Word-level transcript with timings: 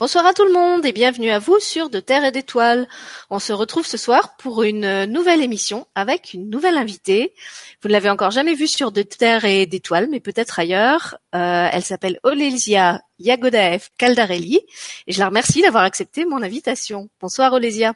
Bonsoir 0.00 0.24
à 0.24 0.32
tout 0.32 0.46
le 0.46 0.52
monde 0.54 0.86
et 0.86 0.92
bienvenue 0.92 1.28
à 1.28 1.38
vous 1.38 1.58
sur 1.60 1.90
De 1.90 2.00
Terre 2.00 2.24
et 2.24 2.32
d'Étoiles. 2.32 2.88
On 3.28 3.38
se 3.38 3.52
retrouve 3.52 3.84
ce 3.84 3.98
soir 3.98 4.34
pour 4.38 4.62
une 4.62 5.04
nouvelle 5.04 5.42
émission 5.42 5.86
avec 5.94 6.32
une 6.32 6.48
nouvelle 6.48 6.78
invitée. 6.78 7.34
Vous 7.82 7.88
ne 7.88 7.92
l'avez 7.92 8.08
encore 8.08 8.30
jamais 8.30 8.54
vue 8.54 8.66
sur 8.66 8.92
De 8.92 9.02
Terre 9.02 9.44
et 9.44 9.66
d'Étoiles, 9.66 10.08
mais 10.10 10.18
peut-être 10.18 10.58
ailleurs. 10.58 11.18
Euh, 11.34 11.68
elle 11.70 11.82
s'appelle 11.82 12.18
Olesia 12.22 13.02
Yagodaev 13.18 13.90
Caldarelli 13.98 14.60
et 15.06 15.12
je 15.12 15.18
la 15.18 15.26
remercie 15.26 15.60
d'avoir 15.60 15.84
accepté 15.84 16.24
mon 16.24 16.42
invitation. 16.42 17.10
Bonsoir 17.20 17.52
Olesia. 17.52 17.92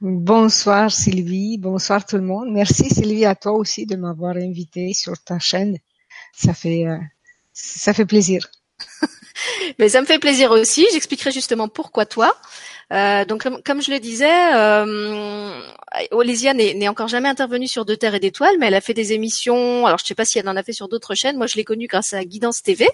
Bonsoir 0.00 0.90
Sylvie, 0.90 1.58
bonsoir 1.58 2.06
tout 2.06 2.16
le 2.16 2.22
monde. 2.22 2.48
Merci 2.50 2.88
Sylvie 2.88 3.26
à 3.26 3.34
toi 3.34 3.52
aussi 3.52 3.84
de 3.84 3.96
m'avoir 3.96 4.36
invité 4.36 4.94
sur 4.94 5.22
ta 5.22 5.38
chaîne. 5.38 5.76
Ça 6.32 6.54
fait, 6.54 6.86
euh, 6.86 6.96
ça 7.52 7.92
fait 7.92 8.06
plaisir. 8.06 8.48
Mais 9.78 9.88
ça 9.88 10.00
me 10.00 10.06
fait 10.06 10.18
plaisir 10.18 10.50
aussi. 10.50 10.86
J'expliquerai 10.92 11.30
justement 11.32 11.68
pourquoi 11.68 12.06
toi. 12.06 12.36
Euh, 12.94 13.24
donc 13.24 13.46
comme, 13.64 13.82
je 13.82 13.90
le 13.90 13.98
disais, 13.98 14.54
euh, 14.54 15.60
Olésia 16.10 16.54
n'est 16.54 16.88
encore 16.88 17.08
jamais 17.08 17.28
intervenue 17.28 17.66
sur 17.66 17.84
De 17.84 17.94
Terre 17.94 18.14
et 18.14 18.20
d'Étoiles, 18.20 18.56
mais 18.58 18.66
elle 18.66 18.74
a 18.74 18.80
fait 18.80 18.94
des 18.94 19.12
émissions. 19.12 19.86
Alors 19.86 19.98
je 19.98 20.04
ne 20.04 20.08
sais 20.08 20.14
pas 20.14 20.24
si 20.24 20.38
elle 20.38 20.48
en 20.48 20.56
a 20.56 20.62
fait 20.62 20.72
sur 20.72 20.88
d'autres 20.88 21.14
chaînes. 21.14 21.36
Moi, 21.36 21.46
je 21.46 21.56
l'ai 21.56 21.64
connue 21.64 21.86
grâce 21.86 22.12
à 22.12 22.24
Guidance 22.24 22.62
TV, 22.62 22.88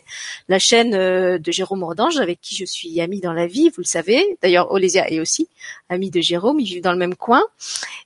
la 0.48 0.59
chaîne 0.59 0.95
euh, 0.95 1.38
de 1.38 1.52
Jérôme 1.52 1.80
Mordange, 1.80 2.18
avec 2.18 2.40
qui 2.40 2.54
je 2.56 2.64
suis 2.64 3.00
amie 3.00 3.20
dans 3.20 3.32
la 3.32 3.46
vie, 3.46 3.68
vous 3.68 3.80
le 3.80 3.84
savez. 3.84 4.38
D'ailleurs, 4.42 4.70
Olésia 4.73 5.10
est 5.10 5.20
aussi 5.20 5.48
amie 5.88 6.10
de 6.10 6.20
Jérôme. 6.20 6.60
Ils 6.60 6.66
vivent 6.66 6.82
dans 6.82 6.92
le 6.92 6.98
même 6.98 7.14
coin. 7.14 7.42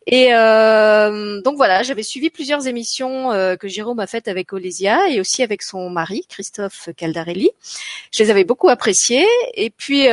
Et 0.06 0.34
euh, 0.34 1.40
donc 1.42 1.56
voilà, 1.56 1.82
j'avais 1.82 2.02
suivi 2.02 2.30
plusieurs 2.30 2.66
émissions 2.66 3.32
euh, 3.32 3.56
que 3.56 3.68
Jérôme 3.68 4.00
a 4.00 4.06
faites 4.06 4.28
avec 4.28 4.52
Olésia 4.52 5.08
et 5.10 5.20
aussi 5.20 5.42
avec 5.42 5.62
son 5.62 5.90
mari 5.90 6.24
Christophe 6.28 6.88
Caldarelli. 6.96 7.50
Je 8.12 8.22
les 8.22 8.30
avais 8.30 8.44
beaucoup 8.44 8.68
appréciées. 8.68 9.26
Et 9.54 9.70
puis, 9.70 10.06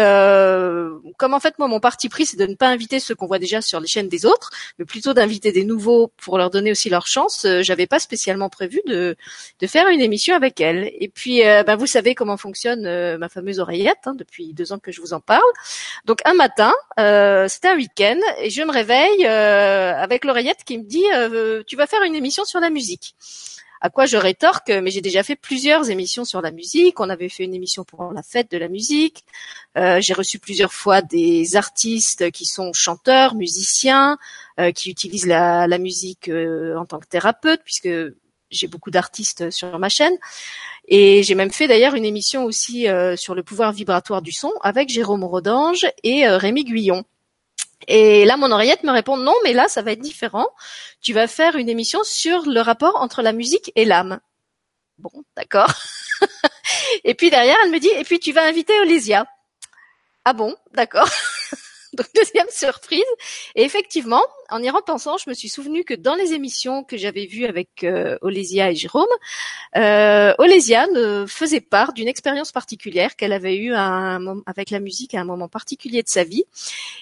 comme 1.18 1.34
en 1.34 1.40
fait 1.40 1.58
mon 1.72 1.80
parti 1.80 2.10
pris, 2.10 2.26
c'est 2.26 2.38
de 2.38 2.46
ne 2.46 2.56
pas 2.56 2.68
inviter 2.68 3.00
ceux 3.00 3.16
qu'on 3.16 3.26
voit 3.26 3.40
déjà 3.40 3.62
sur 3.62 3.80
les 3.80 3.88
chaînes 3.88 4.10
des 4.10 4.26
autres, 4.26 4.52
mais 4.78 4.86
plutôt 4.86 5.14
d'inviter 5.14 5.52
des 5.52 5.64
nouveaux 5.64 6.12
pour 6.18 6.38
leur 6.38 6.50
donner 6.50 6.72
aussi 6.72 6.90
leur 6.90 7.08
chance. 7.08 7.46
Euh, 7.46 7.64
j'avais 7.64 7.88
pas 7.88 8.00
spécialement 8.00 8.50
prévu 8.50 8.82
de, 8.86 9.16
de 9.60 9.68
faire 9.68 9.88
une 9.88 10.02
émission 10.02 10.36
avec 10.36 10.60
elle. 10.62 10.92
Et 11.00 11.08
puis, 11.08 11.48
euh, 11.48 11.64
ben, 11.64 11.76
vous 11.76 11.88
savez 11.88 12.14
comment 12.14 12.38
fonctionne 12.38 12.86
euh, 12.86 13.18
ma 13.18 13.30
fameuse 13.30 13.60
oreillette, 13.60 14.06
hein, 14.06 14.14
depuis 14.16 14.54
deux 14.54 14.74
ans 14.74 14.80
que 14.80 14.92
je 14.92 15.02
vous 15.02 15.14
en 15.14 15.22
parle. 15.22 15.42
Donc 16.06 16.20
un 16.26 16.34
matin, 16.34 16.74
c'était 17.48 17.70
un 17.70 17.76
week-end, 17.76 18.20
et 18.40 18.50
je 18.50 18.62
me 18.62 18.72
réveille 18.72 19.26
avec 19.26 20.26
l'oreillette 20.26 20.64
qui 20.66 20.78
me 20.78 20.84
dit 20.84 21.06
tu 21.66 21.76
vas 21.76 21.88
faire 21.88 22.04
une 22.04 22.16
émission 22.16 22.46
sur 22.46 22.60
la 22.60 22.70
musique. 22.70 23.16
À 23.84 23.90
quoi 23.90 24.06
je 24.06 24.16
rétorque, 24.16 24.70
mais 24.70 24.92
j'ai 24.92 25.02
déjà 25.02 25.24
fait 25.24 25.36
plusieurs 25.36 25.90
émissions 25.90 26.24
sur 26.24 26.40
la 26.40 26.52
musique. 26.52 27.00
On 27.00 27.10
avait 27.10 27.30
fait 27.30 27.44
une 27.44 27.56
émission 27.56 27.84
pour 27.84 28.14
la 28.14 28.22
fête 28.22 28.52
de 28.52 28.60
la 28.60 28.68
musique. 28.68 29.26
Euh, 29.76 30.00
j'ai 30.00 30.14
reçu 30.14 30.38
plusieurs 30.38 30.72
fois 30.72 31.02
des 31.02 31.56
artistes 31.56 32.30
qui 32.30 32.46
sont 32.46 32.74
chanteurs, 32.74 33.34
musiciens, 33.34 34.20
euh, 34.60 34.72
qui 34.72 34.92
utilisent 34.92 35.26
la, 35.26 35.68
musique 35.80 36.30
euh, 36.30 36.76
en 36.78 36.86
tant 36.86 37.00
que 37.00 37.08
thérapeute, 37.08 37.62
puisque 37.64 37.90
j'ai 38.52 38.68
beaucoup 38.68 38.92
d'artistes 38.92 39.50
sur 39.50 39.80
ma 39.80 39.90
chaîne. 39.90 40.16
Et 40.88 41.24
j'ai 41.24 41.34
même 41.34 41.52
fait 41.52 41.68
d'ailleurs 41.68 41.96
une 41.96 42.06
émission 42.06 42.44
aussi 42.44 42.86
sur 43.16 43.34
le 43.34 43.44
pouvoir 43.44 43.72
vibratoire 43.72 44.22
du 44.22 44.32
son 44.32 44.52
avec 44.62 44.90
Jérôme 44.90 45.24
Rodange 45.24 45.88
et 46.04 46.28
Rémi 46.28 46.66
Guyon. 46.66 47.04
Et 47.88 48.26
là, 48.26 48.38
mon 48.38 48.52
oreillette 48.52 48.84
me 48.84 48.92
répond 48.92 49.18
non, 49.18 49.36
mais 49.44 49.54
là, 49.54 49.68
ça 49.68 49.82
va 49.82 49.92
être 49.92 50.00
différent. 50.00 50.48
Tu 51.02 51.14
vas 51.14 51.28
faire 51.28 51.56
une 51.56 51.70
émission 51.70 52.00
sur 52.04 52.46
le 52.46 52.62
rapport 52.62 52.96
entre 52.98 53.22
la 53.22 53.34
musique 53.34 53.72
et 53.76 53.86
l'âme. 53.86 54.20
Bon, 54.98 55.12
d'accord. 55.36 55.74
et 57.04 57.16
puis 57.16 57.30
derrière, 57.30 57.58
elle 57.64 57.72
me 57.72 57.80
dit, 57.80 57.90
et 57.90 58.04
puis 58.04 58.20
tu 58.20 58.32
vas 58.32 58.44
inviter 58.46 58.80
Olysia. 58.82 59.26
Ah 60.26 60.34
bon, 60.34 60.56
d'accord. 60.74 61.10
Donc 61.98 62.08
deuxième 62.16 62.48
surprise. 62.50 63.04
Et 63.56 63.64
effectivement, 63.64 64.24
en 64.50 64.62
y 64.62 64.70
repensant, 64.70 65.18
je 65.18 65.30
me 65.30 65.34
suis 65.34 65.50
souvenu 65.50 65.84
que 65.84 65.94
dans 65.94 66.16
les 66.16 66.34
émissions 66.34 66.84
que 66.84 66.98
j'avais 66.98 67.26
vues 67.26 67.46
avec 67.46 67.84
euh, 67.84 68.18
Olésia 68.22 68.72
et 68.72 68.76
Jérôme, 68.76 69.06
euh, 69.78 70.34
Olésia 70.38 70.88
ne 70.88 71.26
faisait 71.26 71.62
part 71.62 71.94
d'une 71.94 72.08
expérience 72.08 72.52
particulière 72.52 73.16
qu'elle 73.16 73.34
avait 73.34 73.56
eue 73.56 73.74
avec 73.74 74.70
la 74.70 74.80
musique 74.80 75.14
à 75.16 75.22
un 75.22 75.26
moment 75.26 75.48
particulier 75.48 76.04
de 76.04 76.10
sa 76.10 76.24
vie. 76.24 76.44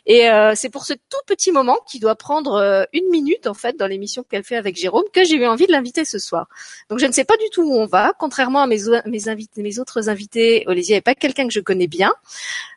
Et 0.05 0.29
euh, 0.29 0.53
c'est 0.55 0.69
pour 0.69 0.85
ce 0.85 0.93
tout 0.93 1.21
petit 1.25 1.51
moment 1.51 1.77
qui 1.87 1.99
doit 1.99 2.15
prendre 2.15 2.53
euh, 2.53 2.83
une 2.93 3.09
minute 3.09 3.47
en 3.47 3.53
fait 3.53 3.77
dans 3.77 3.87
l'émission 3.87 4.23
qu'elle 4.23 4.43
fait 4.43 4.55
avec 4.55 4.75
Jérôme 4.75 5.03
que 5.13 5.23
j'ai 5.23 5.35
eu 5.35 5.45
envie 5.45 5.67
de 5.67 5.71
l'inviter 5.71 6.05
ce 6.05 6.19
soir. 6.19 6.47
Donc 6.89 6.99
je 6.99 7.05
ne 7.05 7.11
sais 7.11 7.25
pas 7.25 7.37
du 7.37 7.49
tout 7.51 7.63
où 7.63 7.75
on 7.75 7.85
va. 7.85 8.13
Contrairement 8.17 8.61
à 8.61 8.67
mes, 8.67 8.79
mes, 9.05 9.27
invités, 9.27 9.61
mes 9.61 9.79
autres 9.79 10.09
invités, 10.09 10.63
Olésia 10.67 10.97
n'est 10.97 11.01
pas 11.01 11.15
quelqu'un 11.15 11.47
que 11.47 11.53
je 11.53 11.59
connais 11.59 11.87
bien. 11.87 12.13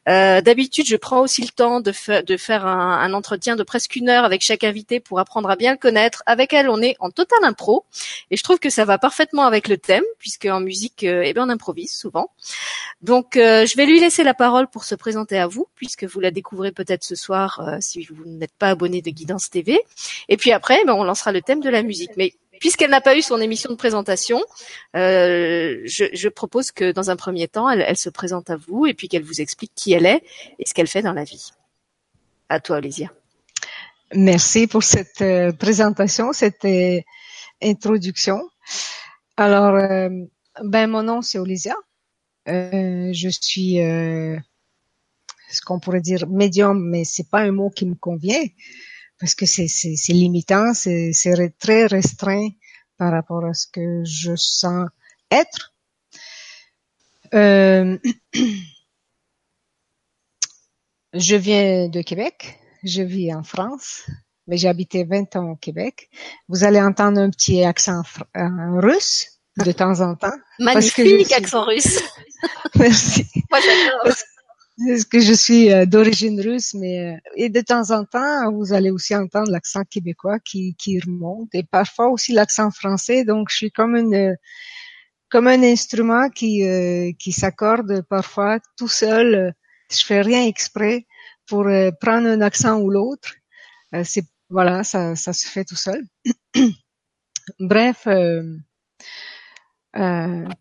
Euh, 0.09 0.41
d'habitude, 0.41 0.87
je 0.87 0.97
prends 0.97 1.21
aussi 1.21 1.43
le 1.43 1.49
temps 1.49 1.81
de, 1.81 1.93
de 2.11 2.37
faire 2.37 2.67
un, 2.67 3.13
entretien 3.13 3.57
de 3.57 3.63
presque 3.63 3.97
une 3.97 4.09
heure 4.09 4.25
avec 4.25 4.43
chaque 4.43 4.65
invité 4.65 5.01
pour 5.01 5.19
apprendre 5.19 5.51
à 5.51 5.57
bien 5.57 5.73
le 5.73 5.79
connaître. 5.79 6.23
Avec 6.27 6.53
elle, 6.53 6.69
on 6.69 6.81
est 6.81 6.97
en 7.01 7.11
total 7.11 7.39
impro, 7.43 7.85
et 8.31 8.37
je 8.37 8.43
trouve 8.43 8.59
que 8.59 8.71
ça 8.71 8.85
va 8.85 8.99
parfaitement 8.99 9.45
avec 9.45 9.69
le 9.69 9.77
thème, 9.77 10.05
puisque 10.19 10.47
en 10.47 10.61
musique, 10.61 11.05
euh, 11.05 11.23
eh 11.25 11.33
bien, 11.33 11.47
on 11.47 11.51
improvise 11.51 11.93
souvent. 11.93 12.31
Donc, 13.01 13.37
euh, 13.37 13.67
je 13.67 13.77
vais 13.77 13.87
lui 13.87 14.01
laisser 14.01 14.23
la 14.25 14.35
parole 14.35 14.69
pour 14.69 14.85
se 14.85 14.95
présenter 14.95 15.39
à 15.39 15.47
vous, 15.47 15.67
puisque 15.75 16.05
vous 16.05 16.21
la 16.21 16.31
découvrez 16.31 16.73
peut-être 16.73 17.05
ce 17.05 17.15
soir 17.15 17.61
si 17.81 18.05
vous 18.05 18.25
n'êtes 18.27 18.55
pas 18.59 18.69
abonné 18.69 19.03
de 19.03 19.11
Guidance 19.11 19.51
TV. 19.51 19.81
Et 20.29 20.37
puis 20.37 20.53
après, 20.53 20.85
ben, 20.85 20.95
on 20.95 21.05
lancera 21.05 21.33
le 21.33 21.43
thème 21.43 21.61
de 21.61 21.71
la 21.71 21.83
musique. 21.83 22.13
Mais 22.17 22.35
puisqu'elle 22.63 22.91
n'a 22.91 23.01
pas 23.01 23.17
eu 23.17 23.23
son 23.23 23.41
émission 23.41 23.71
de 23.71 23.75
présentation, 23.75 24.41
euh, 24.95 25.81
je, 25.85 26.29
propose 26.29 26.71
que 26.71 26.93
dans 26.93 27.11
un 27.11 27.17
premier 27.17 27.49
temps, 27.49 27.69
elle, 27.69 27.97
se 27.97 28.09
présente 28.09 28.51
à 28.51 28.57
vous 28.57 28.87
et 28.87 28.95
puis 28.95 29.09
qu'elle 29.09 29.25
vous 29.25 29.41
explique 29.41 29.73
qui 29.75 29.93
elle 29.93 30.07
est 30.07 30.23
et 30.61 30.65
ce 30.65 30.73
qu'elle 30.73 30.87
fait 30.87 31.03
dans 31.03 31.13
la 31.13 31.25
vie. 31.25 31.51
À 32.49 32.61
toi, 32.61 32.77
Olésia. 32.77 33.13
Merci 34.15 34.67
pour 34.67 34.83
cette 34.83 35.23
euh, 35.23 35.53
présentation, 35.53 36.33
cette 36.33 36.65
euh, 36.65 37.01
introduction. 37.63 38.41
Alors, 39.37 39.79
ben 40.63 40.87
mon 40.87 41.03
nom 41.03 41.23
c'est 41.23 41.39
Olysia. 41.39 41.75
je 42.47 43.29
suis 43.41 43.77
ce 43.77 45.61
qu'on 45.65 45.81
pourrait 45.81 46.03
dire 46.03 46.27
médium, 46.29 46.79
mais 46.91 47.05
c'est 47.05 47.29
pas 47.29 47.41
un 47.41 47.53
mot 47.53 47.71
qui 47.71 47.87
me 47.87 47.95
convient 47.95 48.45
parce 49.19 49.35
que 49.35 49.47
c'est 49.47 49.69
c'est 49.69 50.13
limitant, 50.13 50.75
c'est 50.75 51.13
très 51.59 51.87
restreint 51.87 52.49
par 52.99 53.13
rapport 53.13 53.45
à 53.45 53.55
ce 53.55 53.67
que 53.69 54.03
je 54.05 54.35
sens 54.37 54.89
être. 55.31 55.73
Euh, 57.35 57.99
je 61.13 61.37
viens 61.37 61.89
de 61.89 62.03
Québec, 62.03 62.59
je 62.85 63.03
vis 63.03 63.35
en 63.35 63.43
France, 63.43 64.03
mais 64.47 64.57
j'ai 64.57 64.69
habité 64.69 65.05
20 65.05 65.37
ans 65.37 65.51
au 65.51 65.57
Québec. 65.57 66.09
Vous 66.49 66.65
allez 66.65 66.81
entendre 66.81 67.21
un 67.21 67.31
petit 67.31 67.63
accent 67.65 68.03
euh, 68.37 68.81
russe 68.81 69.29
de 69.65 69.73
temps 69.73 70.01
en 70.01 70.15
temps. 70.15 70.37
Magnifique 70.59 71.33
accent 71.33 71.65
russe. 71.65 72.03
Merci. 72.77 73.27
Moi 73.51 73.61
j'adore. 73.61 74.17
Est-ce 74.89 75.05
que 75.05 75.21
je 75.21 75.35
suis 75.35 75.71
euh, 75.71 75.85
d'origine 75.85 76.41
russe, 76.41 76.75
mais 76.75 77.15
euh, 77.15 77.31
et 77.37 77.51
de 77.51 77.61
temps 77.61 77.91
en 77.91 78.05
temps, 78.05 78.51
vous 78.51 78.73
allez 78.73 78.91
aussi 78.91 79.15
entendre 79.15 79.51
l'accent 79.51 79.83
québécois 79.85 80.39
qui, 80.41 80.75
qui 80.79 80.99
remonte 80.99 81.55
et 81.55 81.63
parfois 81.63 82.09
aussi 82.09 82.33
l'accent 82.33 82.71
français. 82.71 83.25
Donc, 83.25 83.49
je 83.51 83.57
suis 83.57 83.71
comme 83.71 83.97
une 83.97 84.37
comme 85.31 85.47
un 85.47 85.63
instrument 85.63 86.31
qui 86.31 86.67
euh, 86.67 87.13
qui 87.19 87.33
s'accorde 87.33 88.03
parfois 88.09 88.59
tout 88.79 88.89
seul. 88.89 89.55
Je 89.93 90.05
fais 90.05 90.23
rien 90.23 90.45
exprès 90.47 91.07
pour 91.47 91.65
prendre 92.01 92.29
un 92.29 92.41
accent 92.41 92.81
ou 92.81 92.91
l'autre. 92.91 93.35
c'est 94.05 94.25
voilà, 94.49 94.85
ça 94.85 95.17
ça 95.17 95.33
se 95.33 95.47
fait 95.49 95.65
tout 95.65 95.77
seul. 95.77 96.05
Bref. 97.59 98.07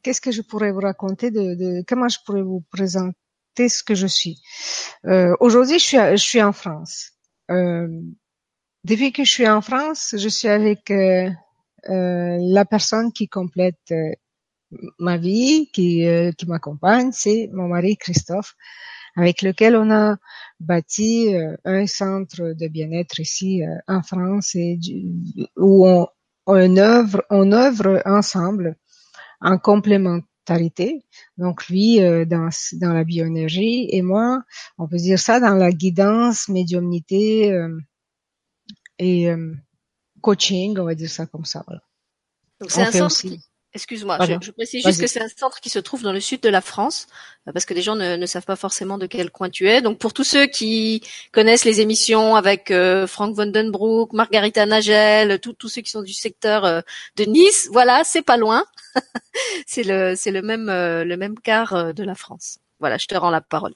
qu'est-ce 0.04 0.22
que 0.22 0.32
je 0.32 0.42
pourrais 0.42 0.72
vous 0.72 0.80
raconter 0.82 1.32
de, 1.32 1.56
de, 1.56 1.84
comment 1.88 2.10
je 2.10 2.18
pourrais 2.26 2.42
vous 2.42 2.64
présenter 2.72 3.16
ce 3.70 3.84
que 3.84 3.96
je 3.96 4.08
suis? 4.08 4.42
Euh, 5.06 5.36
aujourd'hui, 5.40 5.80
je 5.80 5.84
suis, 5.84 5.98
je 5.98 6.16
suis 6.16 6.42
en 6.42 6.54
France. 6.54 7.12
Euh, 7.50 7.88
depuis 8.84 9.12
que 9.12 9.24
je 9.24 9.30
suis 9.30 9.48
en 9.48 9.62
France, 9.62 10.16
je 10.18 10.30
suis 10.30 10.48
avec 10.48 10.92
euh, 10.92 11.30
la 11.88 12.66
personne 12.66 13.12
qui 13.12 13.28
complète 13.28 13.94
ma 15.00 15.18
vie, 15.18 15.70
qui, 15.74 16.06
qui 16.38 16.46
m'accompagne, 16.46 17.12
c'est 17.12 17.50
mon 17.52 17.68
mari 17.68 17.98
Christophe, 17.98 18.56
avec 19.16 19.42
lequel 19.42 19.76
on 19.76 19.92
a 19.92 20.18
bâti 20.60 21.34
un 21.66 21.88
centre 21.88 22.54
de 22.54 22.68
bien-être 22.68 23.20
ici 23.20 23.62
en 23.88 24.02
France 24.02 24.56
et 24.56 24.80
où 25.58 25.88
on, 25.88 26.08
on 26.46 26.78
œuvre, 26.78 27.24
on 27.30 27.52
œuvre 27.52 28.02
ensemble 28.06 28.76
en 29.42 29.58
complément 29.58 30.20
donc 31.38 31.68
lui 31.68 32.02
euh, 32.02 32.26
dans 32.26 32.50
dans 32.74 32.94
la 32.94 33.04
bioénergie 33.04 33.88
et 33.92 34.02
moi, 34.02 34.44
on 34.78 34.88
peut 34.88 34.98
dire 34.98 35.20
ça 35.20 35.40
dans 35.40 35.56
la 35.56 35.72
guidance, 35.72 36.50
médiumnité 36.50 37.52
euh, 37.52 37.80
et 38.98 39.30
euh, 39.30 39.54
coaching, 40.22 40.78
on 40.80 40.86
va 40.86 40.96
dire 40.96 41.10
ça 41.10 41.26
comme 41.26 41.46
ça. 41.46 41.64
Donc 42.60 42.72
c'est 42.72 42.82
un 42.82 42.92
centre 42.92 43.22
qui 43.22 43.40
Excuse-moi, 43.74 44.18
je, 44.42 44.52
précise 44.52 44.84
juste 44.86 45.00
que 45.00 45.08
c'est 45.08 45.22
un 45.22 45.30
centre 45.30 45.62
qui 45.62 45.70
se 45.70 45.80
trouve 45.80 46.04
dans 46.04 46.12
le 46.12 46.20
sud 46.20 46.42
de 46.42 46.50
la 46.50 46.60
France, 46.60 47.08
euh, 47.48 47.54
parce 47.54 47.64
que 47.64 47.74
les 47.74 47.82
gens 47.82 47.96
ne, 47.96 48.26
savent 48.26 48.44
pas 48.44 48.58
forcément 48.58 48.98
de 48.98 49.06
quel 49.06 49.32
coin 49.32 49.50
tu 49.50 49.70
es. 49.70 49.82
Donc 49.82 49.98
pour 49.98 50.12
tous 50.14 50.26
ceux 50.26 50.46
qui 50.46 51.02
connaissent 51.32 51.64
les 51.64 51.80
émissions 51.80 52.36
avec 52.36 52.70
euh, 52.70 53.08
Frank 53.08 53.34
Vandenbroek, 53.34 54.12
Margarita 54.12 54.66
Nagel, 54.66 55.40
tous 55.40 55.70
ceux 55.70 55.82
qui 55.82 55.90
sont 55.90 56.02
du 56.02 56.14
secteur 56.14 56.66
euh, 56.66 56.82
de 57.16 57.24
Nice, 57.24 57.70
voilà, 57.72 58.04
c'est 58.04 58.24
pas 58.24 58.36
loin. 58.36 58.66
c'est 59.66 59.84
le 59.84 60.16
le 60.32 60.42
même 60.42 60.68
le 60.68 61.16
même 61.16 61.40
quart 61.40 61.94
de 61.94 62.04
la 62.04 62.16
France. 62.16 62.60
Voilà, 62.82 62.98
je 62.98 63.08
te 63.08 63.16
rends 63.16 63.30
la 63.30 63.42
parole. 63.42 63.74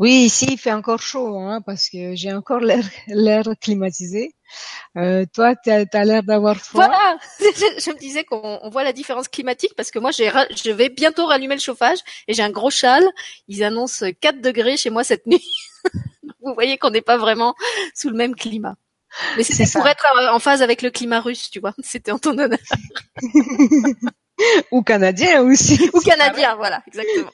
Oui, 0.00 0.24
ici 0.24 0.46
il 0.52 0.58
fait 0.58 0.72
encore 0.72 1.02
chaud, 1.02 1.38
hein, 1.38 1.60
parce 1.60 1.90
que 1.90 2.14
j'ai 2.14 2.32
encore 2.32 2.60
l'air 2.60 2.82
l'air 3.06 3.44
climatisé. 3.60 4.34
Euh, 4.96 5.26
toi, 5.34 5.54
tu 5.54 5.70
as, 5.70 6.04
l'air 6.04 6.22
d'avoir 6.22 6.56
froid. 6.56 6.86
Voilà, 6.86 7.18
je, 7.38 7.90
me 7.90 7.98
disais 7.98 8.24
qu'on 8.24 8.70
voit 8.70 8.82
la 8.82 8.94
différence 8.94 9.28
climatique 9.28 9.74
parce 9.76 9.90
que 9.90 9.98
moi, 9.98 10.10
je 10.10 10.70
vais 10.70 10.88
bientôt 10.88 11.26
rallumer 11.26 11.54
le 11.54 11.60
chauffage 11.60 11.98
et 12.26 12.32
j'ai 12.32 12.42
un 12.42 12.50
gros 12.50 12.70
châle. 12.70 13.06
Ils 13.46 13.62
annoncent 13.62 14.06
4 14.22 14.40
degrés 14.40 14.78
chez 14.78 14.88
moi 14.88 15.04
cette 15.04 15.26
nuit. 15.26 15.46
Vous 16.42 16.54
voyez 16.54 16.78
qu'on 16.78 16.90
n'est 16.90 17.02
pas 17.02 17.18
vraiment 17.18 17.54
sous 17.94 18.08
le 18.08 18.16
même 18.16 18.34
climat. 18.34 18.76
Mais 19.36 19.42
c'est 19.42 19.70
pour 19.70 19.86
être 19.86 20.06
en 20.32 20.38
phase 20.38 20.62
avec 20.62 20.80
le 20.80 20.90
climat 20.90 21.20
russe, 21.20 21.50
tu 21.50 21.60
vois. 21.60 21.74
C'était 21.82 22.10
en 22.10 22.18
ton 22.18 22.38
honneur. 22.38 22.58
Ou 24.70 24.82
canadien 24.82 25.42
aussi. 25.42 25.90
Ou 25.92 26.00
canadien, 26.00 26.56
voilà, 26.56 26.82
exactement. 26.86 27.32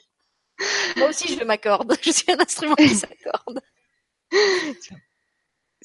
Moi 0.97 1.09
aussi, 1.09 1.37
je 1.37 1.43
m'accorde. 1.43 1.95
Je 2.01 2.11
suis 2.11 2.31
un 2.31 2.39
instrument 2.39 2.75
qui 2.75 2.95
s'accorde. 2.95 3.61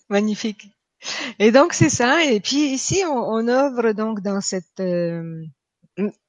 Magnifique. 0.09 0.69
Et 1.39 1.51
donc 1.51 1.75
c'est 1.75 1.91
ça. 1.91 2.25
Et 2.25 2.41
puis 2.41 2.73
ici, 2.73 3.03
on, 3.07 3.17
on 3.17 3.49
œuvre 3.49 3.93
donc 3.93 4.21
dans 4.21 4.41
cette 4.41 4.81
euh, 4.81 5.45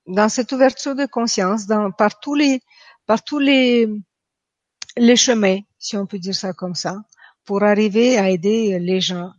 dans 0.08 0.30
cette 0.30 0.52
ouverture 0.52 0.96
de 0.96 1.06
conscience, 1.06 1.68
dans, 1.68 1.92
par 1.92 2.20
tous 2.20 2.36
les 2.36 2.62
par 3.06 3.24
tous 3.24 3.40
les 3.40 3.88
les 4.98 5.16
chemins, 5.16 5.60
si 5.80 5.98
on 5.98 6.06
peut 6.06 6.20
dire 6.20 6.36
ça 6.36 6.54
comme 6.54 6.76
ça, 6.76 6.98
pour 7.46 7.64
arriver 7.64 8.18
à 8.18 8.30
aider 8.30 8.80
les 8.80 9.02
gens 9.02 9.32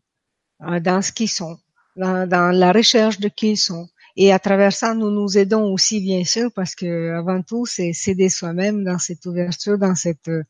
euh, 0.63 0.81
dans 0.81 1.03
ce 1.03 1.13
qu'ils 1.13 1.31
sont, 1.31 1.59
dans, 1.97 2.29
dans 2.29 2.51
la 2.51 2.73
recherche 2.73 3.19
de 3.21 3.29
qui 3.29 3.53
ils 3.53 3.57
sont, 3.57 3.89
et 4.17 4.33
à 4.33 4.39
travers 4.39 4.73
ça, 4.73 4.95
nous 4.95 5.11
nous 5.11 5.37
aidons 5.39 5.73
aussi, 5.73 6.01
bien 6.01 6.25
sûr, 6.25 6.51
parce 6.53 6.75
que 6.75 7.13
avant 7.13 7.43
tout, 7.43 7.67
c'est 7.67 7.93
s'aider 7.93 8.29
soi-même 8.29 8.85
dans 8.85 8.99
cette 8.99 9.27
ouverture, 9.27 9.79
dans 9.79 9.95
cet 9.95 10.29
euh, 10.29 10.45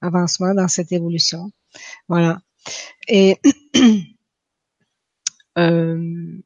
avancement, 0.00 0.54
dans 0.54 0.68
cette 0.68 0.92
évolution. 0.92 1.50
Voilà. 2.08 2.40
Et 3.08 3.38
euh, 5.58 6.38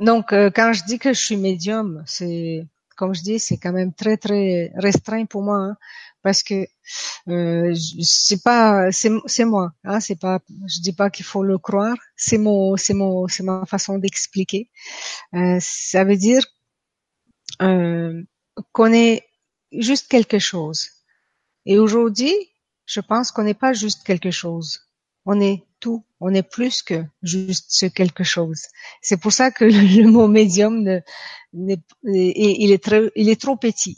donc, 0.00 0.32
euh, 0.32 0.50
quand 0.54 0.72
je 0.72 0.84
dis 0.84 0.98
que 0.98 1.12
je 1.12 1.20
suis 1.20 1.36
médium, 1.36 2.02
c'est 2.06 2.66
comme 2.96 3.14
je 3.14 3.22
dis, 3.22 3.38
c'est 3.38 3.58
quand 3.58 3.72
même 3.72 3.92
très 3.92 4.16
très 4.16 4.72
restreint 4.76 5.26
pour 5.26 5.42
moi. 5.42 5.58
Hein 5.58 5.76
parce 6.26 6.42
que 6.42 6.66
euh, 7.28 7.72
c'est 8.02 8.42
pas 8.42 8.90
c'est 8.90 9.44
moi 9.44 9.66
hein, 9.84 10.00
c'est 10.00 10.18
pas 10.18 10.40
je 10.66 10.80
dis 10.80 10.92
pas 10.92 11.08
qu'il 11.08 11.24
faut 11.24 11.44
le 11.44 11.56
croire 11.56 11.96
c'est 12.16 12.36
mon 12.36 12.76
c'est 12.76 12.94
mon 12.94 13.28
c'est 13.28 13.44
ma 13.44 13.64
façon 13.64 13.96
d'expliquer. 13.98 14.68
Euh, 15.34 15.58
ça 15.60 16.02
veut 16.02 16.16
dire 16.16 16.42
euh, 17.62 18.24
qu'on 18.72 18.92
est 18.92 19.22
juste 19.70 20.08
quelque 20.08 20.40
chose. 20.40 20.80
Et 21.64 21.78
aujourd'hui 21.78 22.34
je 22.86 23.00
pense 23.00 23.30
qu'on 23.30 23.44
n'est 23.44 23.62
pas 23.66 23.72
juste 23.72 24.02
quelque 24.02 24.32
chose. 24.32 24.68
On 25.26 25.40
est 25.40 25.62
tout. 25.78 26.04
On 26.18 26.34
est 26.34 26.48
plus 26.56 26.82
que 26.82 27.04
juste 27.22 27.66
ce 27.68 27.86
quelque 27.86 28.24
chose. 28.24 28.62
C'est 29.00 29.20
pour 29.22 29.32
ça 29.32 29.52
que 29.52 29.64
le, 29.64 30.10
mot 30.10 30.26
médium 30.26 30.82
ne, 30.82 30.98
il 32.02 32.72
est 32.72 32.82
très 32.82 33.12
il 33.14 33.28
est 33.28 33.40
trop 33.40 33.56
petit. 33.56 33.96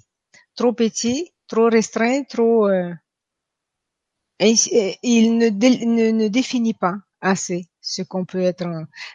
Trop 0.56 0.74
petit 0.74 1.32
trop 1.48 1.68
restreint, 1.68 2.22
trop 2.24 2.68
euh, 2.68 2.92
il 4.40 5.38
ne, 5.38 5.48
ne, 6.12 6.28
définit 6.28 6.74
pas 6.74 6.94
assez 7.20 7.66
ce 7.80 8.02
qu'on 8.02 8.24
peut 8.24 8.40
être. 8.40 8.66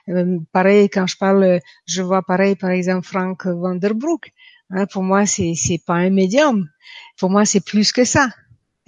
Euh, 0.10 0.40
pareil 0.52 0.90
quand 0.90 1.08
je 1.08 1.18
parle, 1.18 1.60
je 1.86 2.02
vois 2.02 2.24
pareil 2.24 2.56
par 2.56 2.72
exemple 2.72 3.08
Frank 3.08 3.46
Vanderbroek. 3.46 4.32
Hein, 4.70 4.86
pour 4.88 5.04
moi, 5.04 5.26
c'est 5.26 5.54
c'est 5.56 5.82
pas 5.86 5.96
un 5.96 6.10
médium. 6.10 6.68
Pour 7.18 7.30
moi, 7.30 7.46
c'est 7.46 7.64
plus 7.64 7.92
que 7.92 8.06
ça. 8.06 8.30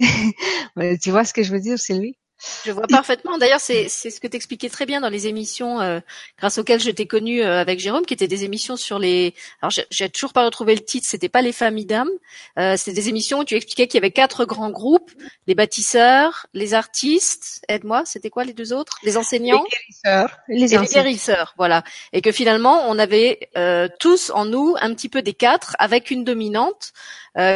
tu 0.00 1.10
vois 1.10 1.24
ce 1.24 1.32
que 1.32 1.42
je 1.42 1.52
veux 1.52 1.60
dire, 1.60 1.78
c'est 1.78 1.94
lui. 1.94 2.18
Je 2.64 2.70
vois 2.70 2.86
parfaitement. 2.86 3.38
D'ailleurs, 3.38 3.60
c'est 3.60 3.88
ce 3.88 4.20
que 4.20 4.26
t'expliquais 4.26 4.68
très 4.68 4.84
bien 4.84 5.00
dans 5.00 5.08
les 5.08 5.26
émissions 5.26 5.80
euh, 5.80 6.00
grâce 6.38 6.58
auxquelles 6.58 6.80
je 6.80 6.90
t'ai 6.90 7.06
connu 7.06 7.42
euh, 7.42 7.60
avec 7.60 7.80
Jérôme, 7.80 8.04
qui 8.04 8.12
étaient 8.14 8.28
des 8.28 8.44
émissions 8.44 8.76
sur 8.76 8.98
les. 8.98 9.34
Alors, 9.62 9.72
j'ai 9.90 10.08
toujours 10.10 10.32
pas 10.32 10.44
retrouvé 10.44 10.74
le 10.74 10.82
titre. 10.82 11.06
C'était 11.08 11.30
pas 11.30 11.42
les 11.42 11.52
familles 11.52 11.86
d'âmes. 11.86 12.10
Euh, 12.58 12.76
C'était 12.76 12.94
des 12.94 13.08
émissions 13.08 13.40
où 13.40 13.44
tu 13.44 13.54
expliquais 13.54 13.86
qu'il 13.86 13.98
y 13.98 14.02
avait 14.02 14.10
quatre 14.10 14.44
grands 14.44 14.70
groupes 14.70 15.10
les 15.46 15.54
bâtisseurs, 15.54 16.46
les 16.52 16.74
artistes. 16.74 17.64
Aide-moi. 17.68 18.02
C'était 18.04 18.30
quoi 18.30 18.44
les 18.44 18.52
deux 18.52 18.72
autres? 18.72 18.98
Les 19.02 19.16
enseignants? 19.16 19.64
Les 19.64 19.70
guérisseurs. 19.70 20.38
Les, 20.48 20.74
et 20.74 20.78
les 20.78 20.86
guérisseurs. 20.86 21.54
Voilà. 21.56 21.84
Et 22.12 22.20
que 22.20 22.32
finalement, 22.32 22.88
on 22.88 22.98
avait 22.98 23.48
euh, 23.56 23.88
tous 23.98 24.30
en 24.30 24.44
nous 24.44 24.76
un 24.80 24.92
petit 24.94 25.08
peu 25.08 25.22
des 25.22 25.34
quatre, 25.34 25.74
avec 25.78 26.10
une 26.10 26.24
dominante 26.24 26.92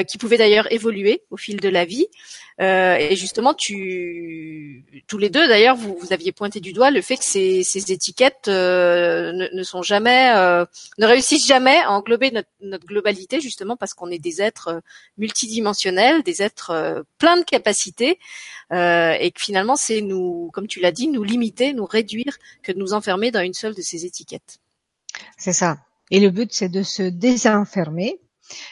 qui 0.07 0.19
pouvait 0.19 0.37
d'ailleurs 0.37 0.71
évoluer 0.71 1.23
au 1.31 1.37
fil 1.37 1.61
de 1.61 1.69
la 1.69 1.85
vie. 1.85 2.07
Euh, 2.61 2.97
et 2.97 3.17
justement, 3.17 3.55
tu, 3.55 4.85
tous 5.07 5.17
les 5.17 5.31
deux 5.31 5.49
d'ailleurs, 5.49 5.77
vous, 5.77 5.97
vous, 5.99 6.13
aviez 6.13 6.31
pointé 6.31 6.61
du 6.61 6.75
doigt 6.75 6.91
le 6.91 7.01
fait 7.01 7.17
que 7.17 7.25
ces, 7.25 7.63
ces 7.63 7.91
étiquettes 7.91 8.49
euh, 8.49 9.33
ne, 9.33 9.49
ne, 9.57 9.63
sont 9.63 9.81
jamais, 9.81 10.33
euh, 10.37 10.67
ne 10.99 11.07
réussissent 11.07 11.47
jamais 11.47 11.79
à 11.79 11.91
englober 11.91 12.31
notre, 12.31 12.51
notre 12.61 12.87
globalité, 12.87 13.41
justement 13.41 13.77
parce 13.77 13.95
qu'on 13.95 14.11
est 14.11 14.19
des 14.19 14.43
êtres 14.43 14.83
multidimensionnels, 15.17 16.23
des 16.23 16.43
êtres 16.43 17.05
pleins 17.17 17.39
de 17.39 17.45
capacités, 17.45 18.19
et 18.73 19.33
que 19.35 19.41
finalement, 19.41 19.77
c'est 19.77 20.01
nous, 20.01 20.51
comme 20.53 20.67
tu 20.67 20.81
l'as 20.81 20.93
dit, 20.93 21.09
nous 21.09 21.25
limiter, 21.25 21.73
nous 21.73 21.87
réduire, 21.87 22.37
que 22.63 22.73
de 22.73 22.79
nous 22.79 22.93
enfermer 22.93 23.31
dans 23.31 23.41
une 23.41 23.55
seule 23.55 23.75
de 23.75 23.83
ces 23.83 24.05
étiquettes. 24.05 24.59
C'est 25.39 25.53
ça. 25.53 25.79
Et 26.11 26.21
le 26.21 26.31
but, 26.31 26.53
c'est 26.53 26.69
de 26.69 26.83
se 26.83 27.03
désenfermer 27.03 28.21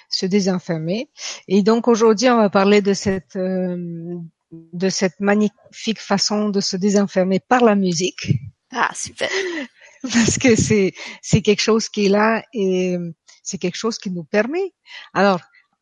se 0.09 0.27
désenfermer. 0.27 1.11
Et 1.47 1.63
donc 1.63 1.89
aujourd'hui, 1.89 2.29
on 2.29 2.37
va 2.37 2.51
parler 2.51 2.83
de 2.83 2.95
cette 2.95 3.37
euh, 3.37 4.17
de 4.51 4.89
cette 4.89 5.21
magnifique 5.21 6.01
façon 6.01 6.49
de 6.49 6.61
se 6.61 6.77
désenfermer 6.77 7.41
par 7.41 7.63
la 7.63 7.75
musique. 7.75 8.29
Ah 8.71 8.91
super. 8.95 9.31
Parce 10.03 10.39
que 10.39 10.57
c'est 10.57 10.93
c'est 11.23 11.43
quelque 11.43 11.63
chose 11.63 11.89
qui 11.89 12.07
est 12.07 12.09
là 12.09 12.43
et 12.53 12.97
c'est 13.43 13.59
quelque 13.59 13.77
chose 13.77 13.99
qui 13.99 14.11
nous 14.11 14.25
permet. 14.25 14.73
Alors 15.15 15.41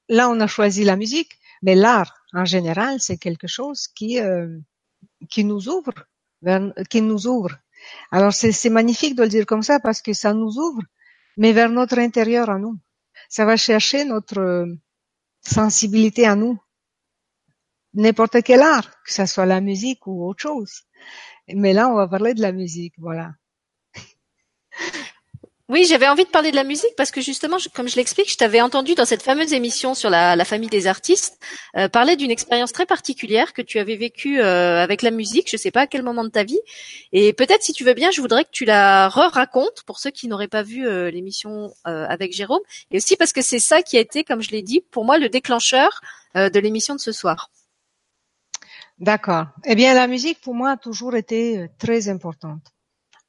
là, 0.08 0.28
on 0.30 0.40
a 0.40 0.46
choisi 0.46 0.84
la 0.84 0.96
musique, 0.96 1.32
mais 1.62 1.74
l'art 1.74 2.14
en 2.32 2.44
général, 2.44 3.00
c'est 3.00 3.18
quelque 3.18 3.46
chose 3.46 3.88
qui 3.88 4.20
euh, 4.20 4.48
qui 5.30 5.44
nous 5.44 5.68
ouvre, 5.68 5.94
qui 6.90 7.02
nous 7.02 7.26
ouvre. 7.26 7.56
Alors 8.10 8.32
c'est 8.32 8.70
magnifique 8.70 9.14
de 9.14 9.22
le 9.22 9.28
dire 9.28 9.46
comme 9.46 9.62
ça 9.62 9.80
parce 9.80 10.02
que 10.02 10.12
ça 10.12 10.32
nous 10.32 10.58
ouvre, 10.58 10.82
mais 11.36 11.52
vers 11.52 11.70
notre 11.70 11.98
intérieur 11.98 12.50
à 12.50 12.58
nous 12.58 12.78
ça 13.28 13.44
va 13.44 13.56
chercher 13.56 14.04
notre 14.04 14.38
euh, 14.38 14.66
sensibilité 15.42 16.26
à 16.26 16.36
nous. 16.36 16.58
N'importe 17.94 18.42
quel 18.42 18.62
art, 18.62 18.90
que 19.04 19.12
ce 19.12 19.26
soit 19.26 19.46
la 19.46 19.60
musique 19.60 20.06
ou 20.06 20.28
autre 20.28 20.42
chose. 20.42 20.82
Mais 21.48 21.72
là, 21.72 21.88
on 21.88 21.94
va 21.94 22.08
parler 22.08 22.34
de 22.34 22.42
la 22.42 22.52
musique, 22.52 22.94
voilà. 22.98 23.32
Oui, 25.68 25.84
j'avais 25.84 26.06
envie 26.06 26.24
de 26.24 26.30
parler 26.30 26.52
de 26.52 26.56
la 26.56 26.62
musique 26.62 26.94
parce 26.96 27.10
que 27.10 27.20
justement, 27.20 27.56
comme 27.74 27.88
je 27.88 27.96
l'explique, 27.96 28.30
je 28.30 28.36
t'avais 28.36 28.60
entendu 28.60 28.94
dans 28.94 29.04
cette 29.04 29.22
fameuse 29.22 29.52
émission 29.52 29.94
sur 29.94 30.10
la, 30.10 30.44
famille 30.44 30.68
des 30.68 30.86
artistes 30.86 31.40
euh, 31.76 31.88
parler 31.88 32.14
d'une 32.14 32.30
expérience 32.30 32.70
très 32.70 32.86
particulière 32.86 33.52
que 33.52 33.62
tu 33.62 33.80
avais 33.80 33.96
vécue 33.96 34.40
euh, 34.40 34.80
avec 34.80 35.02
la 35.02 35.10
musique. 35.10 35.50
Je 35.50 35.56
ne 35.56 35.60
sais 35.60 35.72
pas 35.72 35.82
à 35.82 35.86
quel 35.88 36.04
moment 36.04 36.22
de 36.22 36.28
ta 36.28 36.44
vie. 36.44 36.60
Et 37.10 37.32
peut-être, 37.32 37.64
si 37.64 37.72
tu 37.72 37.82
veux 37.82 37.94
bien, 37.94 38.12
je 38.12 38.20
voudrais 38.20 38.44
que 38.44 38.50
tu 38.52 38.64
la 38.64 39.08
re-racontes 39.08 39.82
pour 39.86 39.98
ceux 39.98 40.10
qui 40.10 40.28
n'auraient 40.28 40.46
pas 40.46 40.62
vu 40.62 40.86
euh, 40.86 41.10
l'émission 41.10 41.72
avec 41.84 42.32
Jérôme, 42.32 42.60
et 42.90 42.98
aussi 42.98 43.16
parce 43.16 43.32
que 43.32 43.42
c'est 43.42 43.58
ça 43.58 43.82
qui 43.82 43.96
a 43.96 44.00
été, 44.00 44.22
comme 44.22 44.42
je 44.42 44.50
l'ai 44.50 44.62
dit, 44.62 44.82
pour 44.90 45.04
moi 45.04 45.18
le 45.18 45.28
déclencheur 45.28 46.00
de 46.34 46.58
l'émission 46.58 46.94
de 46.94 47.00
ce 47.00 47.12
soir. 47.12 47.50
D'accord. 48.98 49.46
Eh 49.64 49.74
bien, 49.74 49.94
la 49.94 50.06
musique 50.06 50.40
pour 50.40 50.54
moi 50.54 50.72
a 50.72 50.76
toujours 50.76 51.16
été 51.16 51.68
très 51.78 52.08
importante. 52.08 52.72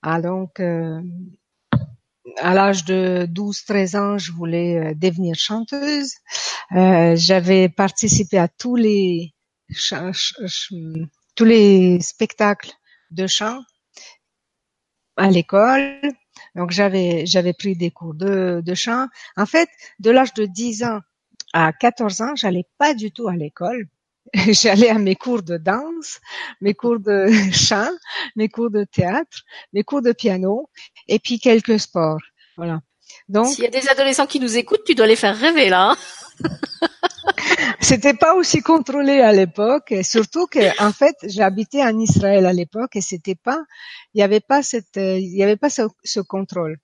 Ah 0.01 0.21
donc 0.21 0.61
à 2.37 2.53
l'âge 2.53 2.85
de 2.85 3.27
12-13 3.31 3.97
ans, 3.97 4.17
je 4.17 4.31
voulais 4.31 4.77
euh, 4.77 4.93
devenir 4.95 5.35
chanteuse. 5.35 6.13
Euh, 6.73 7.15
j'avais 7.15 7.69
participé 7.69 8.37
à 8.37 8.47
tous 8.47 8.75
les 8.75 9.33
tous 11.35 11.43
les 11.43 11.99
spectacles 11.99 12.71
de 13.11 13.27
chant 13.27 13.61
à 15.17 15.29
l'école. 15.29 15.99
Donc 16.55 16.71
j'avais 16.71 17.25
j'avais 17.25 17.53
pris 17.53 17.75
des 17.75 17.91
cours 17.91 18.13
de, 18.13 18.61
de 18.65 18.73
chant. 18.75 19.07
En 19.35 19.45
fait, 19.45 19.69
de 19.99 20.11
l'âge 20.11 20.33
de 20.33 20.45
10 20.45 20.83
ans 20.83 20.99
à 21.53 21.73
14 21.73 22.21
ans, 22.21 22.35
j'allais 22.35 22.65
pas 22.77 22.93
du 22.93 23.11
tout 23.11 23.27
à 23.27 23.35
l'école. 23.35 23.87
J'allais 24.51 24.89
à 24.89 24.97
mes 24.97 25.15
cours 25.15 25.43
de 25.43 25.57
danse, 25.57 26.19
mes 26.61 26.73
cours 26.73 26.99
de 26.99 27.27
chant, 27.51 27.91
mes 28.35 28.49
cours 28.49 28.69
de 28.69 28.83
théâtre, 28.83 29.43
mes 29.73 29.83
cours 29.83 30.01
de 30.01 30.11
piano 30.11 30.69
et 31.07 31.19
puis 31.19 31.39
quelques 31.39 31.79
sports. 31.79 32.21
Voilà. 32.57 32.81
Donc, 33.29 33.47
s'il 33.47 33.63
y 33.63 33.67
a 33.67 33.69
des 33.69 33.87
adolescents 33.89 34.27
qui 34.27 34.39
nous 34.39 34.57
écoutent, 34.57 34.83
tu 34.85 34.95
dois 34.95 35.07
les 35.07 35.15
faire 35.15 35.37
rêver 35.37 35.69
là. 35.69 35.91
Hein 35.91 35.97
C'était 37.79 38.13
pas 38.13 38.35
aussi 38.35 38.61
contrôlé 38.61 39.21
à 39.21 39.31
l'époque, 39.31 39.91
et 39.91 40.03
surtout 40.03 40.47
que 40.47 40.83
en 40.83 40.91
fait, 40.91 41.15
j'habitais 41.23 41.83
en 41.83 41.97
Israël 41.99 42.45
à 42.45 42.53
l'époque 42.53 42.95
et 42.95 43.01
c'était 43.01 43.35
pas, 43.35 43.59
il 44.13 44.19
y 44.19 44.23
avait 44.23 44.39
pas 44.39 44.61
cette, 44.63 44.97
euh, 44.97 45.17
il 45.17 45.35
y 45.35 45.43
avait 45.43 45.57
pas 45.57 45.69
ce, 45.69 45.83
ce 46.03 46.19
contrôle. 46.19 46.77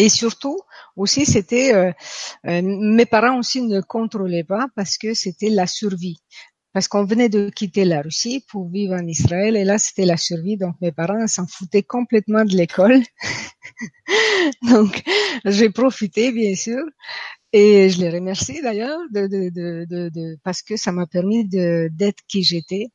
Et 0.00 0.08
surtout 0.08 0.58
aussi, 0.96 1.26
c'était 1.26 1.74
euh, 1.74 1.92
euh, 2.46 2.62
mes 2.64 3.04
parents 3.04 3.38
aussi 3.38 3.60
ne 3.60 3.82
contrôlaient 3.82 4.44
pas 4.44 4.66
parce 4.74 4.96
que 4.96 5.12
c'était 5.12 5.50
la 5.50 5.66
survie. 5.66 6.16
Parce 6.72 6.88
qu'on 6.88 7.04
venait 7.04 7.28
de 7.28 7.50
quitter 7.50 7.84
la 7.84 8.00
Russie 8.00 8.42
pour 8.48 8.70
vivre 8.70 8.94
en 8.94 9.06
Israël 9.06 9.56
et 9.56 9.64
là 9.64 9.76
c'était 9.76 10.06
la 10.06 10.16
survie. 10.16 10.56
Donc 10.56 10.74
mes 10.80 10.90
parents 10.90 11.26
s'en 11.26 11.46
foutaient 11.46 11.82
complètement 11.82 12.46
de 12.46 12.56
l'école. 12.56 13.02
donc 14.70 15.02
j'ai 15.44 15.68
profité 15.68 16.32
bien 16.32 16.54
sûr 16.54 16.82
et 17.52 17.90
je 17.90 18.00
les 18.00 18.08
remercie 18.08 18.62
d'ailleurs 18.62 19.00
de, 19.12 19.26
de, 19.26 20.08
de, 20.08 20.38
parce 20.44 20.62
que 20.62 20.76
ça 20.78 20.92
m'a 20.92 21.06
permis 21.06 21.46
d'être 21.46 22.22
qui 22.26 22.42
j'étais. 22.42 22.86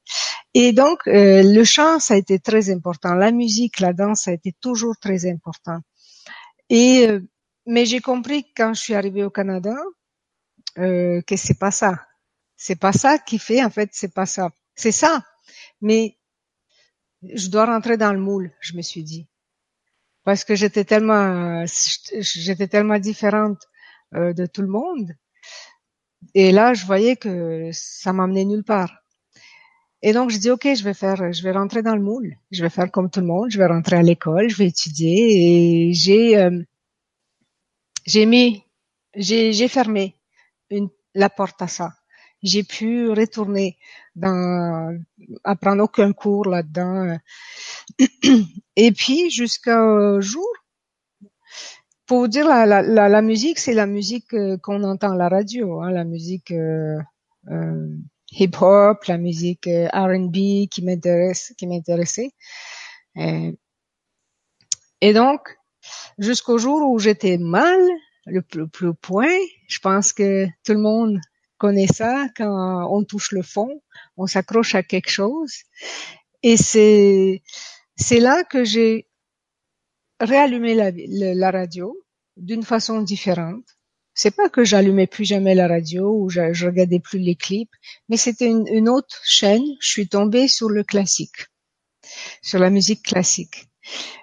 Et 0.56 0.72
donc 0.72 1.00
euh, 1.06 1.44
le 1.44 1.64
chant 1.64 2.00
ça 2.00 2.16
a 2.16 2.18
été 2.18 2.40
très 2.40 2.72
important, 2.72 3.14
la 3.14 3.32
musique, 3.32 3.80
la 3.80 3.94
danse 3.94 4.22
ça 4.22 4.32
a 4.32 4.34
été 4.34 4.56
toujours 4.60 4.96
très 5.00 5.30
important. 5.30 5.82
Et 6.70 7.08
euh, 7.08 7.22
mais 7.66 7.86
j'ai 7.86 8.00
compris 8.02 8.46
quand 8.56 8.74
je 8.74 8.82
suis 8.82 8.94
arrivée 8.94 9.24
au 9.24 9.30
Canada 9.30 9.76
euh, 10.78 11.22
que 11.22 11.36
c'est 11.38 11.60
pas 11.60 11.72
ça. 11.72 12.06
C'est 12.58 12.80
pas 12.80 12.94
ça 12.94 13.18
qui 13.20 13.40
fait 13.40 13.64
en 13.64 13.70
fait, 13.70 13.90
c'est 13.94 14.14
pas 14.14 14.26
ça. 14.26 14.50
C'est 14.76 14.92
ça. 14.92 15.24
Mais 15.82 16.18
je 17.24 17.50
dois 17.50 17.66
rentrer 17.66 17.98
dans 17.98 18.14
le 18.14 18.20
moule, 18.20 18.52
je 18.62 18.76
me 18.78 18.82
suis 18.82 19.04
dit. 19.04 19.28
Parce 20.24 20.44
que 20.44 20.56
j'étais 20.56 20.86
tellement 20.86 21.66
j'étais 22.20 22.68
tellement 22.68 23.00
différente 23.00 23.60
euh, 24.16 24.34
de 24.34 24.46
tout 24.46 24.62
le 24.62 24.68
monde. 24.68 25.12
Et 26.34 26.52
là, 26.52 26.74
je 26.74 26.86
voyais 26.86 27.16
que 27.16 27.70
ça 27.72 28.14
m'amenait 28.14 28.46
nulle 28.46 28.64
part. 28.64 29.05
Et 30.02 30.14
donc, 30.14 30.30
je 30.30 30.38
dis, 30.38 30.50
OK, 30.52 30.64
je 30.64 30.84
vais 30.84 30.94
faire, 30.94 31.32
je 31.34 31.44
vais 31.44 31.52
rentrer 31.52 31.82
dans 31.82 31.96
le 31.96 32.02
moule. 32.02 32.36
Je 32.52 32.64
vais 32.64 32.70
faire 32.70 32.92
comme 32.92 33.10
tout 33.10 33.22
le 33.22 33.26
monde. 33.26 33.50
Je 33.50 33.58
vais 33.58 33.66
rentrer 33.66 33.98
à 33.98 34.04
l'école, 34.04 34.50
je 34.50 34.58
vais 34.58 34.68
étudier. 34.68 35.90
Et 35.90 35.94
j'ai, 35.94 36.38
euh, 36.38 36.62
j'ai 38.06 38.26
mis, 38.26 38.64
j'ai, 39.16 39.54
j'ai 39.54 39.68
fermé 39.68 40.16
une, 40.70 40.90
la 41.16 41.30
porte 41.30 41.62
à 41.62 41.68
ça. 41.68 41.94
J'ai 42.44 42.64
pu 42.64 43.10
retourner 43.10 43.78
dans, 44.16 45.00
apprendre 45.44 45.84
aucun 45.84 46.14
cours 46.14 46.48
là-dedans. 46.48 47.18
Et 48.76 48.92
puis, 48.92 49.32
jusqu'au 49.32 50.22
jour 50.22 50.48
pour 52.06 52.20
vous 52.20 52.28
dire, 52.28 52.48
la, 52.48 52.66
la, 52.66 53.10
la, 53.10 53.22
musique, 53.22 53.58
c'est 53.60 53.74
la 53.74 53.88
musique 53.88 54.34
euh, 54.34 54.58
qu'on 54.58 54.84
entend 54.84 55.14
à 55.14 55.16
la 55.16 55.30
radio, 55.30 55.82
hein, 55.82 55.92
la 55.92 56.04
musique 56.04 56.52
euh, 56.52 57.00
euh, 57.50 57.98
hip-hop, 58.38 59.06
la 59.06 59.18
musique 59.18 59.68
euh, 59.68 59.88
R&B 59.94 60.68
qui 60.70 60.82
m'intéresse, 60.84 61.54
qui 61.58 61.68
m'intéressait. 61.68 62.32
Et, 63.16 63.58
et, 65.02 65.14
donc, 65.14 65.40
jusqu'au 66.18 66.58
jour 66.58 66.90
où 66.90 67.00
j'étais 67.00 67.38
mal, 67.38 67.80
le, 68.26 68.42
plus 68.42 68.94
point, 68.94 69.38
je 69.68 69.80
pense 69.80 70.14
que 70.14 70.46
tout 70.64 70.74
le 70.74 70.80
monde 70.80 71.20
connaît 71.58 71.88
ça, 71.88 72.28
quand 72.36 72.88
on 72.92 73.04
touche 73.04 73.32
le 73.32 73.42
fond, 73.42 73.82
on 74.18 74.28
s'accroche 74.28 74.76
à 74.76 74.84
quelque 74.84 75.10
chose. 75.10 75.54
Et 76.44 76.58
c'est, 76.58 77.42
c'est 77.96 78.20
là 78.20 78.44
que 78.44 78.64
j'ai 78.64 79.08
réallumer 80.20 80.76
la, 80.76 80.92
la 80.94 81.52
radio 81.52 81.96
d'une 82.38 82.64
façon 82.64 83.02
différente. 83.02 83.75
C'est 84.16 84.32
pas 84.36 84.48
que 84.48 84.64
j'allumais 84.64 85.08
plus 85.08 85.26
jamais 85.26 85.56
la 85.56 85.68
radio 85.68 86.10
ou 86.10 86.30
je, 86.30 86.66
regardais 86.66 87.02
plus 87.02 87.20
les 87.20 87.36
clips, 87.36 87.76
mais 88.08 88.16
c'était 88.16 88.48
une, 88.48 88.88
autre 88.88 89.22
chaîne. 89.26 89.66
Je 89.82 89.90
suis 89.90 90.08
tombée 90.08 90.48
sur 90.48 90.70
le 90.70 90.84
classique, 90.84 91.48
sur 92.42 92.60
la 92.60 92.70
musique 92.70 93.04
classique. 93.04 93.68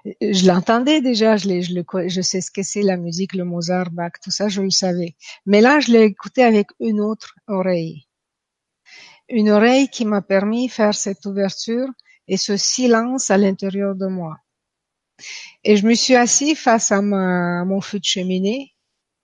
Je 0.04 0.46
l'entendais 0.46 1.02
déjà, 1.02 1.36
je, 1.36 2.20
sais 2.22 2.40
ce 2.40 2.50
que 2.50 2.62
c'est 2.62 2.82
la 2.82 2.96
musique, 2.96 3.34
le 3.34 3.44
Mozart, 3.44 3.90
Bach, 3.90 4.12
tout 4.22 4.30
ça, 4.30 4.48
je 4.48 4.62
le 4.62 4.70
savais. 4.70 5.14
Mais 5.44 5.60
là, 5.60 5.78
je 5.78 5.92
l'ai 5.92 6.04
écouté 6.04 6.42
avec 6.42 6.68
une 6.80 7.00
autre 7.00 7.34
oreille. 7.46 8.06
Une 9.28 9.50
oreille 9.50 9.88
qui 9.88 10.06
m'a 10.06 10.22
permis 10.22 10.68
de 10.68 10.72
faire 10.72 10.94
cette 10.94 11.26
ouverture 11.26 11.86
et 12.28 12.38
ce 12.38 12.56
silence 12.56 13.30
à 13.30 13.36
l'intérieur 13.36 13.94
de 13.94 14.06
moi. 14.06 14.38
Et 15.64 15.76
je 15.76 15.86
me 15.86 15.94
suis 15.94 16.16
assis 16.16 16.54
face 16.54 16.90
à, 16.92 17.02
mon 17.02 17.80
feu 17.82 17.98
de 17.98 18.04
cheminée 18.04 18.72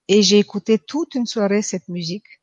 et 0.09 0.23
j'ai 0.23 0.39
écouté 0.39 0.79
toute 0.79 1.13
une 1.13 1.27
soirée 1.27 1.61
cette 1.61 1.87
musique. 1.87 2.41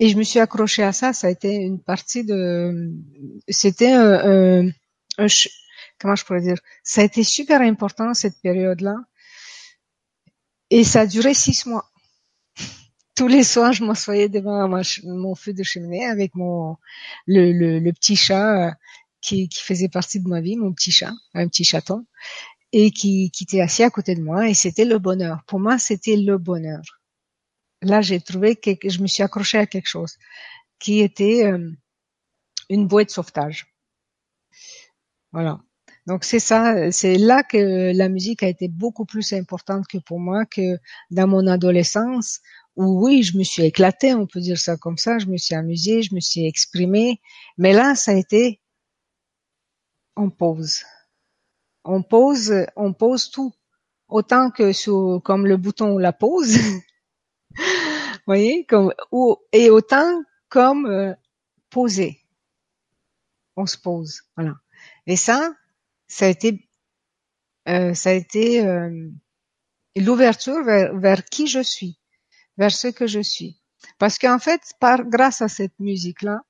Et 0.00 0.08
je 0.08 0.16
me 0.16 0.22
suis 0.22 0.40
accrochée 0.40 0.82
à 0.82 0.94
ça. 0.94 1.12
Ça 1.12 1.26
a 1.26 1.30
été 1.30 1.56
une 1.56 1.78
partie 1.78 2.24
de, 2.24 2.90
c'était 3.46 3.92
un, 3.92 4.66
un, 5.18 5.26
comment 5.98 6.16
je 6.16 6.24
pourrais 6.24 6.40
dire, 6.40 6.56
ça 6.82 7.02
a 7.02 7.04
été 7.04 7.22
super 7.22 7.60
important 7.60 8.14
cette 8.14 8.40
période-là. 8.40 8.96
Et 10.70 10.84
ça 10.84 11.00
a 11.00 11.06
duré 11.06 11.34
six 11.34 11.66
mois. 11.66 11.84
Tous 13.14 13.28
les 13.28 13.44
soirs, 13.44 13.74
je 13.74 13.84
m'assoyais 13.84 14.30
devant 14.30 14.66
mon 15.04 15.34
feu 15.34 15.52
de 15.52 15.62
cheminée 15.62 16.06
avec 16.06 16.34
mon 16.34 16.78
le, 17.26 17.90
petit 17.90 18.16
chat 18.16 18.74
qui, 19.20 19.50
qui, 19.50 19.62
faisait 19.62 19.90
partie 19.90 20.20
de 20.20 20.28
ma 20.28 20.40
vie, 20.40 20.56
mon 20.56 20.72
petit 20.72 20.92
chat, 20.92 21.12
un 21.34 21.46
petit 21.46 21.64
chaton, 21.64 22.06
et 22.72 22.90
qui, 22.90 23.30
qui 23.30 23.44
était 23.44 23.60
assis 23.60 23.82
à 23.82 23.90
côté 23.90 24.14
de 24.14 24.22
moi, 24.22 24.48
et 24.48 24.54
c'était 24.54 24.84
le 24.84 24.98
bonheur. 24.98 25.42
Pour 25.46 25.60
moi, 25.60 25.78
c'était 25.78 26.16
le 26.16 26.38
bonheur. 26.38 26.82
Là, 27.82 28.00
j'ai 28.02 28.20
trouvé 28.20 28.56
que 28.56 28.70
je 28.88 29.00
me 29.00 29.06
suis 29.06 29.22
accrochée 29.22 29.58
à 29.58 29.66
quelque 29.66 29.88
chose 29.88 30.16
qui 30.78 31.00
était 31.00 31.46
euh, 31.46 31.70
une 32.68 32.86
bouée 32.88 33.04
de 33.04 33.10
sauvetage. 33.10 33.66
Voilà. 35.32 35.60
Donc 36.06 36.24
c'est 36.24 36.40
ça, 36.40 36.90
c'est 36.90 37.18
là 37.18 37.42
que 37.42 37.92
la 37.94 38.08
musique 38.08 38.42
a 38.42 38.48
été 38.48 38.68
beaucoup 38.68 39.04
plus 39.04 39.32
importante 39.32 39.86
que 39.86 39.98
pour 39.98 40.18
moi 40.18 40.44
que 40.46 40.78
dans 41.10 41.28
mon 41.28 41.46
adolescence 41.46 42.40
où 42.74 43.04
oui, 43.04 43.22
je 43.22 43.36
me 43.36 43.44
suis 43.44 43.64
éclatée, 43.64 44.14
on 44.14 44.26
peut 44.26 44.40
dire 44.40 44.58
ça 44.58 44.76
comme 44.76 44.96
ça, 44.96 45.18
je 45.18 45.26
me 45.26 45.36
suis 45.36 45.54
amusée, 45.54 46.02
je 46.02 46.14
me 46.14 46.20
suis 46.20 46.46
exprimée, 46.46 47.20
mais 47.58 47.72
là 47.72 47.94
ça 47.94 48.12
a 48.12 48.14
été 48.14 48.60
on 50.16 50.30
pose. 50.30 50.82
On 51.84 52.02
pose, 52.02 52.52
on 52.76 52.92
pose 52.92 53.30
tout. 53.30 53.52
Autant 54.08 54.50
que 54.50 54.72
sur, 54.72 55.20
comme 55.24 55.46
le 55.46 55.56
bouton 55.56 55.98
la 55.98 56.12
pause. 56.12 56.56
voyez, 58.26 58.66
et 59.52 59.70
autant 59.70 60.22
comme 60.48 60.86
euh, 60.86 61.14
poser. 61.68 62.20
On 63.56 63.66
se 63.66 63.76
pose, 63.76 64.22
voilà. 64.36 64.54
Et 65.06 65.16
ça, 65.16 65.54
ça 66.06 66.26
a 66.26 66.28
été, 66.28 66.68
euh, 67.68 67.94
ça 67.94 68.10
a 68.10 68.12
été 68.12 68.64
euh, 68.64 69.10
l'ouverture 69.96 70.62
vers, 70.64 71.24
qui 71.24 71.46
je 71.46 71.60
suis, 71.60 71.98
vers 72.56 72.72
ce 72.72 72.88
que 72.88 73.06
je 73.06 73.20
suis. 73.20 73.60
Parce 73.98 74.18
qu'en 74.18 74.38
fait, 74.38 74.60
grâce 74.80 75.42
à 75.42 75.48
cette 75.48 75.78
musique-là, 75.78 76.42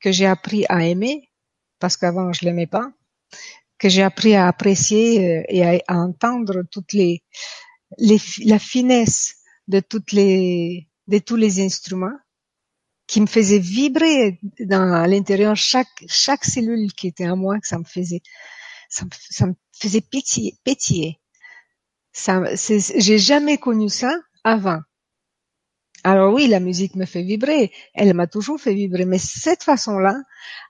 que 0.00 0.12
j'ai 0.12 0.26
appris 0.26 0.64
à 0.68 0.84
aimer, 0.84 1.30
parce 1.78 1.96
qu'avant 1.96 2.32
je 2.32 2.44
l'aimais 2.44 2.66
pas, 2.66 2.92
que 3.78 3.88
j'ai 3.88 4.02
appris 4.02 4.34
à 4.34 4.48
apprécier 4.48 5.38
euh, 5.38 5.42
et 5.48 5.64
à, 5.64 5.94
entendre 5.94 6.62
toutes 6.70 6.92
les, 6.92 7.22
les, 7.98 8.20
la 8.44 8.58
finesse 8.58 9.36
de 9.68 9.80
toutes 9.80 10.12
les 10.12 10.88
de 11.06 11.18
tous 11.18 11.36
les 11.36 11.60
instruments 11.60 12.18
qui 13.06 13.20
me 13.20 13.26
faisaient 13.26 13.60
vibrer 13.60 14.40
dans 14.60 14.92
à 14.92 15.06
l'intérieur. 15.06 15.56
Chaque 15.56 16.04
chaque 16.08 16.44
cellule 16.44 16.92
qui 16.92 17.08
était 17.08 17.28
en 17.28 17.36
moi 17.36 17.58
que 17.60 17.68
ça 17.68 17.78
me 17.78 17.84
faisait 17.84 18.22
ça 18.88 19.04
me, 19.04 19.10
ça 19.30 19.46
me 19.46 19.54
faisait 19.72 20.00
pétiller 20.00 21.20
ça 22.16 22.42
j'ai 22.54 23.18
jamais 23.18 23.58
connu 23.58 23.88
ça 23.90 24.12
avant. 24.42 24.80
Alors 26.02 26.32
oui, 26.32 26.46
la 26.46 26.60
musique 26.60 26.94
me 26.94 27.04
fait 27.04 27.22
vibrer, 27.22 27.72
elle 27.92 28.14
m'a 28.14 28.26
toujours 28.26 28.60
fait 28.60 28.74
vibrer, 28.74 29.04
mais 29.04 29.18
cette 29.18 29.64
façon-là, 29.64 30.16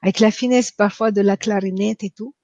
avec 0.02 0.18
la 0.18 0.30
finesse 0.30 0.70
parfois 0.70 1.12
de 1.12 1.20
la 1.20 1.36
clarinette 1.36 2.02
et 2.04 2.10
tout, 2.10 2.34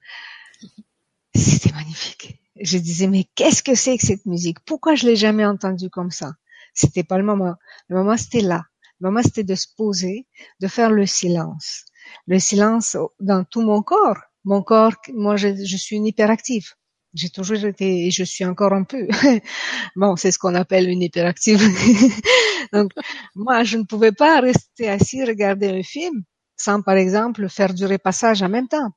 c'était 1.35 1.73
magnifique. 1.73 2.39
Je 2.61 2.79
disais, 2.79 3.09
mais 3.09 3.25
qu'est-ce 3.35 3.63
que 3.63 3.75
c'est 3.75 3.97
que 3.97 4.07
cette 4.07 4.27
musique? 4.27 4.59
Pourquoi 4.65 4.95
je 4.95 5.07
l'ai 5.07 5.17
jamais 5.17 5.45
entendue 5.45 5.91
comme 5.91 6.11
ça? 6.11 6.33
C'était 6.75 7.03
pas 7.03 7.19
le 7.19 7.25
moment. 7.25 7.55
Le 7.89 7.97
moment, 7.97 8.17
c'était 8.17 8.41
là. 8.41 8.65
Le 9.01 9.09
moment, 9.09 9.23
c'était 9.23 9.45
de 9.45 9.55
se 9.55 9.67
poser, 9.77 10.27
de 10.61 10.69
faire 10.69 10.91
le 10.91 11.07
silence. 11.07 11.85
Le 12.27 12.39
silence 12.39 12.97
dans 13.21 13.45
tout 13.45 13.63
mon 13.63 13.83
corps. 13.83 14.19
Mon 14.45 14.63
corps, 14.63 14.95
moi, 15.15 15.37
je, 15.37 15.77
suis 15.77 15.97
une 15.97 16.07
hyperactive. 16.07 16.69
J'ai 17.15 17.31
toujours 17.31 17.65
été, 17.65 18.07
et 18.07 18.11
je 18.11 18.25
suis 18.25 18.45
encore 18.45 18.73
un 18.73 18.85
peu. 18.85 19.07
bon, 19.97 20.17
c'est 20.17 20.31
ce 20.31 20.39
qu'on 20.39 20.55
appelle 20.55 20.89
une 20.89 21.03
hyperactive. 21.03 21.61
Donc, 22.73 22.93
moi, 23.35 23.65
je 23.65 23.79
ne 23.79 23.85
pouvais 23.85 24.13
pas 24.13 24.41
rester 24.41 24.89
assis 24.89 25.25
regarder 25.25 25.69
un 25.69 25.83
film 25.83 26.23
sans, 26.57 26.81
par 26.81 26.97
exemple, 26.97 27.49
faire 27.49 27.75
du 27.75 27.87
repassage 27.87 28.43
en 28.43 28.49
même 28.49 28.69
temps. 28.69 28.93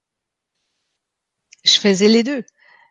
Je 1.66 1.80
faisais 1.80 2.08
les 2.08 2.24
deux. 2.24 2.44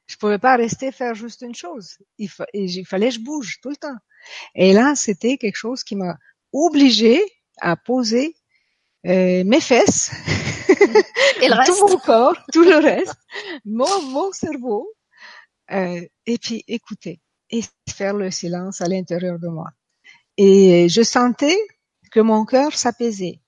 Je 0.07 0.17
pouvais 0.17 0.39
pas 0.39 0.57
rester 0.57 0.93
faire 0.93 1.15
juste 1.15 1.41
une 1.41 1.55
chose. 1.55 1.97
Il, 2.19 2.29
il 2.53 2.85
fallait 2.85 3.09
que 3.09 3.15
je 3.15 3.21
bouge 3.21 3.59
tout 3.63 3.71
le 3.71 3.77
temps. 3.77 3.97
Et 4.55 4.73
là, 4.73 4.95
c'était 4.95 5.39
quelque 5.39 5.57
chose 5.57 5.83
qui 5.83 5.97
m'a 5.97 6.17
obligée 6.53 7.23
à 7.61 7.77
poser 7.77 8.35
euh, 9.07 9.45
mes 9.45 9.61
fesses, 9.61 10.11
et 11.43 11.49
le 11.49 11.65
tout 11.67 11.89
mon 11.89 11.99
corps, 11.99 12.37
tout 12.53 12.65
le 12.65 12.77
reste, 12.77 13.17
mon, 13.65 14.03
mon 14.03 14.33
cerveau, 14.33 14.89
euh, 15.73 16.01
et 16.27 16.39
puis 16.39 16.65
écouter 16.69 17.21
et 17.51 17.63
faire 17.89 18.15
le 18.15 18.31
silence 18.31 18.81
à 18.81 18.89
l'intérieur 18.89 19.39
de 19.39 19.49
moi. 19.49 19.69
Et 20.37 20.89
je 20.89 21.03
sentais 21.03 21.59
que 22.11 22.21
mon 22.21 22.45
cœur 22.45 22.73
s'apaisait. 22.75 23.41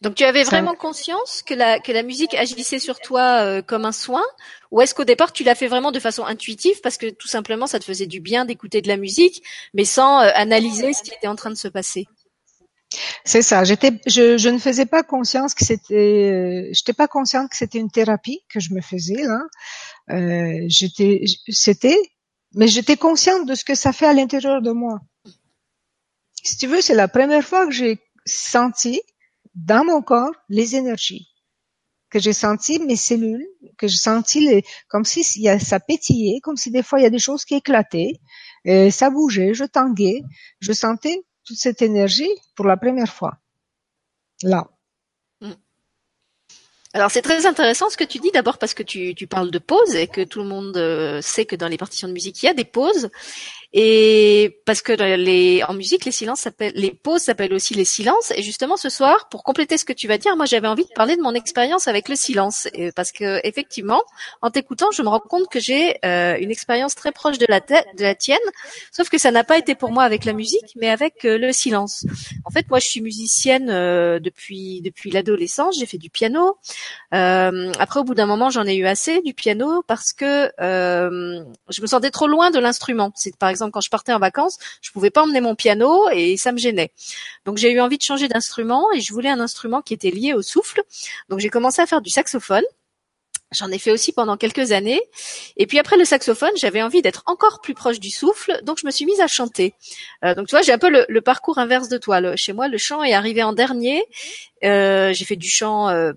Donc 0.00 0.14
tu 0.14 0.24
avais 0.24 0.44
vraiment 0.44 0.74
conscience 0.74 1.42
que 1.42 1.54
la, 1.54 1.80
que 1.80 1.92
la 1.92 2.02
musique 2.02 2.34
agissait 2.34 2.78
sur 2.78 3.00
toi 3.00 3.42
euh, 3.42 3.62
comme 3.62 3.84
un 3.84 3.92
soin? 3.92 4.22
Ou 4.70 4.80
est-ce 4.80 4.94
qu'au 4.94 5.04
départ 5.04 5.32
tu 5.32 5.44
l'as 5.44 5.54
fait 5.54 5.66
vraiment 5.66 5.92
de 5.92 6.00
façon 6.00 6.24
intuitive 6.24 6.80
parce 6.82 6.96
que 6.96 7.10
tout 7.10 7.28
simplement 7.28 7.66
ça 7.66 7.78
te 7.78 7.84
faisait 7.84 8.06
du 8.06 8.20
bien 8.20 8.44
d'écouter 8.44 8.80
de 8.80 8.88
la 8.88 8.96
musique 8.96 9.42
mais 9.74 9.84
sans 9.84 10.20
euh, 10.20 10.30
analyser 10.34 10.92
ce 10.92 11.02
qui 11.02 11.12
était 11.12 11.26
en 11.26 11.36
train 11.36 11.50
de 11.50 11.56
se 11.56 11.68
passer? 11.68 12.06
C'est 13.24 13.42
ça, 13.42 13.64
j'étais 13.64 14.00
je, 14.06 14.36
je 14.36 14.48
ne 14.48 14.58
faisais 14.58 14.86
pas 14.86 15.02
conscience 15.02 15.54
que 15.54 15.64
c'était 15.64 16.30
euh, 16.32 16.68
j'étais 16.72 16.92
pas 16.92 17.08
consciente 17.08 17.50
que 17.50 17.56
c'était 17.56 17.78
une 17.78 17.90
thérapie 17.90 18.40
que 18.48 18.60
je 18.60 18.74
me 18.74 18.80
faisais 18.80 19.22
là. 19.22 19.40
Euh, 20.10 20.64
j'étais 20.68 21.24
c'était 21.48 21.98
mais 22.54 22.68
j'étais 22.68 22.96
consciente 22.96 23.46
de 23.46 23.54
ce 23.54 23.64
que 23.64 23.74
ça 23.74 23.92
fait 23.92 24.06
à 24.06 24.12
l'intérieur 24.12 24.60
de 24.62 24.72
moi. 24.72 25.00
Si 26.42 26.56
tu 26.56 26.66
veux, 26.66 26.80
c'est 26.80 26.94
la 26.94 27.08
première 27.08 27.44
fois 27.44 27.66
que 27.66 27.72
j'ai 27.72 27.98
senti 28.26 29.00
dans 29.54 29.84
mon 29.84 30.02
corps 30.02 30.34
les 30.48 30.76
énergies, 30.76 31.28
que 32.10 32.18
j'ai 32.18 32.32
senti 32.32 32.78
mes 32.78 32.96
cellules, 32.96 33.46
que 33.78 33.88
j'ai 33.88 33.96
senti 33.96 34.40
les, 34.40 34.64
comme 34.88 35.04
si 35.04 35.22
y 35.40 35.48
a, 35.48 35.58
ça 35.58 35.80
pétillait, 35.80 36.40
comme 36.40 36.56
si 36.56 36.70
des 36.70 36.82
fois 36.82 37.00
il 37.00 37.02
y 37.02 37.06
a 37.06 37.10
des 37.10 37.18
choses 37.18 37.44
qui 37.44 37.54
éclataient, 37.54 38.20
et 38.64 38.90
ça 38.90 39.10
bougeait, 39.10 39.54
je 39.54 39.64
tanguais, 39.64 40.22
je 40.60 40.72
sentais 40.72 41.22
toute 41.44 41.58
cette 41.58 41.82
énergie 41.82 42.30
pour 42.54 42.66
la 42.66 42.76
première 42.76 43.12
fois. 43.12 43.38
Là. 44.42 44.68
Mm. 45.40 45.52
Alors 46.92 47.10
c'est 47.10 47.22
très 47.22 47.46
intéressant 47.46 47.88
ce 47.90 47.96
que 47.96 48.04
tu 48.04 48.18
dis 48.18 48.30
d'abord 48.30 48.58
parce 48.58 48.74
que 48.74 48.82
tu, 48.82 49.14
tu 49.14 49.26
parles 49.26 49.50
de 49.50 49.58
pause 49.58 49.94
et 49.94 50.06
que 50.06 50.22
tout 50.22 50.40
le 50.40 50.48
monde 50.48 50.76
euh, 50.76 51.22
sait 51.22 51.46
que 51.46 51.56
dans 51.56 51.68
les 51.68 51.78
partitions 51.78 52.08
de 52.08 52.12
musique 52.12 52.42
il 52.42 52.46
y 52.46 52.48
a 52.50 52.54
des 52.54 52.64
pauses 52.64 53.10
et 53.74 54.60
parce 54.66 54.82
que 54.82 54.92
les, 54.92 55.62
en 55.66 55.72
musique, 55.72 56.04
les 56.04 56.12
silences 56.12 56.40
s'appellent, 56.40 56.74
les 56.74 56.90
pauses 56.90 57.22
s'appellent 57.22 57.54
aussi 57.54 57.72
les 57.72 57.86
silences. 57.86 58.30
Et 58.36 58.42
justement, 58.42 58.76
ce 58.76 58.90
soir, 58.90 59.28
pour 59.30 59.44
compléter 59.44 59.78
ce 59.78 59.86
que 59.86 59.94
tu 59.94 60.08
vas 60.08 60.18
dire, 60.18 60.36
moi, 60.36 60.44
j'avais 60.44 60.68
envie 60.68 60.84
de 60.84 60.92
parler 60.94 61.16
de 61.16 61.22
mon 61.22 61.32
expérience 61.32 61.88
avec 61.88 62.10
le 62.10 62.16
silence, 62.16 62.68
et 62.74 62.92
parce 62.92 63.12
que 63.12 63.40
effectivement, 63.46 64.02
en 64.42 64.50
t'écoutant, 64.50 64.90
je 64.92 65.02
me 65.02 65.08
rends 65.08 65.20
compte 65.20 65.48
que 65.48 65.58
j'ai 65.58 65.96
euh, 66.04 66.36
une 66.38 66.50
expérience 66.50 66.94
très 66.94 67.12
proche 67.12 67.38
de 67.38 67.46
la, 67.48 67.60
tienne, 68.14 68.38
sauf 68.90 69.08
que 69.08 69.16
ça 69.16 69.30
n'a 69.30 69.44
pas 69.44 69.56
été 69.56 69.74
pour 69.74 69.90
moi 69.90 70.04
avec 70.04 70.26
la 70.26 70.34
musique, 70.34 70.76
mais 70.76 70.90
avec 70.90 71.24
euh, 71.24 71.38
le 71.38 71.52
silence. 71.52 72.04
En 72.44 72.50
fait, 72.50 72.68
moi, 72.68 72.78
je 72.78 72.86
suis 72.86 73.00
musicienne 73.00 73.70
euh, 73.70 74.20
depuis 74.20 74.82
depuis 74.82 75.10
l'adolescence. 75.10 75.78
J'ai 75.78 75.86
fait 75.86 75.98
du 75.98 76.10
piano. 76.10 76.58
après, 77.10 78.00
au 78.00 78.04
bout 78.04 78.14
d'un 78.14 78.26
moment, 78.26 78.50
j'en 78.50 78.66
ai 78.66 78.74
eu 78.74 78.84
assez 78.84 79.22
du 79.22 79.32
piano 79.32 79.82
parce 79.86 80.12
que 80.12 80.50
je 80.58 81.80
me 81.80 81.86
sentais 81.86 82.10
trop 82.10 82.26
loin 82.26 82.50
de 82.50 82.58
l'instrument. 82.58 83.12
C'est 83.14 83.34
par 83.36 83.48
exemple 83.48 83.61
quand 83.70 83.80
je 83.80 83.90
partais 83.90 84.12
en 84.12 84.18
vacances, 84.18 84.58
je 84.80 84.90
pouvais 84.90 85.10
pas 85.10 85.22
emmener 85.22 85.40
mon 85.40 85.54
piano 85.54 86.08
et 86.10 86.36
ça 86.36 86.52
me 86.52 86.58
gênait. 86.58 86.92
Donc 87.44 87.58
j'ai 87.58 87.70
eu 87.70 87.80
envie 87.80 87.98
de 87.98 88.02
changer 88.02 88.28
d'instrument 88.28 88.86
et 88.94 89.00
je 89.00 89.12
voulais 89.12 89.30
un 89.30 89.40
instrument 89.40 89.82
qui 89.82 89.94
était 89.94 90.10
lié 90.10 90.34
au 90.34 90.42
souffle. 90.42 90.82
Donc 91.28 91.40
j'ai 91.40 91.50
commencé 91.50 91.80
à 91.80 91.86
faire 91.86 92.00
du 92.00 92.10
saxophone. 92.10 92.64
J'en 93.52 93.70
ai 93.70 93.78
fait 93.78 93.90
aussi 93.90 94.12
pendant 94.12 94.36
quelques 94.36 94.72
années. 94.72 95.02
Et 95.56 95.66
puis 95.66 95.78
après 95.78 95.96
le 95.96 96.04
saxophone, 96.04 96.52
j'avais 96.56 96.82
envie 96.82 97.02
d'être 97.02 97.22
encore 97.26 97.60
plus 97.60 97.74
proche 97.74 98.00
du 98.00 98.10
souffle, 98.10 98.58
donc 98.62 98.78
je 98.80 98.86
me 98.86 98.90
suis 98.90 99.04
mise 99.04 99.20
à 99.20 99.26
chanter. 99.26 99.74
Euh, 100.24 100.34
donc 100.34 100.48
tu 100.48 100.52
vois, 100.52 100.62
j'ai 100.62 100.72
un 100.72 100.78
peu 100.78 100.88
le, 100.88 101.20
parcours 101.20 101.58
inverse 101.58 101.88
de 101.88 101.98
toi. 101.98 102.34
chez 102.36 102.52
moi, 102.52 102.68
le 102.68 102.78
chant 102.78 103.02
est 103.02 103.12
arrivé 103.12 103.42
en 103.42 103.52
dernier. 103.52 104.04
Euh, 104.64 105.12
j'ai 105.12 105.24
fait 105.24 105.36
du 105.36 105.50
chant 105.50 105.88
euh, 105.90 106.12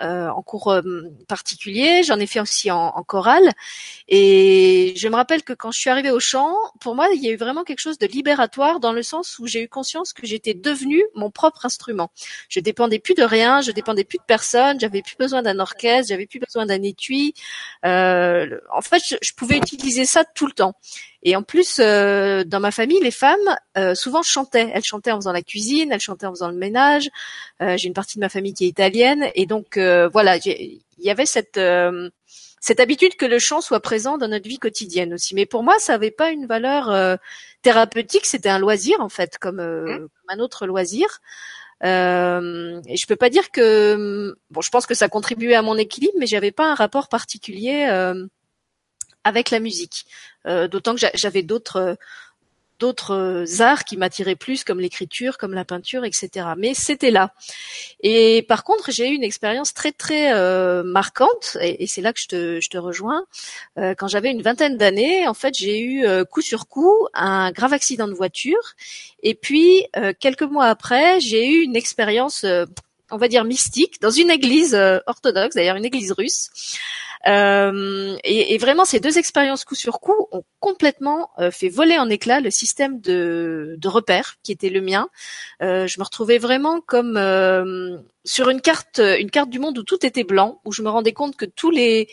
euh, 0.00 0.28
en 0.28 0.42
cours 0.42 0.72
euh, 0.72 0.82
particulier, 1.28 2.02
j'en 2.02 2.18
ai 2.18 2.26
fait 2.26 2.40
aussi 2.40 2.70
en, 2.70 2.90
chorale. 3.06 3.50
Et 4.08 4.94
je 4.96 5.08
me 5.08 5.14
rappelle 5.14 5.42
que 5.42 5.52
quand 5.52 5.70
je 5.70 5.78
suis 5.78 5.90
arrivée 5.90 6.10
au 6.10 6.20
chant, 6.20 6.54
pour 6.80 6.94
moi, 6.94 7.08
il 7.14 7.22
y 7.22 7.28
a 7.28 7.32
eu 7.32 7.36
vraiment 7.36 7.64
quelque 7.64 7.80
chose 7.80 7.98
de 7.98 8.06
libératoire 8.06 8.80
dans 8.80 8.92
le 8.92 9.02
sens 9.02 9.38
où 9.38 9.46
j'ai 9.46 9.62
eu 9.62 9.68
conscience 9.68 10.12
que 10.12 10.26
j'étais 10.26 10.54
devenue 10.54 11.04
mon 11.14 11.30
propre 11.30 11.66
instrument. 11.66 12.10
Je 12.48 12.60
dépendais 12.60 12.98
plus 12.98 13.14
de 13.14 13.22
rien, 13.22 13.60
je 13.60 13.70
dépendais 13.70 14.04
plus 14.04 14.18
de 14.18 14.24
personne, 14.26 14.80
j'avais 14.80 15.02
plus 15.02 15.16
besoin 15.16 15.42
d'un 15.42 15.58
orchestre, 15.58 16.08
j'avais 16.08 16.26
plus 16.26 16.40
besoin 16.40 16.66
d'un 16.66 16.82
étui. 16.82 17.34
Euh, 17.84 18.58
en 18.74 18.82
fait, 18.82 19.02
je 19.20 19.32
pouvais 19.34 19.56
utiliser 19.58 20.04
ça 20.04 20.24
tout 20.24 20.46
le 20.46 20.52
temps. 20.52 20.74
Et 21.24 21.36
en 21.36 21.42
plus, 21.42 21.78
euh, 21.80 22.44
dans 22.44 22.60
ma 22.60 22.70
famille, 22.70 23.00
les 23.00 23.10
femmes 23.10 23.56
euh, 23.78 23.94
souvent 23.94 24.22
chantaient. 24.22 24.70
Elles 24.72 24.84
chantaient 24.84 25.10
en 25.10 25.16
faisant 25.16 25.32
la 25.32 25.42
cuisine, 25.42 25.90
elles 25.90 26.00
chantaient 26.00 26.26
en 26.26 26.32
faisant 26.32 26.50
le 26.50 26.56
ménage. 26.56 27.08
Euh, 27.62 27.76
j'ai 27.76 27.88
une 27.88 27.94
partie 27.94 28.18
de 28.18 28.20
ma 28.20 28.28
famille 28.28 28.54
qui 28.54 28.64
est 28.64 28.68
italienne, 28.68 29.26
et 29.34 29.46
donc 29.46 29.78
voilà, 29.78 30.36
il 30.36 30.80
y 30.98 31.10
avait 31.10 31.26
cette 31.26 31.60
cette 32.60 32.80
habitude 32.80 33.16
que 33.16 33.26
le 33.26 33.38
chant 33.38 33.60
soit 33.60 33.80
présent 33.80 34.16
dans 34.16 34.28
notre 34.28 34.48
vie 34.48 34.58
quotidienne 34.58 35.12
aussi. 35.14 35.34
Mais 35.34 35.44
pour 35.44 35.62
moi, 35.62 35.74
ça 35.78 35.92
n'avait 35.94 36.10
pas 36.10 36.30
une 36.30 36.46
valeur 36.46 37.18
thérapeutique, 37.62 38.26
c'était 38.26 38.48
un 38.48 38.58
loisir 38.58 39.00
en 39.00 39.08
fait, 39.08 39.38
comme, 39.38 39.60
mmh. 39.60 39.96
comme 39.96 40.08
un 40.28 40.38
autre 40.38 40.66
loisir. 40.66 41.20
Euh, 41.84 42.80
et 42.86 42.96
je 42.96 43.06
peux 43.06 43.16
pas 43.16 43.30
dire 43.30 43.50
que 43.50 44.34
bon, 44.50 44.60
je 44.60 44.70
pense 44.70 44.86
que 44.86 44.94
ça 44.94 45.08
contribuait 45.08 45.54
à 45.54 45.62
mon 45.62 45.76
équilibre, 45.76 46.14
mais 46.18 46.26
j'avais 46.26 46.52
pas 46.52 46.70
un 46.70 46.74
rapport 46.74 47.08
particulier 47.08 47.88
euh, 47.90 48.26
avec 49.24 49.50
la 49.50 49.60
musique. 49.60 50.06
Euh, 50.46 50.68
d'autant 50.68 50.94
que 50.94 51.00
j'avais 51.14 51.42
d'autres 51.42 51.96
d'autres 52.80 53.46
arts 53.60 53.84
qui 53.84 53.96
m'attiraient 53.96 54.34
plus, 54.34 54.64
comme 54.64 54.80
l'écriture, 54.80 55.38
comme 55.38 55.54
la 55.54 55.64
peinture, 55.64 56.04
etc. 56.04 56.48
Mais 56.58 56.74
c'était 56.74 57.12
là. 57.12 57.32
Et 58.00 58.44
par 58.48 58.64
contre, 58.64 58.90
j'ai 58.90 59.08
eu 59.08 59.14
une 59.14 59.22
expérience 59.22 59.72
très 59.74 59.92
très 59.92 60.34
euh, 60.34 60.82
marquante, 60.82 61.56
et, 61.60 61.86
c'est 61.86 62.02
là 62.02 62.12
que 62.12 62.20
je 62.20 62.26
te, 62.26 62.60
je 62.60 62.68
te 62.68 62.76
rejoins. 62.76 63.24
Euh, 63.78 63.94
quand 63.96 64.08
j'avais 64.08 64.30
une 64.32 64.42
vingtaine 64.42 64.76
d'années, 64.76 65.26
en 65.28 65.34
fait, 65.34 65.54
j'ai 65.54 65.80
eu 65.80 66.04
coup 66.26 66.42
sur 66.42 66.66
coup 66.66 67.06
un 67.14 67.52
grave 67.52 67.72
accident 67.72 68.08
de 68.08 68.12
voiture, 68.12 68.74
et 69.22 69.34
puis 69.34 69.86
quelques 70.18 70.42
mois 70.42 70.66
après, 70.66 71.20
j'ai 71.20 71.46
eu 71.48 71.62
une 71.62 71.76
expérience, 71.76 72.44
on 73.10 73.16
va 73.16 73.28
dire 73.28 73.44
mystique, 73.44 74.00
dans 74.00 74.10
une 74.10 74.30
église 74.30 74.74
orthodoxe, 75.06 75.54
d'ailleurs 75.54 75.76
une 75.76 75.84
église 75.84 76.12
russe. 76.12 76.50
Euh, 77.26 78.16
et, 78.24 78.58
vraiment, 78.58 78.84
ces 78.84 79.00
deux 79.00 79.18
expériences 79.18 79.64
coup 79.64 79.74
sur 79.74 80.00
coup 80.00 80.28
ont 80.32 80.44
complètement 80.60 81.30
euh, 81.38 81.50
fait 81.50 81.68
voler 81.68 81.98
en 81.98 82.10
éclats 82.10 82.40
le 82.40 82.50
système 82.50 83.00
de, 83.00 83.76
de 83.78 83.88
repères 83.88 84.36
qui 84.42 84.52
était 84.52 84.68
le 84.68 84.80
mien. 84.80 85.08
Euh, 85.62 85.86
je 85.86 85.98
me 85.98 86.04
retrouvais 86.04 86.38
vraiment 86.38 86.80
comme 86.80 87.16
euh, 87.16 87.96
sur 88.24 88.50
une 88.50 88.60
carte, 88.60 88.98
une 88.98 89.30
carte 89.30 89.50
du 89.50 89.58
monde 89.58 89.78
où 89.78 89.82
tout 89.82 90.04
était 90.04 90.24
blanc, 90.24 90.60
où 90.64 90.72
je 90.72 90.82
me 90.82 90.90
rendais 90.90 91.12
compte 91.12 91.36
que 91.36 91.46
tous 91.46 91.70
les 91.70 92.08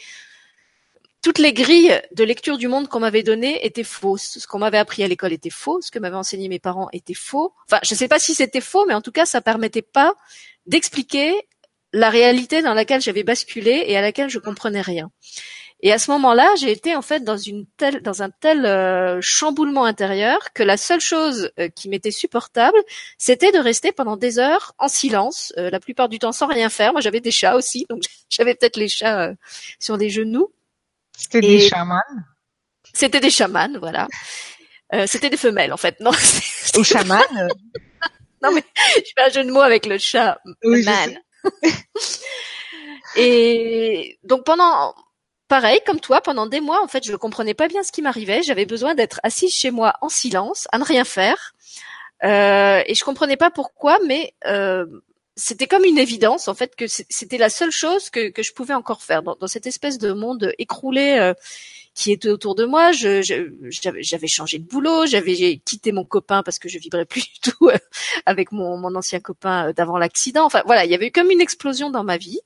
toutes 1.21 1.37
les 1.37 1.53
grilles 1.53 1.99
de 2.13 2.23
lecture 2.23 2.57
du 2.57 2.67
monde 2.67 2.87
qu'on 2.87 2.99
m'avait 2.99 3.23
données 3.23 3.65
étaient 3.65 3.83
fausses. 3.83 4.39
Ce 4.39 4.47
qu'on 4.47 4.59
m'avait 4.59 4.77
appris 4.77 5.03
à 5.03 5.07
l'école 5.07 5.33
était 5.33 5.49
faux, 5.51 5.81
ce 5.81 5.91
que 5.91 5.99
m'avaient 5.99 6.15
enseigné 6.15 6.49
mes 6.49 6.59
parents 6.59 6.89
était 6.93 7.13
faux. 7.13 7.53
Enfin, 7.69 7.79
je 7.83 7.93
ne 7.93 7.97
sais 7.97 8.07
pas 8.07 8.19
si 8.19 8.33
c'était 8.33 8.61
faux, 8.61 8.85
mais 8.85 8.93
en 8.93 9.01
tout 9.01 9.11
cas, 9.11 9.25
ça 9.25 9.41
permettait 9.41 9.83
pas 9.83 10.15
d'expliquer 10.65 11.33
la 11.93 12.09
réalité 12.09 12.61
dans 12.61 12.73
laquelle 12.73 13.01
j'avais 13.01 13.23
basculé 13.23 13.83
et 13.87 13.97
à 13.97 14.01
laquelle 14.01 14.29
je 14.29 14.39
comprenais 14.39 14.81
rien. 14.81 15.11
Et 15.83 15.91
à 15.91 15.97
ce 15.97 16.11
moment-là, 16.11 16.47
j'ai 16.59 16.71
été 16.71 16.95
en 16.95 17.01
fait 17.01 17.23
dans 17.23 17.37
une 17.37 17.65
telle, 17.77 18.01
dans 18.01 18.21
un 18.21 18.29
tel 18.29 18.65
euh, 18.65 19.17
chamboulement 19.21 19.85
intérieur 19.85 20.53
que 20.53 20.61
la 20.61 20.77
seule 20.77 21.01
chose 21.01 21.51
euh, 21.59 21.69
qui 21.69 21.89
m'était 21.89 22.11
supportable, 22.11 22.77
c'était 23.17 23.51
de 23.51 23.57
rester 23.57 23.91
pendant 23.91 24.15
des 24.15 24.37
heures 24.37 24.73
en 24.77 24.87
silence, 24.87 25.53
euh, 25.57 25.71
la 25.71 25.79
plupart 25.79 26.07
du 26.07 26.19
temps 26.19 26.31
sans 26.31 26.47
rien 26.47 26.69
faire. 26.69 26.91
Moi, 26.91 27.01
j'avais 27.01 27.19
des 27.19 27.31
chats 27.31 27.55
aussi, 27.55 27.85
donc 27.89 28.03
j'avais 28.29 28.53
peut-être 28.53 28.77
les 28.77 28.89
chats 28.89 29.33
sur 29.79 29.97
les 29.97 30.09
genoux. 30.09 30.51
C'était 31.21 31.41
des 31.41 31.59
chamans. 31.59 32.01
C'était 32.93 33.19
des 33.19 33.29
chamans, 33.29 33.79
voilà. 33.79 34.07
c'était 35.05 35.29
des 35.29 35.37
femelles 35.37 35.71
en 35.73 35.77
fait, 35.77 35.99
non 35.99 36.11
Ou 36.77 36.83
chamanes. 36.83 37.49
non 38.41 38.51
mais 38.51 38.63
je 38.95 39.11
fais 39.15 39.25
un 39.27 39.29
jeu 39.29 39.43
de 39.43 39.51
mots 39.51 39.61
avec 39.61 39.85
le 39.85 39.97
chat 39.97 40.39
oui, 40.63 40.83
man. 40.83 41.19
et 43.15 44.17
donc 44.23 44.43
pendant, 44.43 44.93
pareil 45.47 45.79
comme 45.85 45.99
toi, 45.99 46.21
pendant 46.21 46.47
des 46.47 46.61
mois, 46.61 46.81
en 46.83 46.87
fait, 46.87 47.05
je 47.05 47.11
ne 47.11 47.17
comprenais 47.17 47.53
pas 47.53 47.67
bien 47.67 47.83
ce 47.83 47.91
qui 47.91 48.01
m'arrivait. 48.01 48.41
J'avais 48.43 48.65
besoin 48.65 48.95
d'être 48.95 49.19
assise 49.23 49.53
chez 49.53 49.71
moi 49.71 49.93
en 50.01 50.09
silence, 50.09 50.67
à 50.71 50.77
ne 50.77 50.83
rien 50.83 51.03
faire, 51.03 51.53
euh, 52.23 52.83
et 52.85 52.95
je 52.95 53.03
comprenais 53.03 53.37
pas 53.37 53.49
pourquoi, 53.51 53.99
mais 54.05 54.33
euh, 54.45 54.85
c'était 55.35 55.67
comme 55.67 55.85
une 55.85 55.97
évidence 55.97 56.47
en 56.47 56.53
fait 56.53 56.75
que 56.75 56.85
c'était 56.87 57.37
la 57.37 57.49
seule 57.49 57.71
chose 57.71 58.09
que, 58.09 58.31
je 58.37 58.53
pouvais 58.53 58.73
encore 58.73 59.01
faire 59.01 59.23
dans, 59.23 59.47
cette 59.47 59.67
espèce 59.67 59.97
de 59.97 60.11
monde 60.11 60.53
écroulé 60.57 61.17
euh, 61.19 61.33
qui 61.93 62.11
était 62.11 62.29
autour 62.29 62.55
de 62.55 62.65
moi. 62.65 62.91
J'avais 62.91 64.27
changé 64.27 64.59
de 64.59 64.65
boulot, 64.65 65.05
j'avais 65.05 65.61
quitté 65.65 65.91
mon 65.91 66.03
copain 66.05 66.43
parce 66.43 66.59
que 66.59 66.69
je 66.69 66.77
vibrais 66.77 67.05
plus 67.05 67.21
du 67.21 67.39
tout 67.41 67.69
euh, 67.69 67.77
avec 68.25 68.51
mon, 68.51 68.77
mon 68.77 68.93
ancien 68.95 69.19
copain 69.19 69.69
euh, 69.69 69.73
d'avant 69.73 69.97
l'accident. 69.97 70.45
Enfin 70.45 70.63
voilà, 70.65 70.85
il 70.85 70.91
y 70.91 70.95
avait 70.95 71.07
eu 71.07 71.11
comme 71.11 71.31
une 71.31 71.41
explosion 71.41 71.89
dans 71.89 72.03
ma 72.03 72.17
vie. 72.17 72.39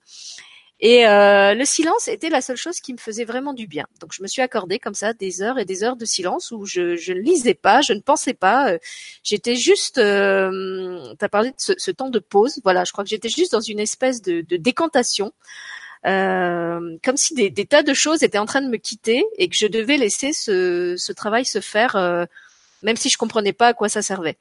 Et 0.81 1.07
euh, 1.07 1.53
le 1.53 1.63
silence 1.63 2.09
était 2.09 2.29
la 2.29 2.41
seule 2.41 2.57
chose 2.57 2.81
qui 2.81 2.91
me 2.91 2.97
faisait 2.97 3.23
vraiment 3.23 3.53
du 3.53 3.65
bien. 3.65 3.85
Donc 4.01 4.11
je 4.13 4.21
me 4.21 4.27
suis 4.27 4.41
accordé 4.41 4.77
comme 4.77 4.93
ça 4.93 5.13
des 5.13 5.41
heures 5.41 5.57
et 5.57 5.63
des 5.63 5.83
heures 5.83 5.95
de 5.95 6.03
silence 6.03 6.51
où 6.51 6.65
je, 6.65 6.81
ne 7.11 7.19
lisais 7.19 7.53
pas, 7.53 7.81
je 7.81 7.93
ne 7.93 8.01
pensais 8.01 8.33
pas. 8.33 8.71
Euh, 8.71 8.77
j'étais 9.23 9.55
juste. 9.55 9.97
Euh, 9.97 11.13
tu 11.17 11.25
as 11.25 11.29
parlé 11.29 11.51
de 11.51 11.55
ce, 11.57 11.91
temps 11.91 12.09
de 12.09 12.19
pause. 12.19 12.59
Voilà, 12.63 12.83
je 12.83 12.91
crois 12.91 13.05
que 13.05 13.09
j'étais 13.09 13.29
juste 13.29 13.53
dans 13.53 13.61
une 13.61 13.79
espèce 13.79 14.21
de, 14.21 14.41
décantation. 14.57 15.33
Euh, 16.05 16.97
comme 17.03 17.17
si 17.17 17.33
des, 17.33 17.65
tas 17.65 17.81
de 17.81 17.93
choses 17.93 18.21
étaient 18.21 18.37
en 18.37 18.45
train 18.45 18.61
de 18.61 18.69
me 18.69 18.77
quitter 18.77 19.23
et 19.37 19.47
que 19.47 19.55
je 19.55 19.67
devais 19.67 19.97
laisser 19.97 20.33
ce, 20.33 20.95
ce 20.97 21.11
travail 21.13 21.45
se 21.45 21.61
faire, 21.61 21.95
même 22.83 22.97
si 22.97 23.09
je 23.09 23.17
comprenais 23.17 23.53
pas 23.53 23.67
à 23.69 23.73
quoi 23.73 23.89
ça 23.89 24.01
servait. 24.01 24.37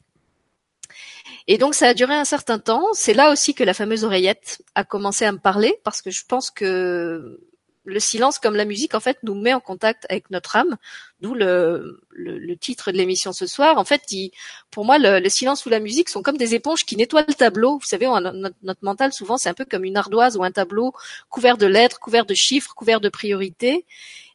Et 1.47 1.59
donc 1.59 1.75
ça 1.75 1.89
a 1.89 1.95
duré 1.95 2.15
un 2.15 2.25
certain 2.25 2.59
temps. 2.59 2.87
C'est 2.93 3.15
là 3.15 3.31
aussi 3.31 3.55
que 3.55 3.65
la 3.65 3.75
fameuse 3.75 4.05
oreillette 4.05 4.63
a 4.75 4.85
commencé 4.85 5.25
à 5.25 5.33
me 5.33 5.39
parler 5.39 5.79
parce 5.85 6.01
que 6.03 6.11
je 6.11 6.25
pense 6.27 6.51
que 6.51 7.39
le 7.85 8.01
silence, 8.01 8.39
comme 8.39 8.57
la 8.57 8.65
musique, 8.65 8.95
en 8.95 9.01
fait, 9.01 9.19
nous 9.23 9.35
met 9.35 9.53
en 9.53 9.61
contact 9.61 10.07
avec 10.09 10.31
notre 10.31 10.57
âme. 10.57 10.77
D'où 11.21 11.35
le, 11.35 12.01
le, 12.11 12.39
le, 12.39 12.57
titre 12.57 12.93
de 12.93 12.97
l'émission 12.97 13.33
ce 13.33 13.47
soir. 13.47 13.79
En 13.79 13.85
fait, 13.85 14.03
il, 14.11 14.31
pour 14.71 14.85
moi, 14.85 14.99
le, 14.99 15.21
le, 15.21 15.29
silence 15.29 15.67
ou 15.67 15.69
la 15.69 15.81
musique 15.81 16.09
sont 16.09 16.23
comme 16.23 16.37
des 16.37 16.55
éponges 16.55 16.85
qui 16.85 16.97
nettoient 16.97 17.25
le 17.27 17.35
tableau. 17.35 17.79
Vous 17.79 17.87
savez, 17.87 18.07
on, 18.07 18.21
notre, 18.21 18.57
notre, 18.63 18.85
mental, 18.85 19.13
souvent, 19.13 19.37
c'est 19.37 19.49
un 19.49 19.55
peu 19.55 19.65
comme 19.65 19.85
une 19.85 19.97
ardoise 19.97 20.37
ou 20.37 20.45
un 20.45 20.51
tableau 20.51 20.93
couvert 21.29 21.59
de 21.59 21.67
lettres, 21.67 22.01
couvert 22.01 22.25
de 22.27 22.35
chiffres, 22.35 22.75
couvert 22.75 23.01
de 23.01 23.09
priorités. 23.09 23.85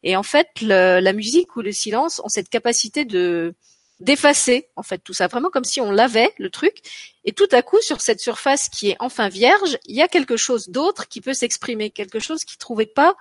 Et 0.02 0.16
en 0.16 0.22
fait, 0.22 0.48
la 0.60 1.12
musique 1.12 1.56
ou 1.56 1.62
le 1.62 1.72
silence 1.72 2.20
ont 2.24 2.28
cette 2.28 2.48
capacité 2.48 3.04
de 3.04 3.54
d'effacer 4.00 4.68
en 4.76 4.82
fait 4.82 4.98
tout 4.98 5.12
ça, 5.12 5.28
vraiment 5.28 5.50
comme 5.50 5.64
si 5.64 5.80
on 5.80 5.90
lavait 5.90 6.32
le 6.38 6.50
truc, 6.50 6.78
et 7.24 7.32
tout 7.32 7.48
à 7.52 7.62
coup 7.62 7.80
sur 7.80 8.00
cette 8.00 8.20
surface 8.20 8.68
qui 8.68 8.90
est 8.90 8.96
enfin 8.98 9.28
vierge, 9.28 9.78
il 9.84 9.94
y 9.94 10.02
a 10.02 10.08
quelque 10.08 10.36
chose 10.36 10.68
d'autre 10.68 11.06
qui 11.08 11.20
peut 11.20 11.34
s'exprimer, 11.34 11.90
quelque 11.90 12.18
chose 12.18 12.44
qui 12.44 12.56
trouvait 12.56 12.86
pas 12.86 13.14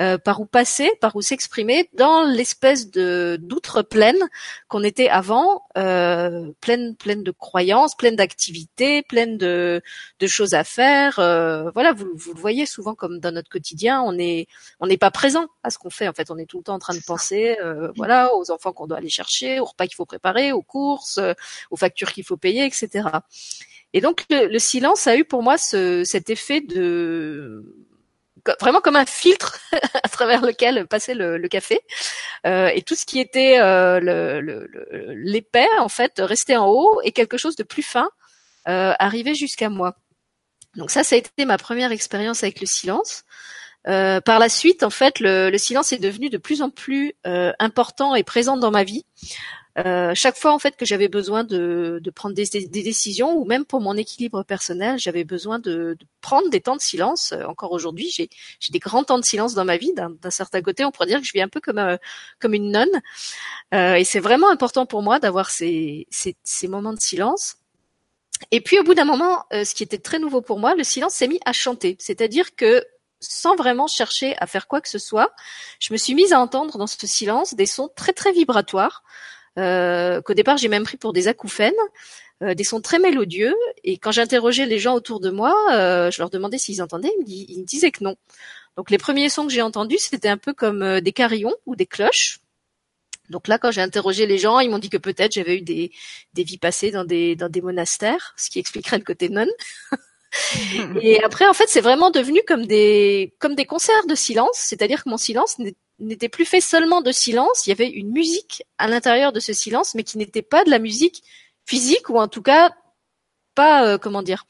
euh, 0.00 0.18
par 0.18 0.40
où 0.40 0.46
passer, 0.46 0.90
par 1.00 1.14
où 1.16 1.22
s'exprimer 1.22 1.90
dans 1.94 2.24
l'espèce 2.24 2.90
de 2.90 3.38
d'outre 3.40 3.82
pleine 3.82 4.18
qu'on 4.68 4.82
était 4.82 5.08
avant, 5.08 5.62
euh, 5.76 6.52
pleine 6.60 6.96
pleine 6.96 7.22
de 7.22 7.30
croyances, 7.30 7.94
pleine 7.94 8.16
d'activités, 8.16 9.02
pleine 9.02 9.36
de, 9.36 9.82
de 10.18 10.26
choses 10.26 10.54
à 10.54 10.64
faire. 10.64 11.18
Euh, 11.18 11.70
voilà, 11.72 11.92
vous, 11.92 12.08
vous 12.14 12.32
le 12.34 12.40
voyez 12.40 12.66
souvent 12.66 12.94
comme 12.94 13.20
dans 13.20 13.32
notre 13.32 13.50
quotidien, 13.50 14.00
on 14.02 14.18
est 14.18 14.46
on 14.80 14.86
n'est 14.86 14.96
pas 14.96 15.10
présent 15.10 15.46
à 15.62 15.70
ce 15.70 15.78
qu'on 15.78 15.90
fait. 15.90 16.08
En 16.08 16.12
fait, 16.12 16.30
on 16.30 16.38
est 16.38 16.46
tout 16.46 16.58
le 16.58 16.64
temps 16.64 16.74
en 16.74 16.78
train 16.78 16.94
de 16.94 17.02
penser, 17.06 17.58
euh, 17.62 17.92
voilà, 17.96 18.34
aux 18.34 18.50
enfants 18.50 18.72
qu'on 18.72 18.86
doit 18.86 18.98
aller 18.98 19.08
chercher, 19.10 19.60
aux 19.60 19.66
repas 19.66 19.86
qu'il 19.86 19.96
faut 19.96 20.06
préparer, 20.06 20.52
aux 20.52 20.62
courses, 20.62 21.18
euh, 21.18 21.34
aux 21.70 21.76
factures 21.76 22.12
qu'il 22.12 22.24
faut 22.24 22.36
payer, 22.36 22.64
etc. 22.64 23.08
Et 23.92 24.00
donc 24.00 24.24
le, 24.30 24.46
le, 24.46 24.58
silence 24.58 25.06
a 25.06 25.16
eu 25.16 25.24
pour 25.24 25.42
moi 25.42 25.58
ce, 25.58 26.04
cet 26.04 26.30
effet 26.30 26.60
de 26.60 27.64
vraiment 28.60 28.80
comme 28.80 28.96
un 28.96 29.06
filtre 29.06 29.58
à 30.02 30.08
travers 30.08 30.42
lequel 30.42 30.86
passait 30.86 31.14
le, 31.14 31.38
le 31.38 31.48
café 31.48 31.80
euh, 32.46 32.68
et 32.68 32.82
tout 32.82 32.94
ce 32.94 33.04
qui 33.04 33.20
était 33.20 33.58
euh, 33.60 34.76
l'épais 35.14 35.68
en 35.78 35.88
fait 35.88 36.14
restait 36.18 36.56
en 36.56 36.68
haut 36.68 37.00
et 37.04 37.12
quelque 37.12 37.36
chose 37.36 37.56
de 37.56 37.62
plus 37.62 37.82
fin 37.82 38.10
euh, 38.68 38.92
arrivait 38.98 39.34
jusqu'à 39.34 39.70
moi. 39.70 39.96
Donc 40.76 40.90
ça, 40.90 41.02
ça 41.02 41.16
a 41.16 41.18
été 41.18 41.44
ma 41.44 41.56
première 41.56 41.92
expérience 41.92 42.42
avec 42.42 42.60
le 42.60 42.66
silence. 42.66 43.24
Euh, 43.88 44.20
par 44.20 44.38
la 44.38 44.50
suite, 44.50 44.82
en 44.82 44.90
fait, 44.90 45.18
le, 45.20 45.50
le, 45.50 45.58
silence 45.58 45.92
est 45.92 45.98
devenu 45.98 46.28
de 46.28 46.36
plus 46.36 46.60
en 46.60 46.68
plus 46.68 47.14
euh, 47.26 47.52
important 47.58 48.14
et 48.14 48.22
présent 48.22 48.58
dans 48.58 48.70
ma 48.70 48.84
vie. 48.84 49.04
Euh, 49.86 50.14
chaque 50.14 50.36
fois 50.36 50.52
en 50.52 50.58
fait 50.58 50.76
que 50.76 50.84
j'avais 50.84 51.08
besoin 51.08 51.44
de, 51.44 52.00
de 52.02 52.10
prendre 52.10 52.34
des, 52.34 52.44
des, 52.46 52.82
décisions 52.82 53.36
ou 53.36 53.44
même 53.44 53.64
pour 53.64 53.80
mon 53.80 53.96
équilibre 53.96 54.42
personnel, 54.42 54.98
j'avais 54.98 55.24
besoin 55.24 55.58
de, 55.58 55.96
de, 55.98 56.06
prendre 56.20 56.50
des 56.50 56.60
temps 56.60 56.76
de 56.76 56.80
silence. 56.80 57.32
Euh, 57.32 57.44
encore 57.44 57.72
aujourd'hui, 57.72 58.10
j'ai 58.10 58.28
des 58.70 58.78
grands 58.78 59.04
temps 59.04 59.18
de 59.18 59.24
silence 59.24 59.54
dans 59.54 59.64
ma 59.64 59.76
vie. 59.76 59.92
D'un 59.94 60.30
certain 60.30 60.60
côté, 60.60 60.84
on 60.84 60.90
pourrait 60.90 61.06
dire 61.06 61.20
que 61.20 61.26
je 61.26 61.32
vis 61.32 61.40
un 61.40 61.48
peu 61.48 61.60
comme 61.60 61.78
euh, 61.78 61.96
comme 62.40 62.54
une 62.54 62.70
nonne, 62.72 63.00
euh, 63.74 63.94
et 63.94 64.04
c'est 64.04 64.20
vraiment 64.20 64.50
important 64.50 64.86
pour 64.86 65.02
moi 65.02 65.18
d'avoir 65.18 65.50
ces, 65.50 66.06
ces, 66.10 66.36
ces, 66.42 66.68
moments 66.68 66.92
de 66.92 67.00
silence. 67.00 67.56
Et 68.50 68.60
puis 68.60 68.78
au 68.78 68.84
bout 68.84 68.94
d'un 68.94 69.04
moment, 69.04 69.44
ce 69.52 69.74
qui 69.74 69.82
était 69.82 69.98
très 69.98 70.18
nouveau 70.18 70.40
pour 70.40 70.58
moi, 70.58 70.74
le 70.74 70.84
silence 70.84 71.14
s'est 71.14 71.28
mis 71.28 71.40
à 71.44 71.52
chanter, 71.52 71.96
c'est-à-dire 72.00 72.54
que 72.56 72.84
sans 73.20 73.54
vraiment 73.54 73.86
chercher 73.86 74.34
à 74.38 74.46
faire 74.46 74.66
quoi 74.66 74.80
que 74.80 74.88
ce 74.88 74.98
soit, 74.98 75.32
je 75.78 75.92
me 75.92 75.98
suis 75.98 76.14
mise 76.14 76.32
à 76.32 76.40
entendre 76.40 76.78
dans 76.78 76.86
ce 76.86 77.06
silence 77.06 77.54
des 77.54 77.66
sons 77.66 77.90
très 77.94 78.12
très 78.12 78.32
vibratoires 78.32 79.02
euh, 79.02 79.39
qu'au 79.60 80.34
départ 80.34 80.56
j'ai 80.56 80.68
même 80.68 80.84
pris 80.84 80.96
pour 80.96 81.12
des 81.12 81.28
acouphènes, 81.28 81.72
euh, 82.42 82.54
des 82.54 82.64
sons 82.64 82.80
très 82.80 82.98
mélodieux. 82.98 83.54
Et 83.84 83.98
quand 83.98 84.12
j'interrogeais 84.12 84.66
les 84.66 84.78
gens 84.78 84.94
autour 84.94 85.20
de 85.20 85.30
moi, 85.30 85.54
euh, 85.72 86.10
je 86.10 86.18
leur 86.20 86.30
demandais 86.30 86.58
s'ils 86.58 86.82
entendaient, 86.82 87.12
ils 87.26 87.60
me, 87.60 87.64
disaient 87.64 87.90
que 87.90 88.02
non. 88.02 88.16
Donc 88.76 88.90
les 88.90 88.98
premiers 88.98 89.28
sons 89.28 89.46
que 89.46 89.52
j'ai 89.52 89.62
entendus, 89.62 89.98
c'était 89.98 90.28
un 90.28 90.38
peu 90.38 90.54
comme 90.54 91.00
des 91.00 91.12
carillons 91.12 91.54
ou 91.66 91.76
des 91.76 91.86
cloches. 91.86 92.40
Donc 93.28 93.46
là, 93.46 93.58
quand 93.58 93.70
j'ai 93.70 93.80
interrogé 93.80 94.26
les 94.26 94.38
gens, 94.38 94.58
ils 94.58 94.70
m'ont 94.70 94.78
dit 94.78 94.90
que 94.90 94.96
peut-être 94.96 95.32
j'avais 95.32 95.58
eu 95.58 95.62
des, 95.62 95.92
des 96.34 96.42
vies 96.42 96.58
passées 96.58 96.90
dans 96.90 97.04
des, 97.04 97.36
dans 97.36 97.48
des 97.48 97.60
monastères, 97.60 98.34
ce 98.36 98.50
qui 98.50 98.58
expliquerait 98.58 98.98
le 98.98 99.04
côté 99.04 99.28
non. 99.28 99.46
et 101.00 101.22
après, 101.22 101.46
en 101.46 101.52
fait, 101.52 101.68
c'est 101.68 101.80
vraiment 101.80 102.10
devenu 102.10 102.42
comme 102.46 102.66
des, 102.66 103.34
comme 103.38 103.54
des 103.54 103.66
concerts 103.66 104.06
de 104.06 104.14
silence, 104.14 104.56
c'est-à-dire 104.56 105.04
que 105.04 105.10
mon 105.10 105.16
silence 105.16 105.58
n'était 106.00 106.28
plus 106.28 106.44
fait 106.44 106.60
seulement 106.60 107.02
de 107.02 107.12
silence, 107.12 107.66
il 107.66 107.70
y 107.70 107.72
avait 107.72 107.88
une 107.88 108.10
musique 108.10 108.64
à 108.78 108.88
l'intérieur 108.88 109.32
de 109.32 109.40
ce 109.40 109.52
silence, 109.52 109.94
mais 109.94 110.04
qui 110.04 110.18
n'était 110.18 110.42
pas 110.42 110.64
de 110.64 110.70
la 110.70 110.78
musique 110.78 111.22
physique 111.66 112.08
ou 112.08 112.18
en 112.18 112.28
tout 112.28 112.42
cas 112.42 112.70
pas 113.54 113.86
euh, 113.86 113.98
comment 113.98 114.22
dire. 114.22 114.44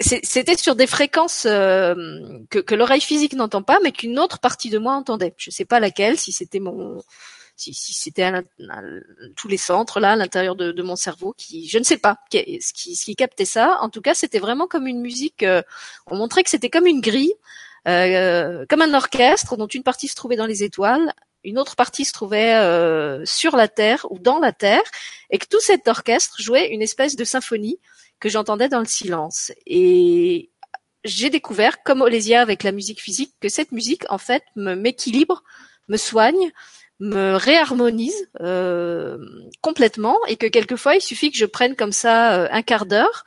C'était 0.00 0.56
sur 0.56 0.74
des 0.74 0.86
fréquences 0.86 1.46
euh, 1.46 1.94
que, 2.50 2.74
l'oreille 2.74 3.00
physique 3.00 3.34
n'entend 3.34 3.62
pas, 3.62 3.78
mais 3.82 3.92
qu'une 3.92 4.18
autre 4.18 4.38
partie 4.38 4.70
de 4.70 4.78
moi 4.78 4.94
entendait. 4.94 5.34
Je 5.36 5.50
sais 5.50 5.66
pas 5.66 5.80
laquelle, 5.80 6.18
si 6.18 6.32
c'était 6.32 6.60
mon, 6.60 7.02
si, 7.56 7.74
c'était 7.74 8.22
à, 8.22 8.42
tous 9.36 9.48
les 9.48 9.56
centres 9.56 10.00
là, 10.00 10.12
à 10.12 10.16
l'intérieur 10.16 10.56
de, 10.56 10.82
mon 10.82 10.96
cerveau, 10.96 11.34
qui, 11.36 11.68
je 11.68 11.78
ne 11.78 11.84
sais 11.84 11.98
pas, 11.98 12.18
qui, 12.30 12.60
ce, 12.60 12.72
qui, 12.72 13.16
captait 13.16 13.44
ça. 13.44 13.78
En 13.80 13.90
tout 13.90 14.00
cas, 14.00 14.14
c'était 14.14 14.38
vraiment 14.38 14.66
comme 14.66 14.86
une 14.86 15.00
musique. 15.00 15.42
Euh, 15.42 15.62
on 16.06 16.16
montrait 16.16 16.42
que 16.42 16.50
c'était 16.50 16.70
comme 16.70 16.86
une 16.86 17.00
grille 17.00 17.34
comme 17.86 18.82
un 18.82 18.94
orchestre 18.94 19.56
dont 19.56 19.66
une 19.66 19.82
partie 19.82 20.08
se 20.08 20.16
trouvait 20.16 20.36
dans 20.36 20.46
les 20.46 20.64
étoiles, 20.64 21.12
une 21.46 21.58
autre 21.58 21.76
partie 21.76 22.04
se 22.04 22.12
trouvait 22.12 22.54
euh, 22.54 23.24
sur 23.24 23.56
la 23.56 23.68
terre 23.68 24.04
ou 24.10 24.18
dans 24.18 24.40
la 24.40 24.52
terre, 24.52 24.82
et 25.30 25.38
que 25.38 25.46
tout 25.46 25.60
cet 25.60 25.86
orchestre 25.88 26.42
jouait 26.42 26.68
une 26.70 26.82
espèce 26.82 27.16
de 27.16 27.24
symphonie 27.24 27.78
que 28.18 28.28
j'entendais 28.28 28.68
dans 28.68 28.80
le 28.80 28.86
silence. 28.86 29.52
Et 29.64 30.50
j'ai 31.04 31.30
découvert, 31.30 31.82
comme 31.84 32.02
Olésia 32.02 32.42
avec 32.42 32.64
la 32.64 32.72
musique 32.72 33.00
physique, 33.00 33.32
que 33.40 33.48
cette 33.48 33.70
musique, 33.70 34.02
en 34.10 34.18
fait, 34.18 34.42
m'équilibre, 34.56 35.44
me 35.88 35.96
soigne, 35.96 36.50
me 36.98 37.36
réharmonise 37.36 38.28
euh, 38.40 39.18
complètement, 39.60 40.18
et 40.26 40.36
que 40.36 40.46
quelquefois, 40.46 40.96
il 40.96 41.00
suffit 41.00 41.30
que 41.30 41.38
je 41.38 41.46
prenne 41.46 41.76
comme 41.76 41.92
ça 41.92 42.40
euh, 42.40 42.48
un 42.50 42.62
quart 42.62 42.86
d'heure 42.86 43.24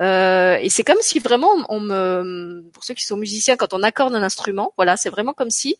euh, 0.00 0.56
et 0.60 0.70
c'est 0.70 0.84
comme 0.84 1.00
si 1.00 1.18
vraiment 1.18 1.50
on 1.68 1.80
me, 1.80 2.62
pour 2.72 2.84
ceux 2.84 2.94
qui 2.94 3.04
sont 3.04 3.16
musiciens, 3.16 3.56
quand 3.56 3.72
on 3.74 3.82
accorde 3.82 4.14
un 4.14 4.22
instrument, 4.22 4.72
voilà, 4.76 4.96
c'est 4.96 5.10
vraiment 5.10 5.32
comme 5.32 5.50
si 5.50 5.76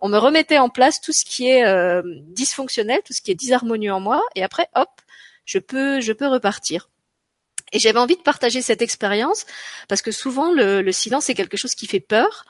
on 0.00 0.08
me 0.08 0.18
remettait 0.18 0.58
en 0.58 0.68
place 0.68 1.00
tout 1.00 1.12
ce 1.12 1.24
qui 1.24 1.48
est 1.48 1.64
euh, 1.64 2.02
dysfonctionnel, 2.04 3.00
tout 3.04 3.12
ce 3.12 3.22
qui 3.22 3.30
est 3.30 3.36
disharmonieux 3.36 3.92
en 3.92 4.00
moi, 4.00 4.22
et 4.34 4.42
après, 4.42 4.68
hop, 4.74 4.90
je 5.44 5.58
peux, 5.58 6.00
je 6.00 6.12
peux 6.12 6.26
repartir. 6.26 6.88
Et 7.72 7.78
j'avais 7.78 7.98
envie 7.98 8.16
de 8.16 8.22
partager 8.22 8.60
cette 8.60 8.82
expérience 8.82 9.46
parce 9.88 10.02
que 10.02 10.10
souvent 10.10 10.52
le, 10.52 10.82
le 10.82 10.92
silence 10.92 11.30
est 11.30 11.34
quelque 11.34 11.56
chose 11.56 11.74
qui 11.74 11.86
fait 11.86 12.00
peur. 12.00 12.44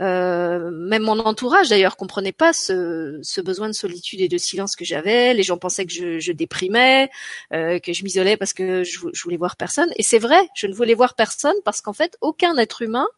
Euh, 0.00 0.70
même 0.70 1.02
mon 1.02 1.18
entourage 1.18 1.70
d'ailleurs 1.70 1.96
comprenait 1.96 2.32
pas 2.32 2.52
ce, 2.52 3.18
ce, 3.22 3.40
besoin 3.40 3.66
de 3.68 3.72
solitude 3.72 4.20
et 4.20 4.28
de 4.28 4.38
silence 4.38 4.76
que 4.76 4.84
j'avais. 4.84 5.34
Les 5.34 5.42
gens 5.42 5.58
pensaient 5.58 5.86
que 5.86 5.92
je, 5.92 6.18
je 6.20 6.32
déprimais, 6.32 7.10
euh, 7.52 7.78
que 7.80 7.92
je 7.92 8.04
m'isolais 8.04 8.36
parce 8.36 8.52
que 8.52 8.84
je, 8.84 8.98
voulais 9.22 9.36
voir 9.36 9.56
personne. 9.56 9.90
Et 9.96 10.02
c'est 10.02 10.18
vrai, 10.18 10.48
je 10.54 10.66
ne 10.66 10.74
voulais 10.74 10.94
voir 10.94 11.14
personne 11.14 11.56
parce 11.64 11.80
qu'en 11.80 11.92
fait, 11.92 12.16
aucun 12.20 12.56
être 12.58 12.82
humain 12.82 13.08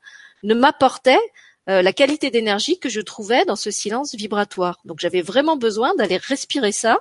ne 0.43 0.55
m'apportait 0.55 1.21
euh, 1.69 1.83
la 1.83 1.93
qualité 1.93 2.31
d'énergie 2.31 2.79
que 2.79 2.89
je 2.89 3.01
trouvais 3.01 3.45
dans 3.45 3.57
ce 3.57 3.71
silence 3.71 4.15
vibratoire. 4.15 4.81
Donc 4.87 4.99
j'avais 5.01 5.21
vraiment 5.21 5.57
besoin 5.57 5.95
d'aller 5.97 6.17
respirer 6.17 6.73
ça, 6.73 7.01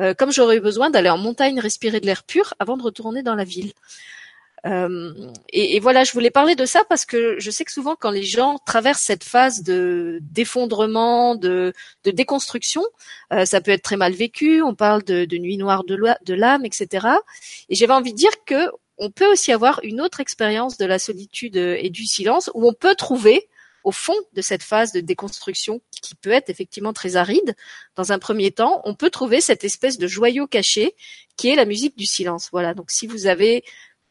euh, 0.00 0.14
comme 0.14 0.32
j'aurais 0.32 0.56
eu 0.56 0.60
besoin 0.60 0.90
d'aller 0.90 1.10
en 1.10 1.18
montagne 1.18 1.60
respirer 1.60 2.00
de 2.00 2.06
l'air 2.06 2.24
pur 2.24 2.54
avant 2.58 2.76
de 2.76 2.82
retourner 2.82 3.22
dans 3.22 3.36
la 3.36 3.44
ville. 3.44 3.72
Euh, 4.66 5.32
et, 5.52 5.80
voilà, 5.80 6.04
je 6.04 6.12
voulais 6.12 6.30
parler 6.30 6.54
de 6.54 6.64
ça 6.64 6.82
parce 6.88 7.04
que 7.04 7.36
je 7.38 7.50
sais 7.50 7.64
que 7.64 7.72
souvent 7.72 7.96
quand 7.96 8.10
les 8.10 8.22
gens 8.22 8.58
traversent 8.64 9.02
cette 9.02 9.24
phase 9.24 9.62
de 9.62 10.20
d'effondrement, 10.22 11.34
de, 11.34 11.72
déconstruction, 12.04 12.82
euh, 13.32 13.44
ça 13.44 13.60
peut 13.60 13.72
être 13.72 13.82
très 13.82 13.96
mal 13.96 14.12
vécu. 14.12 14.62
On 14.62 14.74
parle 14.74 15.02
de, 15.02 15.24
de 15.24 15.38
nuit 15.38 15.56
noire 15.56 15.84
de 15.84 16.34
l'âme, 16.34 16.64
etc. 16.64 17.06
Et 17.68 17.74
j'avais 17.74 17.92
envie 17.92 18.12
de 18.12 18.18
dire 18.18 18.44
que 18.46 18.70
on 18.98 19.10
peut 19.10 19.30
aussi 19.30 19.52
avoir 19.52 19.80
une 19.82 20.00
autre 20.00 20.20
expérience 20.20 20.76
de 20.78 20.84
la 20.84 20.98
solitude 20.98 21.56
et 21.56 21.90
du 21.90 22.04
silence 22.04 22.50
où 22.54 22.68
on 22.68 22.72
peut 22.72 22.94
trouver 22.94 23.48
au 23.84 23.92
fond 23.92 24.14
de 24.34 24.42
cette 24.42 24.62
phase 24.62 24.92
de 24.92 25.00
déconstruction 25.00 25.80
qui 26.02 26.14
peut 26.14 26.30
être 26.30 26.50
effectivement 26.50 26.92
très 26.92 27.16
aride, 27.16 27.54
dans 27.96 28.12
un 28.12 28.18
premier 28.18 28.50
temps, 28.50 28.80
on 28.84 28.94
peut 28.94 29.10
trouver 29.10 29.40
cette 29.40 29.64
espèce 29.64 29.98
de 29.98 30.06
joyau 30.06 30.46
caché 30.46 30.94
qui 31.36 31.48
est 31.48 31.56
la 31.56 31.64
musique 31.64 31.96
du 31.96 32.06
silence. 32.06 32.48
Voilà. 32.52 32.74
Donc 32.74 32.90
si 32.90 33.06
vous 33.06 33.26
avez 33.26 33.64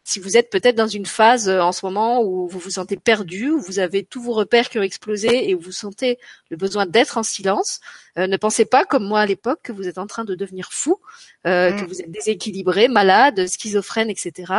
si 0.03 0.19
vous 0.19 0.35
êtes 0.37 0.49
peut-être 0.49 0.75
dans 0.75 0.87
une 0.87 1.05
phase 1.05 1.47
euh, 1.47 1.61
en 1.61 1.71
ce 1.71 1.85
moment 1.85 2.21
où 2.23 2.47
vous 2.47 2.59
vous 2.59 2.71
sentez 2.71 2.97
perdu, 2.97 3.51
où 3.51 3.61
vous 3.61 3.79
avez 3.79 4.03
tous 4.03 4.21
vos 4.21 4.33
repères 4.33 4.69
qui 4.69 4.79
ont 4.79 4.83
explosé 4.83 5.49
et 5.49 5.55
où 5.55 5.59
vous 5.59 5.71
sentez 5.71 6.17
le 6.49 6.57
besoin 6.57 6.85
d'être 6.85 7.17
en 7.17 7.23
silence, 7.23 7.79
euh, 8.17 8.27
ne 8.27 8.37
pensez 8.37 8.65
pas 8.65 8.85
comme 8.85 9.05
moi 9.05 9.21
à 9.21 9.25
l'époque 9.25 9.59
que 9.63 9.71
vous 9.71 9.87
êtes 9.87 9.97
en 9.97 10.07
train 10.07 10.25
de 10.25 10.35
devenir 10.35 10.69
fou, 10.71 10.99
euh, 11.45 11.71
que 11.71 11.83
mm. 11.83 11.87
vous 11.87 12.01
êtes 12.01 12.11
déséquilibré, 12.11 12.87
malade, 12.87 13.47
schizophrène, 13.47 14.09
etc. 14.09 14.53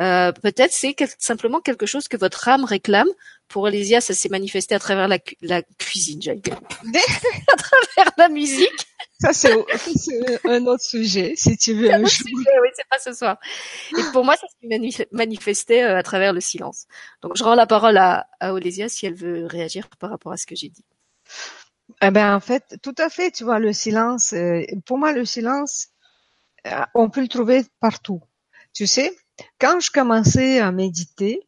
Euh, 0.00 0.30
peut-être 0.32 0.72
c'est 0.72 0.94
simplement 1.18 1.60
quelque 1.60 1.86
chose 1.86 2.08
que 2.08 2.16
votre 2.16 2.48
âme 2.48 2.64
réclame. 2.64 3.08
Pour 3.48 3.68
Elysia, 3.68 4.00
ça 4.00 4.14
s'est 4.14 4.28
manifesté 4.28 4.74
à 4.74 4.78
travers 4.78 5.08
la, 5.08 5.18
la 5.40 5.62
cuisine, 5.78 6.20
j'allais 6.20 6.42
à 7.52 7.56
travers 7.56 8.12
la 8.16 8.28
musique. 8.28 8.86
Ça, 9.20 9.32
c'est 9.32 9.52
un 10.44 10.66
autre 10.66 10.82
sujet, 10.82 11.34
si 11.36 11.56
tu 11.56 11.72
veux. 11.72 11.92
Un 11.92 12.06
sujet, 12.06 12.60
oui, 12.62 12.68
c'est 12.74 12.88
pas 12.88 12.98
ce 12.98 13.12
soir. 13.12 13.38
Et 13.98 14.02
pour 14.12 14.24
moi, 14.24 14.36
ça 14.36 14.46
s'est 14.48 15.08
manifesté 15.10 15.82
euh, 15.82 15.96
à 15.98 16.02
travers 16.04 16.32
le 16.32 16.40
silence. 16.40 16.86
Donc, 17.22 17.36
je 17.36 17.42
rends 17.42 17.56
la 17.56 17.66
parole 17.66 17.96
à, 17.96 18.28
à 18.38 18.52
Olésia 18.52 18.88
si 18.88 19.06
elle 19.06 19.14
veut 19.14 19.46
réagir 19.46 19.88
par 19.98 20.10
rapport 20.10 20.30
à 20.32 20.36
ce 20.36 20.46
que 20.46 20.54
j'ai 20.54 20.68
dit. 20.68 20.84
Eh 22.00 22.10
ben, 22.10 22.34
en 22.34 22.40
fait, 22.40 22.76
tout 22.82 22.94
à 22.98 23.08
fait. 23.08 23.32
Tu 23.32 23.42
vois, 23.42 23.58
le 23.58 23.72
silence. 23.72 24.34
Euh, 24.34 24.62
pour 24.86 24.98
moi, 24.98 25.12
le 25.12 25.24
silence, 25.24 25.88
on 26.94 27.10
peut 27.10 27.22
le 27.22 27.28
trouver 27.28 27.64
partout. 27.80 28.20
Tu 28.72 28.86
sais, 28.86 29.16
quand 29.58 29.80
je 29.80 29.90
commençais 29.90 30.60
à 30.60 30.70
méditer, 30.70 31.47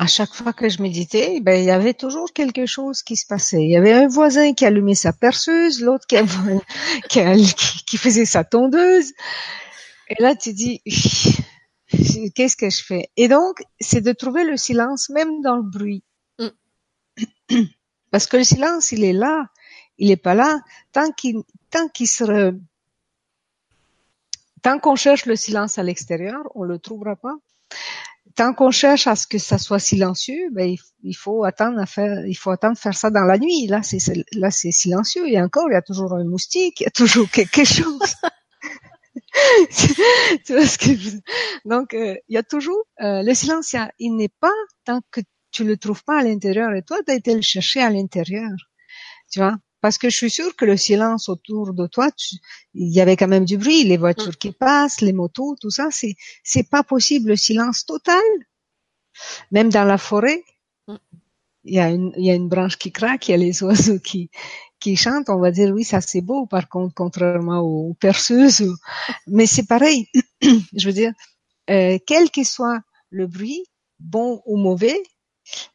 à 0.00 0.06
chaque 0.06 0.32
fois 0.32 0.54
que 0.54 0.66
je 0.70 0.80
méditais, 0.80 1.40
ben, 1.40 1.60
il 1.60 1.66
y 1.66 1.70
avait 1.70 1.92
toujours 1.92 2.32
quelque 2.32 2.64
chose 2.64 3.02
qui 3.02 3.16
se 3.16 3.26
passait. 3.26 3.62
Il 3.62 3.70
y 3.70 3.76
avait 3.76 3.92
un 3.92 4.08
voisin 4.08 4.54
qui 4.54 4.64
allumait 4.64 4.94
sa 4.94 5.12
perceuse, 5.12 5.82
l'autre 5.82 6.06
qui, 6.06 6.16
faisait 7.98 8.24
sa 8.24 8.42
tondeuse. 8.42 9.12
Et 10.08 10.22
là, 10.22 10.34
tu 10.34 10.54
dis, 10.54 10.80
qu'est-ce 12.34 12.56
que 12.56 12.70
je 12.70 12.82
fais? 12.82 13.10
Et 13.18 13.28
donc, 13.28 13.62
c'est 13.78 14.00
de 14.00 14.12
trouver 14.12 14.44
le 14.44 14.56
silence 14.56 15.10
même 15.10 15.42
dans 15.42 15.56
le 15.56 15.64
bruit. 15.64 16.02
Parce 18.10 18.26
que 18.26 18.38
le 18.38 18.44
silence, 18.44 18.92
il 18.92 19.04
est 19.04 19.12
là. 19.12 19.48
Il 19.98 20.10
est 20.10 20.16
pas 20.16 20.34
là 20.34 20.60
tant 20.92 21.12
qu'il, 21.12 21.42
tant 21.70 21.88
qu'il 21.88 22.08
se, 22.08 22.54
Tant 24.62 24.78
qu'on 24.78 24.96
cherche 24.96 25.26
le 25.26 25.36
silence 25.36 25.76
à 25.76 25.82
l'extérieur, 25.82 26.40
on 26.54 26.62
le 26.62 26.78
trouvera 26.78 27.16
pas. 27.16 27.34
Tant 28.40 28.54
qu'on 28.54 28.70
cherche 28.70 29.06
à 29.06 29.16
ce 29.16 29.26
que 29.26 29.36
ça 29.36 29.58
soit 29.58 29.78
silencieux, 29.78 30.48
ben 30.52 30.74
il, 31.02 31.14
faut 31.14 31.44
attendre 31.44 31.78
à 31.78 31.84
faire, 31.84 32.24
il 32.26 32.34
faut 32.34 32.48
attendre 32.48 32.78
faire 32.78 32.96
ça 32.96 33.10
dans 33.10 33.24
la 33.24 33.36
nuit. 33.36 33.66
Là, 33.66 33.82
c'est 33.82 33.98
là 34.32 34.50
c'est 34.50 34.70
silencieux. 34.70 35.28
Et 35.28 35.38
encore, 35.38 35.66
il 35.68 35.74
y 35.74 35.76
a 35.76 35.82
toujours 35.82 36.14
un 36.14 36.24
moustique, 36.24 36.80
il 36.80 36.84
y 36.84 36.86
a 36.86 36.90
toujours 36.90 37.28
quelque 37.32 37.64
chose. 37.64 38.14
tu 40.46 40.54
vois 40.54 40.66
ce 40.66 40.78
que 40.78 40.96
je... 40.96 41.18
Donc, 41.66 41.92
euh, 41.92 42.16
il 42.30 42.34
y 42.34 42.38
a 42.38 42.42
toujours 42.42 42.82
euh, 43.02 43.22
le 43.22 43.34
silence. 43.34 43.76
Il 43.98 44.16
n'est 44.16 44.32
pas 44.40 44.54
tant 44.86 45.02
que 45.10 45.20
tu 45.50 45.64
le 45.64 45.76
trouves 45.76 46.02
pas 46.02 46.20
à 46.20 46.22
l'intérieur. 46.22 46.72
Et 46.72 46.80
toi, 46.80 46.96
tu 47.04 47.12
as 47.12 47.16
été 47.16 47.34
le 47.34 47.42
chercher 47.42 47.82
à 47.82 47.90
l'intérieur. 47.90 48.52
Tu 49.30 49.40
vois? 49.40 49.58
Parce 49.80 49.98
que 49.98 50.10
je 50.10 50.16
suis 50.16 50.30
sûre 50.30 50.54
que 50.56 50.64
le 50.64 50.76
silence 50.76 51.28
autour 51.28 51.72
de 51.72 51.86
toi, 51.86 52.10
il 52.74 52.92
y 52.92 53.00
avait 53.00 53.16
quand 53.16 53.28
même 53.28 53.44
du 53.44 53.56
bruit, 53.56 53.84
les 53.84 53.96
voitures 53.96 54.32
mm. 54.32 54.36
qui 54.36 54.52
passent, 54.52 55.00
les 55.00 55.12
motos, 55.12 55.56
tout 55.60 55.70
ça, 55.70 55.88
c'est 55.90 56.14
c'est 56.44 56.68
pas 56.68 56.82
possible 56.82 57.30
le 57.30 57.36
silence 57.36 57.84
total. 57.86 58.22
Même 59.50 59.70
dans 59.70 59.84
la 59.84 59.98
forêt, 59.98 60.42
mm. 60.88 60.96
il 61.64 61.74
y 61.74 61.78
a 61.78 61.90
une 61.90 62.12
il 62.16 62.24
y 62.26 62.30
a 62.30 62.34
une 62.34 62.48
branche 62.48 62.76
qui 62.76 62.92
craque, 62.92 63.28
il 63.28 63.32
y 63.32 63.34
a 63.34 63.38
les 63.38 63.62
oiseaux 63.62 63.98
qui 63.98 64.30
qui 64.80 64.96
chantent, 64.96 65.30
on 65.30 65.38
va 65.38 65.50
dire 65.50 65.72
oui, 65.74 65.84
ça 65.84 66.00
c'est 66.00 66.22
beau. 66.22 66.46
Par 66.46 66.68
contre, 66.68 66.94
contrairement 66.94 67.60
aux 67.60 67.94
perceuses, 67.94 68.64
mais 69.26 69.46
c'est 69.46 69.66
pareil. 69.66 70.08
je 70.42 70.86
veux 70.86 70.94
dire, 70.94 71.12
euh, 71.70 71.98
quel 72.06 72.30
que 72.30 72.44
soit 72.44 72.80
le 73.10 73.26
bruit, 73.26 73.64
bon 73.98 74.42
ou 74.46 74.56
mauvais, 74.56 75.02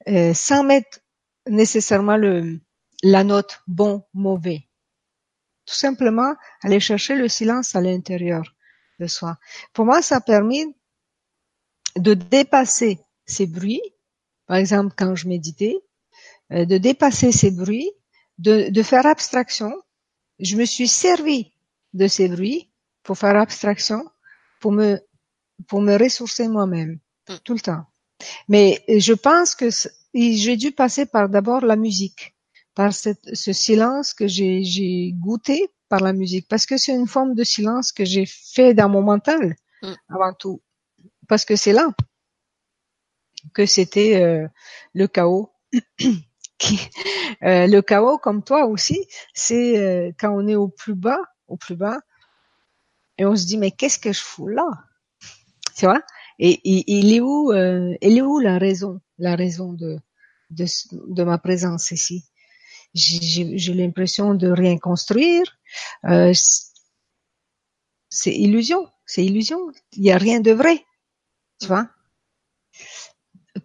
euh, 0.08 0.34
sans 0.34 0.64
mettre 0.64 1.00
nécessairement 1.48 2.18
le 2.18 2.60
la 3.06 3.24
note 3.24 3.62
bon, 3.68 4.04
mauvais. 4.16 4.68
Tout 5.68 5.76
simplement 5.76 6.36
aller 6.64 6.80
chercher 6.80 7.16
le 7.16 7.28
silence 7.28 7.76
à 7.76 7.82
l'intérieur 7.82 8.56
de 9.00 9.06
soi. 9.06 9.38
Pour 9.74 9.86
moi, 9.86 10.02
ça 10.02 10.18
a 10.18 10.22
permis 10.22 10.76
de 11.96 12.16
dépasser 12.16 13.00
ces 13.28 13.46
bruits, 13.46 13.82
par 14.48 14.58
exemple 14.58 14.96
quand 14.98 15.14
je 15.16 15.28
méditais, 15.28 15.78
euh, 16.52 16.66
de 16.66 16.80
dépasser 16.80 17.32
ces 17.32 17.52
bruits, 17.52 17.92
de, 18.40 18.70
de 18.70 18.84
faire 18.84 19.06
abstraction. 19.06 19.72
Je 20.40 20.56
me 20.56 20.66
suis 20.66 20.88
servi 20.88 21.54
de 21.94 22.08
ces 22.08 22.28
bruits 22.28 22.72
pour 23.04 23.20
faire 23.20 23.38
abstraction, 23.38 24.04
pour 24.60 24.72
me, 24.72 25.00
pour 25.68 25.80
me 25.80 25.96
ressourcer 25.96 26.48
moi-même, 26.48 27.00
mm. 27.30 27.36
tout 27.44 27.54
le 27.54 27.60
temps. 27.60 27.86
Mais 28.48 28.84
je 28.88 29.14
pense 29.14 29.54
que 29.54 29.70
j'ai 30.16 30.58
dû 30.58 30.72
passer 30.72 31.06
par 31.06 31.30
d'abord 31.30 31.62
la 31.62 31.76
musique 31.76 32.35
par 32.76 32.94
ce 32.94 33.54
silence 33.54 34.14
que 34.14 34.28
j'ai 34.28 35.14
goûté 35.18 35.72
par 35.90 36.02
la 36.02 36.14
musique, 36.14 36.48
parce 36.50 36.66
que 36.66 36.78
c'est 36.78 36.94
une 36.94 37.08
forme 37.08 37.34
de 37.34 37.44
silence 37.44 37.92
que 37.92 38.04
j'ai 38.06 38.26
fait 38.28 38.74
dans 38.74 38.90
mon 38.90 39.02
mental 39.02 39.56
mm. 39.82 39.94
avant 40.10 40.34
tout, 40.34 40.62
parce 41.28 41.46
que 41.46 41.56
c'est 41.56 41.74
là 41.74 41.88
que 43.54 43.66
c'était 43.66 44.22
euh, 44.22 44.48
le 44.94 45.08
chaos. 45.08 45.52
Qui, 46.58 46.80
euh, 47.44 47.68
le 47.68 47.82
chaos, 47.82 48.18
comme 48.18 48.42
toi 48.42 48.66
aussi, 48.66 49.06
c'est 49.34 49.78
euh, 49.78 50.12
quand 50.18 50.32
on 50.32 50.48
est 50.48 50.56
au 50.56 50.70
plus 50.70 50.96
bas, 50.96 51.20
au 51.50 51.58
plus 51.58 51.76
bas, 51.76 52.00
et 53.18 53.26
on 53.26 53.36
se 53.36 53.46
dit 53.46 53.58
mais 53.58 53.72
qu'est-ce 53.72 54.00
que 54.00 54.14
je 54.14 54.22
fous 54.22 54.48
là, 54.48 54.66
tu 55.76 55.86
vois? 55.86 56.02
Et 56.40 56.62
il 56.64 57.14
est 57.14 57.20
où, 57.20 57.52
il 57.54 58.18
est 58.18 58.22
où 58.22 58.40
la 58.40 58.58
raison, 58.58 59.02
la 59.18 59.36
raison 59.36 59.74
de 59.74 60.00
de, 60.50 60.66
de 60.92 61.24
ma 61.24 61.38
présence 61.38 61.92
ici? 61.92 62.24
J'ai 62.96 63.74
l'impression 63.74 64.34
de 64.34 64.48
rien 64.48 64.78
construire. 64.78 65.44
Euh, 66.06 66.34
c'est 68.10 68.34
illusion, 68.34 68.90
c'est 69.06 69.26
illusion. 69.26 69.60
Il 69.94 70.04
n'y 70.04 70.12
a 70.12 70.18
rien 70.18 70.40
de 70.40 70.52
vrai, 70.52 70.84
tu 71.60 71.68
vois. 71.68 71.90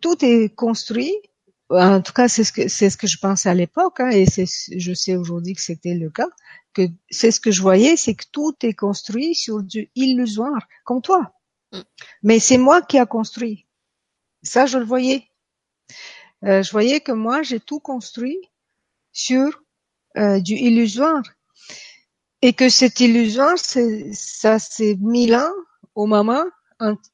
Tout 0.01 0.25
est 0.25 0.55
construit. 0.55 1.14
En 1.71 2.03
tout 2.03 2.12
cas, 2.12 2.27
c'est 2.27 2.43
ce 2.43 2.53
que 2.53 2.66
c'est 2.66 2.90
ce 2.90 2.97
que 2.97 3.07
je 3.07 3.19
pensais 3.19 3.49
à 3.49 3.55
l'époque, 3.55 4.01
hein, 4.01 4.11
et 4.11 4.27
je 4.27 4.93
sais 4.93 5.14
aujourd'hui 5.14 5.55
que 5.55 5.62
c'était 5.62 5.95
le 5.95 6.11
cas. 6.11 6.29
Que 6.75 6.83
c'est 7.11 7.31
ce 7.31 7.40
que 7.40 7.53
je 7.53 7.62
voyais, 7.62 7.97
c'est 7.97 8.14
que 8.14 8.25
tout 8.33 8.55
est 8.62 8.75
construit 8.75 9.37
sur 9.37 9.62
du 9.62 9.90
illusoire, 9.95 10.66
comme 10.85 11.03
toi. 11.03 11.33
Mm. 11.73 11.81
Mais 12.25 12.38
c'est 12.40 12.59
moi 12.59 12.83
qui 12.83 12.99
a 12.99 13.07
construit. 13.07 13.66
Ça, 14.43 14.66
je 14.66 14.79
le 14.79 14.85
voyais. 14.85 15.29
Euh, 16.45 16.62
je 16.62 16.71
voyais 16.73 17.01
que 17.01 17.12
moi, 17.12 17.43
j'ai 17.43 17.61
tout 17.61 17.81
construit 17.81 18.50
sur 19.12 19.62
euh, 20.16 20.40
du 20.40 20.55
illusoire 20.55 21.23
et 22.42 22.53
que 22.53 22.68
cet 22.68 23.01
illusoire, 23.01 23.57
ça 23.59 24.59
c'est 24.59 24.96
mille 25.01 25.35
ans 25.35 25.53
au 25.94 26.07
moment 26.07 26.44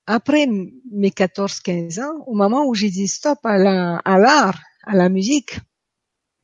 après 0.06 0.46
mes 0.46 1.10
14-15 1.10 2.00
ans, 2.02 2.24
au 2.26 2.34
moment 2.34 2.64
où 2.66 2.74
j'ai 2.74 2.90
dit 2.90 3.08
stop 3.08 3.38
à 3.44 3.58
la 3.58 3.96
à 4.04 4.18
l'art, 4.18 4.60
à 4.84 4.94
la 4.94 5.08
musique 5.08 5.58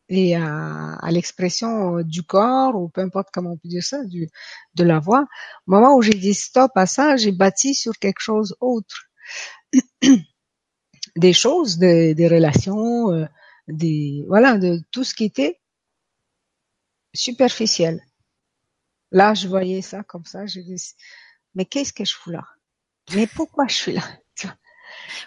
et 0.08 0.34
à, 0.36 0.94
à 0.94 1.10
l'expression 1.10 2.02
du 2.02 2.22
corps 2.22 2.74
ou 2.74 2.88
peu 2.88 3.00
importe 3.00 3.28
comment 3.32 3.52
on 3.52 3.56
peut 3.56 3.68
dire 3.68 3.82
ça, 3.82 4.04
du, 4.04 4.28
de 4.74 4.84
la 4.84 4.98
voix. 4.98 5.26
Au 5.66 5.70
moment 5.70 5.94
où 5.96 6.02
j'ai 6.02 6.14
dit 6.14 6.34
stop 6.34 6.72
à 6.74 6.86
ça, 6.86 7.16
j'ai 7.16 7.32
bâti 7.32 7.74
sur 7.74 7.92
quelque 7.98 8.20
chose 8.20 8.56
autre, 8.60 9.04
des 11.16 11.32
choses, 11.32 11.78
des, 11.78 12.14
des 12.14 12.28
relations, 12.28 13.10
euh, 13.12 13.24
des 13.68 14.24
voilà 14.28 14.58
de 14.58 14.80
tout 14.90 15.04
ce 15.04 15.14
qui 15.14 15.24
était 15.24 15.60
superficiel. 17.14 18.00
Là, 19.10 19.34
je 19.34 19.46
voyais 19.46 19.82
ça 19.82 20.02
comme 20.02 20.24
ça, 20.24 20.46
je 20.46 20.60
mais 21.54 21.66
qu'est-ce 21.66 21.92
que 21.92 22.04
je 22.04 22.14
fous 22.14 22.30
là? 22.30 22.44
Mais 23.14 23.26
pourquoi 23.26 23.66
je 23.68 23.74
suis 23.74 23.92
là? 23.92 24.02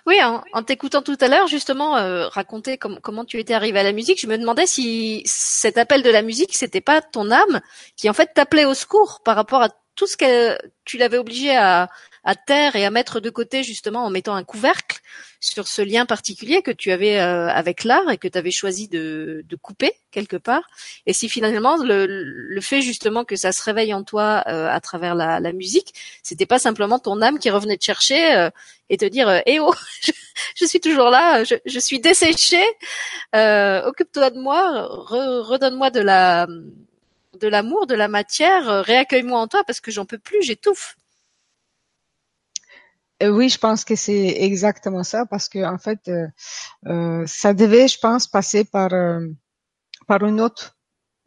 Oui, 0.06 0.18
en, 0.24 0.64
t'écoutant 0.64 1.02
tout 1.02 1.18
à 1.20 1.28
l'heure, 1.28 1.48
justement, 1.48 1.98
euh, 1.98 2.28
raconter 2.28 2.78
comment 2.78 3.26
tu 3.26 3.40
étais 3.40 3.54
arrivé 3.56 3.80
à 3.80 3.84
la 3.84 3.94
musique, 3.94 4.22
je 4.22 4.28
me 4.28 4.38
demandais 4.38 4.68
si 4.68 5.24
cet 5.26 5.78
appel 5.78 6.04
de 6.04 6.10
la 6.10 6.22
musique, 6.22 6.56
c'était 6.56 6.82
pas 6.82 7.02
ton 7.02 7.32
âme 7.32 7.62
qui 7.96 8.10
en 8.10 8.14
fait 8.14 8.32
t'appelait 8.34 8.66
au 8.66 8.76
secours 8.76 9.22
par 9.24 9.36
rapport 9.36 9.64
à 9.64 9.70
tout 9.96 10.06
ce 10.06 10.18
que 10.18 10.58
tu 10.86 10.98
l'avais 10.98 11.18
obligé 11.18 11.56
à, 11.56 11.90
à 12.24 12.36
taire 12.36 12.76
et 12.76 12.86
à 12.86 12.92
mettre 12.92 13.20
de 13.20 13.30
côté 13.30 13.64
justement 13.64 14.06
en 14.06 14.10
mettant 14.12 14.36
un 14.36 14.44
couvercle 14.44 15.00
sur 15.46 15.68
ce 15.68 15.84
lien 15.84 16.06
particulier 16.08 16.64
que 16.64 16.72
tu 16.72 16.92
avais 16.92 17.20
euh, 17.20 17.48
avec 17.50 17.84
l'art 17.84 18.10
et 18.10 18.18
que 18.18 18.28
tu 18.28 18.38
avais 18.38 18.52
choisi 18.52 18.88
de, 18.88 19.46
de, 19.48 19.56
couper 19.56 19.94
quelque 20.10 20.38
part. 20.38 20.64
Et 21.06 21.14
si 21.14 21.30
finalement 21.30 21.78
le, 21.78 22.08
le, 22.08 22.62
fait 22.62 22.82
justement 22.82 23.26
que 23.26 23.36
ça 23.36 23.52
se 23.52 23.62
réveille 23.62 23.94
en 23.94 24.04
toi 24.04 24.44
euh, 24.48 24.68
à 24.68 24.80
travers 24.82 25.14
la, 25.14 25.40
la 25.40 25.54
musique, 25.54 25.94
c'était 26.24 26.48
pas 26.48 26.58
simplement 26.58 26.98
ton 26.98 27.22
âme 27.22 27.38
qui 27.38 27.52
revenait 27.52 27.78
te 27.78 27.84
chercher 27.84 28.34
euh, 28.36 28.50
et 28.90 28.98
te 28.98 29.06
dire 29.06 29.44
eh 29.46 29.60
oh 29.60 29.74
je, 30.56 30.66
suis 30.66 30.80
toujours 30.80 31.12
là, 31.12 31.44
je, 31.44 31.56
je 31.66 31.80
suis 31.80 32.00
desséché, 32.00 32.64
occupe-toi 33.34 34.32
de 34.32 34.40
moi, 34.40 34.88
redonne-moi 34.90 35.92
de 35.92 36.02
la 36.02 36.48
de 37.40 37.48
l'amour, 37.48 37.86
de 37.86 37.96
la 37.96 38.08
matière, 38.08 38.84
réaccueille-moi 38.84 39.40
en 39.40 39.48
toi 39.48 39.64
parce 39.66 39.82
que 39.82 39.92
j'en 39.92 40.06
peux 40.06 40.18
plus, 40.18 40.42
j'étouffe. 40.42 40.96
Euh, 43.24 43.30
oui, 43.30 43.50
je 43.50 43.58
pense 43.58 43.86
que 43.86 43.96
c'est 43.96 44.28
exactement 44.44 45.04
ça 45.04 45.26
parce 45.26 45.48
que 45.48 45.64
en 45.64 45.78
fait, 45.78 46.08
euh, 46.10 46.28
euh, 46.88 47.24
ça 47.28 47.54
devait, 47.54 47.88
je 47.88 48.00
pense, 48.00 48.28
passer 48.28 48.66
par 48.66 48.92
par 50.08 50.24
une 50.24 50.42
autre, 50.42 50.78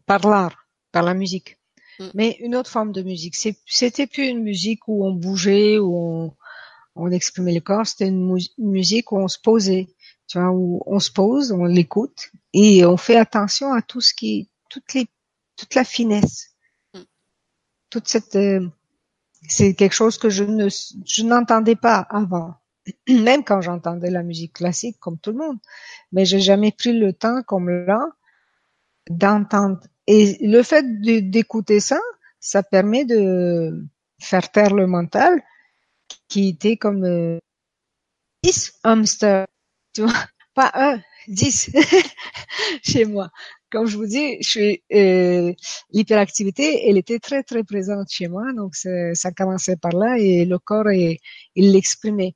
par 0.06 0.28
l'art, 0.28 0.68
par 0.92 1.02
la 1.02 1.14
musique, 1.14 1.58
mm. 1.98 2.08
mais 2.14 2.36
une 2.40 2.54
autre 2.56 2.70
forme 2.70 2.92
de 2.92 3.02
musique. 3.02 3.36
C'était 3.36 4.06
plus 4.06 4.26
une 4.26 4.42
musique 4.42 4.86
où 4.86 5.06
on 5.06 5.12
bougeait, 5.12 5.78
où 5.78 5.96
on, 5.96 6.36
on 6.94 7.10
exprimait 7.10 7.54
le 7.54 7.60
corps. 7.60 7.86
C'était 7.86 8.08
une, 8.08 8.38
musique 8.58 9.12
où 9.12 9.18
on 9.18 9.28
se 9.28 9.38
posait, 9.38 9.88
tu 10.28 10.38
vois, 10.38 10.50
où 10.50 10.82
on 10.86 11.00
se 11.00 11.10
pose, 11.10 11.52
on 11.52 11.64
l'écoute 11.64 12.30
et 12.52 12.84
on 12.84 12.98
fait 12.98 13.16
attention 13.16 13.72
à 13.72 13.82
tout 13.82 14.02
ce 14.02 14.12
qui, 14.14 14.50
toutes 14.68 14.92
les, 14.94 15.06
toute 15.56 15.74
la 15.74 15.84
finesse, 15.84 16.50
mm. 16.94 17.00
toute 17.90 18.08
cette 18.08 18.36
c'est 19.46 19.74
quelque 19.74 19.94
chose 19.94 20.18
que 20.18 20.30
je 20.30 20.44
ne 20.44 20.68
je 20.68 21.22
n'entendais 21.22 21.76
pas 21.76 22.06
avant, 22.10 22.54
même 23.08 23.44
quand 23.44 23.60
j'entendais 23.60 24.10
la 24.10 24.22
musique 24.22 24.54
classique 24.54 24.98
comme 24.98 25.18
tout 25.18 25.32
le 25.32 25.38
monde. 25.38 25.58
Mais 26.12 26.24
j'ai 26.24 26.40
jamais 26.40 26.72
pris 26.72 26.98
le 26.98 27.12
temps 27.12 27.42
comme 27.42 27.68
là 27.70 28.06
d'entendre. 29.10 29.80
Et 30.06 30.38
le 30.40 30.62
fait 30.62 30.84
d'écouter 31.30 31.80
ça, 31.80 32.00
ça 32.40 32.62
permet 32.62 33.04
de 33.04 33.84
faire 34.20 34.50
taire 34.50 34.74
le 34.74 34.86
mental 34.86 35.42
qui 36.28 36.48
était 36.48 36.76
comme 36.76 37.04
euh, 37.04 37.38
10 38.42 38.80
hamsters, 38.84 39.46
tu 39.92 40.02
vois, 40.02 40.12
pas 40.54 40.70
un, 40.74 41.00
10 41.28 41.70
chez 42.82 43.04
moi 43.04 43.30
comme 43.70 43.86
je 43.86 43.96
vous 43.96 44.06
dis, 44.06 44.42
je 44.42 44.76
euh, 44.94 45.52
l'hyperactivité, 45.92 46.88
elle 46.88 46.98
était 46.98 47.18
très 47.18 47.42
très 47.42 47.64
présente 47.64 48.08
chez 48.10 48.28
moi, 48.28 48.52
donc 48.54 48.74
ça 48.74 49.30
commençait 49.32 49.76
par 49.76 49.92
là 49.92 50.18
et 50.18 50.44
le 50.44 50.58
corps 50.58 50.90
il 50.90 51.18
l'exprimait. 51.54 52.34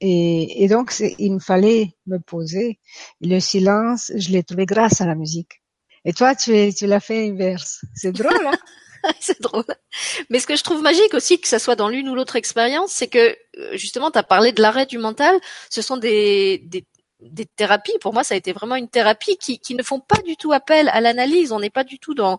Et, 0.00 0.68
donc 0.68 0.94
il 1.18 1.34
me 1.34 1.38
fallait 1.40 1.94
me 2.06 2.18
poser. 2.18 2.78
Le 3.20 3.40
silence, 3.40 4.12
je 4.14 4.30
l'ai 4.30 4.42
trouvé 4.42 4.66
grâce 4.66 5.00
à 5.00 5.06
la 5.06 5.14
musique. 5.14 5.62
Et 6.04 6.12
toi, 6.12 6.34
tu, 6.34 6.52
l'as 6.82 7.00
fait 7.00 7.28
inverse. 7.28 7.80
C'est 7.94 8.12
drôle, 8.12 8.46
hein? 8.46 8.58
C'est 9.20 9.40
drôle. 9.40 9.64
Mais 10.28 10.40
ce 10.40 10.46
que 10.46 10.56
je 10.56 10.64
trouve 10.64 10.82
magique 10.82 11.14
aussi, 11.14 11.40
que 11.40 11.46
ça 11.46 11.58
soit 11.58 11.76
dans 11.76 11.88
l'une 11.88 12.08
ou 12.08 12.14
l'autre 12.14 12.34
expérience, 12.34 12.90
c'est 12.92 13.06
que 13.06 13.36
euh, 13.58 13.76
justement, 13.76 14.10
tu 14.10 14.18
as 14.18 14.24
parlé 14.24 14.50
de 14.52 14.60
l'arrêt 14.60 14.86
du 14.86 14.98
mental. 14.98 15.38
Ce 15.70 15.82
sont 15.82 15.96
des, 15.96 16.66
des 17.20 17.46
thérapies. 17.46 17.98
Pour 18.00 18.12
moi, 18.12 18.22
ça 18.22 18.34
a 18.34 18.36
été 18.36 18.52
vraiment 18.52 18.76
une 18.76 18.88
thérapie 18.88 19.36
qui, 19.38 19.74
ne 19.74 19.82
font 19.82 20.00
pas 20.00 20.20
du 20.22 20.36
tout 20.36 20.52
appel 20.52 20.88
à 20.90 21.00
l'analyse. 21.00 21.52
On 21.52 21.58
n'est 21.58 21.70
pas 21.70 21.84
du 21.84 21.98
tout 21.98 22.14
dans, 22.14 22.38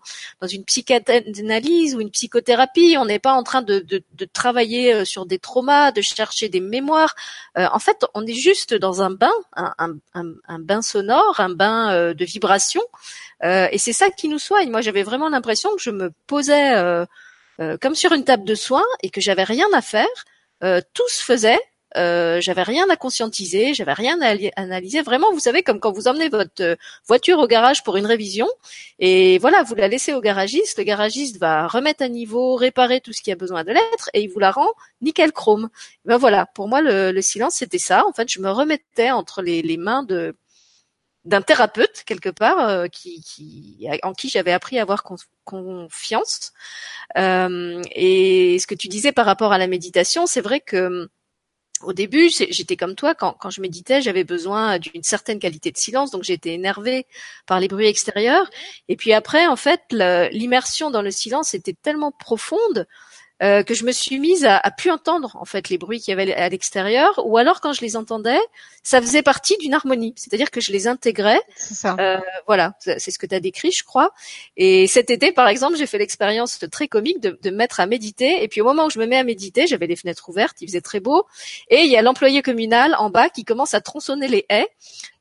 une 0.50 0.64
psychanalyse 0.64 1.94
ou 1.94 2.00
une 2.00 2.10
psychothérapie. 2.10 2.96
On 2.98 3.04
n'est 3.04 3.18
pas 3.18 3.32
en 3.32 3.42
train 3.42 3.62
de, 3.62 3.84
travailler 4.32 4.94
euh, 4.94 5.04
sur 5.04 5.26
des 5.26 5.38
traumas, 5.38 5.92
de 5.92 6.00
chercher 6.00 6.48
des 6.48 6.60
mémoires. 6.60 7.14
Euh, 7.58 7.66
en 7.72 7.78
fait, 7.78 8.06
on 8.14 8.26
est 8.26 8.34
juste 8.34 8.74
dans 8.74 9.02
un 9.02 9.10
bain, 9.10 9.32
un, 9.54 10.58
bain 10.58 10.82
sonore, 10.82 11.40
un 11.40 11.50
bain 11.50 11.92
euh, 11.92 12.14
de 12.14 12.24
vibrations. 12.24 12.84
et 13.42 13.78
c'est 13.78 13.92
ça 13.92 14.10
qui 14.10 14.28
nous 14.28 14.38
soigne. 14.38 14.70
Moi, 14.70 14.80
j'avais 14.80 15.02
vraiment 15.02 15.28
l'impression 15.28 15.74
que 15.74 15.82
je 15.82 15.90
me 15.90 16.10
posais 16.26 16.74
comme 17.80 17.94
sur 17.94 18.12
une 18.12 18.24
table 18.24 18.44
de 18.44 18.54
soins 18.54 18.86
et 19.02 19.10
que 19.10 19.20
j'avais 19.20 19.44
rien 19.44 19.66
à 19.74 19.82
faire. 19.82 20.08
tout 20.60 21.08
se 21.08 21.22
faisait 21.22 21.60
euh, 21.96 22.40
j'avais 22.40 22.62
rien 22.62 22.88
à 22.88 22.96
conscientiser, 22.96 23.74
j'avais 23.74 23.92
rien 23.92 24.20
à 24.22 24.34
analyser. 24.56 25.02
Vraiment, 25.02 25.32
vous 25.32 25.40
savez, 25.40 25.62
comme 25.62 25.80
quand 25.80 25.92
vous 25.92 26.08
emmenez 26.08 26.28
votre 26.28 26.62
euh, 26.62 26.76
voiture 27.06 27.38
au 27.38 27.46
garage 27.46 27.82
pour 27.82 27.96
une 27.96 28.06
révision, 28.06 28.48
et 28.98 29.38
voilà, 29.38 29.62
vous 29.62 29.74
la 29.74 29.88
laissez 29.88 30.12
au 30.12 30.20
garagiste, 30.20 30.78
le 30.78 30.84
garagiste 30.84 31.38
va 31.38 31.66
remettre 31.66 32.02
à 32.02 32.08
niveau, 32.08 32.54
réparer 32.54 33.00
tout 33.00 33.12
ce 33.12 33.22
qui 33.22 33.32
a 33.32 33.36
besoin 33.36 33.64
de 33.64 33.72
l'être, 33.72 34.10
et 34.14 34.22
il 34.22 34.28
vous 34.28 34.38
la 34.38 34.52
rend 34.52 34.68
nickel 35.00 35.32
chrome. 35.32 35.68
ben 36.04 36.16
voilà, 36.16 36.46
pour 36.46 36.68
moi, 36.68 36.80
le, 36.82 37.20
silence, 37.22 37.54
c'était 37.56 37.78
ça. 37.78 38.04
En 38.06 38.12
fait, 38.12 38.28
je 38.30 38.40
me 38.40 38.50
remettais 38.50 39.10
entre 39.10 39.42
les, 39.42 39.76
mains 39.76 40.02
de 40.02 40.36
d'un 41.26 41.42
thérapeute 41.42 42.02
quelque 42.06 42.30
part 42.30 42.66
euh, 42.68 42.86
qui, 42.88 43.22
qui, 43.22 43.86
en 44.02 44.14
qui 44.14 44.30
j'avais 44.30 44.52
appris 44.52 44.78
à 44.78 44.82
avoir 44.82 45.04
confiance. 45.44 46.52
et 47.16 48.58
ce 48.60 48.66
que 48.66 48.74
tu 48.74 48.88
disais 48.88 49.12
par 49.12 49.26
rapport 49.26 49.52
à 49.52 49.58
la 49.58 49.66
méditation, 49.66 50.26
c'est 50.26 50.40
vrai 50.40 50.60
que 50.60 51.10
au 51.82 51.92
début, 51.92 52.28
j'étais 52.28 52.76
comme 52.76 52.94
toi, 52.94 53.14
quand, 53.14 53.50
je 53.50 53.60
méditais, 53.60 54.02
j'avais 54.02 54.24
besoin 54.24 54.78
d'une 54.78 55.02
certaine 55.02 55.38
qualité 55.38 55.70
de 55.70 55.76
silence, 55.76 56.10
donc 56.10 56.24
j'étais 56.24 56.52
énervée 56.52 57.06
par 57.46 57.60
les 57.60 57.68
bruits 57.68 57.86
extérieurs. 57.86 58.48
Et 58.88 58.96
puis 58.96 59.12
après, 59.12 59.46
en 59.46 59.56
fait, 59.56 59.80
l'immersion 59.90 60.90
dans 60.90 61.02
le 61.02 61.10
silence 61.10 61.54
était 61.54 61.74
tellement 61.74 62.12
profonde 62.12 62.86
euh, 63.42 63.62
que 63.62 63.74
je 63.74 63.84
me 63.84 63.92
suis 63.92 64.18
mise 64.18 64.44
à, 64.44 64.56
à 64.58 64.70
plus 64.70 64.90
entendre 64.90 65.36
en 65.40 65.44
fait 65.44 65.68
les 65.68 65.78
bruits 65.78 66.00
qu'il 66.00 66.12
y 66.12 66.20
avait 66.20 66.34
à 66.34 66.48
l'extérieur, 66.48 67.20
ou 67.24 67.38
alors 67.38 67.60
quand 67.60 67.72
je 67.72 67.80
les 67.80 67.96
entendais, 67.96 68.38
ça 68.82 69.00
faisait 69.00 69.22
partie 69.22 69.56
d'une 69.58 69.74
harmonie, 69.74 70.14
c'est-à-dire 70.16 70.50
que 70.50 70.60
je 70.60 70.72
les 70.72 70.86
intégrais. 70.86 71.40
Ça. 71.56 71.96
Euh, 71.98 72.18
voilà, 72.46 72.74
c'est 72.80 73.10
ce 73.10 73.18
que 73.18 73.26
tu 73.26 73.34
as 73.34 73.40
décrit, 73.40 73.72
je 73.72 73.84
crois. 73.84 74.12
Et 74.56 74.86
cet 74.86 75.10
été, 75.10 75.32
par 75.32 75.48
exemple, 75.48 75.76
j'ai 75.76 75.86
fait 75.86 75.98
l'expérience 75.98 76.58
très 76.70 76.88
comique 76.88 77.20
de, 77.20 77.38
de 77.42 77.50
me 77.50 77.56
mettre 77.56 77.80
à 77.80 77.86
méditer, 77.86 78.42
et 78.42 78.48
puis 78.48 78.60
au 78.60 78.64
moment 78.64 78.86
où 78.86 78.90
je 78.90 78.98
me 78.98 79.06
mets 79.06 79.18
à 79.18 79.24
méditer, 79.24 79.66
j'avais 79.66 79.86
les 79.86 79.96
fenêtres 79.96 80.28
ouvertes, 80.28 80.56
il 80.60 80.68
faisait 80.68 80.80
très 80.80 81.00
beau, 81.00 81.26
et 81.68 81.80
il 81.80 81.90
y 81.90 81.96
a 81.96 82.02
l'employé 82.02 82.42
communal 82.42 82.94
en 82.98 83.10
bas 83.10 83.28
qui 83.28 83.44
commence 83.44 83.74
à 83.74 83.80
tronçonner 83.80 84.28
les 84.28 84.46
haies. 84.48 84.68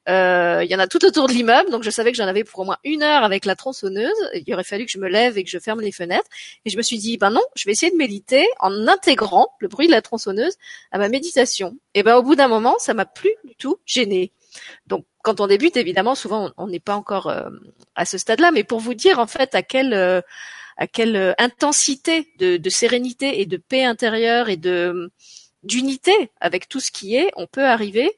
Euh, 0.10 0.64
il 0.64 0.72
y 0.72 0.76
en 0.76 0.80
a 0.80 0.88
tout 0.88 1.06
autour 1.06 1.28
de 1.28 1.34
l'immeuble, 1.34 1.70
donc 1.70 1.84
je 1.84 1.90
savais 1.92 2.12
que 2.12 2.18
j'en 2.18 2.28
avais 2.28 2.44
pour 2.44 2.60
au 2.60 2.66
moins 2.66 2.78
une 2.84 3.04
heure 3.04 3.24
avec 3.24 3.46
la 3.46 3.56
tronçonneuse. 3.56 4.12
Il 4.34 4.54
aurait 4.54 4.64
fallu 4.64 4.86
que 4.86 4.92
je 4.92 4.98
me 4.98 5.08
lève 5.08 5.38
et 5.38 5.44
que 5.44 5.50
je 5.50 5.60
ferme 5.60 5.82
les 5.82 5.92
fenêtres. 5.92 6.30
Et 6.66 6.70
je 6.72 6.78
me 6.78 6.82
suis 6.82 6.98
dit, 6.98 7.18
ben 7.18 7.30
non, 7.30 7.44
je 7.56 7.66
vais 7.66 7.74
essayer 7.74 7.92
de 7.92 7.98
méditer 7.98 8.48
en 8.60 8.88
intégrant 8.88 9.50
le 9.60 9.68
bruit 9.68 9.88
de 9.88 9.92
la 9.92 10.02
tronçonneuse 10.02 10.56
à 10.92 10.98
ma 10.98 11.10
méditation. 11.10 11.78
Et 11.94 12.02
ben 12.02 12.16
au 12.16 12.24
bout 12.24 12.36
d'un 12.36 12.48
moment, 12.48 12.76
ça 12.80 12.94
m'a 12.94 13.06
plus 13.06 13.34
du 13.44 13.56
tout 13.56 13.80
gêné. 13.86 14.32
Donc 14.88 15.06
quand 15.22 15.42
on 15.42 15.48
débute, 15.48 15.78
évidemment, 15.78 16.16
souvent 16.16 16.52
on 16.58 16.68
n'est 16.68 16.80
pas 16.80 16.96
encore 16.96 17.28
euh, 17.28 17.50
à 17.96 18.06
ce 18.06 18.18
stade-là, 18.18 18.52
mais 18.52 18.64
pour 18.64 18.80
vous 18.80 18.96
dire 18.96 19.20
en 19.20 19.28
fait 19.28 19.54
à 19.54 19.62
quelle 19.62 19.94
euh, 19.94 20.22
à 20.78 20.88
quelle 20.88 21.36
intensité 21.38 22.32
de, 22.40 22.70
sérénité 22.70 23.42
et 23.42 23.46
de 23.46 23.58
paix 23.58 23.84
intérieure 23.84 24.48
et 24.48 24.56
d'unité 24.56 26.32
avec 26.40 26.70
tout 26.70 26.80
ce 26.80 26.90
qui 26.90 27.18
est, 27.18 27.30
on 27.36 27.48
peut 27.48 27.66
arriver 27.66 28.10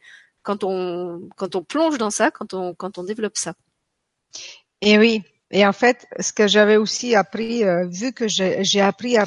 quand 0.44 0.64
on 0.64 1.30
quand 1.36 1.56
on 1.56 1.64
plonge 1.64 1.98
dans 1.98 2.10
ça, 2.10 2.32
quand 2.32 2.54
on 2.54 2.74
quand 2.74 2.98
on 2.98 3.04
développe 3.04 3.38
ça. 3.38 3.54
Et 4.82 4.98
oui. 4.98 5.24
Et 5.52 5.66
en 5.66 5.74
fait, 5.74 6.08
ce 6.20 6.32
que 6.32 6.48
j'avais 6.48 6.78
aussi 6.78 7.14
appris, 7.14 7.66
euh, 7.66 7.86
vu 7.88 8.14
que 8.14 8.28
j'ai 8.28 8.82
appris 8.82 9.18
à, 9.18 9.26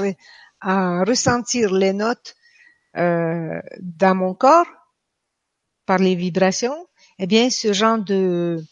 à, 0.61 1.05
ressentir 1.05 1.72
les 1.72 1.92
notes 1.92 2.35
euh, 2.96 3.61
dans 3.81 4.14
mon 4.14 4.35
corps 4.35 4.66
par 5.85 5.98
les 5.98 6.14
vibrations, 6.14 6.87
eh 7.18 7.27
bien, 7.27 7.50
ce 7.50 7.72
genre 7.72 7.98
de 7.98 8.64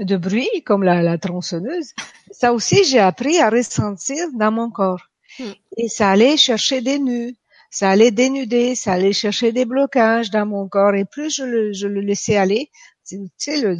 de 0.00 0.16
bruit, 0.16 0.62
comme 0.64 0.82
la, 0.82 1.02
la 1.02 1.18
tronçonneuse, 1.18 1.92
ça 2.30 2.52
aussi 2.52 2.84
j'ai 2.84 2.98
appris 2.98 3.38
à 3.38 3.50
ressentir 3.50 4.26
dans 4.34 4.50
mon 4.52 4.70
corps. 4.70 5.08
Hmm. 5.38 5.52
Et 5.76 5.88
ça 5.88 6.10
allait 6.10 6.36
chercher 6.36 6.80
des 6.80 6.98
nœuds, 6.98 7.32
ça 7.70 7.90
allait 7.90 8.10
dénuder, 8.10 8.74
ça 8.74 8.92
allait 8.92 9.12
chercher 9.12 9.52
des 9.52 9.64
blocages 9.64 10.30
dans 10.30 10.46
mon 10.46 10.68
corps. 10.68 10.94
Et 10.94 11.04
plus 11.04 11.34
je 11.34 11.44
le, 11.44 11.72
je 11.72 11.86
le 11.86 12.00
laissais 12.00 12.36
aller, 12.36 12.70
tu 13.06 13.16
sais, 13.38 13.60
le 13.60 13.76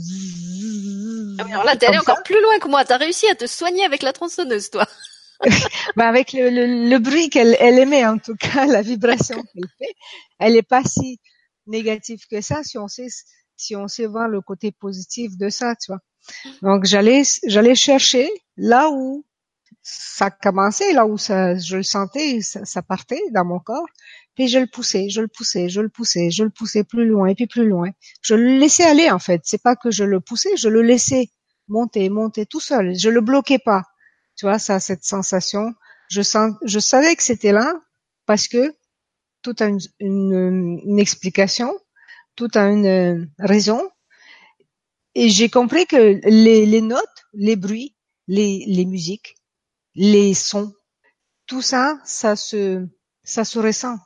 ah 1.38 1.44
alors 1.44 1.64
là, 1.64 1.76
t'es 1.76 1.86
allé 1.86 1.98
encore 1.98 2.22
plus 2.22 2.40
loin 2.40 2.58
que 2.58 2.68
moi. 2.68 2.84
T'as 2.84 2.96
réussi 2.96 3.28
à 3.28 3.34
te 3.34 3.46
soigner 3.46 3.84
avec 3.84 4.02
la 4.02 4.12
tronçonneuse, 4.12 4.70
toi. 4.70 4.86
bah 5.96 6.08
avec 6.08 6.32
le, 6.32 6.50
le, 6.50 6.88
le 6.88 6.98
bruit 6.98 7.30
qu'elle 7.30 7.56
elle 7.60 7.78
émet, 7.78 8.04
en 8.04 8.18
tout 8.18 8.34
cas, 8.34 8.66
la 8.66 8.82
vibration 8.82 9.42
qu'elle 9.42 9.68
fait, 9.78 9.94
elle 10.40 10.56
est 10.56 10.62
pas 10.62 10.82
si 10.82 11.20
négative 11.66 12.20
que 12.30 12.40
ça 12.40 12.62
si 12.64 12.78
on 12.78 12.88
sait 12.88 13.08
si 13.56 13.76
on 13.76 13.86
sait 13.86 14.06
voir 14.06 14.28
le 14.28 14.40
côté 14.40 14.72
positif 14.72 15.36
de 15.36 15.48
ça, 15.48 15.74
tu 15.76 15.92
vois. 15.92 16.00
Donc 16.62 16.84
j'allais 16.84 17.22
j'allais 17.46 17.74
chercher 17.74 18.28
là 18.56 18.88
où 18.90 19.24
ça 19.90 20.30
commençait 20.30 20.92
là 20.92 21.06
où 21.06 21.16
ça, 21.16 21.56
je 21.56 21.76
le 21.76 21.82
sentais, 21.82 22.40
ça, 22.42 22.82
partait 22.82 23.22
dans 23.32 23.44
mon 23.44 23.58
corps. 23.58 23.86
Puis 24.34 24.48
je 24.48 24.58
le 24.58 24.66
poussais, 24.66 25.08
je 25.08 25.20
le 25.22 25.28
poussais, 25.28 25.68
je 25.68 25.80
le 25.80 25.88
poussais, 25.88 26.30
je 26.30 26.44
le 26.44 26.50
poussais 26.50 26.84
plus 26.84 27.06
loin 27.06 27.28
et 27.28 27.34
puis 27.34 27.46
plus 27.46 27.66
loin. 27.66 27.90
Je 28.20 28.34
le 28.34 28.58
laissais 28.58 28.84
aller 28.84 29.10
en 29.10 29.18
fait. 29.18 29.40
C'est 29.44 29.62
pas 29.62 29.76
que 29.76 29.90
je 29.90 30.04
le 30.04 30.20
poussais, 30.20 30.56
je 30.56 30.68
le 30.68 30.82
laissais 30.82 31.30
monter, 31.68 32.08
monter 32.10 32.44
tout 32.44 32.60
seul. 32.60 32.94
Je 32.98 33.08
le 33.08 33.20
bloquais 33.20 33.58
pas. 33.58 33.82
Tu 34.36 34.44
vois, 34.44 34.58
ça, 34.58 34.78
cette 34.78 35.04
sensation. 35.04 35.74
Je 36.10 36.22
sens, 36.22 36.52
je 36.64 36.78
savais 36.78 37.16
que 37.16 37.22
c'était 37.22 37.52
là 37.52 37.74
parce 38.26 38.46
que 38.46 38.74
tout 39.42 39.56
a 39.60 39.66
une, 39.66 39.80
une, 40.00 40.98
explication, 40.98 41.72
tout 42.36 42.50
a 42.54 42.68
une 42.68 43.30
raison. 43.38 43.80
Et 45.14 45.30
j'ai 45.30 45.48
compris 45.48 45.86
que 45.86 46.20
les, 46.28 46.66
les 46.66 46.80
notes, 46.82 47.24
les 47.32 47.56
bruits, 47.56 47.96
les, 48.26 48.64
les 48.66 48.84
musiques, 48.84 49.37
les 49.98 50.32
sons, 50.32 50.72
tout 51.46 51.60
ça, 51.60 51.98
ça 52.04 52.36
se, 52.36 52.86
ça 53.24 53.44
se 53.44 53.58
ressent 53.58 53.98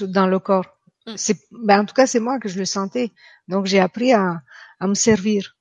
dans 0.00 0.26
le 0.26 0.38
corps. 0.38 0.66
Mm. 1.06 1.14
C'est, 1.16 1.38
ben 1.50 1.80
en 1.80 1.84
tout 1.86 1.94
cas, 1.94 2.06
c'est 2.06 2.20
moi 2.20 2.38
que 2.38 2.48
je 2.48 2.58
le 2.58 2.66
sentais. 2.66 3.12
Donc 3.48 3.64
j'ai 3.66 3.80
appris 3.80 4.12
à, 4.12 4.42
à 4.78 4.86
me 4.86 4.94
servir 4.94 5.56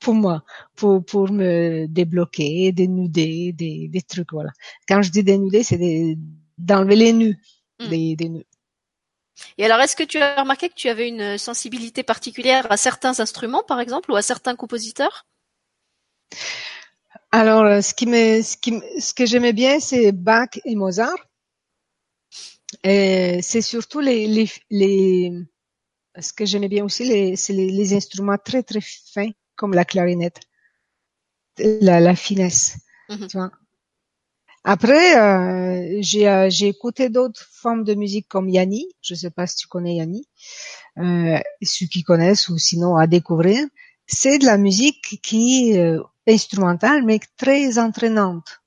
pour 0.00 0.14
moi, 0.14 0.44
pour 0.74 1.04
pour 1.04 1.30
me 1.30 1.86
débloquer, 1.86 2.72
dénuder 2.72 3.52
des, 3.52 3.88
des 3.88 4.02
trucs, 4.02 4.32
voilà. 4.32 4.50
Quand 4.86 5.00
je 5.00 5.10
dis 5.10 5.22
dénuder, 5.22 5.62
c'est 5.62 6.16
d'enlever 6.58 6.96
les 6.96 7.12
nœuds, 7.12 7.36
mm. 7.80 7.88
des, 7.88 8.16
des 8.16 8.28
nœuds. 8.28 8.44
Et 9.56 9.64
alors, 9.64 9.80
est-ce 9.80 9.96
que 9.96 10.02
tu 10.02 10.18
as 10.18 10.40
remarqué 10.40 10.68
que 10.68 10.74
tu 10.74 10.88
avais 10.88 11.08
une 11.08 11.38
sensibilité 11.38 12.02
particulière 12.02 12.66
à 12.70 12.76
certains 12.76 13.20
instruments, 13.20 13.62
par 13.62 13.80
exemple, 13.80 14.10
ou 14.10 14.16
à 14.16 14.22
certains 14.22 14.56
compositeurs? 14.56 15.26
Alors, 17.32 17.64
euh, 17.64 17.80
ce 17.80 17.94
qui 17.94 18.06
me, 18.06 18.42
ce 18.42 18.56
qui, 18.56 18.80
ce 18.98 19.12
que 19.12 19.26
j'aimais 19.26 19.52
bien, 19.52 19.80
c'est 19.80 20.12
Bach 20.12 20.48
et 20.64 20.74
Mozart. 20.74 21.28
Et 22.82 23.40
c'est 23.42 23.62
surtout 23.62 24.00
les, 24.00 24.26
les, 24.26 24.50
les, 24.70 25.32
ce 26.18 26.32
que 26.32 26.44
j'aimais 26.44 26.68
bien 26.68 26.84
aussi, 26.84 27.04
les, 27.04 27.36
c'est 27.36 27.52
les, 27.52 27.70
les, 27.70 27.94
instruments 27.94 28.38
très 28.38 28.62
très 28.62 28.80
fins, 28.80 29.30
comme 29.54 29.74
la 29.74 29.84
clarinette, 29.84 30.40
la, 31.58 32.00
la 32.00 32.16
finesse. 32.16 32.78
Mm-hmm. 33.08 33.28
Tu 33.28 33.36
vois 33.36 33.50
après, 34.68 35.16
euh, 35.16 35.98
j'ai 36.00 36.28
euh, 36.28 36.50
j'ai 36.50 36.66
écouté 36.66 37.08
d'autres 37.08 37.46
formes 37.52 37.84
de 37.84 37.94
musique 37.94 38.26
comme 38.26 38.48
Yanni. 38.48 38.88
Je 39.00 39.14
sais 39.14 39.30
pas 39.30 39.46
si 39.46 39.54
tu 39.54 39.68
connais 39.68 39.94
Yanni. 39.94 40.26
Euh, 40.98 41.38
ceux 41.62 41.86
qui 41.86 42.02
connaissent 42.02 42.48
ou 42.48 42.58
sinon 42.58 42.96
à 42.96 43.06
découvrir, 43.06 43.64
c'est 44.06 44.38
de 44.38 44.46
la 44.46 44.58
musique 44.58 45.20
qui 45.22 45.70
est 45.70 45.78
euh, 45.78 46.02
instrumentale 46.26 47.04
mais 47.04 47.20
très 47.36 47.78
entraînante. 47.78 48.62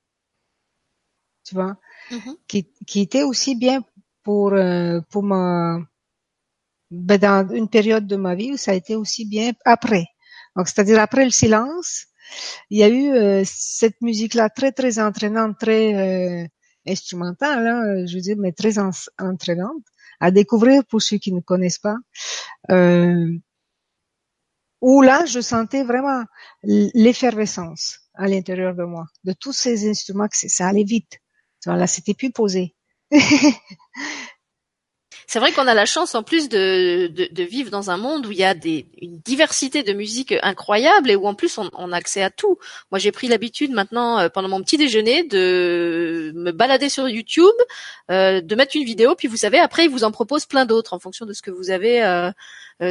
Tu 1.44 1.56
vois, 1.56 1.78
mm-hmm. 2.12 2.36
qui 2.48 2.68
qui 2.86 3.02
était 3.02 3.24
aussi 3.24 3.56
bien 3.56 3.84
pour 4.24 4.54
euh, 4.54 5.02
pour 5.10 5.24
ma 5.24 5.80
ben 6.92 7.18
dans 7.18 7.50
une 7.50 7.70
période 7.70 8.08
de 8.08 8.16
ma 8.16 8.36
vie 8.36 8.54
où 8.54 8.58
ça 8.58 8.72
a 8.72 8.76
été 8.76 8.96
aussi 8.96 9.26
bien 9.26 9.52
après. 9.66 10.06
Donc 10.56 10.68
c'est-à-dire 10.68 11.00
après 11.00 11.26
le 11.26 11.32
silence, 11.32 12.08
il 12.70 12.80
y 12.80 12.84
a 12.84 12.90
eu 12.90 13.12
euh, 13.12 13.44
cette 13.46 14.02
musique-là 14.02 14.50
très 14.50 14.72
très 14.72 15.00
entraînante, 15.00 15.58
très 15.60 15.96
euh, 15.96 16.48
instrumentale, 16.88 17.68
hein, 17.68 18.06
je 18.06 18.16
veux 18.16 18.22
dire, 18.22 18.38
mais 18.38 18.52
très 18.52 18.78
entraînante 18.80 19.84
à 20.20 20.32
découvrir 20.32 20.84
pour 20.86 21.02
ceux 21.02 21.18
qui 21.18 21.32
ne 21.32 21.40
connaissent 21.40 21.80
pas. 21.80 21.98
Euh, 22.72 23.32
où 24.82 25.02
là, 25.02 25.26
je 25.26 25.40
sentais 25.42 25.84
vraiment 25.84 26.24
l'effervescence 26.64 28.00
à 28.14 28.28
l'intérieur 28.28 28.76
de 28.76 28.84
moi, 28.84 29.06
de 29.24 29.34
tous 29.34 29.54
ces 29.54 29.90
instruments, 29.90 30.28
que 30.28 30.38
ça 30.38 30.68
allait 30.68 30.84
vite. 30.84 31.20
Là, 31.66 31.88
c'était 31.88 32.14
plus 32.14 32.32
posé. 32.32 32.76
C'est 35.32 35.38
vrai 35.38 35.52
qu'on 35.52 35.68
a 35.68 35.76
la 35.76 35.86
chance 35.86 36.16
en 36.16 36.24
plus 36.24 36.50
de, 36.50 37.44
vivre 37.44 37.70
dans 37.70 37.92
un 37.92 37.98
monde 37.98 38.26
où 38.26 38.32
il 38.32 38.40
y 38.40 38.44
a 38.44 38.56
une 39.00 39.20
diversité 39.20 39.84
de 39.84 39.94
musique 39.94 40.34
incroyable 40.42 41.12
et 41.12 41.16
où 41.16 41.28
en 41.28 41.36
plus 41.36 41.60
on, 41.60 41.92
a 41.92 41.96
accès 41.96 42.24
à 42.24 42.32
tout. 42.32 42.58
Moi 42.90 42.98
j'ai 42.98 43.12
pris 43.12 43.28
l'habitude 43.28 43.72
maintenant 43.72 44.18
euh, 44.18 44.30
pendant 44.30 44.50
mon 44.50 44.60
petit 44.64 44.78
déjeuner 44.78 45.24
de 45.24 46.32
me 46.34 46.52
balader 46.52 46.90
sur 46.90 47.08
YouTube, 47.08 47.54
euh, 48.10 48.42
de 48.42 48.56
mettre 48.56 48.76
une 48.76 48.86
vidéo, 48.86 49.14
puis 49.14 49.28
vous 49.28 49.38
savez 49.38 49.60
après 49.60 49.84
ils 49.86 49.92
vous 49.92 50.04
en 50.04 50.10
proposent 50.10 50.48
plein 50.48 50.66
d'autres 50.66 50.96
en 50.96 51.00
fonction 51.00 51.28
de 51.28 51.34
ce 51.34 51.44
que 51.44 51.52
vous 51.52 51.70
avez 51.70 52.02
euh, 52.02 52.32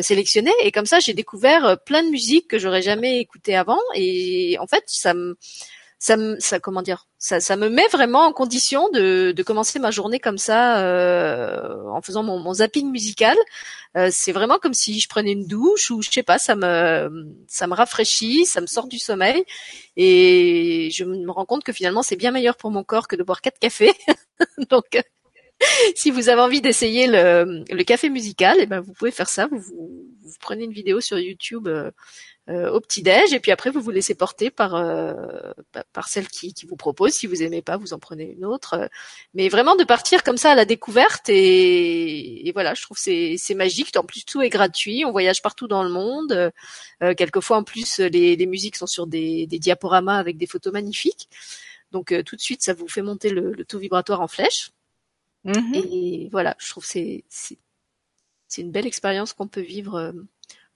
sélectionné 0.00 0.52
et 0.62 0.70
comme 0.70 0.86
ça 0.86 1.00
j'ai 1.00 1.14
découvert 1.14 1.76
plein 1.84 2.04
de 2.04 2.08
musiques 2.08 2.46
que 2.46 2.60
j'aurais 2.60 2.82
jamais 2.82 3.18
écoutées 3.18 3.56
avant 3.56 3.80
et 3.96 4.58
en 4.60 4.68
fait 4.68 4.84
ça 4.86 5.12
me 5.12 5.36
ça 5.98 6.16
me, 6.16 6.36
ça 6.38 6.60
comment 6.60 6.82
dire, 6.82 7.06
ça, 7.18 7.40
ça 7.40 7.56
me 7.56 7.68
met 7.68 7.86
vraiment 7.88 8.24
en 8.24 8.32
condition 8.32 8.88
de, 8.90 9.32
de 9.32 9.42
commencer 9.42 9.78
ma 9.80 9.90
journée 9.90 10.20
comme 10.20 10.38
ça, 10.38 10.80
euh, 10.80 11.82
en 11.88 12.00
faisant 12.02 12.22
mon, 12.22 12.38
mon 12.38 12.54
zapping 12.54 12.90
musical. 12.90 13.36
Euh, 13.96 14.08
c'est 14.12 14.32
vraiment 14.32 14.58
comme 14.58 14.74
si 14.74 15.00
je 15.00 15.08
prenais 15.08 15.32
une 15.32 15.46
douche 15.46 15.90
ou 15.90 16.00
je 16.02 16.10
sais 16.10 16.22
pas, 16.22 16.38
ça 16.38 16.54
me, 16.54 17.34
ça 17.48 17.66
me 17.66 17.74
rafraîchit, 17.74 18.46
ça 18.46 18.60
me 18.60 18.66
sort 18.66 18.86
du 18.86 18.98
sommeil 18.98 19.44
et 19.96 20.90
je 20.92 21.04
me 21.04 21.30
rends 21.30 21.46
compte 21.46 21.64
que 21.64 21.72
finalement 21.72 22.02
c'est 22.02 22.16
bien 22.16 22.30
meilleur 22.30 22.56
pour 22.56 22.70
mon 22.70 22.84
corps 22.84 23.08
que 23.08 23.16
de 23.16 23.24
boire 23.24 23.40
quatre 23.40 23.58
cafés. 23.58 23.92
Donc 24.70 25.00
si 25.96 26.12
vous 26.12 26.28
avez 26.28 26.40
envie 26.40 26.60
d'essayer 26.60 27.08
le, 27.08 27.64
le, 27.68 27.84
café 27.84 28.08
musical, 28.08 28.58
et 28.58 28.62
eh 28.62 28.66
ben 28.66 28.80
vous 28.80 28.92
pouvez 28.92 29.10
faire 29.10 29.28
ça. 29.28 29.48
Vous, 29.50 29.58
vous, 29.58 30.06
vous 30.22 30.36
prenez 30.40 30.64
une 30.64 30.72
vidéo 30.72 31.00
sur 31.00 31.18
YouTube 31.18 31.68
euh, 32.48 32.52
euh, 32.58 32.70
au 32.72 32.80
petit 32.80 33.02
déj 33.02 33.32
et 33.32 33.40
puis 33.40 33.50
après 33.50 33.70
vous 33.70 33.80
vous 33.80 33.90
laissez 33.90 34.14
porter 34.14 34.50
par 34.50 34.74
euh, 34.74 35.14
par 35.92 36.08
celle 36.08 36.28
qui, 36.28 36.54
qui 36.54 36.66
vous 36.66 36.76
propose. 36.76 37.12
Si 37.12 37.26
vous 37.26 37.42
aimez 37.42 37.62
pas, 37.62 37.76
vous 37.76 37.92
en 37.92 37.98
prenez 37.98 38.32
une 38.32 38.44
autre. 38.44 38.88
Mais 39.34 39.48
vraiment 39.48 39.76
de 39.76 39.84
partir 39.84 40.22
comme 40.22 40.36
ça 40.36 40.52
à 40.52 40.54
la 40.54 40.64
découverte 40.64 41.28
et, 41.28 42.48
et 42.48 42.52
voilà, 42.52 42.74
je 42.74 42.82
trouve 42.82 42.98
c'est 42.98 43.36
c'est 43.38 43.54
magique. 43.54 43.96
En 43.96 44.04
plus 44.04 44.24
tout 44.24 44.42
est 44.42 44.48
gratuit, 44.48 45.04
on 45.04 45.12
voyage 45.12 45.42
partout 45.42 45.68
dans 45.68 45.82
le 45.82 45.90
monde. 45.90 46.52
Euh, 47.02 47.14
quelquefois 47.14 47.58
en 47.58 47.64
plus 47.64 47.98
les, 47.98 48.36
les 48.36 48.46
musiques 48.46 48.76
sont 48.76 48.86
sur 48.86 49.06
des, 49.06 49.46
des 49.46 49.58
diaporamas 49.58 50.18
avec 50.18 50.36
des 50.36 50.46
photos 50.46 50.72
magnifiques. 50.72 51.28
Donc 51.92 52.14
tout 52.24 52.36
de 52.36 52.40
suite 52.40 52.62
ça 52.62 52.74
vous 52.74 52.88
fait 52.88 53.02
monter 53.02 53.30
le, 53.30 53.52
le 53.52 53.64
taux 53.64 53.78
vibratoire 53.78 54.20
en 54.20 54.28
flèche. 54.28 54.70
Mm-hmm. 55.44 55.92
Et 55.92 56.28
voilà, 56.30 56.56
je 56.58 56.70
trouve 56.70 56.84
c'est 56.84 57.24
c'est 57.30 58.62
une 58.62 58.70
belle 58.70 58.86
expérience 58.86 59.32
qu'on 59.34 59.48
peut 59.48 59.60
vivre 59.60 60.12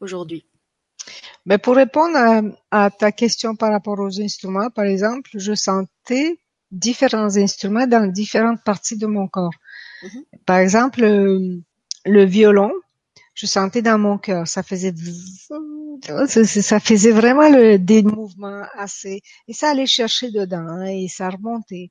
aujourd'hui. 0.01 0.45
Mais 1.45 1.59
pour 1.59 1.75
répondre 1.77 2.17
à, 2.71 2.91
ta 2.91 3.13
question 3.13 3.57
par 3.57 3.73
rapport 3.73 3.99
aux 3.99 4.21
instruments, 4.21 4.71
par 4.71 4.85
exemple, 4.85 5.31
je 5.35 5.55
sentais 5.55 6.39
différents 6.71 7.37
instruments 7.37 7.87
dans 7.87 8.07
différentes 8.07 8.63
parties 8.65 8.97
de 8.97 9.07
mon 9.07 9.27
corps. 9.27 9.55
Mm-hmm. 10.03 10.25
Par 10.47 10.59
exemple, 10.59 11.01
le, 11.01 12.25
violon, 12.25 12.73
je 13.35 13.47
sentais 13.47 13.83
dans 13.83 13.99
mon 13.99 14.19
cœur, 14.19 14.47
ça 14.47 14.63
faisait 14.63 14.95
ça 16.45 16.81
faisait 16.81 17.13
vraiment 17.13 17.49
le, 17.49 17.77
des 17.77 18.03
mouvements 18.03 18.65
assez 18.75 19.21
et 19.47 19.53
ça 19.53 19.71
allait 19.71 19.87
chercher 19.87 20.31
dedans 20.31 20.67
hein, 20.67 20.87
et 20.87 21.07
ça 21.09 21.29
remontait. 21.29 21.91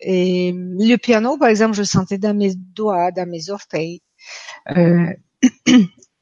Et 0.00 0.52
le 0.54 0.96
piano, 0.96 1.36
par 1.36 1.48
exemple, 1.48 1.74
je 1.74 1.82
sentais 1.82 2.18
dans 2.18 2.34
mes 2.34 2.54
doigts, 2.54 3.10
dans 3.10 3.28
mes 3.28 3.50
orteils. 3.50 4.02
Euh, 4.76 5.12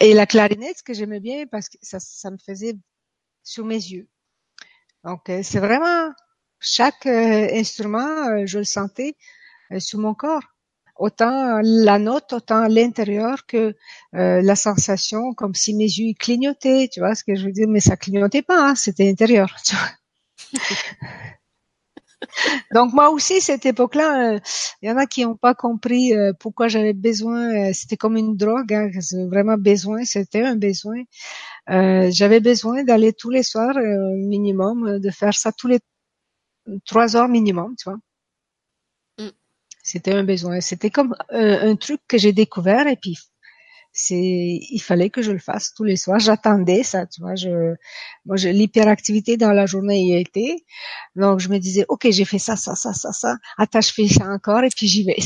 Et 0.00 0.14
la 0.14 0.26
clarinette, 0.26 0.78
ce 0.78 0.82
que 0.82 0.94
j'aimais 0.94 1.20
bien, 1.20 1.46
parce 1.46 1.68
que 1.68 1.78
ça, 1.82 1.98
ça 1.98 2.30
me 2.30 2.38
faisait 2.38 2.76
sur 3.42 3.64
mes 3.64 3.74
yeux. 3.74 4.08
Donc, 5.04 5.28
euh, 5.28 5.40
c'est 5.42 5.60
vraiment 5.60 6.12
chaque 6.60 7.06
euh, 7.06 7.48
instrument, 7.52 8.28
euh, 8.28 8.46
je 8.46 8.58
le 8.58 8.64
sentais 8.64 9.16
sur 9.78 9.98
mon 10.00 10.14
corps. 10.14 10.42
Autant 10.96 11.60
la 11.62 11.98
note, 11.98 12.32
autant 12.32 12.66
l'intérieur 12.66 13.46
que 13.46 13.74
la 14.12 14.56
sensation, 14.56 15.32
comme 15.32 15.54
si 15.54 15.74
mes 15.74 15.84
yeux 15.84 16.12
clignotaient, 16.18 16.88
tu 16.92 17.00
vois 17.00 17.14
ce 17.14 17.24
que 17.24 17.36
je 17.36 17.46
veux 17.46 17.52
dire, 17.52 17.68
mais 17.68 17.80
ça 17.80 17.96
clignotait 17.96 18.42
pas, 18.42 18.70
hein, 18.70 18.74
c'était 18.74 19.08
intérieur. 19.08 19.54
Tu 19.64 19.76
vois 19.76 20.60
Donc 22.74 22.92
moi 22.92 23.10
aussi 23.10 23.40
cette 23.40 23.66
époque-là, 23.66 24.34
euh, 24.34 24.40
il 24.82 24.88
y 24.88 24.92
en 24.92 24.96
a 24.96 25.06
qui 25.06 25.24
n'ont 25.24 25.36
pas 25.36 25.54
compris 25.54 26.14
euh, 26.14 26.32
pourquoi 26.38 26.68
j'avais 26.68 26.92
besoin. 26.92 27.68
Euh, 27.68 27.70
c'était 27.72 27.96
comme 27.96 28.16
une 28.16 28.36
drogue, 28.36 28.72
hein, 28.72 28.90
vraiment 29.28 29.56
besoin. 29.56 30.04
C'était 30.04 30.42
un 30.42 30.56
besoin. 30.56 31.02
j'avais 31.68 32.40
besoin 32.40 32.84
d'aller 32.84 33.12
tous 33.12 33.30
les 33.30 33.42
soirs 33.42 33.76
minimum, 34.16 34.98
de 34.98 35.10
faire 35.10 35.34
ça 35.34 35.52
tous 35.52 35.68
les 35.68 35.80
trois 36.86 37.16
heures 37.16 37.28
minimum, 37.28 37.74
tu 37.78 37.90
vois. 37.90 37.98
Mm. 39.18 39.30
C'était 39.82 40.12
un 40.12 40.24
besoin. 40.24 40.60
C'était 40.60 40.90
comme 40.90 41.14
un 41.30 41.76
truc 41.76 42.00
que 42.08 42.18
j'ai 42.18 42.32
découvert 42.32 42.86
et 42.86 42.96
puis 42.96 43.18
c'est 44.00 44.60
il 44.70 44.80
fallait 44.80 45.10
que 45.10 45.22
je 45.22 45.32
le 45.32 45.38
fasse 45.38 45.74
tous 45.74 45.84
les 45.84 45.96
soirs. 45.96 46.18
J'attendais 46.20 46.82
ça 46.82 47.06
tu 47.06 47.20
vois 47.20 47.34
je 47.34 47.74
moi 48.24 48.36
l'hyperactivité 48.36 49.36
dans 49.36 49.52
la 49.52 49.66
journée 49.66 50.00
y 50.00 50.16
était. 50.18 50.56
Donc 51.16 51.40
je 51.40 51.48
me 51.48 51.58
disais 51.58 51.84
ok 51.88 52.08
j'ai 52.10 52.24
fait 52.24 52.38
ça 52.38 52.56
ça 52.56 52.74
ça 52.74 52.92
ça 52.94 53.12
ça. 53.12 53.36
Attends 53.58 53.80
je 53.80 53.92
fais 53.92 54.08
ça 54.08 54.26
encore 54.26 54.64
et 54.64 54.70
puis 54.74 54.86
j'y 54.86 55.04
vais. 55.04 55.16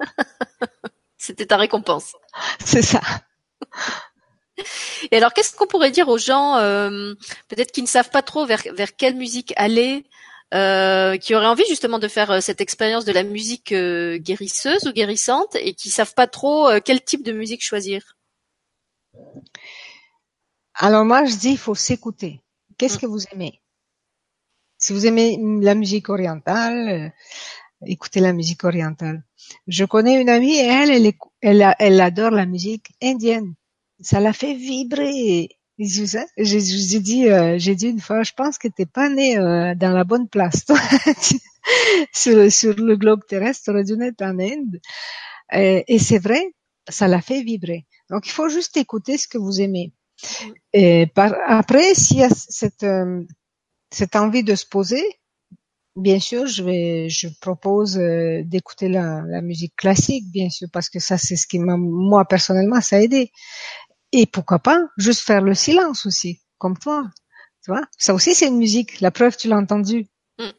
C'était 1.16 1.46
ta 1.46 1.56
récompense. 1.56 2.14
C'est 2.64 2.82
ça. 2.82 3.00
Et 5.12 5.16
alors 5.16 5.32
qu'est-ce 5.32 5.54
qu'on 5.54 5.66
pourrait 5.66 5.92
dire 5.92 6.08
aux 6.08 6.18
gens 6.18 6.56
euh, 6.56 7.14
peut-être 7.48 7.70
qui 7.70 7.82
ne 7.82 7.86
savent 7.86 8.10
pas 8.10 8.22
trop 8.22 8.46
vers 8.46 8.62
vers 8.72 8.96
quelle 8.96 9.14
musique 9.14 9.52
aller 9.56 10.04
euh, 10.54 11.18
qui 11.18 11.34
auraient 11.34 11.46
envie 11.46 11.66
justement 11.68 11.98
de 11.98 12.08
faire 12.08 12.30
euh, 12.30 12.40
cette 12.40 12.62
expérience 12.62 13.04
de 13.04 13.12
la 13.12 13.22
musique 13.22 13.72
euh, 13.72 14.16
guérisseuse 14.16 14.86
ou 14.86 14.92
guérissante 14.92 15.54
et 15.56 15.74
qui 15.74 15.90
savent 15.90 16.14
pas 16.14 16.26
trop 16.26 16.70
quel 16.82 17.02
type 17.02 17.22
de 17.22 17.32
musique 17.32 17.62
choisir 17.62 18.16
Alors 20.72 21.04
moi 21.04 21.26
je 21.26 21.36
dis 21.36 21.50
il 21.50 21.58
faut 21.58 21.74
s'écouter. 21.74 22.40
Qu'est-ce 22.78 22.96
mm. 22.96 23.00
que 23.00 23.06
vous 23.06 23.24
aimez? 23.32 23.60
Si 24.78 24.94
vous 24.94 25.06
aimez 25.06 25.38
la 25.60 25.74
musique 25.74 26.08
orientale, 26.08 27.12
écoutez 27.84 28.20
la 28.20 28.32
musique 28.32 28.64
orientale. 28.64 29.24
Je 29.66 29.84
connais 29.84 30.18
une 30.18 30.30
amie 30.30 30.56
elle, 30.56 30.90
elle, 30.90 31.12
elle, 31.42 31.74
elle 31.78 32.00
adore 32.00 32.30
la 32.30 32.46
musique 32.46 32.92
indienne. 33.02 33.54
Ça 34.00 34.18
la 34.18 34.32
fait 34.32 34.54
vibrer 34.54 35.57
j'ai 35.78 37.00
dit, 37.00 37.28
euh, 37.28 37.56
j'ai 37.58 37.74
dit 37.74 37.88
une 37.88 38.00
fois, 38.00 38.22
je 38.22 38.32
pense 38.32 38.58
que 38.58 38.68
t'es 38.68 38.86
pas 38.86 39.08
né 39.08 39.38
euh, 39.38 39.74
dans 39.74 39.92
la 39.92 40.04
bonne 40.04 40.28
place. 40.28 40.64
sur, 42.12 42.50
sur 42.50 42.74
le 42.74 42.96
globe 42.96 43.20
terrestre, 43.28 43.66
t'aurais 43.66 43.84
dû 43.84 43.96
naître 43.96 44.24
en 44.24 44.38
Inde. 44.38 44.80
Et, 45.52 45.84
et 45.86 45.98
c'est 45.98 46.18
vrai, 46.18 46.52
ça 46.88 47.08
l'a 47.08 47.20
fait 47.20 47.42
vibrer. 47.42 47.86
Donc 48.10 48.26
il 48.26 48.32
faut 48.32 48.48
juste 48.48 48.76
écouter 48.76 49.18
ce 49.18 49.28
que 49.28 49.38
vous 49.38 49.60
aimez. 49.60 49.92
Et 50.72 51.06
par, 51.14 51.34
après, 51.46 51.94
s'il 51.94 52.18
y 52.18 52.24
a 52.24 52.30
cette, 52.30 52.82
euh, 52.82 53.22
cette 53.92 54.16
envie 54.16 54.42
de 54.42 54.54
se 54.54 54.66
poser, 54.66 55.04
bien 55.96 56.18
sûr, 56.18 56.46
je 56.46 56.62
vais, 56.62 57.08
je 57.08 57.28
propose 57.40 57.98
euh, 57.98 58.42
d'écouter 58.44 58.88
la, 58.88 59.22
la, 59.26 59.42
musique 59.42 59.74
classique, 59.76 60.24
bien 60.30 60.50
sûr, 60.50 60.68
parce 60.72 60.88
que 60.88 60.98
ça, 60.98 61.18
c'est 61.18 61.36
ce 61.36 61.46
qui 61.46 61.58
m'a, 61.58 61.76
moi 61.76 62.24
personnellement, 62.24 62.80
ça 62.80 62.96
a 62.96 63.00
aidé. 63.00 63.30
Et 64.12 64.26
pourquoi 64.26 64.58
pas, 64.58 64.80
juste 64.96 65.20
faire 65.20 65.42
le 65.42 65.54
silence 65.54 66.06
aussi, 66.06 66.40
comme 66.58 66.78
toi. 66.78 67.04
Tu 67.64 67.70
vois, 67.70 67.82
ça 67.98 68.14
aussi, 68.14 68.34
c'est 68.34 68.46
une 68.46 68.56
musique. 68.56 69.00
La 69.00 69.10
preuve, 69.10 69.36
tu 69.36 69.48
l'as 69.48 69.56
entendu. 69.56 70.06
Mm. 70.38 70.50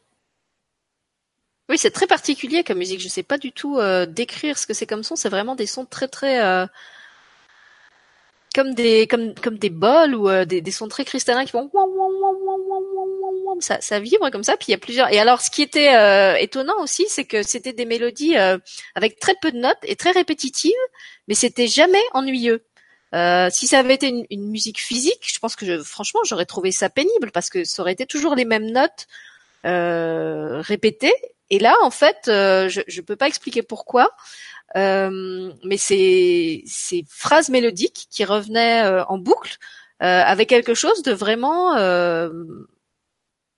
Oui, 1.68 1.78
c'est 1.78 1.90
très 1.90 2.06
particulier 2.06 2.62
comme 2.62 2.78
musique. 2.78 3.00
Je 3.00 3.08
sais 3.08 3.22
pas 3.22 3.38
du 3.38 3.52
tout 3.52 3.78
euh, 3.78 4.06
décrire 4.06 4.58
ce 4.58 4.66
que 4.66 4.74
c'est 4.74 4.86
comme 4.86 5.02
son. 5.02 5.16
C'est 5.16 5.28
vraiment 5.28 5.56
des 5.56 5.66
sons 5.66 5.84
très 5.84 6.08
très 6.08 6.40
euh, 6.44 6.66
comme 8.54 8.74
des 8.74 9.06
comme 9.06 9.34
comme 9.34 9.58
des 9.58 9.70
bols 9.70 10.14
ou 10.14 10.28
euh, 10.28 10.44
des, 10.44 10.60
des 10.60 10.70
sons 10.70 10.88
très 10.88 11.04
cristallins 11.04 11.44
qui 11.44 11.52
vont 11.52 11.70
ça, 13.60 13.80
ça 13.80 14.00
vibre 14.00 14.30
comme 14.30 14.42
ça. 14.42 14.56
Puis 14.56 14.66
il 14.68 14.70
y 14.72 14.74
a 14.74 14.78
plusieurs. 14.78 15.12
Et 15.12 15.18
alors, 15.18 15.40
ce 15.40 15.50
qui 15.50 15.62
était 15.62 15.94
euh, 15.94 16.34
étonnant 16.36 16.80
aussi, 16.82 17.06
c'est 17.08 17.24
que 17.24 17.42
c'était 17.42 17.72
des 17.72 17.84
mélodies 17.84 18.36
euh, 18.36 18.58
avec 18.94 19.18
très 19.18 19.34
peu 19.40 19.52
de 19.52 19.58
notes 19.58 19.78
et 19.84 19.96
très 19.96 20.10
répétitives, 20.10 20.72
mais 21.28 21.34
c'était 21.34 21.66
jamais 21.66 22.02
ennuyeux. 22.12 22.64
Si 23.12 23.66
ça 23.66 23.78
avait 23.78 23.94
été 23.94 24.08
une, 24.08 24.26
une, 24.30 24.48
musique 24.48 24.80
physique, 24.80 25.26
je 25.32 25.38
pense 25.38 25.56
que 25.56 25.66
je, 25.66 25.82
franchement, 25.82 26.20
j'aurais 26.24 26.46
trouvé 26.46 26.72
ça 26.72 26.88
pénible 26.90 27.30
parce 27.32 27.50
que 27.50 27.64
ça 27.64 27.82
aurait 27.82 27.92
été 27.92 28.06
toujours 28.06 28.34
les 28.34 28.44
mêmes 28.44 28.70
notes 28.70 29.06
répétées. 29.64 31.14
Et 31.52 31.58
là, 31.58 31.74
en 31.82 31.90
fait, 31.90 32.22
je 32.26 32.80
ne 32.96 33.02
peux 33.02 33.16
pas 33.16 33.26
expliquer 33.26 33.62
pourquoi. 33.62 34.10
Euh, 34.76 35.52
mais 35.64 35.76
c'est 35.76 36.62
ces 36.66 37.04
phrases 37.08 37.48
mélodiques 37.48 38.06
qui 38.10 38.24
revenaient 38.24 38.84
euh, 38.84 39.04
en 39.06 39.18
boucle 39.18 39.56
euh, 40.02 40.22
avec 40.24 40.48
quelque 40.48 40.74
chose 40.74 41.02
de 41.02 41.12
vraiment 41.12 41.74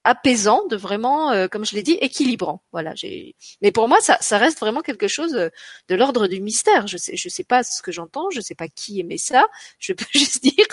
apaisant, 0.05 0.67
de 0.67 0.77
vraiment, 0.77 1.49
comme 1.49 1.65
je 1.65 1.75
l'ai 1.75 1.83
dit, 1.83 1.99
équilibrant. 2.01 2.63
Voilà. 2.73 2.95
J'ai. 2.95 3.37
Mais 3.61 3.73
pour 3.73 3.89
moi, 3.89 3.99
ça, 4.01 4.19
ça 4.21 4.39
reste 4.39 4.59
vraiment 4.59 4.81
quelque 4.81 5.09
chose 5.09 5.33
de 5.33 5.95
l'ordre 5.95 6.27
du 6.27 6.41
mystère. 6.41 6.87
Je 6.87 6.97
sais, 6.97 7.17
je 7.17 7.29
sais 7.29 7.45
pas 7.45 7.63
ce 7.63 7.83
que 7.83 7.93
j'entends, 7.93 8.31
je 8.31 8.41
sais 8.41 8.55
pas 8.55 8.69
qui 8.69 9.01
aimait 9.01 9.19
ça. 9.19 9.47
Je 9.79 9.93
peux 9.95 10.05
juste 10.13 10.43
dire 10.43 10.67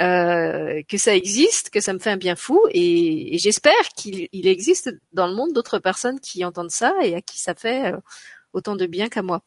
euh, 0.00 0.82
que 0.88 0.98
ça 0.98 1.14
existe, 1.14 1.70
que 1.70 1.80
ça 1.80 1.92
me 1.92 1.98
fait 1.98 2.10
un 2.10 2.16
bien 2.16 2.36
fou, 2.36 2.60
et, 2.70 3.34
et 3.34 3.38
j'espère 3.38 3.88
qu'il 3.96 4.28
il 4.32 4.46
existe 4.46 4.90
dans 5.12 5.26
le 5.26 5.34
monde 5.34 5.52
d'autres 5.52 5.78
personnes 5.78 6.20
qui 6.20 6.44
entendent 6.44 6.70
ça 6.70 6.94
et 7.02 7.14
à 7.14 7.20
qui 7.20 7.38
ça 7.38 7.54
fait 7.54 7.92
autant 8.52 8.76
de 8.76 8.86
bien 8.86 9.08
qu'à 9.08 9.22
moi. 9.22 9.42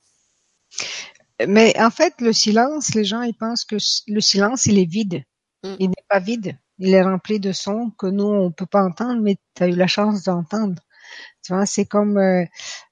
Mais 1.47 1.77
en 1.79 1.91
fait, 1.91 2.13
le 2.19 2.33
silence, 2.33 2.95
les 2.95 3.03
gens 3.03 3.21
ils 3.21 3.35
pensent 3.35 3.65
que 3.65 3.77
le 4.07 4.21
silence 4.21 4.65
il 4.65 4.79
est 4.79 4.89
vide. 4.89 5.23
Mm. 5.63 5.75
Il 5.79 5.87
n'est 5.89 6.05
pas 6.07 6.19
vide. 6.19 6.57
Il 6.79 6.93
est 6.93 7.01
rempli 7.03 7.39
de 7.39 7.51
sons 7.51 7.91
que 7.97 8.07
nous 8.07 8.25
on 8.25 8.51
peut 8.51 8.65
pas 8.65 8.83
entendre, 8.83 9.21
mais 9.21 9.37
tu 9.55 9.63
as 9.63 9.67
eu 9.67 9.75
la 9.75 9.87
chance 9.87 10.23
d'entendre. 10.23 10.81
Tu 11.43 11.53
vois, 11.53 11.65
c'est 11.65 11.85
comme 11.85 12.17
euh, 12.17 12.45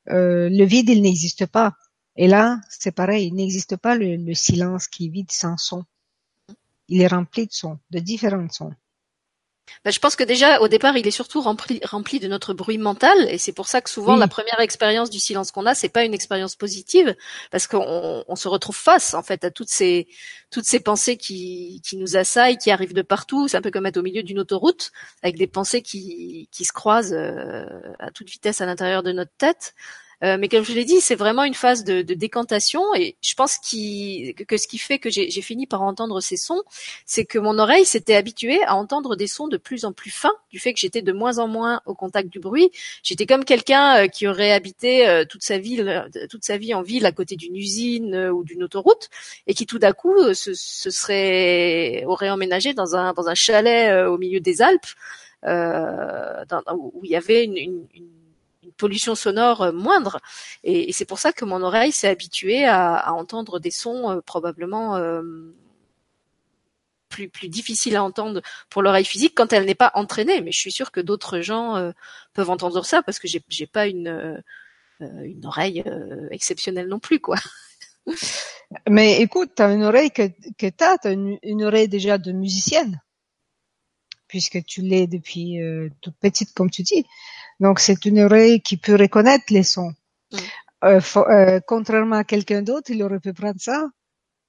euh, 0.10 0.50
le 0.50 0.66
vide, 0.66 0.90
il 0.90 1.02
n'existe 1.02 1.46
pas. 1.48 1.74
Et 2.16 2.28
là, 2.28 2.60
c'est 2.70 2.92
pareil, 2.92 3.28
il 3.28 3.36
n'existe 3.36 3.78
pas 3.78 3.96
le, 3.96 4.16
le 4.18 4.34
silence 4.36 4.88
qui 4.88 5.08
est 5.08 5.10
vide 5.10 5.32
sans 5.32 5.58
son. 5.58 5.84
Il 6.88 7.02
est 7.02 7.08
rempli 7.08 7.48
de 7.48 7.52
sons, 7.52 7.80
de 7.92 8.00
différents 8.00 8.50
sons. 8.50 8.74
Bah, 9.86 9.92
je 9.92 10.00
pense 10.00 10.16
que 10.16 10.24
déjà 10.24 10.60
au 10.62 10.68
départ 10.68 10.98
il 10.98 11.08
est 11.08 11.12
surtout 11.12 11.42
rempli, 11.42 11.80
rempli 11.84 12.20
de 12.20 12.28
notre 12.28 12.54
bruit 12.54 12.78
mental 12.78 13.18
et 13.30 13.38
c'est 13.38 13.54
pour 13.54 13.68
ça 13.68 13.82
que 13.82 13.90
souvent 13.90 14.16
la 14.16 14.28
première 14.28 14.60
expérience 14.60 15.10
du 15.10 15.20
silence 15.20 15.52
qu'on 15.52 15.66
a 15.66 15.74
c'est 15.74 15.90
pas 15.90 16.04
une 16.04 16.14
expérience 16.14 16.56
positive 16.56 17.16
parce 17.50 17.68
qu'on 17.68 18.26
on 18.28 18.36
se 18.36 18.48
retrouve 18.50 18.76
face 18.76 19.14
en 19.14 19.24
fait 19.24 19.44
à 19.46 19.52
toutes 19.52 19.70
ces 19.70 20.08
toutes 20.52 20.66
ces 20.66 20.80
pensées 20.80 21.18
qui, 21.18 21.82
qui 21.84 21.98
nous 21.98 22.16
assaillent 22.16 22.58
qui 22.58 22.72
arrivent 22.72 22.94
de 22.94 23.02
partout. 23.02 23.48
C'est 23.48 23.58
un 23.58 23.62
peu 23.62 23.72
comme 23.72 23.86
être 23.86 23.98
au 23.98 24.04
milieu 24.04 24.24
d'une 24.24 24.40
autoroute 24.40 24.92
avec 25.24 25.38
des 25.38 25.48
pensées 25.48 25.82
qui, 25.82 26.48
qui 26.52 26.64
se 26.64 26.72
croisent 26.72 27.14
euh, 27.14 27.66
à 28.00 28.12
toute 28.12 28.30
vitesse 28.30 28.62
à 28.62 28.66
l'intérieur 28.66 29.04
de 29.04 29.12
notre 29.12 29.32
tête 29.38 29.74
euh, 30.24 30.38
mais 30.40 30.48
comme 30.48 30.64
je 30.64 30.74
l'ai 30.74 30.86
dit, 30.86 31.02
c'est 31.02 31.16
vraiment 31.16 31.44
une 31.44 31.54
phase 31.54 31.84
de, 31.84 32.02
de 32.02 32.14
décantation 32.14 32.82
et 32.96 33.18
je 33.22 33.34
pense 33.34 33.58
que 33.58 34.58
ce 34.58 34.68
qui 34.68 34.78
fait 34.78 34.98
que 34.98 35.10
j'ai 35.10 35.30
fini 35.42 35.68
par 35.68 35.82
entendre 35.82 36.22
ces 36.22 36.38
sons, 36.38 36.64
c'est 37.06 37.26
que 37.26 37.40
mon 37.40 37.60
oreille 37.60 37.86
s'était 37.86 38.16
habituée 38.16 38.64
à 38.64 38.76
entendre 38.76 39.18
des 39.18 39.28
sons 39.28 39.48
de 39.48 39.58
plus 39.58 39.84
en 39.84 39.92
plus 39.92 40.12
fins 40.12 40.34
du 40.50 40.60
fait 40.60 40.74
que 40.74 40.80
j'étais 40.80 41.02
de 41.02 41.12
moins 41.12 41.40
en 41.40 41.48
moins 41.48 41.82
au 41.86 41.94
contact 41.94 42.30
du 42.30 42.40
bruit. 42.40 42.72
J'étais 43.04 43.26
comme 43.26 43.44
quelqu'un 43.44 44.04
euh, 44.04 44.08
qui 44.08 44.28
aurait 44.28 44.52
habité 44.52 45.08
euh, 45.08 45.26
toute 45.26 45.44
sa 45.44 45.58
vie, 45.58 45.84
toute 46.30 46.46
sa 46.46 46.58
vie 46.58 46.74
en 46.74 46.82
ville 46.82 47.06
à 47.06 47.12
côté 47.12 47.36
d'une 47.36 47.56
usine 47.56 48.16
ou 48.30 48.44
d'une 48.44 48.64
autoroute 48.64 49.10
et 49.48 49.54
qui 49.54 49.66
tout 49.66 49.80
d'un 49.80 49.94
coup 49.94 50.34
se, 50.34 50.54
serait 50.54 52.04
aurait 52.06 52.30
emménagé 52.30 52.74
dans 52.74 52.96
un 52.96 53.14
dans 53.14 53.28
un 53.28 53.36
chalet 53.36 54.08
au 54.08 54.18
milieu 54.18 54.40
des 54.40 54.62
Alpes. 54.62 54.86
Dans, 55.46 56.64
où 56.74 57.02
il 57.04 57.12
y 57.12 57.18
avait 57.18 57.44
une, 57.44 57.58
une, 57.58 57.88
une 57.94 58.23
pollution 58.78 59.16
sonore 59.16 59.62
euh, 59.62 59.72
moindre. 59.72 60.20
Et, 60.64 60.92
c'est 60.94 61.06
pour 61.06 61.20
ça 61.20 61.34
que 61.34 61.46
mon 61.46 61.62
oreille 61.62 61.92
s'est 61.92 62.08
habituée 62.08 62.66
à, 62.66 63.14
entendre 63.14 63.60
des 63.60 63.72
sons 63.72 64.12
euh, 64.12 64.22
probablement 64.22 64.96
euh, 64.96 65.22
plus, 67.10 67.30
plus 67.30 67.50
difficiles 67.50 67.96
à 67.96 68.04
entendre 68.04 68.42
pour 68.70 68.82
l'oreille 68.82 69.06
physique 69.06 69.34
quand 69.36 69.54
elle 69.54 69.66
n'est 69.66 69.76
pas 69.76 69.92
entraînée. 69.96 70.42
Mais 70.42 70.52
je 70.52 70.60
suis 70.60 70.72
sûre 70.72 70.92
que 70.92 71.02
d'autres 71.02 71.42
gens 71.42 71.94
peuvent 72.34 72.50
entendre 72.50 72.84
ça 72.86 73.04
parce 73.04 73.20
que 73.20 73.28
j'ai, 73.28 73.44
j'ai 73.50 73.68
pas 73.68 73.88
une, 73.88 74.44
une 75.00 75.46
oreille 75.46 75.84
exceptionnelle 76.32 76.88
non 76.88 77.00
plus, 77.00 77.20
quoi. 77.20 77.38
Mais 78.90 79.22
écoute, 79.22 79.52
tu 79.56 79.62
as 79.62 79.72
une 79.72 79.84
oreille 79.84 80.10
que, 80.10 80.28
que 80.58 80.68
tu 80.68 80.84
as, 80.84 81.12
une, 81.12 81.64
oreille 81.64 81.88
déjà 81.88 82.18
de 82.18 82.32
musicienne, 82.32 83.00
puisque 84.28 84.66
tu 84.66 84.82
l'es 84.82 85.06
depuis 85.06 85.60
toute 86.02 86.16
petite, 86.16 86.54
comme 86.56 86.72
tu 86.72 86.82
dis. 86.82 87.06
Donc 87.64 87.80
c'est 87.80 88.04
une 88.04 88.20
oreille 88.20 88.62
qui 88.62 88.76
peut 88.76 88.98
reconnaître 88.98 89.46
les 89.50 89.64
sons. 89.64 89.94
Mm. 90.34 90.38
Euh, 90.84 91.00
euh, 91.16 91.62
contrairement 91.66 92.18
à 92.18 92.26
quelqu'un 92.26 92.62
d'autre, 92.62 92.92
il 92.92 93.02
aurait 93.02 93.22
pu 93.22 93.32
prendre 93.32 93.60
ça, 93.60 93.90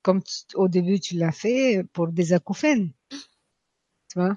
comme 0.02 0.20
au 0.56 0.66
début 0.66 0.98
tu 0.98 1.14
l'as 1.14 1.30
fait, 1.30 1.84
pour 1.92 2.08
des 2.08 2.32
acouphènes. 2.32 2.90
Tu 3.10 4.16
vois? 4.16 4.36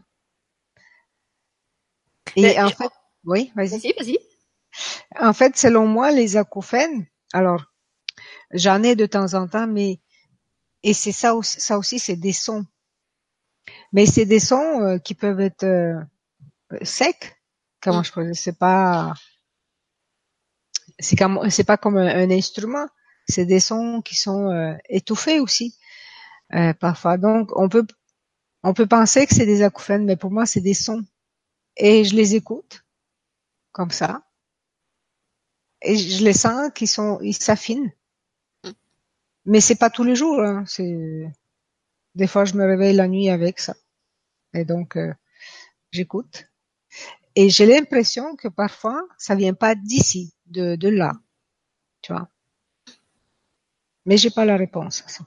Et 2.36 2.62
en 2.62 2.70
fait, 2.70 2.92
oui, 3.26 3.52
vas-y. 3.56 3.94
Vas-y, 3.98 4.20
En 5.20 5.34
fait, 5.34 5.58
selon 5.58 5.88
moi, 5.88 6.12
les 6.12 6.38
acouphènes, 6.38 7.08
alors 7.34 7.66
j'en 8.52 8.84
ai 8.84 8.96
de 8.96 9.08
temps 9.08 9.34
en 9.34 9.48
temps, 9.48 9.66
mais 9.66 10.00
et 10.84 10.94
c'est 10.94 11.12
ça 11.12 11.34
aussi, 11.34 11.60
ça 11.60 11.80
aussi 11.80 11.98
c'est 11.98 12.16
des 12.16 12.32
sons. 12.32 12.68
Mais 13.92 14.06
c'est 14.06 14.26
des 14.28 14.40
sons 14.40 14.82
euh, 14.84 14.98
qui 15.00 15.16
peuvent 15.16 15.40
être 15.40 15.66
secs, 16.84 17.37
Comment 17.82 18.02
mm. 18.02 18.06
je 18.06 18.12
pourrais 18.12 18.34
c'est 18.34 18.58
pas 18.58 19.14
c'est 21.00 21.16
comme 21.16 21.50
c'est 21.50 21.64
pas 21.64 21.78
comme 21.78 21.98
un, 21.98 22.30
instrument, 22.32 22.88
c'est 23.28 23.46
des 23.46 23.60
sons 23.60 24.02
qui 24.02 24.16
sont 24.16 24.50
euh, 24.50 24.76
étouffés 24.90 25.40
aussi 25.40 25.76
euh, 26.54 26.74
parfois. 26.74 27.18
Donc 27.18 27.52
on 27.56 27.70
peut 27.70 27.86
on 28.64 28.74
peut 28.74 28.88
penser 28.88 29.28
que 29.28 29.36
c'est 29.36 29.46
des 29.46 29.62
acouphènes, 29.64 30.06
mais 30.06 30.16
pour 30.16 30.32
moi 30.32 30.46
c'est 30.46 30.62
des 30.62 30.74
sons 30.74 31.06
et 31.78 32.04
je 32.04 32.16
les 32.16 32.36
écoute 32.36 32.84
comme 33.72 33.92
ça 33.92 34.24
et 35.82 35.96
je 35.96 36.24
les 36.24 36.34
sens 36.34 36.72
qu'ils 36.74 36.88
sont 36.88 37.20
ils 37.22 37.34
s'affinent. 37.34 37.92
Mm. 38.64 38.72
Mais 39.46 39.62
c'est 39.62 39.76
pas 39.76 39.90
tous 39.90 40.04
les 40.04 40.16
jours. 40.16 40.42
Hein. 40.42 40.64
C'est 40.68 41.32
des 42.16 42.28
fois 42.28 42.46
je 42.46 42.56
me 42.56 42.66
réveille 42.66 42.96
la 42.96 43.08
nuit 43.08 43.30
avec 43.30 43.60
ça 43.60 43.76
et 44.54 44.66
donc 44.66 44.98
euh, 44.98 45.14
j'écoute. 45.92 46.48
Et 47.40 47.52
j'ai 47.52 47.68
l'impression 47.68 48.36
que 48.36 48.48
parfois, 48.48 49.00
ça 49.20 49.36
vient 49.36 49.54
pas 49.54 49.76
d'ici, 49.76 50.34
de, 50.48 50.76
de 50.76 50.90
là. 50.90 51.12
Tu 52.02 52.12
vois. 52.12 52.30
Mais 54.08 54.18
j'ai 54.18 54.32
pas 54.32 54.44
la 54.44 54.58
réponse 54.58 55.04
à 55.06 55.08
ça. 55.08 55.24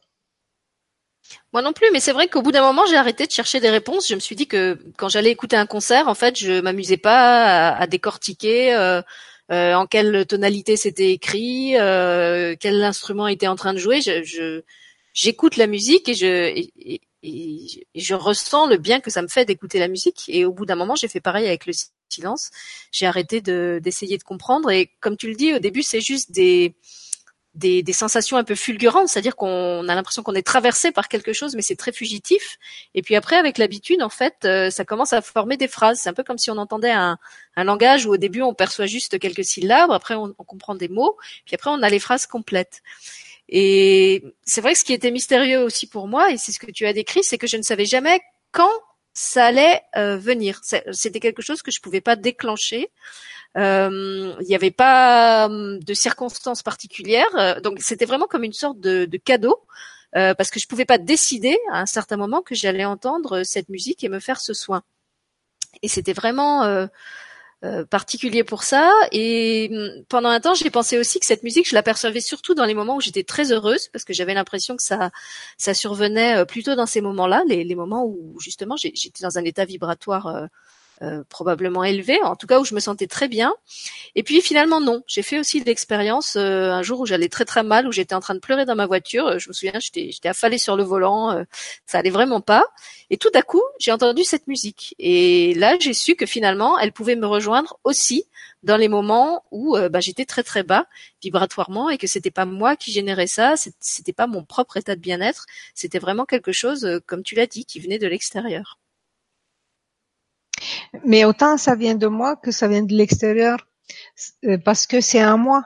Moi 1.52 1.62
non 1.62 1.72
plus, 1.72 1.86
mais 1.92 2.00
c'est 2.00 2.10
vrai 2.10 2.26
qu'au 2.26 2.42
bout 2.42 2.50
d'un 2.50 2.62
moment, 2.62 2.84
j'ai 2.86 2.96
arrêté 2.96 3.28
de 3.28 3.30
chercher 3.30 3.60
des 3.60 3.70
réponses. 3.70 4.08
Je 4.08 4.16
me 4.16 4.20
suis 4.20 4.34
dit 4.34 4.48
que 4.48 4.76
quand 4.96 5.08
j'allais 5.08 5.30
écouter 5.30 5.54
un 5.54 5.66
concert, 5.66 6.08
en 6.08 6.16
fait, 6.16 6.36
je 6.36 6.60
m'amusais 6.60 6.96
pas 6.96 7.76
à, 7.76 7.86
décortiquer 7.86 8.74
euh, 8.74 9.02
euh, 9.52 9.74
en 9.74 9.86
quelle 9.86 10.26
tonalité 10.26 10.76
c'était 10.76 11.12
écrit, 11.12 11.78
euh, 11.78 12.56
quel 12.58 12.82
instrument 12.82 13.28
était 13.28 13.46
en 13.46 13.54
train 13.54 13.72
de 13.72 13.78
jouer. 13.78 14.00
Je, 14.00 14.62
j'écoute 15.14 15.56
la 15.56 15.68
musique 15.68 16.08
et 16.08 16.14
je 16.14 16.98
je 17.22 18.14
ressens 18.14 18.66
le 18.66 18.76
bien 18.76 19.00
que 19.00 19.10
ça 19.10 19.22
me 19.22 19.28
fait 19.28 19.44
d'écouter 19.44 19.78
la 19.78 19.88
musique. 19.88 20.24
Et 20.28 20.44
au 20.44 20.52
bout 20.52 20.66
d'un 20.66 20.76
moment, 20.76 20.94
j'ai 20.94 21.08
fait 21.08 21.20
pareil 21.20 21.46
avec 21.46 21.66
le 21.66 21.72
silence. 22.08 22.50
J'ai 22.92 23.06
arrêté 23.06 23.40
de 23.40 23.80
d'essayer 23.82 24.18
de 24.18 24.22
comprendre. 24.22 24.70
Et 24.70 24.90
comme 25.00 25.16
tu 25.16 25.28
le 25.28 25.34
dis, 25.34 25.54
au 25.54 25.58
début, 25.58 25.82
c'est 25.82 26.00
juste 26.00 26.32
des 26.32 26.74
des, 27.54 27.82
des, 27.82 27.92
sensations 27.92 28.36
un 28.36 28.44
peu 28.44 28.54
fulgurantes, 28.54 29.08
c'est-à-dire 29.08 29.34
qu'on 29.34 29.88
a 29.88 29.94
l'impression 29.96 30.22
qu'on 30.22 30.34
est 30.34 30.46
traversé 30.46 30.92
par 30.92 31.08
quelque 31.08 31.32
chose, 31.32 31.56
mais 31.56 31.62
c'est 31.62 31.74
très 31.74 31.90
fugitif. 31.92 32.58
Et 32.94 33.02
puis 33.02 33.16
après, 33.16 33.36
avec 33.36 33.58
l'habitude, 33.58 34.02
en 34.02 34.08
fait, 34.08 34.36
euh, 34.44 34.70
ça 34.70 34.84
commence 34.84 35.12
à 35.12 35.20
former 35.20 35.56
des 35.56 35.66
phrases. 35.66 35.98
C'est 36.00 36.08
un 36.08 36.12
peu 36.14 36.22
comme 36.22 36.38
si 36.38 36.50
on 36.50 36.58
entendait 36.58 36.92
un, 36.92 37.18
un, 37.56 37.64
langage 37.64 38.06
où 38.06 38.12
au 38.12 38.16
début 38.16 38.42
on 38.42 38.54
perçoit 38.54 38.86
juste 38.86 39.18
quelques 39.18 39.44
syllabes, 39.44 39.90
après 39.90 40.14
on, 40.14 40.32
on 40.38 40.44
comprend 40.44 40.76
des 40.76 40.88
mots, 40.88 41.16
puis 41.44 41.56
après 41.56 41.70
on 41.70 41.82
a 41.82 41.90
les 41.90 41.98
phrases 41.98 42.26
complètes. 42.26 42.82
Et 43.50 44.22
c'est 44.44 44.60
vrai 44.60 44.72
que 44.74 44.78
ce 44.78 44.84
qui 44.84 44.92
était 44.92 45.10
mystérieux 45.10 45.62
aussi 45.62 45.88
pour 45.88 46.06
moi, 46.06 46.30
et 46.30 46.38
c'est 46.38 46.52
ce 46.52 46.60
que 46.60 46.70
tu 46.70 46.86
as 46.86 46.92
décrit, 46.92 47.24
c'est 47.24 47.36
que 47.36 47.48
je 47.48 47.56
ne 47.56 47.62
savais 47.62 47.84
jamais 47.84 48.20
quand 48.52 48.70
ça 49.12 49.46
allait 49.46 49.82
euh, 49.96 50.16
venir. 50.16 50.60
C'était 50.92 51.18
quelque 51.18 51.42
chose 51.42 51.60
que 51.60 51.72
je 51.72 51.80
pouvais 51.80 52.00
pas 52.00 52.14
déclencher. 52.14 52.90
Euh, 53.56 54.34
il 54.40 54.46
n'y 54.46 54.54
avait 54.54 54.70
pas 54.70 55.46
hum, 55.46 55.82
de 55.82 55.94
circonstances 55.94 56.62
particulières, 56.62 57.34
euh, 57.34 57.60
donc 57.60 57.78
c'était 57.80 58.04
vraiment 58.04 58.26
comme 58.26 58.44
une 58.44 58.52
sorte 58.52 58.78
de, 58.78 59.04
de 59.04 59.18
cadeau. 59.18 59.60
Euh, 60.16 60.34
parce 60.34 60.50
que 60.50 60.58
je 60.58 60.66
pouvais 60.66 60.84
pas 60.84 60.98
décider 60.98 61.56
à 61.70 61.80
un 61.80 61.86
certain 61.86 62.16
moment 62.16 62.42
que 62.42 62.56
j'allais 62.56 62.84
entendre 62.84 63.44
cette 63.44 63.68
musique 63.68 64.02
et 64.02 64.08
me 64.08 64.18
faire 64.18 64.40
ce 64.40 64.54
soin. 64.54 64.82
Et 65.82 65.88
c'était 65.88 66.12
vraiment 66.12 66.88
euh, 67.64 67.80
euh, 67.80 67.84
particulier 67.84 68.44
pour 68.44 68.62
ça. 68.62 68.90
Et 69.12 69.68
hum, 69.72 70.04
pendant 70.08 70.28
un 70.28 70.40
temps, 70.40 70.54
j'ai 70.54 70.70
pensé 70.70 70.98
aussi 70.98 71.20
que 71.20 71.26
cette 71.26 71.42
musique, 71.42 71.68
je 71.68 71.74
l'apercevais 71.74 72.20
surtout 72.20 72.54
dans 72.54 72.64
les 72.64 72.74
moments 72.74 72.96
où 72.96 73.00
j'étais 73.00 73.22
très 73.22 73.52
heureuse, 73.52 73.88
parce 73.88 74.04
que 74.04 74.12
j'avais 74.12 74.34
l'impression 74.34 74.76
que 74.76 74.82
ça, 74.82 75.10
ça 75.58 75.74
survenait 75.74 76.38
euh, 76.38 76.44
plutôt 76.44 76.74
dans 76.74 76.86
ces 76.86 77.00
moments-là, 77.00 77.42
les, 77.46 77.64
les 77.64 77.74
moments 77.74 78.04
où 78.04 78.38
justement 78.40 78.76
j'étais 78.76 79.22
dans 79.22 79.38
un 79.38 79.44
état 79.44 79.64
vibratoire 79.64 80.48
euh, 81.02 81.10
euh, 81.10 81.24
probablement 81.28 81.84
élevé, 81.84 82.20
en 82.22 82.36
tout 82.36 82.46
cas 82.46 82.60
où 82.60 82.64
je 82.64 82.74
me 82.74 82.80
sentais 82.80 83.06
très 83.06 83.28
bien. 83.28 83.54
Et 84.14 84.22
puis 84.22 84.40
finalement 84.42 84.80
non, 84.80 85.02
j'ai 85.06 85.22
fait 85.22 85.38
aussi 85.38 85.60
l'expérience 85.60 86.36
euh, 86.36 86.70
un 86.72 86.82
jour 86.82 87.00
où 87.00 87.06
j'allais 87.06 87.28
très 87.28 87.44
très 87.44 87.62
mal, 87.62 87.86
où 87.88 87.92
j'étais 87.92 88.14
en 88.14 88.20
train 88.20 88.34
de 88.34 88.40
pleurer 88.40 88.64
dans 88.66 88.74
ma 88.74 88.86
voiture. 88.86 89.26
Euh, 89.26 89.38
je 89.38 89.48
me 89.48 89.54
souviens, 89.54 89.78
j'étais 89.80 90.10
j'étais 90.12 90.28
affalée 90.28 90.58
sur 90.58 90.76
le 90.76 90.82
volant, 90.82 91.44
ça 91.86 91.98
allait 91.98 92.10
vraiment 92.10 92.40
pas. 92.40 92.64
Et 93.10 93.16
tout 93.16 93.30
à 93.34 93.42
coup, 93.42 93.62
j'ai 93.78 93.92
entendu 93.92 94.24
cette 94.24 94.46
musique. 94.46 94.94
Et 94.98 95.54
là, 95.54 95.76
j'ai 95.80 95.94
su 95.94 96.16
que 96.16 96.26
finalement, 96.26 96.78
elle 96.78 96.92
pouvait 96.92 97.16
me 97.16 97.26
rejoindre 97.26 97.78
aussi 97.84 98.24
dans 98.62 98.76
les 98.76 98.88
moments 98.88 99.44
où 99.50 99.76
bah, 99.90 100.00
j'étais 100.00 100.24
très 100.26 100.42
très 100.42 100.62
bas 100.62 100.86
vibratoirement 101.22 101.90
et 101.90 101.98
que 101.98 102.06
c'était 102.06 102.30
pas 102.30 102.44
moi 102.44 102.76
qui 102.76 102.92
générais 102.92 103.26
ça, 103.26 103.54
c'était 103.80 104.12
pas 104.12 104.26
mon 104.26 104.44
propre 104.44 104.76
état 104.76 104.96
de 104.96 105.00
bien-être, 105.00 105.46
c'était 105.74 105.98
vraiment 105.98 106.26
quelque 106.26 106.52
chose, 106.52 107.00
comme 107.06 107.22
tu 107.22 107.34
l'as 107.34 107.46
dit, 107.46 107.64
qui 107.64 107.80
venait 107.80 107.98
de 107.98 108.06
l'extérieur. 108.06 108.78
Mais 111.04 111.24
autant 111.24 111.56
ça 111.56 111.74
vient 111.74 111.94
de 111.94 112.06
moi 112.06 112.36
que 112.36 112.50
ça 112.50 112.68
vient 112.68 112.82
de 112.82 112.94
l'extérieur, 112.94 113.58
euh, 114.44 114.58
parce 114.58 114.86
que 114.86 115.00
c'est 115.00 115.20
un 115.20 115.36
moi, 115.36 115.64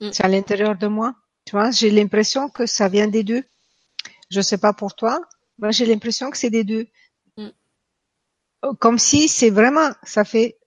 mm. 0.00 0.10
c'est 0.12 0.24
à 0.24 0.28
l'intérieur 0.28 0.76
de 0.76 0.86
moi. 0.86 1.14
Tu 1.44 1.52
vois, 1.52 1.70
j'ai 1.70 1.90
l'impression 1.90 2.48
que 2.48 2.66
ça 2.66 2.88
vient 2.88 3.06
des 3.06 3.22
deux. 3.22 3.44
Je 4.30 4.40
sais 4.40 4.58
pas 4.58 4.72
pour 4.72 4.94
toi, 4.94 5.20
moi 5.58 5.70
j'ai 5.70 5.86
l'impression 5.86 6.30
que 6.30 6.36
c'est 6.36 6.50
des 6.50 6.64
deux. 6.64 6.86
Mm. 7.36 7.48
Comme 8.78 8.98
si 8.98 9.28
c'est 9.28 9.50
vraiment, 9.50 9.90
ça 10.02 10.24
fait 10.24 10.58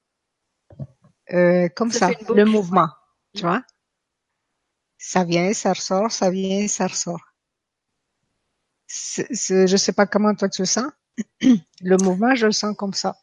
euh, 1.33 1.69
comme 1.69 1.91
ça, 1.91 2.09
le 2.33 2.45
mouvement, 2.45 2.87
tu 3.35 3.43
vois? 3.43 3.61
Ça 4.97 5.23
vient, 5.23 5.53
ça 5.53 5.73
ressort, 5.73 6.11
ça 6.11 6.29
vient, 6.29 6.67
ça 6.67 6.87
ressort. 6.87 7.21
Je 8.87 9.65
je 9.67 9.77
sais 9.77 9.93
pas 9.93 10.07
comment 10.07 10.33
toi 10.33 10.49
tu 10.49 10.63
le 10.63 10.65
sens. 10.65 10.91
le 11.41 11.97
mouvement, 11.97 12.33
je 12.35 12.47
le 12.47 12.51
sens 12.51 12.75
comme 12.75 12.93
ça. 12.93 13.15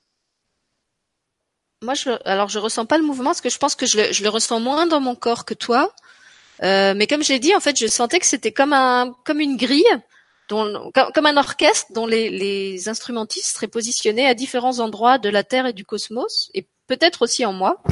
Moi, 1.82 1.94
je, 1.94 2.10
alors 2.24 2.48
je 2.48 2.58
ressens 2.58 2.86
pas 2.86 2.96
le 2.96 3.04
mouvement 3.04 3.30
parce 3.30 3.40
que 3.40 3.50
je 3.50 3.58
pense 3.58 3.74
que 3.74 3.86
je 3.86 3.98
le, 3.98 4.12
je 4.12 4.22
le 4.22 4.28
ressens 4.30 4.60
moins 4.60 4.86
dans 4.86 5.00
mon 5.00 5.14
corps 5.14 5.44
que 5.44 5.54
toi. 5.54 5.92
Euh, 6.62 6.94
mais 6.96 7.06
comme 7.06 7.22
je 7.22 7.32
l'ai 7.32 7.38
dit, 7.38 7.54
en 7.54 7.60
fait, 7.60 7.78
je 7.78 7.86
sentais 7.86 8.18
que 8.18 8.26
c'était 8.26 8.52
comme 8.52 8.72
un, 8.72 9.14
comme 9.24 9.40
une 9.40 9.56
grille, 9.56 9.84
dont, 10.48 10.90
comme, 11.14 11.26
un 11.26 11.36
orchestre 11.36 11.92
dont 11.92 12.06
les, 12.06 12.30
les 12.30 12.88
instrumentistes 12.88 13.54
seraient 13.54 13.68
positionnés 13.68 14.26
à 14.26 14.34
différents 14.34 14.78
endroits 14.78 15.18
de 15.18 15.28
la 15.28 15.44
Terre 15.44 15.66
et 15.66 15.72
du 15.74 15.84
cosmos, 15.84 16.50
et 16.54 16.66
peut-être 16.86 17.22
aussi 17.22 17.44
en 17.44 17.52
moi. 17.52 17.82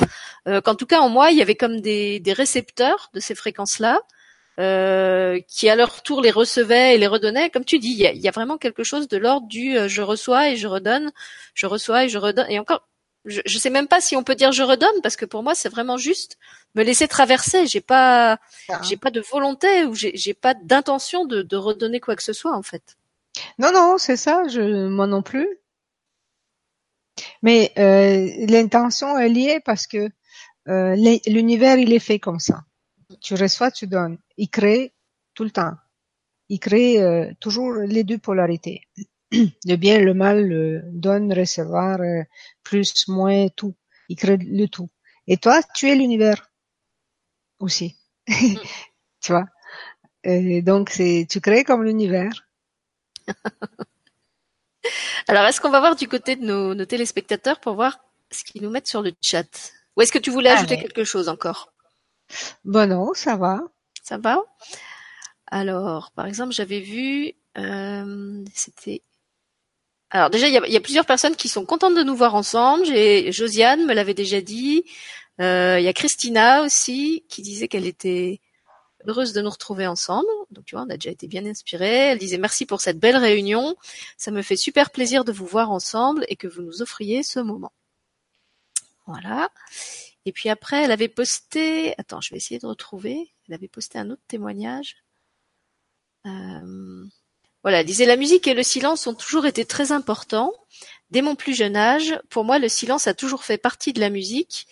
Euh, 0.49 0.61
qu'en 0.61 0.75
tout 0.75 0.87
cas 0.87 1.01
en 1.01 1.09
moi, 1.09 1.31
il 1.31 1.39
y 1.39 1.43
avait 1.43 1.55
comme 1.55 1.81
des, 1.81 2.21
des 2.21 2.33
récepteurs 2.33 3.11
de 3.13 3.21
ces 3.21 3.35
fréquences-là. 3.35 4.01
Euh, 4.61 5.41
qui 5.49 5.69
à 5.69 5.75
leur 5.75 6.05
tour 6.05 6.21
les 6.23 6.31
recevaient 6.31 6.95
et 6.95 6.99
les 6.99 7.09
redonnaient. 7.09 7.51
Comme 7.51 7.65
tu 7.65 7.81
dis, 7.81 7.89
il 7.89 7.99
y 7.99 8.07
a, 8.07 8.13
y 8.13 8.29
a 8.29 8.31
vraiment 8.31 8.57
quelque 8.57 8.85
chose 8.85 9.09
de 9.09 9.17
l'ordre 9.17 9.49
du 9.49 9.77
euh, 9.77 9.89
je 9.89 10.01
reçois 10.01 10.51
et 10.51 10.57
je 10.57 10.69
redonne, 10.69 11.11
je 11.55 11.67
reçois 11.67 12.05
et 12.05 12.09
je 12.09 12.19
redonne. 12.19 12.47
Et 12.49 12.61
encore, 12.61 12.87
je, 13.25 13.41
je 13.45 13.59
sais 13.59 13.71
même 13.71 13.89
pas 13.89 14.01
si 14.01 14.17
on 14.17 14.23
peut 14.23 14.35
dire 14.35 14.53
je 14.53 14.63
redonne 14.63 15.01
parce 15.03 15.17
que 15.17 15.25
pour 15.25 15.43
moi 15.43 15.55
c'est 15.55 15.69
vraiment 15.69 15.97
juste 15.97 16.37
me 16.75 16.83
laisser 16.83 17.09
traverser. 17.09 17.67
J'ai 17.67 17.81
pas, 17.81 18.39
ah. 18.69 18.81
j'ai 18.83 18.97
pas 18.97 19.11
de 19.11 19.21
volonté 19.21 19.85
ou 19.85 19.95
j'ai 19.95 20.35
pas 20.35 20.55
d'intention 20.55 21.25
de, 21.25 21.43
de 21.43 21.57
redonner 21.57 22.01
quoi 22.01 22.17
que 22.17 22.23
ce 22.23 22.33
soit 22.33 22.57
en 22.57 22.63
fait. 22.63 22.97
Non 23.59 23.73
non 23.73 23.97
c'est 23.99 24.17
ça, 24.17 24.43
je 24.49 24.89
moi 24.89 25.07
non 25.07 25.23
plus. 25.23 25.49
Mais 27.43 27.73
euh, 27.79 28.47
l'intention 28.47 29.19
est 29.19 29.29
liée 29.29 29.61
parce 29.65 29.87
que 29.87 30.09
euh, 30.69 30.97
l'univers 31.27 31.77
il 31.77 31.93
est 31.93 31.99
fait 31.99 32.19
comme 32.19 32.41
ça. 32.41 32.65
Tu 33.21 33.35
reçois, 33.35 33.71
tu 33.71 33.87
donnes. 33.87 34.19
Il 34.37 34.49
crée 34.49 34.93
tout 35.35 35.45
le 35.45 35.51
temps. 35.51 35.75
Il 36.49 36.59
crée 36.59 37.01
euh, 37.01 37.31
toujours 37.41 37.75
les 37.75 38.05
deux 38.05 38.19
polarités. 38.19 38.83
le 39.67 39.77
bien 39.77 39.97
et 39.97 40.05
le 40.05 40.15
mal 40.15 40.47
le 40.47 40.83
donne, 40.93 41.33
recevoir, 41.33 42.01
euh, 42.01 42.23
plus, 42.63 43.09
moins, 43.09 43.49
tout. 43.49 43.75
Il 44.09 44.17
crée 44.17 44.37
le 44.37 44.67
tout. 44.67 44.91
Et 45.27 45.37
toi, 45.37 45.61
tu 45.75 45.91
es 45.91 45.95
l'univers 45.95 46.51
aussi. 47.59 47.97
Mm. 48.29 48.57
tu 49.21 49.33
vois? 49.33 49.47
Et 50.23 50.63
donc, 50.63 50.91
c'est, 50.91 51.27
tu 51.29 51.41
crées 51.41 51.65
comme 51.65 51.85
l'univers. 51.85 52.49
Alors, 55.29 55.45
est-ce 55.45 55.61
qu'on 55.61 55.71
va 55.71 55.81
voir 55.81 55.97
du 55.97 56.09
côté 56.09 56.37
de 56.37 56.45
nos, 56.45 56.75
nos 56.75 56.85
téléspectateurs 56.85 57.61
pour 57.61 57.75
voir 57.75 57.99
ce 58.31 58.45
qu'ils 58.45 58.63
nous 58.63 58.71
mettent 58.71 58.89
sur 58.89 59.03
le 59.03 59.13
chat? 59.23 59.73
Ou 59.97 60.03
est-ce 60.03 60.13
que 60.13 60.19
tu 60.19 60.31
voulais 60.31 60.51
ajouter 60.51 60.79
quelque 60.79 61.05
chose 61.05 61.29
encore? 61.29 61.73
Bon 62.65 62.89
non, 62.89 63.13
ça 63.15 63.37
va. 63.37 63.61
Ça 64.03 64.19
va? 64.19 64.43
Alors, 65.47 66.11
par 66.13 66.27
exemple, 66.27 66.53
j'avais 66.53 66.81
vu, 66.81 67.33
euh, 67.59 68.45
c'était 68.55 69.03
alors 70.15 70.31
déjà, 70.31 70.47
il 70.47 70.53
y 70.53 70.77
a, 70.77 70.81
plusieurs 70.81 71.07
personnes 71.07 71.35
qui 71.35 71.49
sont 71.49 71.67
contentes 71.67 71.97
de 71.97 72.05
nous 72.05 72.15
voir 72.15 72.37
ensemble. 72.37 72.85
J'ai 72.87 73.33
Josiane 73.33 73.85
me 73.85 73.93
l'avait 73.93 74.15
déjà 74.15 74.41
dit. 74.41 74.85
Euh, 75.41 75.77
il 75.81 75.85
y 75.85 75.89
a 75.89 75.93
Christina 75.93 76.63
aussi 76.63 77.25
qui 77.29 77.43
disait 77.43 77.67
qu'elle 77.67 77.85
était 77.85 78.41
heureuse 79.09 79.33
de 79.33 79.43
nous 79.43 79.51
retrouver 79.51 79.89
ensemble. 79.89 80.29
Donc 80.53 80.67
tu 80.67 80.77
vois, 80.77 80.85
on 80.85 80.91
a 80.91 80.97
déjà 80.97 81.11
été 81.11 81.27
bien 81.27 81.45
inspirés. 81.45 82.13
Elle 82.13 82.19
disait 82.19 82.39
merci 82.39 82.65
pour 82.65 82.81
cette 82.81 83.01
belle 83.01 83.17
réunion. 83.17 83.75
Ça 84.17 84.31
me 84.31 84.43
fait 84.43 84.55
super 84.55 84.93
plaisir 84.93 85.25
de 85.25 85.33
vous 85.33 85.47
voir 85.47 85.73
ensemble 85.73 86.25
et 86.29 86.37
que 86.37 86.47
vous 86.47 86.63
nous 86.63 86.81
offriez 86.81 87.25
ce 87.25 87.41
moment. 87.41 87.73
Voilà. 89.09 89.51
Et 90.27 90.33
puis 90.33 90.49
après, 90.49 90.85
elle 90.85 90.93
avait 90.93 91.09
posté. 91.09 91.93
Attends, 91.99 92.21
je 92.21 92.31
vais 92.31 92.37
essayer 92.37 92.61
de 92.61 92.69
retrouver. 92.69 93.35
Elle 93.49 93.55
avait 93.55 93.67
posté 93.67 93.99
un 93.99 94.11
autre 94.11 94.23
témoignage. 94.29 94.95
Euh... 96.27 97.05
Voilà, 97.65 97.83
disait 97.83 98.05
la 98.05 98.19
musique 98.19 98.47
et 98.47 98.53
le 98.53 98.63
silence 98.63 99.07
ont 99.07 99.15
toujours 99.15 99.47
été 99.47 99.65
très 99.65 99.91
importants. 99.91 100.53
Dès 101.11 101.23
mon 101.23 101.35
plus 101.35 101.55
jeune 101.55 101.77
âge, 101.77 102.21
pour 102.29 102.45
moi, 102.45 102.59
le 102.59 102.69
silence 102.69 103.07
a 103.07 103.15
toujours 103.15 103.43
fait 103.43 103.57
partie 103.57 103.95
de 103.95 104.01
la 104.01 104.11
musique, 104.11 104.67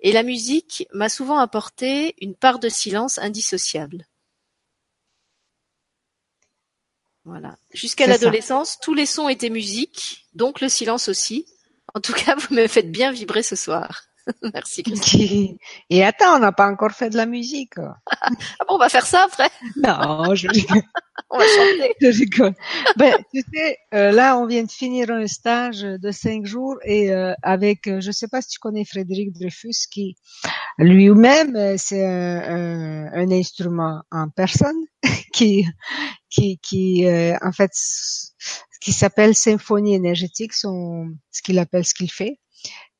et 0.00 0.10
la 0.10 0.22
musique 0.22 0.88
m'a 0.94 1.10
souvent 1.10 1.38
apporté 1.38 2.14
une 2.18 2.34
part 2.34 2.58
de 2.58 2.70
silence 2.70 3.18
indissociable. 3.18 4.06
Voilà. 7.26 7.58
Jusqu'à 7.74 8.06
l'adolescence, 8.06 8.78
tous 8.80 8.94
les 8.94 9.04
sons 9.04 9.28
étaient 9.28 9.50
musique, 9.50 10.26
donc 10.32 10.62
le 10.62 10.70
silence 10.70 11.08
aussi. 11.08 11.44
En 11.92 12.00
tout 12.00 12.14
cas, 12.14 12.34
vous 12.38 12.54
me 12.54 12.66
faites 12.66 12.90
bien 12.90 13.12
vibrer 13.12 13.42
ce 13.42 13.54
soir. 13.54 14.09
Merci 14.54 14.82
Christine. 14.82 15.56
Et 15.88 16.04
attends, 16.04 16.36
on 16.36 16.38
n'a 16.38 16.52
pas 16.52 16.68
encore 16.68 16.92
fait 16.92 17.10
de 17.10 17.16
la 17.16 17.26
musique. 17.26 17.74
ah 18.10 18.30
bon, 18.68 18.74
on 18.74 18.78
va 18.78 18.88
faire 18.88 19.06
ça 19.06 19.24
après 19.24 19.50
Non, 19.76 20.34
je 20.34 20.48
on 21.30 21.38
va 21.38 21.44
chanter. 21.46 21.94
Je 22.00 22.18
rigole. 22.18 22.54
Ben, 22.96 23.14
tu 23.32 23.42
sais, 23.54 23.76
euh, 23.94 24.10
là, 24.10 24.36
on 24.38 24.46
vient 24.46 24.64
de 24.64 24.70
finir 24.70 25.10
un 25.10 25.26
stage 25.26 25.82
de 25.82 26.10
cinq 26.10 26.44
jours 26.44 26.76
et 26.84 27.12
euh, 27.12 27.34
avec, 27.42 27.86
euh, 27.86 28.00
je 28.00 28.10
sais 28.10 28.26
pas 28.26 28.42
si 28.42 28.48
tu 28.48 28.58
connais 28.58 28.84
Frédéric 28.84 29.32
Dreyfus, 29.32 29.86
qui 29.90 30.16
lui-même, 30.78 31.76
c'est 31.78 32.04
un, 32.04 33.06
un, 33.12 33.30
instrument 33.30 34.02
en 34.10 34.28
personne 34.28 34.76
qui, 35.32 35.66
qui, 36.30 36.58
qui, 36.58 37.06
en 37.06 37.52
fait, 37.52 37.70
qui 38.80 38.92
s'appelle 38.92 39.34
symphonie 39.34 39.94
énergétique, 39.94 40.52
son, 40.52 41.12
ce 41.30 41.42
qu'il 41.42 41.58
appelle, 41.58 41.84
ce 41.84 41.94
qu'il 41.94 42.10
fait 42.10 42.38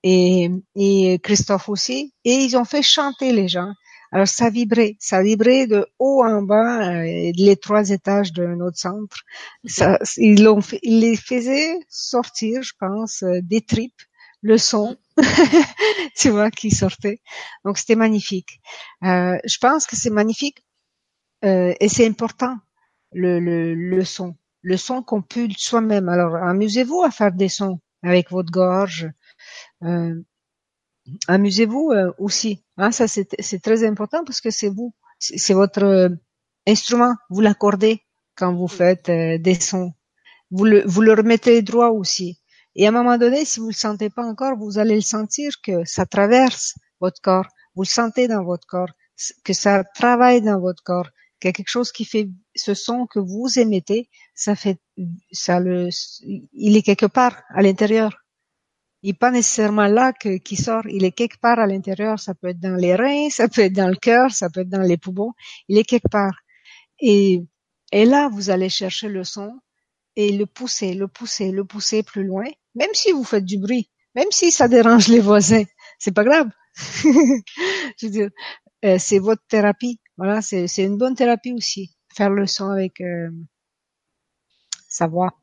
et, 0.03 0.51
et 0.77 1.19
Christophe 1.23 1.69
aussi, 1.69 2.15
et 2.25 2.35
ils 2.35 2.57
ont 2.57 2.65
fait 2.65 2.83
chanter 2.83 3.33
les 3.33 3.49
gens. 3.49 3.73
Alors 4.13 4.27
ça 4.27 4.51
vibrait, 4.51 4.97
ça 4.99 5.23
vibrait 5.23 5.67
de 5.69 5.87
haut 5.99 6.25
en 6.25 6.43
bas, 6.43 6.91
euh, 6.91 7.33
les 7.37 7.57
trois 7.57 7.91
étages 7.91 8.33
de 8.33 8.45
notre 8.45 8.77
centre. 8.79 9.19
Ça, 9.65 9.99
ils, 10.17 10.43
l'ont 10.43 10.61
fait, 10.61 10.81
ils 10.83 11.01
les 11.01 11.17
faisaient 11.17 11.79
sortir, 11.89 12.63
je 12.63 12.73
pense, 12.79 13.23
euh, 13.23 13.41
des 13.43 13.61
tripes, 13.61 14.03
le 14.43 14.59
son, 14.59 14.97
tu 16.17 16.31
vois, 16.31 16.51
qui 16.51 16.71
sortait. 16.73 17.21
Donc 17.65 17.79
c'était 17.79 17.95
magnifique. 17.95 18.61
Euh, 19.05 19.39
je 19.45 19.59
pense 19.59 19.87
que 19.87 19.97
c'est 19.97 20.11
magnifique 20.11 20.65
euh, 21.45 21.75
et 21.79 21.89
c'est 21.89 22.07
important 22.07 22.57
le, 23.13 23.39
le, 23.41 23.75
le 23.75 24.05
son, 24.05 24.37
le 24.63 24.77
son 24.77 25.03
qu'on 25.03 25.23
pulse 25.23 25.59
soi-même. 25.59 26.09
Alors 26.09 26.35
amusez-vous 26.35 27.03
à 27.03 27.11
faire 27.11 27.33
des 27.33 27.49
sons 27.49 27.81
avec 28.03 28.31
votre 28.31 28.51
gorge, 28.51 29.09
amusez-vous 31.27 31.91
euh, 31.91 32.13
aussi. 32.19 32.65
Hein, 32.77 32.91
ça 32.93 33.07
c'est 33.09 33.63
très 33.63 33.87
important 33.87 34.25
parce 34.25 34.41
que 34.41 34.51
c'est 34.51 34.69
vous, 34.69 34.95
c'est 35.19 35.55
votre 35.55 35.85
euh, 35.85 36.09
instrument. 36.67 37.15
Vous 37.31 37.41
l'accordez 37.41 38.03
quand 38.37 38.55
vous 38.55 38.69
faites 38.69 39.11
des 39.11 39.55
sons. 39.55 39.93
Vous 40.51 40.65
le, 40.65 40.83
vous 40.87 41.03
le 41.03 41.13
remettez 41.15 41.63
droit 41.63 41.89
aussi. 41.89 42.41
Et 42.75 42.87
à 42.87 42.89
un 42.89 42.93
moment 42.93 43.19
donné, 43.19 43.45
si 43.45 43.61
vous 43.61 43.69
le 43.69 43.75
sentez 43.75 44.11
pas 44.11 44.25
encore, 44.25 44.57
vous 44.57 44.79
allez 44.79 44.95
le 44.95 45.01
sentir 45.01 45.53
que 45.63 45.85
ça 45.85 46.07
traverse 46.07 46.75
votre 47.01 47.21
corps, 47.21 47.49
vous 47.75 47.83
le 47.83 47.89
sentez 47.89 48.29
dans 48.29 48.45
votre 48.45 48.67
corps, 48.67 48.91
que 49.45 49.53
ça 49.53 49.85
travaille 49.85 50.41
dans 50.43 50.61
votre 50.61 50.83
corps, 50.83 51.09
qu'il 51.41 51.49
y 51.49 51.51
a 51.51 51.53
quelque 51.53 51.69
chose 51.69 51.93
qui 51.93 52.05
fait 52.05 52.29
ce 52.55 52.75
son 52.75 53.07
que 53.07 53.19
vous 53.19 53.59
émettez, 53.59 54.09
ça 54.35 54.55
fait, 54.55 54.79
ça 55.33 55.59
le, 55.59 55.89
il 56.53 56.77
est 56.77 56.83
quelque 56.83 57.07
part 57.07 57.43
à 57.55 57.63
l'intérieur. 57.63 58.20
Il 59.03 59.09
n'est 59.11 59.15
pas 59.15 59.31
nécessairement 59.31 59.87
là 59.87 60.13
que, 60.13 60.37
qui 60.39 60.57
sort, 60.57 60.87
il 60.87 61.05
est 61.05 61.13
quelque 61.13 61.39
part 61.41 61.59
à 61.59 61.67
l'intérieur. 61.67 62.19
Ça 62.19 62.35
peut 62.35 62.49
être 62.49 62.61
dans 62.61 62.75
les 62.77 62.95
reins, 62.95 63.31
ça 63.31 63.49
peut 63.49 63.63
être 63.63 63.73
dans 63.73 63.89
le 63.89 63.97
cœur, 63.97 64.31
ça 64.31 64.51
peut 64.51 64.61
être 64.61 64.69
dans 64.69 64.83
les 64.83 64.99
poumons. 64.99 65.33
Il 65.69 65.79
est 65.79 65.85
quelque 65.85 66.09
part. 66.11 66.39
Et, 67.01 67.43
et 67.93 68.05
là, 68.05 68.29
vous 68.33 68.51
allez 68.51 68.69
chercher 68.69 69.09
le 69.09 69.25
son 69.25 69.53
et 70.17 70.33
le 70.33 70.47
pousser, 70.47 70.95
le 70.95 71.09
pousser, 71.09 71.51
le 71.51 71.65
pousser 71.65 72.03
plus 72.03 72.25
loin, 72.25 72.45
même 72.75 72.91
si 72.95 73.13
vous 73.13 73.25
faites 73.25 73.45
du 73.45 73.59
bruit, 73.59 73.91
même 74.15 74.31
si 74.31 74.51
ça 74.51 74.69
dérange 74.69 75.09
les 75.09 75.21
voisins, 75.21 75.65
c'est 75.99 76.13
pas 76.15 76.25
grave. 76.25 76.49
Je 76.75 78.07
veux 78.07 78.11
dire, 78.11 78.31
euh, 78.85 78.97
c'est 78.99 79.19
votre 79.19 79.43
thérapie. 79.49 80.01
Voilà, 80.17 80.43
c'est 80.43 80.67
une 80.79 80.99
bonne 80.99 81.15
thérapie 81.15 81.53
aussi. 81.53 81.95
Faire 82.15 82.31
le 82.31 82.47
son 82.47 82.71
avec 82.71 83.01
euh, 83.01 83.31
sa 84.89 85.07
voix. 85.07 85.40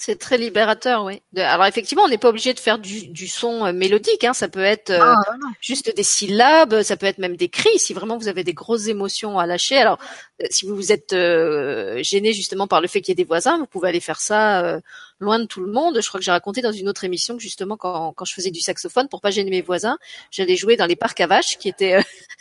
C'est 0.00 0.16
très 0.16 0.38
libérateur, 0.38 1.02
oui. 1.02 1.20
alors 1.36 1.66
effectivement, 1.66 2.04
on 2.04 2.08
n'est 2.08 2.18
pas 2.18 2.28
obligé 2.28 2.54
de 2.54 2.60
faire 2.60 2.78
du, 2.78 3.08
du 3.08 3.26
son 3.26 3.66
euh, 3.66 3.72
mélodique. 3.72 4.22
Hein. 4.22 4.32
Ça 4.32 4.46
peut 4.46 4.62
être 4.62 4.90
euh, 4.90 5.00
ah, 5.02 5.20
juste 5.60 5.92
des 5.96 6.04
syllabes, 6.04 6.82
ça 6.82 6.96
peut 6.96 7.06
être 7.06 7.18
même 7.18 7.36
des 7.36 7.48
cris. 7.48 7.80
Si 7.80 7.94
vraiment 7.94 8.16
vous 8.16 8.28
avez 8.28 8.44
des 8.44 8.54
grosses 8.54 8.86
émotions 8.86 9.40
à 9.40 9.46
lâcher. 9.46 9.76
Alors, 9.76 9.98
euh, 10.40 10.46
si 10.50 10.66
vous 10.66 10.76
vous 10.76 10.92
êtes 10.92 11.10
gêné 11.10 12.32
justement 12.32 12.68
par 12.68 12.80
le 12.80 12.86
fait 12.86 13.00
qu'il 13.00 13.10
y 13.10 13.14
ait 13.14 13.16
des 13.16 13.24
voisins, 13.24 13.58
vous 13.58 13.66
pouvez 13.66 13.88
aller 13.88 13.98
faire 13.98 14.20
ça 14.20 14.80
loin 15.20 15.38
de 15.38 15.44
tout 15.46 15.60
le 15.60 15.70
monde. 15.70 16.00
Je 16.00 16.08
crois 16.08 16.20
que 16.20 16.24
j'ai 16.24 16.30
raconté 16.30 16.60
dans 16.60 16.72
une 16.72 16.88
autre 16.88 17.04
émission 17.04 17.36
que 17.36 17.42
justement 17.42 17.76
quand, 17.76 18.12
quand 18.12 18.24
je 18.24 18.34
faisais 18.34 18.50
du 18.50 18.60
saxophone 18.60 19.08
pour 19.08 19.20
pas 19.20 19.30
gêner 19.30 19.50
mes 19.50 19.62
voisins, 19.62 19.98
j'allais 20.30 20.56
jouer 20.56 20.76
dans 20.76 20.86
les 20.86 20.96
parcs 20.96 21.20
à 21.20 21.26
vaches 21.26 21.58
qui 21.58 21.68
étaient 21.68 21.98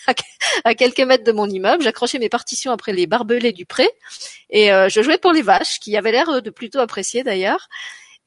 à 0.64 0.76
quelques 0.76 1.00
mètres 1.00 1.24
de 1.24 1.32
mon 1.32 1.50
immeuble. 1.50 1.84
J'accrochais 1.84 2.20
mes 2.20 2.30
partitions 2.30 2.72
après 2.72 2.94
les 2.94 3.08
barbelés 3.08 3.54
du 3.54 3.66
pré 3.66 3.90
et 4.50 4.68
je 4.68 5.02
jouais 5.02 5.18
pour 5.18 5.32
les 5.34 5.42
vaches 5.42 5.80
qui 5.80 5.98
avaient 5.98 6.12
l'air 6.12 6.42
de 6.42 6.50
plutôt 6.50 6.80
apprécier 6.80 7.24
d'ailleurs 7.24 7.68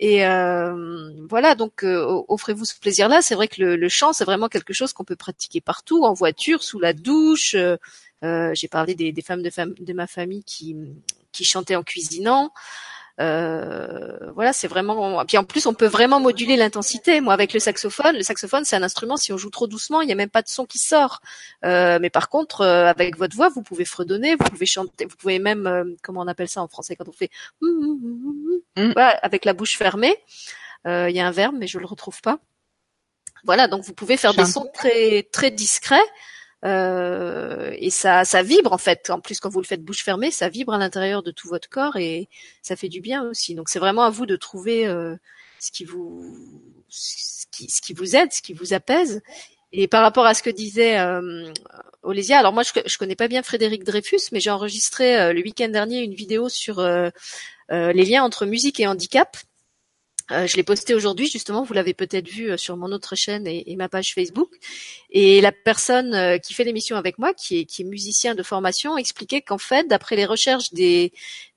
et 0.01 0.24
euh, 0.24 1.11
voilà, 1.28 1.55
donc 1.55 1.84
euh, 1.84 2.22
offrez-vous 2.28 2.64
ce 2.64 2.74
plaisir-là. 2.80 3.20
C'est 3.20 3.34
vrai 3.34 3.48
que 3.48 3.62
le, 3.62 3.88
chant, 3.90 4.14
c'est 4.14 4.24
vraiment 4.24 4.48
quelque 4.48 4.72
chose 4.72 4.94
qu'on 4.94 5.05
peut 5.05 5.14
pratiquer 5.14 5.61
partout, 5.61 6.05
en 6.05 6.14
voiture, 6.14 6.62
sous 6.62 6.80
la 6.80 6.94
douche. 6.94 7.55
Euh, 7.55 8.51
j'ai 8.55 8.66
parlé 8.66 8.94
des, 8.94 9.22
femmes 9.22 9.42
de, 9.42 9.51
de 9.78 9.92
ma 9.92 10.07
famille 10.07 10.42
qui, 10.42 10.74
qui 11.32 11.44
chantaient 11.44 11.76
en 11.76 11.82
cuisinant. 11.82 12.51
Euh, 13.21 14.31
voilà, 14.35 14.53
c'est 14.53 14.68
vraiment. 14.68 15.25
Puis 15.27 15.37
en 15.37 15.45
plus, 15.45 15.66
on 15.66 15.75
peut 15.75 15.87
vraiment 15.87 16.21
moduler 16.21 16.57
l'intensité. 16.57 17.21
Moi, 17.21 17.35
avec 17.35 17.53
le 17.53 17.61
saxophone, 17.61 18.16
le 18.16 18.23
saxophone, 18.23 18.64
c'est 18.64 18.77
un 18.77 18.83
instrument. 18.83 19.16
Si 19.16 19.33
on 19.33 19.37
joue 19.37 19.51
trop 19.51 19.66
doucement, 19.66 20.01
il 20.01 20.07
n'y 20.07 20.12
a 20.12 20.16
même 20.16 20.31
pas 20.31 20.43
de 20.43 20.49
son 20.49 20.64
qui 20.64 20.79
sort. 20.79 21.21
Euh, 21.64 21.99
mais 22.01 22.09
par 22.09 22.29
contre, 22.29 22.62
euh, 22.62 22.87
avec 22.87 23.18
votre 23.18 23.37
voix, 23.37 23.49
vous 23.51 23.62
pouvez 23.62 23.85
fredonner, 23.85 24.37
vous 24.37 24.45
pouvez 24.45 24.66
chanter, 24.66 25.05
vous 25.05 25.16
pouvez 25.16 25.39
même, 25.39 25.97
comment 26.03 26.23
on 26.23 26.29
appelle 26.29 26.49
ça 26.49 26.62
en 26.62 26.68
français 26.68 26.97
quand 26.97 27.09
on 27.09 27.12
fait, 27.12 27.31
mm. 27.61 28.93
avec 28.97 29.45
la 29.45 29.53
bouche 29.53 29.77
fermée. 29.77 30.16
Il 30.87 31.11
y 31.11 31.21
a 31.21 31.27
un 31.27 31.31
verbe, 31.31 31.57
mais 31.59 31.66
je 31.66 31.79
le 31.79 31.87
retrouve 31.87 32.21
pas. 32.23 32.39
Voilà, 33.45 33.68
donc 33.68 33.85
vous 33.85 33.93
pouvez 33.93 34.16
faire 34.16 34.35
des 34.35 34.45
sons 34.45 34.68
très 34.73 35.27
très 35.31 35.51
discrets 35.51 35.99
euh, 36.64 37.74
et 37.78 37.90
ça, 37.90 38.24
ça 38.24 38.42
vibre 38.42 38.72
en 38.72 38.78
fait. 38.78 39.11
En 39.11 39.20
plus, 39.20 39.40
quand 39.40 39.48
vous 39.48 39.61
le 39.61 39.66
faites 39.66 39.82
bouche 39.82 40.02
fermée, 40.02 40.30
ça 40.30 40.48
vibre 40.48 40.74
à 40.74 40.78
l'intérieur 40.78 41.22
de 41.22 41.30
tout 41.30 41.48
votre 41.48 41.68
corps 41.68 41.96
et 41.96 42.28
ça 42.62 42.76
fait 42.76 42.88
du 42.88 43.00
bien 43.00 43.22
aussi. 43.28 43.54
Donc, 43.54 43.68
c'est 43.68 43.78
vraiment 43.78 44.02
à 44.02 44.11
vous 44.11 44.26
de 44.26 44.36
trouver 44.36 44.86
euh, 44.86 45.16
ce 45.58 45.70
qui 45.70 45.84
vous, 45.84 46.36
ce 46.88 47.46
qui, 47.50 47.92
vous 47.92 48.16
aide, 48.16 48.32
ce 48.32 48.42
qui 48.42 48.52
vous 48.52 48.72
apaise. 48.72 49.22
Et 49.72 49.86
par 49.86 50.02
rapport 50.02 50.26
à 50.26 50.34
ce 50.34 50.42
que 50.42 50.50
disait 50.50 50.98
euh, 50.98 51.52
alors 52.30 52.52
moi, 52.52 52.62
je, 52.62 52.70
je 52.84 52.98
connais 52.98 53.16
pas 53.16 53.28
bien 53.28 53.42
Frédéric 53.42 53.84
Dreyfus, 53.84 54.30
mais 54.32 54.40
j'ai 54.40 54.50
enregistré 54.50 55.20
euh, 55.20 55.32
le 55.32 55.42
week-end 55.42 55.68
dernier 55.68 56.02
une 56.02 56.14
vidéo 56.14 56.48
sur 56.48 56.78
euh, 56.80 57.11
les 57.68 58.04
liens 58.04 58.24
entre 58.24 58.46
musique 58.46 58.80
et 58.80 58.86
handicap. 58.86 59.36
Euh, 60.33 60.47
je 60.47 60.57
l'ai 60.57 60.62
posté 60.62 60.95
aujourd'hui 60.95 61.26
justement, 61.26 61.62
vous 61.64 61.74
l'avez 61.74 61.95
peut-être 61.95 62.28
vu 62.28 62.51
euh, 62.51 62.57
sur 62.57 62.76
mon 62.76 62.93
autre 62.93 63.16
chaîne 63.16 63.47
et, 63.47 63.74
ma 63.76 63.89
page 63.89 64.14
Facebook. 64.14 64.51
Et 65.11 65.41
la 65.41 65.53
personne 65.53 66.14
euh, 66.14 66.39
qui 66.39 66.55
fait 66.55 66.64
l'émission 66.64 66.97
avec 66.97 67.18
moi, 67.18 67.35
qui 67.35 67.61
est, 67.61 67.85
musicien 67.85 68.35
de 68.35 68.43
formation, 68.43 68.97
expliquait 68.97 69.41
qu'en 69.41 69.59
fait, 69.59 69.89
d'après 69.89 70.16
les 70.16 70.26
recherches 70.26 70.72
des, 70.72 71.12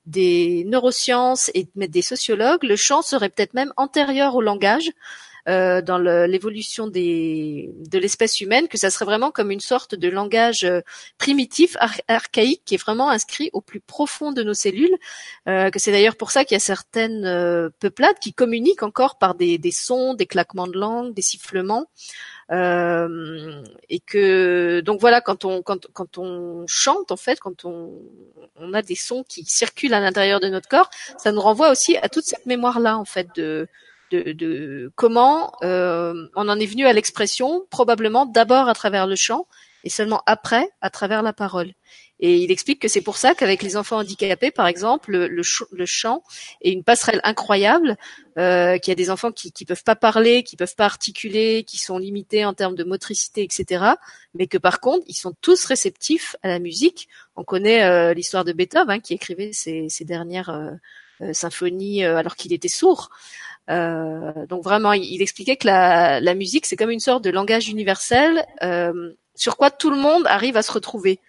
des 0.06 0.64
neurosciences 0.66 1.50
et 1.54 1.68
des 1.76 2.02
sociologues, 2.02 2.64
le 2.64 2.76
chant 2.76 3.02
serait 3.02 3.28
peut-être 3.28 3.54
même 3.54 3.72
antérieur 3.76 4.34
au 4.34 4.42
langage. 4.42 4.90
Euh, 5.46 5.82
dans 5.82 5.98
l'évolution 5.98 6.86
de 6.86 7.98
l'espèce 7.98 8.40
humaine, 8.40 8.66
que 8.66 8.78
ça 8.78 8.88
serait 8.88 9.04
vraiment 9.04 9.30
comme 9.30 9.50
une 9.50 9.60
sorte 9.60 9.94
de 9.94 10.08
langage 10.08 10.64
euh, 10.64 10.80
primitif, 11.18 11.76
archaïque, 12.08 12.62
qui 12.64 12.74
est 12.74 12.78
vraiment 12.82 13.10
inscrit 13.10 13.50
au 13.52 13.60
plus 13.60 13.80
profond 13.80 14.32
de 14.32 14.42
nos 14.42 14.54
cellules, 14.54 14.96
euh, 15.46 15.68
que 15.68 15.78
c'est 15.78 15.92
d'ailleurs 15.92 16.16
pour 16.16 16.30
ça 16.30 16.46
qu'il 16.46 16.54
y 16.54 16.56
a 16.56 16.60
certaines 16.60 17.70
peuplades 17.78 18.18
qui 18.20 18.32
communiquent 18.32 18.82
encore 18.82 19.18
par 19.18 19.34
des, 19.34 19.58
des, 19.58 19.70
sons, 19.70 20.14
des 20.14 20.26
claquements 20.26 20.66
de 20.66 20.78
langue, 20.78 21.12
des 21.12 21.22
sifflements. 21.22 21.88
Euh, 22.50 23.62
et 23.88 24.00
que 24.00 24.80
donc 24.80 25.00
voilà 25.00 25.22
quand 25.22 25.46
on 25.46 25.62
quand, 25.62 25.86
quand 25.94 26.18
on 26.18 26.66
chante 26.66 27.10
en 27.10 27.16
fait 27.16 27.40
quand 27.40 27.64
on, 27.64 28.02
on 28.56 28.74
a 28.74 28.82
des 28.82 28.96
sons 28.96 29.24
qui 29.26 29.46
circulent 29.46 29.94
à 29.94 30.00
l'intérieur 30.00 30.40
de 30.40 30.48
notre 30.48 30.68
corps 30.68 30.90
ça 31.16 31.32
nous 31.32 31.40
renvoie 31.40 31.70
aussi 31.70 31.96
à 31.96 32.10
toute 32.10 32.24
cette 32.24 32.44
mémoire 32.44 32.80
là 32.80 32.98
en 32.98 33.06
fait 33.06 33.28
de 33.34 33.66
de, 34.22 34.92
comment 34.94 35.52
euh, 35.62 36.28
on 36.34 36.48
en 36.48 36.58
est 36.58 36.66
venu 36.66 36.86
à 36.86 36.92
l'expression, 36.92 37.66
probablement 37.70 38.26
d'abord 38.26 38.68
à 38.68 38.74
travers 38.74 39.06
le 39.06 39.16
chant 39.16 39.46
et 39.84 39.90
seulement 39.90 40.22
après 40.26 40.68
à 40.80 40.90
travers 40.90 41.22
la 41.22 41.32
parole. 41.32 41.72
Et 42.20 42.38
il 42.38 42.50
explique 42.50 42.80
que 42.80 42.88
c'est 42.88 43.00
pour 43.00 43.16
ça 43.16 43.34
qu'avec 43.34 43.62
les 43.62 43.76
enfants 43.76 43.98
handicapés, 43.98 44.50
par 44.50 44.66
exemple, 44.66 45.10
le, 45.10 45.42
chant 45.84 46.22
est 46.62 46.70
une 46.70 46.84
passerelle 46.84 47.20
incroyable, 47.24 47.96
euh, 48.38 48.78
qu'il 48.78 48.92
y 48.92 48.92
a 48.92 48.94
des 48.94 49.10
enfants 49.10 49.32
qui 49.32 49.52
ne 49.60 49.66
peuvent 49.66 49.82
pas 49.82 49.96
parler, 49.96 50.42
qui 50.44 50.56
peuvent 50.56 50.76
pas 50.76 50.86
articuler, 50.86 51.64
qui 51.64 51.76
sont 51.76 51.98
limités 51.98 52.44
en 52.44 52.54
termes 52.54 52.76
de 52.76 52.84
motricité, 52.84 53.42
etc. 53.42 53.84
Mais 54.34 54.46
que 54.46 54.58
par 54.58 54.80
contre, 54.80 55.04
ils 55.08 55.14
sont 55.14 55.34
tous 55.40 55.64
réceptifs 55.64 56.36
à 56.42 56.48
la 56.48 56.60
musique. 56.60 57.08
On 57.36 57.42
connaît 57.42 57.84
euh, 57.84 58.14
l'histoire 58.14 58.44
de 58.44 58.52
Beethoven, 58.52 58.90
hein, 58.90 59.00
qui 59.00 59.14
écrivait 59.14 59.52
ses, 59.52 59.88
dernières 60.02 60.50
euh, 61.20 61.32
symphonies 61.32 62.04
alors 62.04 62.36
qu'il 62.36 62.52
était 62.52 62.68
sourd. 62.68 63.10
Euh, 63.70 64.46
donc 64.46 64.62
vraiment, 64.62 64.92
il, 64.92 65.22
expliquait 65.22 65.56
que 65.56 65.66
la, 65.66 66.20
la 66.20 66.34
musique, 66.34 66.66
c'est 66.66 66.76
comme 66.76 66.90
une 66.90 67.00
sorte 67.00 67.24
de 67.24 67.30
langage 67.30 67.68
universel 67.68 68.44
euh, 68.62 69.12
sur 69.34 69.56
quoi 69.56 69.70
tout 69.70 69.90
le 69.90 69.96
monde 69.96 70.26
arrive 70.26 70.56
à 70.56 70.62
se 70.62 70.72
retrouver 70.72 71.20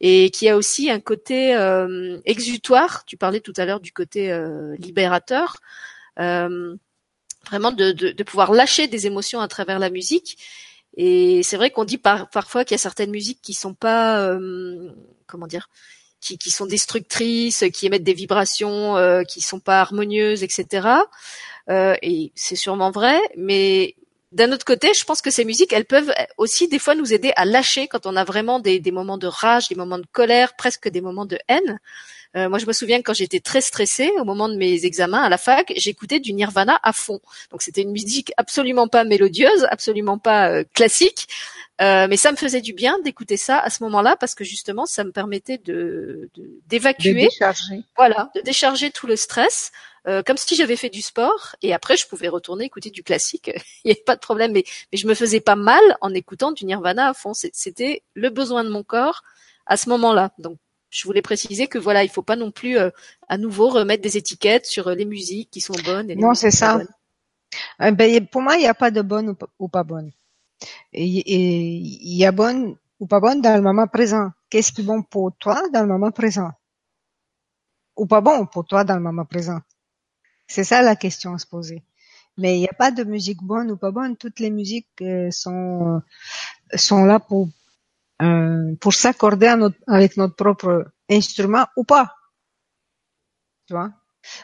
et 0.00 0.30
qui 0.30 0.48
a 0.48 0.56
aussi 0.56 0.90
un 0.90 1.00
côté 1.00 1.54
euh, 1.54 2.18
exutoire. 2.24 3.04
Tu 3.04 3.16
parlais 3.16 3.40
tout 3.40 3.52
à 3.56 3.64
l'heure 3.64 3.80
du 3.80 3.92
côté 3.92 4.30
euh, 4.30 4.76
libérateur, 4.76 5.56
euh, 6.20 6.76
vraiment 7.46 7.72
de, 7.72 7.92
de, 7.92 8.10
de, 8.10 8.22
pouvoir 8.22 8.52
lâcher 8.52 8.86
des 8.86 9.06
émotions 9.06 9.40
à 9.40 9.48
travers 9.48 9.78
la 9.78 9.90
musique. 9.90 10.38
Et 10.96 11.42
c'est 11.42 11.56
vrai 11.56 11.70
qu'on 11.70 11.84
dit 11.84 11.98
par, 11.98 12.30
parfois 12.30 12.64
qu'il 12.64 12.74
y 12.74 12.76
a 12.76 12.78
certaines 12.78 13.10
musiques 13.10 13.40
qui 13.42 13.54
sont 13.54 13.74
pas, 13.74 14.20
euh, 14.20 14.90
comment 15.26 15.46
dire, 15.46 15.68
qui, 16.20 16.38
qui, 16.38 16.50
sont 16.50 16.66
destructrices, 16.66 17.64
qui 17.72 17.86
émettent 17.86 18.04
des 18.04 18.14
vibrations, 18.14 18.96
qui 19.28 19.40
sont 19.40 19.60
pas 19.60 19.80
harmonieuses, 19.80 20.42
etc. 20.42 20.88
Euh, 21.70 21.94
et 22.02 22.32
c'est 22.34 22.56
sûrement 22.56 22.90
vrai, 22.90 23.18
mais 23.36 23.94
d'un 24.32 24.52
autre 24.52 24.64
côté, 24.64 24.92
je 24.94 25.04
pense 25.04 25.22
que 25.22 25.30
ces 25.30 25.44
musiques, 25.44 25.72
elles 25.72 25.86
peuvent 25.86 26.12
aussi 26.36 26.68
des 26.68 26.78
fois 26.78 26.94
nous 26.94 27.12
aider 27.12 27.32
à 27.36 27.44
lâcher 27.44 27.88
quand 27.88 28.06
on 28.06 28.16
a 28.16 28.24
vraiment 28.24 28.60
des, 28.60 28.78
des 28.78 28.90
moments 28.90 29.18
de 29.18 29.26
rage, 29.26 29.68
des 29.68 29.74
moments 29.74 29.98
de 29.98 30.06
colère, 30.12 30.54
presque 30.56 30.88
des 30.88 31.00
moments 31.00 31.26
de 31.26 31.38
haine. 31.48 31.78
Euh, 32.36 32.48
moi, 32.48 32.58
je 32.58 32.66
me 32.66 32.72
souviens 32.72 32.98
que 32.98 33.04
quand 33.04 33.14
j'étais 33.14 33.40
très 33.40 33.60
stressée 33.60 34.10
au 34.18 34.24
moment 34.24 34.48
de 34.48 34.56
mes 34.56 34.84
examens 34.84 35.22
à 35.22 35.28
la 35.28 35.38
fac, 35.38 35.72
j'écoutais 35.76 36.20
du 36.20 36.34
Nirvana 36.34 36.78
à 36.82 36.92
fond. 36.92 37.20
Donc 37.50 37.62
c'était 37.62 37.82
une 37.82 37.92
musique 37.92 38.32
absolument 38.36 38.86
pas 38.86 39.04
mélodieuse, 39.04 39.66
absolument 39.70 40.18
pas 40.18 40.50
euh, 40.50 40.64
classique, 40.74 41.26
euh, 41.80 42.06
mais 42.08 42.16
ça 42.16 42.30
me 42.30 42.36
faisait 42.36 42.60
du 42.60 42.74
bien 42.74 42.98
d'écouter 43.00 43.36
ça 43.36 43.58
à 43.58 43.70
ce 43.70 43.82
moment-là 43.84 44.16
parce 44.16 44.34
que 44.34 44.44
justement, 44.44 44.84
ça 44.84 45.04
me 45.04 45.12
permettait 45.12 45.58
de 45.58 46.28
d'évacuer, 46.66 47.14
de, 47.14 47.20
décharger. 47.20 47.82
voilà, 47.96 48.30
de 48.34 48.42
décharger 48.42 48.90
tout 48.90 49.06
le 49.06 49.16
stress. 49.16 49.72
Euh, 50.06 50.22
comme 50.22 50.36
si 50.36 50.54
j'avais 50.54 50.76
fait 50.76 50.90
du 50.90 51.02
sport 51.02 51.56
et 51.60 51.74
après 51.74 51.96
je 51.96 52.06
pouvais 52.06 52.28
retourner 52.28 52.64
écouter 52.64 52.90
du 52.90 53.02
classique, 53.02 53.50
il 53.84 53.88
n'y 53.88 53.90
avait 53.92 54.02
pas 54.02 54.14
de 54.14 54.20
problème, 54.20 54.52
mais, 54.52 54.64
mais 54.92 54.98
je 54.98 55.06
me 55.06 55.14
faisais 55.14 55.40
pas 55.40 55.56
mal 55.56 55.82
en 56.00 56.14
écoutant 56.14 56.52
du 56.52 56.64
Nirvana 56.64 57.08
à 57.08 57.14
fond. 57.14 57.32
C'était 57.34 58.02
le 58.14 58.30
besoin 58.30 58.64
de 58.64 58.70
mon 58.70 58.82
corps 58.82 59.22
à 59.66 59.76
ce 59.76 59.88
moment-là. 59.88 60.32
Donc 60.38 60.58
je 60.90 61.04
voulais 61.04 61.22
préciser 61.22 61.66
que 61.66 61.78
voilà, 61.78 62.04
il 62.04 62.10
faut 62.10 62.22
pas 62.22 62.36
non 62.36 62.50
plus 62.50 62.78
euh, 62.78 62.90
à 63.28 63.38
nouveau 63.38 63.68
remettre 63.68 64.02
des 64.02 64.16
étiquettes 64.16 64.66
sur 64.66 64.88
euh, 64.88 64.94
les 64.94 65.04
musiques 65.04 65.50
qui 65.50 65.60
sont 65.60 65.74
bonnes. 65.84 66.10
Et 66.10 66.16
non, 66.16 66.34
c'est 66.34 66.50
ça. 66.50 66.80
ben, 67.78 68.26
pour 68.26 68.42
moi, 68.42 68.56
il 68.56 68.60
n'y 68.60 68.66
a 68.66 68.74
pas 68.74 68.90
de 68.90 69.02
bonne 69.02 69.36
ou 69.58 69.68
pas, 69.68 69.84
bonne. 69.84 70.10
Et 70.92 71.04
il 71.04 72.16
y 72.16 72.24
a 72.24 72.32
bonne 72.32 72.76
ou 73.00 73.06
pas 73.06 73.20
bonne 73.20 73.40
dans 73.40 73.54
le 73.54 73.62
moment 73.62 73.86
présent. 73.86 74.30
Qu'est-ce 74.50 74.72
qui 74.72 74.80
est 74.80 74.84
bon 74.84 75.02
pour 75.02 75.32
toi 75.38 75.62
dans 75.72 75.82
le 75.82 75.88
moment 75.88 76.10
présent? 76.10 76.50
Ou 77.96 78.06
pas 78.06 78.20
bon 78.20 78.46
pour 78.46 78.64
toi 78.64 78.84
dans 78.84 78.94
le 78.94 79.02
moment 79.02 79.24
présent? 79.24 79.60
C'est 80.48 80.64
ça 80.64 80.82
la 80.82 80.96
question 80.96 81.34
à 81.34 81.38
se 81.38 81.46
poser. 81.46 81.82
Mais 82.38 82.56
il 82.56 82.60
n'y 82.60 82.68
a 82.68 82.72
pas 82.72 82.90
de 82.90 83.04
musique 83.04 83.42
bonne 83.42 83.70
ou 83.70 83.76
pas 83.76 83.90
bonne. 83.90 84.16
Toutes 84.16 84.40
les 84.40 84.50
musiques 84.50 84.88
euh, 85.02 85.30
sont 85.30 86.00
sont 86.74 87.04
là 87.04 87.20
pour 87.20 87.48
euh, 88.22 88.74
pour 88.80 88.94
s'accorder 88.94 89.54
avec 89.86 90.16
notre 90.16 90.34
propre 90.34 90.90
instrument 91.10 91.66
ou 91.76 91.84
pas. 91.84 92.14
Tu 93.66 93.74
vois? 93.74 93.92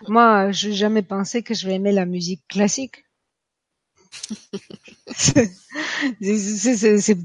Moi, 0.08 0.52
je 0.52 0.68
n'ai 0.68 0.74
jamais 0.74 1.02
pensé 1.02 1.42
que 1.42 1.54
je 1.54 1.66
vais 1.66 1.74
aimer 1.74 1.92
la 1.92 2.06
musique 2.06 2.46
classique. 2.48 3.04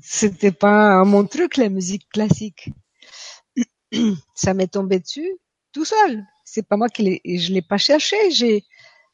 C'était 0.03 0.51
pas 0.51 1.03
mon 1.03 1.25
truc 1.25 1.57
la 1.57 1.69
musique 1.69 2.07
classique. 2.09 2.69
Ça 4.35 4.53
m'est 4.53 4.67
tombé 4.67 4.99
dessus 4.99 5.29
tout 5.71 5.85
seul. 5.85 6.25
C'est 6.51 6.67
pas 6.67 6.77
moi 6.77 6.89
qui 6.89 7.21
je 7.25 7.53
l'ai 7.53 7.61
pas 7.61 7.77
cherché. 7.77 8.17
J'ai, 8.31 8.65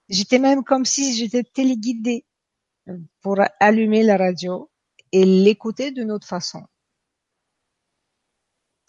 j'étais 0.09 0.39
même 0.39 0.63
comme 0.63 0.85
si 0.85 1.13
j'étais 1.15 1.43
téléguidée 1.43 2.25
pour 3.21 3.37
allumer 3.59 4.03
la 4.03 4.17
radio 4.17 4.69
et 5.11 5.25
l'écouter 5.25 5.91
d'une 5.91 6.11
autre 6.11 6.27
façon. 6.27 6.63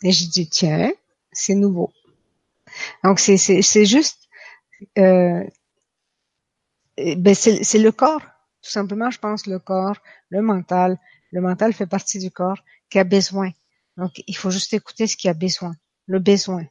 Et 0.02 0.12
je 0.12 0.28
dis 0.28 0.48
tiens, 0.48 0.92
c'est 1.32 1.54
nouveau. 1.54 1.92
Donc 3.02 3.18
c'est 3.18 3.36
c'est 3.36 3.62
c'est 3.62 3.86
juste 3.86 4.28
euh, 4.98 5.44
ben 6.96 7.34
c'est 7.34 7.64
c'est 7.64 7.78
le 7.78 7.92
corps 7.92 8.26
tout 8.66 8.72
simplement 8.72 9.10
je 9.10 9.18
pense 9.18 9.46
le 9.46 9.58
corps, 9.60 9.98
le 10.28 10.42
mental, 10.42 10.98
le 11.30 11.40
mental 11.40 11.72
fait 11.72 11.86
partie 11.86 12.18
du 12.18 12.30
corps 12.32 12.58
qui 12.90 12.98
a 12.98 13.04
besoin. 13.04 13.50
Donc 13.96 14.22
il 14.26 14.36
faut 14.36 14.50
juste 14.50 14.74
écouter 14.74 15.06
ce 15.06 15.16
qui 15.16 15.28
a 15.28 15.34
besoin, 15.34 15.72
le 16.06 16.18
besoin. 16.18 16.64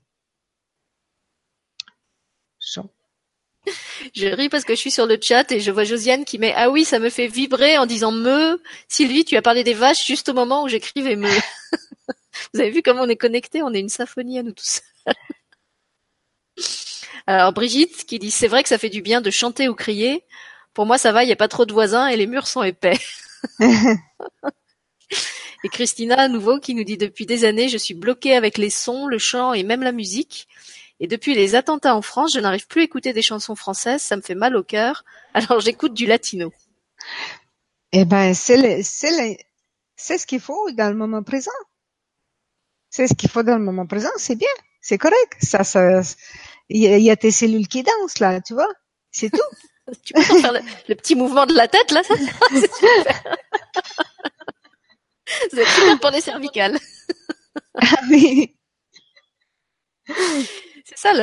Je 4.13 4.27
ris 4.27 4.49
parce 4.49 4.63
que 4.63 4.75
je 4.75 4.79
suis 4.79 4.91
sur 4.91 5.05
le 5.05 5.17
chat 5.21 5.51
et 5.51 5.59
je 5.59 5.71
vois 5.71 5.83
Josiane 5.83 6.25
qui 6.25 6.37
met 6.37 6.53
ah 6.55 6.69
oui 6.69 6.85
ça 6.85 6.99
me 6.99 7.09
fait 7.09 7.27
vibrer 7.27 7.77
en 7.77 7.85
disant 7.85 8.11
me 8.11 8.61
Sylvie 8.87 9.25
tu 9.25 9.35
as 9.37 9.41
parlé 9.41 9.63
des 9.63 9.73
vaches 9.73 10.05
juste 10.05 10.29
au 10.29 10.33
moment 10.33 10.63
où 10.63 10.67
j'écrivais 10.67 11.15
me 11.15 11.27
vous 12.53 12.59
avez 12.59 12.69
vu 12.69 12.81
comment 12.81 13.01
on 13.01 13.09
est 13.09 13.15
connecté 13.15 13.63
on 13.63 13.73
est 13.73 13.79
une 13.79 13.89
symphonie 13.89 14.39
à 14.39 14.43
nous 14.43 14.51
tous. 14.51 14.81
Alors 17.27 17.53
Brigitte 17.53 18.05
qui 18.05 18.19
dit 18.19 18.31
c'est 18.31 18.47
vrai 18.47 18.61
que 18.61 18.69
ça 18.69 18.77
fait 18.77 18.89
du 18.89 19.01
bien 19.01 19.21
de 19.21 19.31
chanter 19.31 19.67
ou 19.67 19.73
crier. 19.73 20.23
Pour 20.73 20.85
moi 20.85 20.97
ça 20.97 21.11
va 21.11 21.23
il 21.23 21.27
n'y 21.27 21.33
a 21.33 21.37
pas 21.37 21.47
trop 21.47 21.65
de 21.65 21.73
voisins 21.73 22.07
et 22.07 22.17
les 22.17 22.27
murs 22.27 22.47
sont 22.47 22.63
épais. 22.63 22.99
Et 25.63 25.69
Christina 25.69 26.15
à 26.15 26.27
nouveau 26.27 26.59
qui 26.59 26.75
nous 26.75 26.83
dit 26.83 26.97
depuis 26.97 27.25
des 27.25 27.43
années 27.43 27.69
je 27.69 27.77
suis 27.77 27.95
bloquée 27.95 28.35
avec 28.35 28.59
les 28.59 28.69
sons 28.69 29.07
le 29.07 29.17
chant 29.17 29.53
et 29.53 29.63
même 29.63 29.81
la 29.81 29.91
musique 29.91 30.47
et 30.99 31.07
depuis 31.07 31.35
les 31.35 31.55
attentats 31.55 31.95
en 31.95 32.01
France, 32.01 32.33
je 32.33 32.39
n'arrive 32.39 32.67
plus 32.67 32.81
à 32.81 32.83
écouter 32.85 33.13
des 33.13 33.21
chansons 33.21 33.55
françaises, 33.55 34.01
ça 34.01 34.15
me 34.15 34.21
fait 34.21 34.35
mal 34.35 34.55
au 34.55 34.63
cœur, 34.63 35.03
alors 35.33 35.59
j'écoute 35.59 35.93
du 35.93 36.05
latino. 36.05 36.51
Eh 37.91 38.05
ben, 38.05 38.33
c'est 38.33 38.81
c'est 39.97 40.17
ce 40.17 40.25
qu'il 40.27 40.39
faut 40.39 40.71
dans 40.71 40.89
le 40.89 40.95
moment 40.95 41.23
présent. 41.23 41.51
C'est 42.89 43.07
ce 43.07 43.13
qu'il 43.13 43.29
faut 43.29 43.43
dans 43.43 43.57
le 43.57 43.63
moment 43.63 43.85
présent, 43.85 44.11
c'est 44.17 44.35
bien, 44.35 44.49
c'est 44.81 44.97
correct. 44.97 45.37
Ça, 45.41 45.63
ça, 45.63 46.01
il 46.69 46.81
y, 46.81 47.09
a 47.09 47.15
tes 47.15 47.31
cellules 47.31 47.67
qui 47.67 47.83
dansent 47.83 48.19
là, 48.19 48.41
tu 48.41 48.53
vois, 48.53 48.71
c'est 49.11 49.29
tout. 49.29 49.39
tu 50.03 50.13
peux 50.13 50.21
faire 50.21 50.53
le, 50.87 50.95
petit 50.95 51.15
mouvement 51.15 51.45
de 51.45 51.53
la 51.53 51.67
tête 51.67 51.91
là, 51.91 52.03
ça, 52.03 52.15
c'est 52.17 52.69
c'est 55.51 55.65
super 55.65 55.99
pour 55.99 56.09
les 56.11 56.21
cervicales. 56.21 56.79
ah 57.75 57.97
oui. 58.09 58.55
C'est 60.87 60.99
ça 60.99 61.13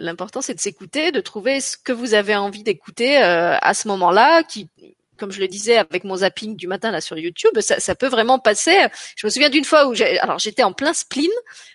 l'important, 0.00 0.40
c'est 0.40 0.54
de 0.54 0.60
s'écouter, 0.60 1.12
de 1.12 1.20
trouver 1.20 1.60
ce 1.60 1.76
que 1.76 1.92
vous 1.92 2.14
avez 2.14 2.34
envie 2.34 2.62
d'écouter 2.62 3.22
euh, 3.22 3.58
à 3.60 3.74
ce 3.74 3.86
moment-là, 3.88 4.42
qui 4.42 4.70
comme 5.18 5.30
je 5.30 5.38
le 5.38 5.46
disais 5.46 5.76
avec 5.76 6.02
mon 6.02 6.16
zapping 6.16 6.56
du 6.56 6.66
matin 6.66 6.90
là 6.90 7.00
sur 7.00 7.16
YouTube, 7.16 7.60
ça, 7.60 7.78
ça 7.78 7.94
peut 7.94 8.08
vraiment 8.08 8.40
passer. 8.40 8.76
Je 9.14 9.24
me 9.24 9.30
souviens 9.30 9.50
d'une 9.50 9.64
fois 9.64 9.86
où 9.86 9.94
j'ai, 9.94 10.18
alors 10.18 10.38
j'étais 10.38 10.64
en 10.64 10.72
plein 10.72 10.94
spleen, 10.94 11.30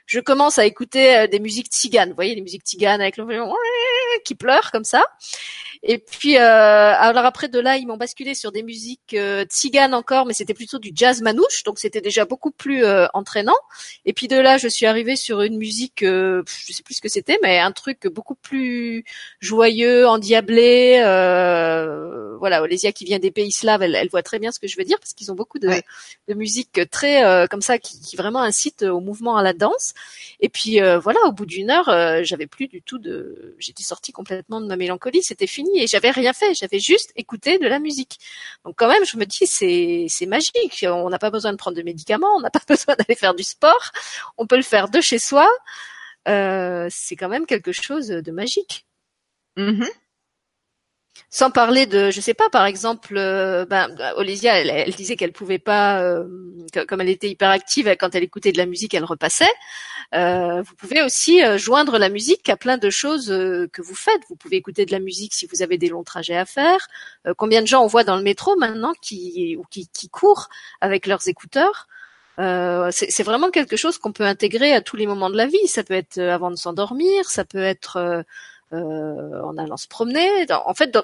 je 0.05 0.19
commence 0.19 0.57
à 0.57 0.65
écouter 0.65 1.15
euh, 1.15 1.27
des 1.27 1.39
musiques 1.39 1.67
tziganes, 1.67 2.09
vous 2.09 2.15
voyez, 2.15 2.35
les 2.35 2.41
musiques 2.41 2.63
tziganes 2.63 2.99
avec 2.99 3.15
le 3.15 3.25
qui 4.25 4.35
pleure 4.35 4.71
comme 4.71 4.83
ça. 4.83 5.05
Et 5.83 5.97
puis, 5.97 6.37
euh, 6.37 6.41
alors 6.41 7.25
après 7.25 7.47
de 7.47 7.59
là, 7.59 7.77
ils 7.77 7.85
m'ont 7.85 7.97
basculé 7.97 8.35
sur 8.35 8.51
des 8.51 8.63
musiques 8.63 9.13
euh, 9.13 9.45
tziganes 9.45 9.93
encore, 9.93 10.25
mais 10.25 10.33
c'était 10.33 10.53
plutôt 10.53 10.79
du 10.79 10.91
jazz 10.93 11.21
manouche, 11.21 11.63
donc 11.63 11.79
c'était 11.79 12.01
déjà 12.01 12.25
beaucoup 12.25 12.51
plus 12.51 12.83
euh, 12.83 13.07
entraînant. 13.13 13.55
Et 14.05 14.13
puis 14.13 14.27
de 14.27 14.37
là, 14.37 14.57
je 14.57 14.67
suis 14.67 14.85
arrivée 14.85 15.15
sur 15.15 15.41
une 15.41 15.57
musique, 15.57 16.03
euh, 16.03 16.43
je 16.47 16.73
sais 16.73 16.83
plus 16.83 16.95
ce 16.95 17.01
que 17.01 17.09
c'était, 17.09 17.37
mais 17.43 17.59
un 17.59 17.71
truc 17.71 18.07
beaucoup 18.07 18.35
plus 18.35 19.05
joyeux, 19.39 20.07
endiablé. 20.07 21.01
Euh, 21.03 22.35
voilà, 22.39 22.61
Olésia 22.61 22.91
qui 22.91 23.05
vient 23.05 23.19
des 23.19 23.31
pays 23.31 23.51
slaves, 23.51 23.81
elle, 23.81 23.95
elle, 23.95 24.09
voit 24.09 24.23
très 24.23 24.39
bien 24.39 24.51
ce 24.51 24.59
que 24.59 24.67
je 24.67 24.77
veux 24.77 24.83
dire 24.83 24.99
parce 24.99 25.13
qu'ils 25.13 25.31
ont 25.31 25.35
beaucoup 25.35 25.59
de, 25.59 25.69
de 26.27 26.33
musique 26.33 26.79
très 26.91 27.25
euh, 27.25 27.47
comme 27.47 27.61
ça 27.61 27.79
qui, 27.79 27.99
qui, 27.99 28.15
vraiment 28.15 28.41
incite 28.41 28.83
au 28.83 28.99
mouvement, 28.99 29.37
à 29.37 29.43
la 29.43 29.53
danse. 29.53 29.93
Et 30.39 30.49
puis 30.49 30.79
voilà, 30.79 31.19
au 31.25 31.31
bout 31.31 31.45
d'une 31.45 31.69
heure, 31.69 32.23
j'avais 32.23 32.47
plus 32.47 32.67
du 32.67 32.81
tout 32.81 32.99
de, 32.99 33.55
j'étais 33.59 33.83
sortie 33.83 34.11
complètement 34.11 34.61
de 34.61 34.67
ma 34.67 34.75
mélancolie, 34.75 35.23
c'était 35.23 35.47
fini 35.47 35.66
et 35.75 35.87
j'avais 35.87 36.11
rien 36.11 36.33
fait, 36.33 36.53
j'avais 36.53 36.79
juste 36.79 37.11
écouté 37.15 37.57
de 37.59 37.67
la 37.67 37.79
musique. 37.79 38.19
Donc 38.65 38.75
quand 38.77 38.87
même, 38.87 39.05
je 39.05 39.17
me 39.17 39.25
dis 39.25 39.47
c'est 39.47 40.05
c'est 40.09 40.25
magique. 40.25 40.85
On 40.87 41.09
n'a 41.09 41.19
pas 41.19 41.31
besoin 41.31 41.51
de 41.51 41.57
prendre 41.57 41.77
de 41.77 41.83
médicaments, 41.83 42.35
on 42.35 42.41
n'a 42.41 42.49
pas 42.49 42.61
besoin 42.67 42.95
d'aller 42.95 43.15
faire 43.15 43.35
du 43.35 43.43
sport, 43.43 43.91
on 44.37 44.47
peut 44.47 44.57
le 44.57 44.63
faire 44.63 44.89
de 44.89 45.01
chez 45.01 45.19
soi. 45.19 45.49
Euh, 46.27 46.87
c'est 46.91 47.15
quand 47.15 47.29
même 47.29 47.45
quelque 47.45 47.71
chose 47.71 48.07
de 48.07 48.31
magique. 48.31 48.85
Mm-hmm. 49.57 49.89
Sans 51.29 51.51
parler 51.51 51.85
de, 51.85 52.09
je 52.11 52.21
sais 52.21 52.33
pas, 52.33 52.49
par 52.49 52.65
exemple, 52.65 53.15
euh, 53.17 53.65
ben, 53.65 53.89
Olivia, 54.15 54.59
elle, 54.59 54.93
disait 54.95 55.15
qu'elle 55.15 55.33
pouvait 55.33 55.59
pas, 55.59 56.01
euh, 56.01 56.25
comme 56.87 57.01
elle 57.01 57.09
était 57.09 57.29
hyperactive, 57.29 57.93
quand 57.99 58.15
elle 58.15 58.23
écoutait 58.23 58.51
de 58.51 58.57
la 58.57 58.65
musique, 58.65 58.93
elle 58.93 59.03
repassait. 59.03 59.45
Euh, 60.15 60.61
vous 60.61 60.75
pouvez 60.75 61.01
aussi 61.01 61.41
joindre 61.57 61.97
la 61.97 62.09
musique 62.09 62.47
à 62.49 62.55
plein 62.55 62.77
de 62.77 62.89
choses 62.89 63.27
que 63.27 63.81
vous 63.81 63.95
faites. 63.95 64.21
Vous 64.29 64.35
pouvez 64.35 64.55
écouter 64.55 64.85
de 64.85 64.91
la 64.91 64.99
musique 64.99 65.33
si 65.33 65.47
vous 65.47 65.61
avez 65.61 65.77
des 65.77 65.89
longs 65.89 66.03
trajets 66.03 66.37
à 66.37 66.45
faire. 66.45 66.87
combien 67.37 67.61
de 67.61 67.67
gens 67.67 67.83
on 67.83 67.87
voit 67.87 68.03
dans 68.05 68.15
le 68.15 68.23
métro 68.23 68.55
maintenant 68.55 68.93
qui, 69.01 69.57
qui, 69.69 69.87
qui 69.87 70.09
courent 70.09 70.47
avec 70.79 71.07
leurs 71.07 71.27
écouteurs? 71.27 71.87
C'est 72.37 73.23
vraiment 73.23 73.49
quelque 73.49 73.75
chose 73.75 73.97
qu'on 73.97 74.11
peut 74.11 74.25
intégrer 74.25 74.73
à 74.73 74.81
tous 74.81 74.95
les 74.95 75.07
moments 75.07 75.29
de 75.29 75.37
la 75.37 75.47
vie. 75.47 75.67
Ça 75.67 75.83
peut 75.83 75.95
être 75.95 76.19
avant 76.19 76.51
de 76.51 76.55
s'endormir, 76.55 77.25
ça 77.25 77.45
peut 77.45 77.57
être 77.63 77.97
euh, 77.97 78.21
en 78.71 79.57
allant 79.57 79.77
se 79.77 79.87
promener. 79.87 80.45
en 80.51 80.73
fait, 80.73 80.91
dans, 80.91 81.03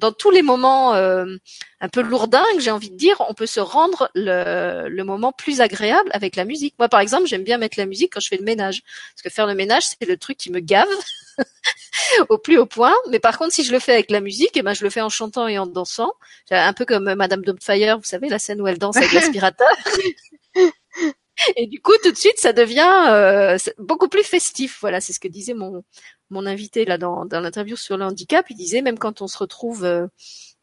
dans, 0.00 0.12
tous 0.12 0.30
les 0.30 0.42
moments 0.42 0.94
euh, 0.94 1.36
un 1.80 1.88
peu 1.88 2.02
lourdingues, 2.02 2.60
j'ai 2.60 2.70
envie 2.70 2.90
de 2.90 2.96
dire, 2.96 3.22
on 3.28 3.34
peut 3.34 3.46
se 3.46 3.60
rendre 3.60 4.10
le, 4.14 4.88
le, 4.88 5.04
moment 5.04 5.32
plus 5.32 5.60
agréable 5.60 6.10
avec 6.12 6.36
la 6.36 6.44
musique. 6.44 6.74
Moi, 6.78 6.88
par 6.88 7.00
exemple, 7.00 7.26
j'aime 7.26 7.44
bien 7.44 7.58
mettre 7.58 7.78
la 7.78 7.86
musique 7.86 8.12
quand 8.14 8.20
je 8.20 8.28
fais 8.28 8.36
le 8.36 8.44
ménage, 8.44 8.82
parce 9.14 9.22
que 9.22 9.30
faire 9.30 9.46
le 9.46 9.54
ménage, 9.54 9.84
c'est 9.86 10.06
le 10.08 10.16
truc 10.16 10.36
qui 10.36 10.50
me 10.50 10.60
gave 10.60 10.88
au 12.28 12.38
plus 12.38 12.58
haut 12.58 12.66
point. 12.66 12.94
Mais 13.10 13.20
par 13.20 13.38
contre, 13.38 13.52
si 13.52 13.64
je 13.64 13.72
le 13.72 13.78
fais 13.78 13.92
avec 13.92 14.10
la 14.10 14.20
musique, 14.20 14.56
et 14.56 14.60
eh 14.60 14.62
ben, 14.62 14.74
je 14.74 14.84
le 14.84 14.90
fais 14.90 15.00
en 15.00 15.08
chantant 15.08 15.48
et 15.48 15.58
en 15.58 15.66
dansant, 15.66 16.12
un 16.50 16.72
peu 16.72 16.84
comme 16.84 17.14
Madame 17.14 17.42
Doubtfire, 17.42 17.98
vous 17.98 18.04
savez, 18.04 18.28
la 18.28 18.38
scène 18.38 18.60
où 18.60 18.66
elle 18.66 18.78
danse 18.78 18.96
avec 18.96 19.12
l'aspirateur. 19.12 19.68
Et 21.56 21.66
du 21.66 21.80
coup, 21.80 21.92
tout 22.02 22.12
de 22.12 22.16
suite, 22.16 22.38
ça 22.38 22.52
devient 22.52 23.06
euh, 23.08 23.58
beaucoup 23.78 24.08
plus 24.08 24.22
festif. 24.22 24.78
Voilà, 24.80 25.00
c'est 25.00 25.12
ce 25.12 25.20
que 25.20 25.28
disait 25.28 25.54
mon 25.54 25.82
mon 26.34 26.46
invité 26.46 26.84
là 26.84 26.98
dans, 26.98 27.24
dans 27.24 27.40
l'interview 27.40 27.76
sur 27.76 27.96
le 27.96 28.04
handicap. 28.04 28.46
Il 28.50 28.56
disait 28.56 28.82
même 28.82 28.98
quand 28.98 29.22
on 29.22 29.26
se 29.28 29.38
retrouve 29.38 29.84
euh, 29.84 30.06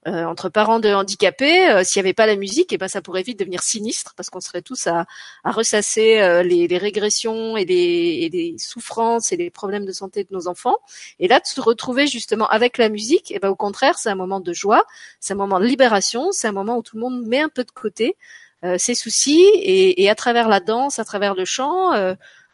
euh 0.08 0.26
entre 0.26 0.50
parents 0.50 0.80
de 0.80 0.90
handicapés, 0.90 1.70
euh, 1.70 1.84
s'il 1.84 2.00
n'y 2.02 2.08
avait 2.08 2.14
pas 2.14 2.26
la 2.26 2.36
musique, 2.36 2.74
et 2.74 2.78
ben 2.78 2.88
ça 2.88 3.02
pourrait 3.02 3.24
vite 3.24 3.40
devenir 3.40 3.62
sinistre 3.64 4.14
parce 4.16 4.30
qu'on 4.30 4.40
serait 4.40 4.62
tous 4.62 4.88
à, 4.88 5.06
à 5.44 5.52
ressasser 5.52 6.44
les, 6.44 6.68
les, 6.68 6.78
régressions 6.78 7.58
et 7.58 7.66
les, 7.66 8.20
et 8.24 8.30
les, 8.30 8.56
souffrances 8.58 9.32
et 9.32 9.38
les 9.38 9.50
problèmes 9.50 9.86
de 9.86 9.92
santé 9.92 10.24
de 10.24 10.30
nos 10.32 10.48
enfants. 10.48 10.78
Et 11.20 11.28
là, 11.28 11.40
de 11.40 11.46
se 11.46 11.62
retrouver 11.62 12.08
justement 12.08 12.48
avec 12.48 12.78
la 12.78 12.90
musique, 12.90 13.32
et 13.32 13.40
ben 13.40 13.50
au 13.50 13.56
contraire, 13.56 13.98
c'est 13.98 14.10
un 14.10 14.16
moment 14.16 14.40
de 14.40 14.54
joie, 14.54 14.86
c'est 15.20 15.34
un 15.34 15.38
moment 15.38 15.60
de 15.60 15.66
libération, 15.66 16.32
c'est 16.32 16.48
un 16.48 16.52
moment 16.52 16.78
où 16.78 16.84
tout 16.84 16.98
le 16.98 17.02
monde 17.02 17.26
met 17.28 17.42
un 17.42 17.50
peu 17.50 17.64
de 17.64 17.72
côté 17.72 18.18
euh, 18.64 18.78
ses 18.78 18.94
soucis 18.94 19.44
et, 19.56 20.04
et, 20.04 20.10
à 20.10 20.14
travers 20.16 20.48
la 20.48 20.60
danse, 20.60 21.00
à 21.00 21.06
travers 21.06 21.34
le 21.34 21.46
chant, 21.46 21.94
euh, 21.94 22.14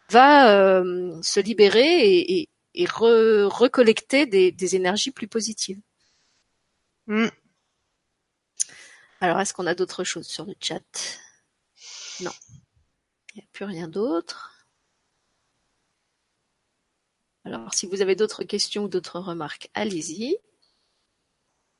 va 0.09 0.51
euh, 0.51 1.11
se 1.22 1.41
libérer 1.41 1.84
et, 1.84 2.39
et, 2.39 2.49
et 2.78 2.86
recollecter 2.86 4.28
des, 4.28 4.51
des, 4.51 4.75
énergies 4.75 5.11
plus 5.11 5.28
positives. 5.28 5.82
Mm. 7.07 7.28
Alors, 9.19 9.39
est-ce 9.41 9.53
qu'on 9.53 9.65
a 9.65 9.73
d'autres 9.73 10.03
choses 10.03 10.28
sur 10.28 10.45
le 10.45 10.53
chat? 10.61 10.84
Non. 12.21 12.32
Il 13.34 13.38
n'y 13.38 13.43
a 13.43 13.47
plus 13.51 13.65
rien 13.65 13.88
d'autre. 13.88 14.53
Alors, 17.45 17.73
si 17.73 17.88
vous 17.88 18.01
avez 18.01 18.15
d'autres 18.15 18.43
questions 18.43 18.84
ou 18.84 18.88
d'autres 18.88 19.19
remarques, 19.19 19.69
allez-y. 19.73 20.38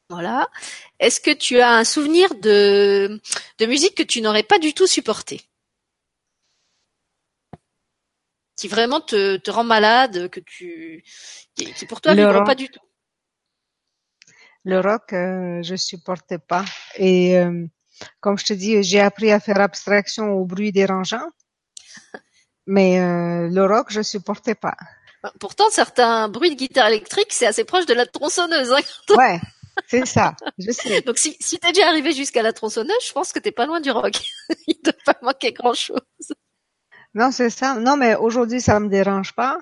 Voilà. 0.10 0.50
Est-ce 1.00 1.20
que 1.20 1.32
tu 1.32 1.60
as 1.60 1.76
un 1.76 1.84
souvenir 1.84 2.34
de, 2.36 3.22
de 3.60 3.66
musique 3.68 3.94
que 3.94 4.04
tu 4.04 4.22
n'aurais 4.22 4.44
pas 4.44 4.58
du 4.58 4.74
tout 4.74 4.88
supporté? 4.88 5.42
Qui 8.58 8.68
vraiment 8.68 9.02
te, 9.02 9.38
te 9.38 9.52
rend 9.52 9.64
malade, 9.64 10.30
que 10.30 10.40
tu, 10.40 11.04
qui, 11.56 11.86
pour 11.86 12.02
toi 12.02 12.16
ne 12.16 12.46
pas 12.46 12.56
du 12.56 12.70
tout. 12.70 12.80
Le 14.64 14.82
rock, 14.82 15.14
euh, 15.14 15.64
je 15.64 15.76
supportais 15.76 16.40
pas. 16.40 16.66
Et 16.96 17.38
euh, 17.38 17.66
comme 18.20 18.38
je 18.38 18.46
te 18.46 18.54
dis, 18.54 18.84
j'ai 18.84 19.00
appris 19.00 19.32
à 19.32 19.40
faire 19.40 19.62
abstraction 19.62 20.34
au 20.34 20.46
bruit 20.46 20.72
dérangeant, 20.72 21.26
mais 22.68 23.00
euh, 23.00 23.48
le 23.50 23.66
rock, 23.66 23.88
je 23.90 24.02
supportais 24.02 24.56
pas. 24.56 24.76
Pourtant, 25.40 25.70
certains 25.70 26.28
bruits 26.28 26.50
de 26.50 26.56
guitare 26.56 26.88
électrique, 26.88 27.32
c'est 27.32 27.48
assez 27.48 27.64
proche 27.64 27.86
de 27.86 27.94
la 27.94 28.06
tronçonneuse. 28.06 28.74
Hein. 28.74 29.16
Ouais, 29.16 29.40
c'est 29.88 30.06
ça. 30.06 30.36
Je 30.58 30.72
sais. 30.72 31.02
Donc, 31.06 31.18
si, 31.18 31.38
si 31.40 31.60
t'es 31.60 31.72
déjà 31.72 31.88
arrivé 31.88 32.12
jusqu'à 32.12 32.42
la 32.42 32.54
tronçonneuse, 32.54 33.06
je 33.06 33.14
pense 33.14 33.32
que 33.32 33.40
t'es 33.40 33.52
pas 33.52 33.66
loin 33.66 33.80
du 33.80 33.92
rock. 33.92 34.20
Il 34.68 34.76
ne 34.78 34.92
doit 34.92 35.02
pas 35.06 35.18
manquer 35.22 35.54
grand-chose. 35.54 36.02
Non, 37.18 37.32
c'est 37.32 37.50
ça. 37.50 37.80
Non, 37.80 37.98
mais 37.98 38.14
aujourd'hui, 38.16 38.62
ça 38.62 38.80
me 38.80 38.90
dérange 38.90 39.34
pas. 39.34 39.58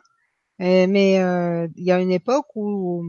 mais 0.60 1.20
euh, 1.20 1.68
il 1.78 1.86
y 1.86 1.92
a 1.92 2.00
une 2.00 2.12
époque 2.12 2.48
où, 2.56 3.06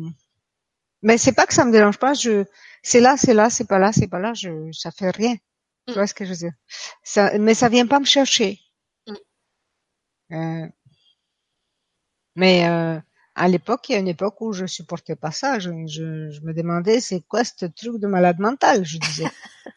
mais 1.02 1.18
c'est 1.18 1.32
pas 1.32 1.46
que 1.46 1.54
ça 1.54 1.64
me 1.64 1.72
dérange 1.72 1.98
pas. 1.98 2.14
Je, 2.14 2.44
c'est 2.82 3.00
là, 3.00 3.16
c'est 3.16 3.34
là, 3.34 3.50
c'est 3.50 3.66
pas 3.66 3.80
là, 3.80 3.92
c'est 3.92 4.06
pas 4.06 4.20
là. 4.20 4.34
Je, 4.34 4.70
ça 4.70 4.92
fait 4.92 5.10
rien. 5.10 5.34
Tu 5.88 5.92
mm. 5.92 5.94
vois 5.94 6.06
ce 6.06 6.14
que 6.14 6.24
je 6.24 6.30
veux 6.30 6.36
dire? 6.36 6.52
Ça, 7.02 7.36
Mais 7.38 7.54
ça 7.54 7.68
vient 7.68 7.88
pas 7.88 7.98
me 7.98 8.04
chercher. 8.04 8.60
Mm. 9.08 9.14
Euh, 10.34 10.68
mais 12.36 12.68
euh, 12.68 13.00
à 13.34 13.48
l'époque, 13.48 13.88
il 13.88 13.92
y 13.92 13.96
a 13.96 13.98
une 13.98 14.06
époque 14.06 14.40
où 14.40 14.52
je 14.52 14.66
supportais 14.66 15.16
pas 15.16 15.32
ça. 15.32 15.58
Je, 15.58 15.70
je, 15.88 16.30
je 16.30 16.40
me 16.42 16.54
demandais, 16.54 17.00
c'est 17.00 17.20
quoi 17.22 17.42
ce 17.42 17.66
truc 17.66 17.98
de 17.98 18.06
malade 18.06 18.38
mental? 18.38 18.84
Je 18.84 18.98
disais. 18.98 19.30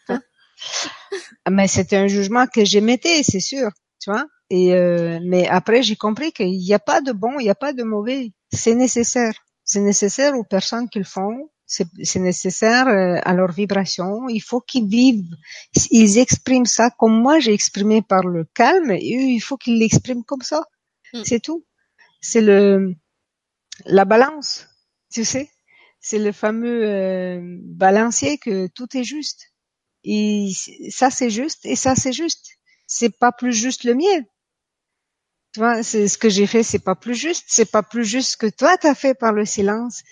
mais 1.49 1.67
c'était 1.67 1.97
un 1.97 2.07
jugement 2.07 2.45
que 2.45 2.63
j'émettais, 2.65 3.23
c'est 3.23 3.39
sûr. 3.39 3.71
Tu 3.99 4.11
vois? 4.11 4.25
Et 4.49 4.73
euh, 4.73 5.19
mais 5.23 5.47
après, 5.47 5.83
j'ai 5.83 5.95
compris 5.95 6.31
qu'il 6.31 6.57
n'y 6.57 6.73
a 6.73 6.79
pas 6.79 7.01
de 7.01 7.11
bon, 7.11 7.39
il 7.39 7.43
n'y 7.43 7.49
a 7.49 7.55
pas 7.55 7.73
de 7.73 7.83
mauvais. 7.83 8.31
C'est 8.51 8.75
nécessaire. 8.75 9.33
C'est 9.63 9.81
nécessaire 9.81 10.35
aux 10.35 10.43
personnes 10.43 10.89
qui 10.89 10.99
le 10.99 11.05
font. 11.05 11.49
C'est 11.67 12.19
nécessaire 12.19 12.87
euh, 12.87 13.19
à 13.23 13.35
leur 13.35 13.51
vibration. 13.51 14.27
Il 14.27 14.39
faut 14.39 14.59
qu'ils 14.59 14.87
vivent. 14.87 15.35
Ils 15.91 16.17
expriment 16.17 16.65
ça 16.65 16.89
comme 16.89 17.21
moi 17.21 17.37
j'ai 17.39 17.53
exprimé 17.53 18.01
par 18.01 18.23
le 18.23 18.45
calme. 18.55 18.89
Et 18.91 19.15
eux, 19.15 19.29
il 19.29 19.39
faut 19.39 19.55
qu'ils 19.55 19.77
l'expriment 19.77 20.23
comme 20.23 20.41
ça. 20.41 20.63
Mm. 21.13 21.21
C'est 21.25 21.39
tout. 21.39 21.63
C'est 22.21 22.41
le 22.41 22.95
la 23.85 24.05
balance. 24.05 24.67
Tu 25.13 25.23
sais, 25.25 25.51
c'est 25.99 26.17
le 26.17 26.31
fameux 26.31 26.83
euh, 26.85 27.39
balancier 27.63 28.39
que 28.39 28.65
tout 28.67 28.97
est 28.97 29.03
juste. 29.03 29.53
Et 30.03 30.49
ça 30.89 31.11
c'est 31.11 31.29
juste 31.29 31.65
et 31.65 31.75
ça 31.75 31.93
c'est 31.95 32.13
juste. 32.13 32.47
C'est 32.87 33.15
pas 33.15 33.31
plus 33.31 33.53
juste 33.53 33.83
le 33.83 33.93
mien 33.93 34.25
tu 35.53 35.59
vois, 35.59 35.83
c'est 35.83 36.07
ce 36.07 36.17
que 36.17 36.29
j'ai 36.29 36.47
fait, 36.47 36.63
c'est 36.63 36.83
pas 36.83 36.95
plus 36.95 37.15
juste, 37.15 37.45
c'est 37.47 37.71
pas 37.71 37.83
plus 37.83 38.05
juste 38.05 38.37
que 38.37 38.47
toi 38.47 38.77
t'as 38.77 38.95
fait 38.95 39.13
par 39.15 39.33
le 39.33 39.45
silence. 39.45 40.03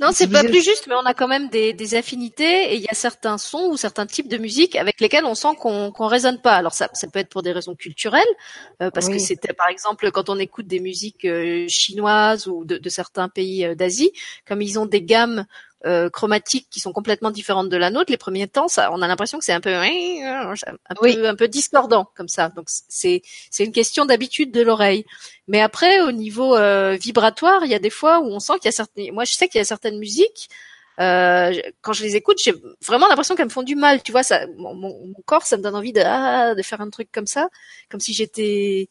Non, 0.00 0.08
c'est 0.12 0.28
pas 0.28 0.42
plus 0.42 0.64
juste, 0.64 0.86
mais 0.86 0.94
on 0.94 1.04
a 1.04 1.12
quand 1.12 1.28
même 1.28 1.48
des, 1.48 1.74
des 1.74 1.94
affinités 1.94 2.72
et 2.72 2.76
il 2.76 2.80
y 2.80 2.88
a 2.88 2.94
certains 2.94 3.36
sons 3.36 3.68
ou 3.70 3.76
certains 3.76 4.06
types 4.06 4.28
de 4.28 4.38
musique 4.38 4.74
avec 4.76 5.00
lesquels 5.00 5.24
on 5.26 5.34
sent 5.34 5.54
qu'on 5.60 5.92
qu'on 5.92 6.06
résonne 6.06 6.40
pas. 6.40 6.54
Alors 6.56 6.72
ça, 6.72 6.88
ça 6.94 7.06
peut 7.08 7.18
être 7.18 7.28
pour 7.28 7.42
des 7.42 7.52
raisons 7.52 7.74
culturelles, 7.74 8.22
euh, 8.82 8.90
parce 8.90 9.08
que 9.08 9.18
c'était 9.18 9.52
par 9.52 9.68
exemple 9.68 10.10
quand 10.12 10.30
on 10.30 10.38
écoute 10.38 10.66
des 10.66 10.80
musiques 10.80 11.26
euh, 11.26 11.66
chinoises 11.68 12.46
ou 12.46 12.64
de, 12.64 12.78
de 12.78 12.88
certains 12.88 13.28
pays 13.28 13.66
euh, 13.66 13.74
d'Asie, 13.74 14.12
comme 14.46 14.62
ils 14.62 14.78
ont 14.78 14.86
des 14.86 15.02
gammes 15.02 15.44
euh, 15.86 16.10
chromatiques 16.10 16.68
qui 16.70 16.80
sont 16.80 16.92
complètement 16.92 17.30
différentes 17.30 17.68
de 17.68 17.76
la 17.76 17.90
nôtre, 17.90 18.10
les 18.10 18.16
premiers 18.16 18.48
temps, 18.48 18.68
ça, 18.68 18.90
on 18.92 19.02
a 19.02 19.08
l'impression 19.08 19.38
que 19.38 19.44
c'est 19.44 19.52
un 19.52 19.60
peu 19.60 19.74
un 19.74 20.54
peu 21.00 21.26
un 21.26 21.34
peu 21.36 21.48
discordant 21.48 22.10
comme 22.16 22.28
ça. 22.28 22.48
Donc 22.50 22.66
c'est 22.68 23.22
c'est 23.50 23.64
une 23.64 23.72
question 23.72 24.04
d'habitude 24.04 24.52
de 24.52 24.62
l'oreille. 24.62 25.04
Mais 25.48 25.60
après, 25.60 26.00
au 26.02 26.12
niveau 26.12 26.56
euh, 26.56 26.96
vibratoire, 27.00 27.64
il 27.64 27.70
y 27.70 27.74
a 27.74 27.78
des 27.78 27.90
fois 27.90 28.20
où 28.20 28.26
on 28.26 28.40
sent 28.40 28.54
qu'il 28.54 28.66
y 28.66 28.68
a 28.68 28.72
certaines. 28.72 29.12
Moi, 29.14 29.24
je 29.24 29.34
sais 29.34 29.48
qu'il 29.48 29.58
y 29.58 29.62
a 29.62 29.64
certaines 29.64 29.98
musiques. 29.98 30.48
Euh, 30.98 31.52
quand 31.82 31.92
je 31.92 32.02
les 32.02 32.16
écoute, 32.16 32.38
j'ai 32.42 32.54
vraiment 32.84 33.06
l'impression 33.08 33.36
qu'elles 33.36 33.46
me 33.46 33.50
font 33.50 33.62
du 33.62 33.76
mal. 33.76 34.02
Tu 34.02 34.12
vois, 34.12 34.22
ça, 34.22 34.46
mon, 34.56 34.74
mon, 34.74 35.14
corps, 35.26 35.46
ça 35.46 35.56
me 35.56 35.62
donne 35.62 35.76
envie 35.76 35.92
de, 35.92 36.02
ah, 36.04 36.54
de 36.54 36.62
faire 36.62 36.80
un 36.80 36.90
truc 36.90 37.10
comme 37.12 37.26
ça, 37.26 37.48
comme 37.90 38.00
si 38.00 38.12
j'étais 38.12 38.88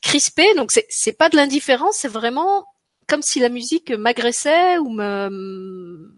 crispée. 0.00 0.54
Donc 0.54 0.72
c'est 0.72 0.86
c'est 0.88 1.12
pas 1.12 1.28
de 1.28 1.36
l'indifférence, 1.36 1.96
c'est 1.98 2.08
vraiment 2.08 2.64
comme 3.08 3.22
si 3.22 3.40
la 3.40 3.48
musique 3.48 3.90
m'agressait 3.90 4.78
ou 4.78 4.90
me 4.90 6.17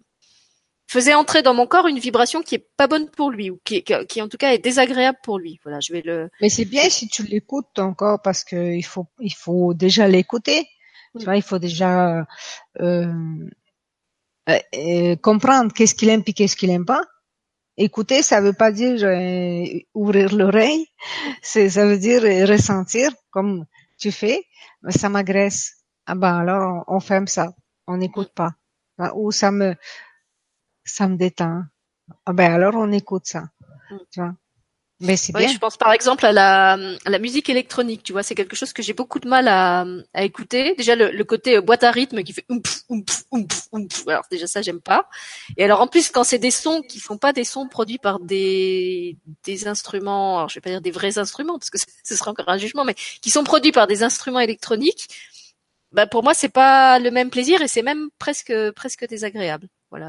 faisait 0.91 1.14
entrer 1.14 1.43
dans 1.43 1.55
mon 1.55 1.68
corps 1.68 1.86
une 1.86 2.01
vibration 2.01 2.43
qui 2.43 2.57
est 2.57 2.66
pas 2.76 2.88
bonne 2.88 3.09
pour 3.09 3.30
lui 3.30 3.49
ou 3.49 3.61
qui, 3.64 3.84
qui 3.84 4.22
en 4.22 4.28
tout 4.28 4.36
cas 4.36 4.53
est 4.53 4.59
désagréable 4.59 5.18
pour 5.22 5.38
lui. 5.38 5.61
Voilà, 5.62 5.78
je 5.78 5.93
vais 5.93 6.03
le. 6.05 6.28
Mais 6.41 6.49
c'est 6.49 6.64
bien 6.64 6.91
si 6.91 7.07
tu 7.07 7.22
l'écoutes 7.22 7.68
ton 7.74 7.95
corps 7.95 8.20
parce 8.20 8.43
que 8.43 8.72
il 8.74 8.82
faut 8.84 9.07
il 9.20 9.34
faut 9.34 9.72
déjà 9.72 10.09
l'écouter. 10.09 10.66
Tu 11.16 11.24
vois, 11.24 11.36
il 11.36 11.43
faut 11.43 11.61
déjà 11.61 12.26
euh, 12.80 13.14
euh, 14.49 15.16
comprendre 15.16 15.72
qu'est-ce 15.72 15.95
qu'il 15.95 16.09
aime 16.09 16.22
et 16.26 16.32
qu'est-ce 16.32 16.57
qu'il 16.57 16.70
aime 16.70 16.84
pas. 16.84 17.03
Écouter, 17.76 18.22
ça 18.22 18.41
veut 18.41 18.53
pas 18.53 18.72
dire 18.72 19.03
euh, 19.05 19.64
ouvrir 19.95 20.34
l'oreille, 20.34 20.86
c'est 21.41 21.70
ça 21.70 21.86
veut 21.86 21.99
dire 21.99 22.22
ressentir 22.49 23.12
comme 23.30 23.64
tu 23.97 24.11
fais. 24.11 24.43
Ça 24.88 25.09
m'agresse. 25.09 25.84
Ah 26.07 26.16
ben 26.16 26.34
alors 26.41 26.84
on, 26.88 26.97
on 26.97 27.01
ferme 27.01 27.28
ça, 27.28 27.55
on 27.86 27.97
n'écoute 27.97 28.32
pas. 28.34 28.51
Ou 29.14 29.30
ça 29.30 29.51
me 29.51 29.76
ça 30.84 31.08
me 31.08 31.16
détend. 31.16 31.64
Ah 32.26 32.32
ben 32.32 32.52
alors 32.52 32.74
on 32.76 32.92
écoute 32.92 33.26
ça. 33.26 33.50
Mm. 33.90 33.96
Tu 34.12 34.20
vois? 34.20 34.34
Mais 35.00 35.16
c'est 35.16 35.34
oui, 35.34 35.46
bien. 35.46 35.52
Je 35.52 35.58
pense 35.58 35.78
par 35.78 35.92
exemple 35.92 36.26
à 36.26 36.32
la, 36.32 36.72
à 36.72 37.10
la 37.10 37.18
musique 37.18 37.48
électronique. 37.48 38.02
Tu 38.02 38.12
vois, 38.12 38.22
c'est 38.22 38.34
quelque 38.34 38.54
chose 38.54 38.74
que 38.74 38.82
j'ai 38.82 38.92
beaucoup 38.92 39.18
de 39.18 39.28
mal 39.28 39.48
à, 39.48 39.86
à 40.12 40.24
écouter. 40.24 40.74
Déjà 40.76 40.94
le, 40.94 41.10
le 41.10 41.24
côté 41.24 41.56
euh, 41.56 41.62
boîte 41.62 41.84
à 41.84 41.90
rythme 41.90 42.22
qui 42.22 42.34
fait. 42.34 42.46
Alors 44.06 44.24
déjà 44.30 44.46
ça 44.46 44.60
j'aime 44.60 44.82
pas. 44.82 45.08
Et 45.56 45.64
alors 45.64 45.80
en 45.80 45.86
plus 45.86 46.10
quand 46.10 46.22
c'est 46.22 46.38
des 46.38 46.50
sons 46.50 46.82
qui 46.82 47.00
sont 47.00 47.16
pas 47.16 47.32
des 47.32 47.44
sons 47.44 47.66
produits 47.66 47.98
par 47.98 48.20
des 48.20 49.16
des 49.44 49.68
instruments, 49.68 50.36
alors 50.36 50.50
je 50.50 50.56
vais 50.56 50.60
pas 50.60 50.70
dire 50.70 50.82
des 50.82 50.90
vrais 50.90 51.18
instruments 51.18 51.58
parce 51.58 51.70
que 51.70 51.78
ce 52.04 52.14
sera 52.16 52.30
encore 52.30 52.48
un 52.50 52.58
jugement, 52.58 52.84
mais 52.84 52.94
qui 53.22 53.30
sont 53.30 53.44
produits 53.44 53.72
par 53.72 53.86
des 53.86 54.02
instruments 54.02 54.40
électroniques. 54.40 55.08
Bah 55.92 56.06
pour 56.06 56.22
moi 56.22 56.34
c'est 56.34 56.50
pas 56.50 56.98
le 56.98 57.10
même 57.10 57.30
plaisir 57.30 57.62
et 57.62 57.68
c'est 57.68 57.82
même 57.82 58.10
presque 58.18 58.52
presque 58.72 59.08
désagréable. 59.08 59.66
Voilà. 59.90 60.08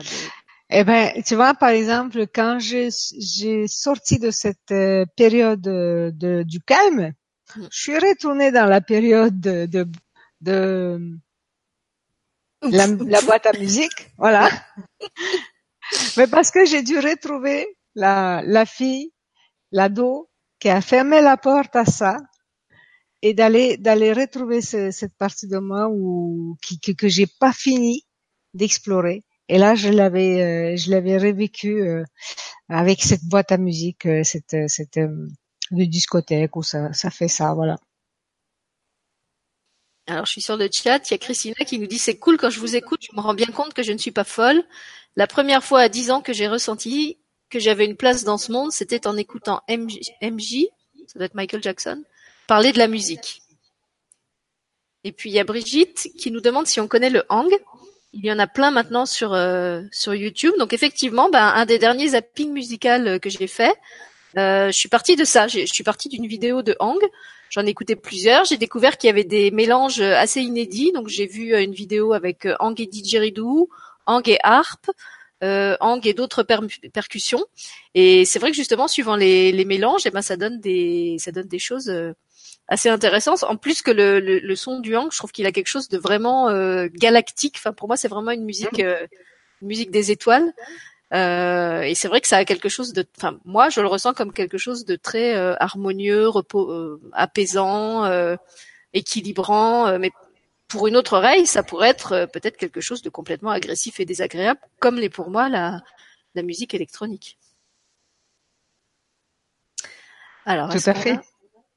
Eh 0.74 0.86
ben, 0.86 1.22
tu 1.24 1.36
vois, 1.36 1.54
par 1.54 1.70
exemple, 1.70 2.28
quand 2.34 2.58
j'ai 2.60 3.68
sorti 3.68 4.20
de 4.20 4.32
cette 4.32 4.72
euh, 4.72 5.06
période 5.18 5.60
de, 5.60 6.44
du 6.44 6.62
calme, 6.62 7.14
mm. 7.56 7.68
je 7.70 7.82
suis 7.82 8.00
retournée 8.00 8.52
dans 8.54 8.66
la 8.66 8.80
période 8.80 9.38
de, 9.38 9.66
de, 9.66 9.86
de 10.40 11.18
la, 12.62 12.88
la, 12.88 13.22
boîte 13.22 13.48
à 13.48 13.60
musique, 13.60 14.14
voilà. 14.18 14.50
Mais 16.18 16.28
parce 16.28 16.52
que 16.52 16.64
j'ai 16.66 16.84
dû 16.84 17.00
retrouver 17.00 17.68
la, 17.96 18.42
la 18.46 18.66
fille, 18.66 19.12
l'ado, 19.74 20.30
qui 20.60 20.70
a 20.70 20.80
fermé 20.80 21.22
la 21.22 21.36
porte 21.36 21.76
à 21.76 21.84
ça, 21.84 22.16
et 23.22 23.34
d'aller 23.34 23.76
d'aller 23.76 24.14
retrouver 24.14 24.62
cette 24.62 25.18
partie 25.18 25.48
de 25.48 25.58
moi 25.58 25.90
où 25.90 26.56
qui, 26.62 26.80
que, 26.80 26.94
que 26.94 27.10
j'ai 27.10 27.28
pas 27.28 27.52
fini 27.52 28.06
d'explorer 28.54 29.24
et 29.52 29.58
là, 29.58 29.76
je 29.76 29.90
l'avais, 29.90 30.42
euh, 30.42 30.78
je 30.78 30.90
l'avais 30.92 31.18
revécu 31.18 31.82
euh, 31.82 32.06
avec 32.70 33.04
cette 33.04 33.26
boîte 33.26 33.52
à 33.52 33.58
musique, 33.58 34.06
euh, 34.06 34.24
cette, 34.24 34.56
cette 34.68 34.98
discothèque 35.72 36.56
où 36.56 36.64
ça, 36.64 36.94
ça 36.94 37.10
fait 37.10 37.28
ça, 37.28 37.54
voilà. 37.54 37.76
Alors, 40.08 40.26
je 40.26 40.32
suis 40.32 40.42
sur 40.42 40.56
le 40.56 40.70
chat. 40.72 41.10
Il 41.10 41.12
y 41.12 41.16
a 41.16 41.18
Christina 41.18 41.66
qui 41.66 41.80
nous 41.80 41.88
dit 41.88 42.00
c'est 42.00 42.18
cool 42.18 42.38
quand 42.38 42.50
je 42.50 42.62
vous 42.62 42.78
écoute. 42.78 43.02
Je 43.02 43.14
me 43.14 43.20
rends 43.20 43.34
bien 43.34 43.48
compte 43.48 43.74
que 43.74 43.84
je 43.84 43.92
ne 43.92 43.98
suis 43.98 44.12
pas 44.12 44.24
folle. 44.24 44.64
La 45.18 45.28
première 45.28 45.66
fois 45.66 45.82
à 45.82 45.90
10 45.90 46.12
ans 46.12 46.22
que 46.22 46.32
j'ai 46.32 46.48
ressenti 46.48 47.18
que 47.50 47.60
j'avais 47.60 47.84
une 47.84 47.98
place 47.98 48.24
dans 48.24 48.38
ce 48.38 48.54
monde, 48.54 48.72
c'était 48.72 49.06
en 49.06 49.18
écoutant 49.18 49.60
MJ, 49.70 50.00
MJ, 50.22 50.68
ça 51.08 51.20
doit 51.20 51.26
être 51.26 51.36
Michael 51.36 51.62
Jackson, 51.62 52.02
parler 52.48 52.72
de 52.72 52.78
la 52.78 52.88
musique. 52.88 53.42
Et 55.04 55.12
puis 55.12 55.30
il 55.30 55.34
y 55.34 55.40
a 55.40 55.44
Brigitte 55.44 56.08
qui 56.18 56.32
nous 56.32 56.40
demande 56.40 56.68
si 56.68 56.80
on 56.80 56.88
connaît 56.88 57.10
le 57.10 57.26
hang. 57.28 57.52
Il 58.14 58.26
y 58.26 58.32
en 58.32 58.40
a 58.40 58.48
plein 58.48 58.72
maintenant 58.72 59.06
sur 59.06 59.34
euh, 59.34 59.82
sur 59.92 60.14
YouTube. 60.14 60.54
Donc 60.60 60.74
effectivement, 60.74 61.30
ben, 61.30 61.54
un 61.56 61.66
des 61.66 61.80
derniers 61.80 62.10
zappings 62.10 62.52
musicales 62.52 63.08
euh, 63.08 63.20
que 63.20 63.30
j'ai 63.30 63.48
fait, 63.48 63.74
euh, 64.38 64.68
je 64.68 64.78
suis 64.78 64.90
partie 64.90 65.16
de 65.16 65.24
ça. 65.24 65.48
Je 65.48 65.66
suis 65.66 65.84
partie 65.84 66.10
d'une 66.10 66.28
vidéo 66.28 66.62
de 66.62 66.76
Hang. 66.80 67.00
J'en 67.50 67.66
ai 67.66 67.70
écouté 67.70 67.96
plusieurs. 67.96 68.46
J'ai 68.46 68.58
découvert 68.58 68.98
qu'il 68.98 69.08
y 69.08 69.12
avait 69.12 69.24
des 69.24 69.52
mélanges 69.52 70.02
assez 70.02 70.42
inédits. 70.42 70.92
Donc 70.94 71.08
j'ai 71.08 71.26
vu 71.26 71.56
une 71.56 71.74
vidéo 71.74 72.14
avec 72.14 72.48
Hang 72.60 72.80
et 72.80 72.86
didgeridoo, 72.86 73.70
Hang 74.06 74.28
et 74.28 74.40
harpe, 74.44 74.90
euh, 75.44 75.76
Hang 75.80 76.06
et 76.06 76.14
d'autres 76.14 76.44
percussions. 76.44 77.46
Et 77.94 78.26
c'est 78.26 78.40
vrai 78.40 78.52
que 78.52 78.58
justement, 78.58 78.88
suivant 78.88 79.16
les, 79.16 79.52
les 79.52 79.66
mélanges, 79.66 80.04
eh 80.06 80.12
ben 80.12 80.22
ça 80.22 80.38
donne 80.38 80.60
des 80.60 81.18
ça 81.20 81.32
donne 81.32 81.48
des 81.48 81.60
choses 81.60 81.92
assez 82.72 82.88
intéressante. 82.88 83.44
En 83.44 83.58
plus 83.58 83.82
que 83.82 83.92
le, 83.92 84.20
le, 84.20 84.56
son 84.56 84.80
du 84.80 84.96
Hang, 84.96 85.12
je 85.12 85.18
trouve 85.18 85.34
qu'il 85.34 85.46
a 85.46 85.52
quelque 85.52 85.68
chose 85.68 85.90
de 85.90 85.98
vraiment 85.98 86.50
euh, 86.50 86.88
galactique. 86.94 87.56
Enfin, 87.58 87.74
pour 87.74 87.90
moi, 87.90 87.98
c'est 87.98 88.08
vraiment 88.08 88.32
une 88.32 88.46
musique, 88.46 88.80
mm. 88.80 88.86
euh, 88.86 89.08
une 89.62 89.68
musique 89.68 89.92
des 89.92 90.10
étoiles. 90.10 90.54
Euh, 91.14 91.82
et 91.82 91.96
c'est 91.96 92.08
vrai 92.08 92.22
que 92.22 92.30
ça 92.30 92.38
a 92.38 92.46
quelque 92.46 92.70
chose 92.70 92.94
de, 92.94 93.06
enfin, 93.18 93.38
moi, 93.44 93.68
je 93.68 93.82
le 93.82 93.88
ressens 93.88 94.14
comme 94.14 94.32
quelque 94.32 94.58
chose 94.58 94.86
de 94.86 94.96
très 94.96 95.36
euh, 95.36 95.54
harmonieux, 95.60 96.30
repos, 96.30 96.72
euh, 96.72 97.02
apaisant, 97.12 98.10
équilibrant. 98.94 100.00
mais 100.00 100.12
pour 100.70 100.88
une 100.88 100.96
autre 100.96 101.18
oreille, 101.18 101.46
ça 101.46 101.64
pourrait 101.64 101.90
être 101.90 102.30
peut-être 102.32 102.56
quelque 102.56 102.80
chose 102.80 103.02
de 103.02 103.10
complètement 103.10 103.52
agressif 103.52 104.00
et 104.00 104.06
désagréable, 104.06 104.62
comme 104.80 104.96
l'est 104.96 105.10
pour 105.10 105.30
moi 105.30 105.50
la, 105.50 105.82
la 106.36 106.42
musique 106.42 106.74
électronique. 106.74 107.38
Alors, 110.46 110.70
Tout 110.70 110.90
à 110.90 110.94
fait. 110.94 111.12
a 111.12 111.22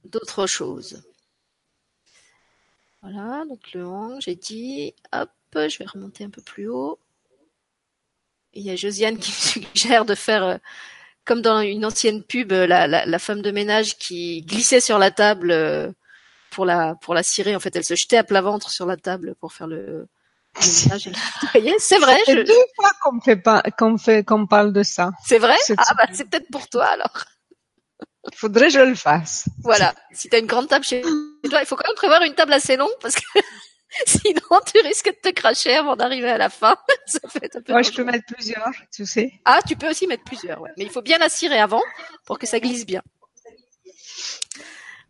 D'autres 0.04 0.46
choses. 0.46 1.02
Voilà, 3.02 3.44
donc 3.44 3.72
le 3.72 3.86
hang, 3.86 4.16
j'ai 4.20 4.34
dit. 4.34 4.94
Hop, 5.12 5.30
je 5.54 5.78
vais 5.78 5.84
remonter 5.86 6.24
un 6.24 6.30
peu 6.30 6.42
plus 6.42 6.66
haut. 6.68 6.98
Il 8.54 8.62
y 8.62 8.70
a 8.70 8.76
Josiane 8.76 9.18
qui 9.18 9.30
me 9.30 9.36
suggère 9.74 10.04
de 10.04 10.14
faire, 10.14 10.44
euh, 10.44 10.56
comme 11.24 11.42
dans 11.42 11.60
une 11.60 11.84
ancienne 11.84 12.22
pub, 12.22 12.52
euh, 12.52 12.66
la, 12.66 12.86
la, 12.86 13.06
la 13.06 13.18
femme 13.18 13.42
de 13.42 13.50
ménage 13.50 13.96
qui 13.98 14.42
glissait 14.42 14.80
sur 14.80 14.98
la 14.98 15.10
table 15.10 15.50
euh, 15.52 15.90
pour 16.50 16.66
la 16.66 16.96
pour 17.02 17.14
la 17.14 17.22
cirer. 17.22 17.56
En 17.56 17.60
fait, 17.60 17.76
elle 17.76 17.84
se 17.84 17.96
jetait 17.96 18.18
à 18.18 18.24
plat 18.24 18.42
ventre 18.42 18.70
sur 18.70 18.86
la 18.86 18.96
table 18.98 19.34
pour 19.40 19.52
faire 19.52 19.68
le, 19.68 20.08
le 20.62 20.72
ménage. 20.84 21.10
C'est 21.80 21.98
vrai, 21.98 22.18
C'est 22.24 22.36
je- 22.36 22.40
deux 22.44 22.64
fois 22.76 22.90
qu'on 23.02 23.20
fait 23.20 23.36
pas, 23.36 23.62
qu'on 23.78 23.98
fait, 23.98 24.24
qu'on 24.24 24.46
parle 24.46 24.72
de 24.72 24.82
ça. 24.82 25.10
c'est 25.26 25.38
vrai? 25.38 25.56
Ah 25.76 25.94
bah 25.96 26.06
c'est 26.12 26.28
peut-être 26.28 26.50
pour 26.50 26.68
toi 26.68 26.86
alors. 26.86 27.24
Faudrait 28.34 28.66
que 28.66 28.72
je 28.72 28.80
le 28.80 28.94
fasse. 28.94 29.46
Voilà. 29.62 29.94
Si 30.12 30.28
t'as 30.28 30.38
une 30.38 30.46
grande 30.46 30.68
table 30.68 30.84
chez 30.84 31.02
toi, 31.02 31.60
il 31.60 31.66
faut 31.66 31.76
quand 31.76 31.86
même 31.86 31.96
prévoir 31.96 32.22
une 32.22 32.34
table 32.34 32.52
assez 32.52 32.76
longue 32.76 32.94
parce 33.00 33.14
que 33.14 33.40
sinon 34.06 34.60
tu 34.66 34.80
risques 34.80 35.10
de 35.10 35.30
te 35.30 35.34
cracher 35.34 35.76
avant 35.76 35.96
d'arriver 35.96 36.30
à 36.30 36.38
la 36.38 36.48
fin. 36.48 36.76
Ça 37.06 37.20
peut 37.20 37.40
être 37.42 37.56
un 37.56 37.62
peu 37.62 37.72
Moi, 37.72 37.82
je 37.82 37.92
peux 37.92 38.04
mettre 38.04 38.24
plusieurs, 38.26 38.72
tu 38.92 39.04
sais. 39.04 39.32
Ah, 39.44 39.60
tu 39.66 39.76
peux 39.76 39.88
aussi 39.88 40.06
mettre 40.06 40.24
plusieurs, 40.24 40.60
ouais. 40.60 40.70
Mais 40.78 40.84
il 40.84 40.90
faut 40.90 41.02
bien 41.02 41.18
la 41.18 41.28
cirer 41.28 41.58
avant 41.58 41.82
pour 42.24 42.38
que 42.38 42.46
ça 42.46 42.60
glisse 42.60 42.86
bien. 42.86 43.02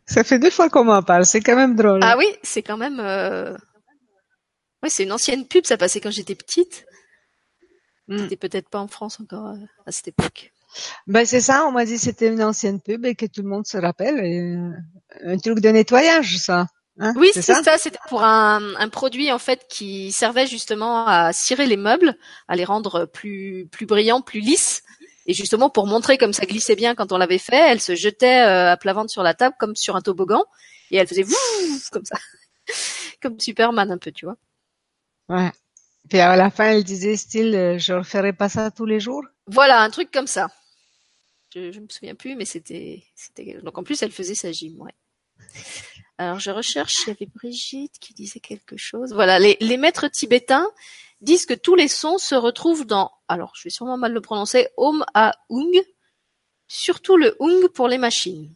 Ça 0.06 0.22
fait 0.22 0.38
deux 0.38 0.50
fois 0.50 0.68
qu'on 0.68 0.84
m'en 0.84 1.02
parle. 1.02 1.24
C'est 1.24 1.40
quand 1.40 1.56
même 1.56 1.76
drôle. 1.76 2.00
Ah 2.02 2.16
oui, 2.18 2.26
c'est 2.42 2.62
quand 2.62 2.76
même. 2.76 3.00
Euh... 3.00 3.52
Ouais, 4.82 4.90
c'est 4.90 5.04
une 5.04 5.12
ancienne 5.12 5.46
pub. 5.46 5.64
Ça 5.64 5.78
passait 5.78 6.00
quand 6.00 6.10
j'étais 6.10 6.34
petite. 6.34 6.84
Mm. 8.08 8.18
C'était 8.18 8.36
peut-être 8.36 8.68
pas 8.68 8.80
en 8.80 8.88
France 8.88 9.18
encore 9.20 9.46
euh, 9.46 9.56
à 9.86 9.92
cette 9.92 10.08
époque. 10.08 10.52
Ben, 11.06 11.24
c'est 11.24 11.40
ça. 11.40 11.64
On 11.66 11.72
m'a 11.72 11.84
dit 11.84 11.94
que 11.94 12.00
c'était 12.00 12.28
une 12.28 12.42
ancienne 12.42 12.80
pub 12.80 13.04
et 13.04 13.14
que 13.14 13.26
tout 13.26 13.42
le 13.42 13.48
monde 13.48 13.66
se 13.66 13.76
rappelle. 13.76 14.18
Et, 14.24 14.40
euh, 14.40 14.70
un 15.24 15.38
truc 15.38 15.60
de 15.60 15.68
nettoyage, 15.68 16.38
ça. 16.38 16.66
Hein, 16.98 17.12
Oui, 17.16 17.30
c'est 17.34 17.42
ça? 17.42 17.62
ça. 17.62 17.78
C'était 17.78 17.98
pour 18.08 18.22
un, 18.22 18.74
un 18.76 18.88
produit 18.88 19.32
en 19.32 19.38
fait 19.38 19.66
qui 19.68 20.12
servait 20.12 20.46
justement 20.46 21.06
à 21.06 21.32
cirer 21.32 21.66
les 21.66 21.76
meubles, 21.76 22.16
à 22.48 22.56
les 22.56 22.64
rendre 22.64 23.06
plus 23.06 23.68
plus 23.70 23.86
brillants, 23.86 24.20
plus 24.22 24.40
lisses. 24.40 24.82
Et 25.26 25.32
justement 25.32 25.70
pour 25.70 25.86
montrer 25.86 26.18
comme 26.18 26.32
ça 26.34 26.44
glissait 26.44 26.76
bien 26.76 26.94
quand 26.94 27.10
on 27.12 27.16
l'avait 27.16 27.38
fait, 27.38 27.56
elle 27.56 27.80
se 27.80 27.94
jetait 27.94 28.42
euh, 28.42 28.72
à 28.72 28.76
plat 28.76 28.92
ventre 28.92 29.10
sur 29.10 29.22
la 29.22 29.32
table 29.34 29.56
comme 29.58 29.74
sur 29.74 29.96
un 29.96 30.02
toboggan 30.02 30.44
et 30.90 30.96
elle 30.98 31.06
faisait 31.06 31.24
comme 31.90 32.04
ça, 32.04 32.16
comme 33.22 33.40
Superman 33.40 33.90
un 33.90 33.98
peu, 33.98 34.12
tu 34.12 34.26
vois. 34.26 34.36
Ouais. 35.28 35.50
Puis 36.10 36.20
à 36.20 36.36
la 36.36 36.50
fin, 36.50 36.66
elle 36.66 36.84
disait 36.84 37.16
style, 37.16 37.54
euh, 37.54 37.78
je 37.78 37.94
referai 37.94 38.32
pas 38.34 38.48
ça 38.50 38.70
tous 38.70 38.84
les 38.84 39.00
jours? 39.00 39.24
Voilà, 39.46 39.80
un 39.80 39.90
truc 39.90 40.10
comme 40.10 40.26
ça. 40.26 40.48
Je, 41.54 41.70
je 41.70 41.80
me 41.80 41.88
souviens 41.88 42.14
plus, 42.16 42.34
mais 42.34 42.44
c'était, 42.44 43.04
c'était. 43.14 43.60
Donc 43.62 43.78
en 43.78 43.84
plus, 43.84 44.02
elle 44.02 44.10
faisait 44.10 44.34
sa 44.34 44.50
gym, 44.50 44.80
ouais. 44.80 44.94
Alors 46.18 46.40
je 46.40 46.50
recherche, 46.50 47.06
il 47.06 47.08
y 47.08 47.10
avait 47.10 47.26
Brigitte 47.26 47.98
qui 47.98 48.12
disait 48.14 48.40
quelque 48.40 48.76
chose. 48.76 49.12
Voilà, 49.12 49.38
les, 49.38 49.56
les 49.60 49.76
maîtres 49.76 50.08
tibétains 50.08 50.68
disent 51.20 51.46
que 51.46 51.54
tous 51.54 51.74
les 51.76 51.88
sons 51.88 52.18
se 52.18 52.34
retrouvent 52.34 52.86
dans. 52.86 53.12
Alors, 53.28 53.52
je 53.56 53.64
vais 53.64 53.70
sûrement 53.70 53.96
mal 53.96 54.12
le 54.12 54.20
prononcer. 54.20 54.68
Om 54.76 55.04
a 55.14 55.36
Ung, 55.50 55.80
surtout 56.66 57.16
le 57.16 57.36
Ung 57.40 57.68
pour 57.68 57.88
les 57.88 57.98
machines. 57.98 58.52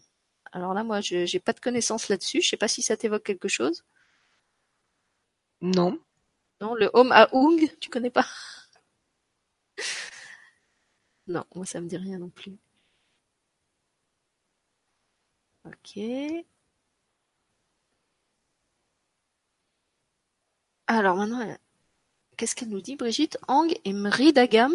Alors 0.53 0.74
là, 0.74 0.82
moi, 0.82 1.01
je 1.01 1.24
j'ai 1.26 1.40
pas 1.40 1.53
de 1.53 1.61
connaissances 1.61 2.09
là-dessus. 2.09 2.42
Je 2.42 2.49
sais 2.49 2.57
pas 2.57 2.68
si 2.68 2.82
ça 2.82 2.96
t'évoque 2.96 3.24
quelque 3.24 3.49
chose. 3.49 3.84
Non. 5.61 6.01
Non, 6.61 6.74
le 6.74 6.90
Om 6.94 7.12
a 7.12 7.28
Ung, 7.32 7.61
tu 7.80 7.90
connais 7.90 8.11
pas? 8.11 8.26
Non, 11.28 11.44
moi 11.55 11.66
ça 11.66 11.80
me 11.80 11.88
dit 11.88 11.96
rien 11.96 12.18
non 12.18 12.30
plus. 12.30 12.59
Ok. 15.68 15.98
Alors 20.86 21.16
maintenant, 21.16 21.56
qu'est-ce 22.36 22.54
qu'elle 22.54 22.68
nous 22.70 22.80
dit, 22.80 22.96
Brigitte 22.96 23.38
Ang 23.48 23.72
et 23.84 23.92
Mridagam. 23.92 24.72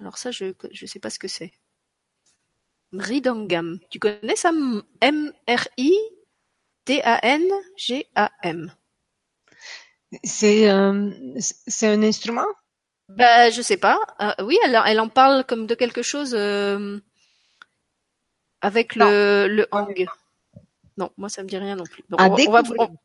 Alors 0.00 0.18
ça, 0.18 0.30
je 0.30 0.52
je 0.72 0.86
sais 0.86 1.00
pas 1.00 1.10
ce 1.10 1.18
que 1.18 1.28
c'est. 1.28 1.52
Mridangam. 2.92 3.78
Tu 3.90 3.98
connais 3.98 4.36
ça? 4.36 4.50
M-R-I-D-A-N-G-A-M. 5.00 5.62
C'est 10.24 10.70
euh, 10.70 11.10
c'est 11.38 11.88
un 11.88 12.02
instrument? 12.02 12.46
Bah, 13.08 13.50
je 13.50 13.62
sais 13.62 13.76
pas. 13.76 13.98
Euh, 14.20 14.32
oui, 14.44 14.58
elle, 14.64 14.78
elle 14.86 15.00
en 15.00 15.08
parle 15.08 15.44
comme 15.44 15.66
de 15.66 15.74
quelque 15.74 16.02
chose 16.02 16.34
euh, 16.34 17.00
avec 18.62 18.96
le, 18.96 19.46
le 19.48 19.66
hang. 19.72 20.06
Non, 20.96 21.10
moi 21.18 21.28
ça 21.28 21.42
me 21.42 21.48
dit 21.48 21.56
rien 21.58 21.76
non 21.76 21.84
plus. 21.84 22.02
Donc, 22.08 22.20
on, 22.20 22.24
va- 22.24 22.28
on 22.48 22.50
va, 22.50 22.62
découvrir. 22.62 22.90
on- 22.90 22.96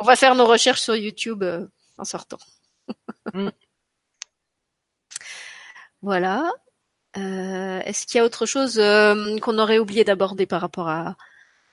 on 0.00 0.04
va 0.04 0.14
faire 0.16 0.34
nos 0.36 0.46
recherches 0.46 0.80
sur 0.82 0.94
YouTube 0.94 1.42
euh, 1.42 1.66
en 1.98 2.04
sortant. 2.04 2.38
Mm. 3.34 3.50
Voilà. 6.00 6.50
Euh, 7.16 7.80
Est-ce 7.80 8.06
qu'il 8.06 8.18
y 8.18 8.20
a 8.20 8.24
autre 8.24 8.46
chose 8.46 8.78
euh, 8.78 9.38
qu'on 9.40 9.58
aurait 9.58 9.78
oublié 9.78 10.04
d'aborder 10.04 10.46
par 10.46 10.60
rapport 10.60 10.88
à, 10.88 11.16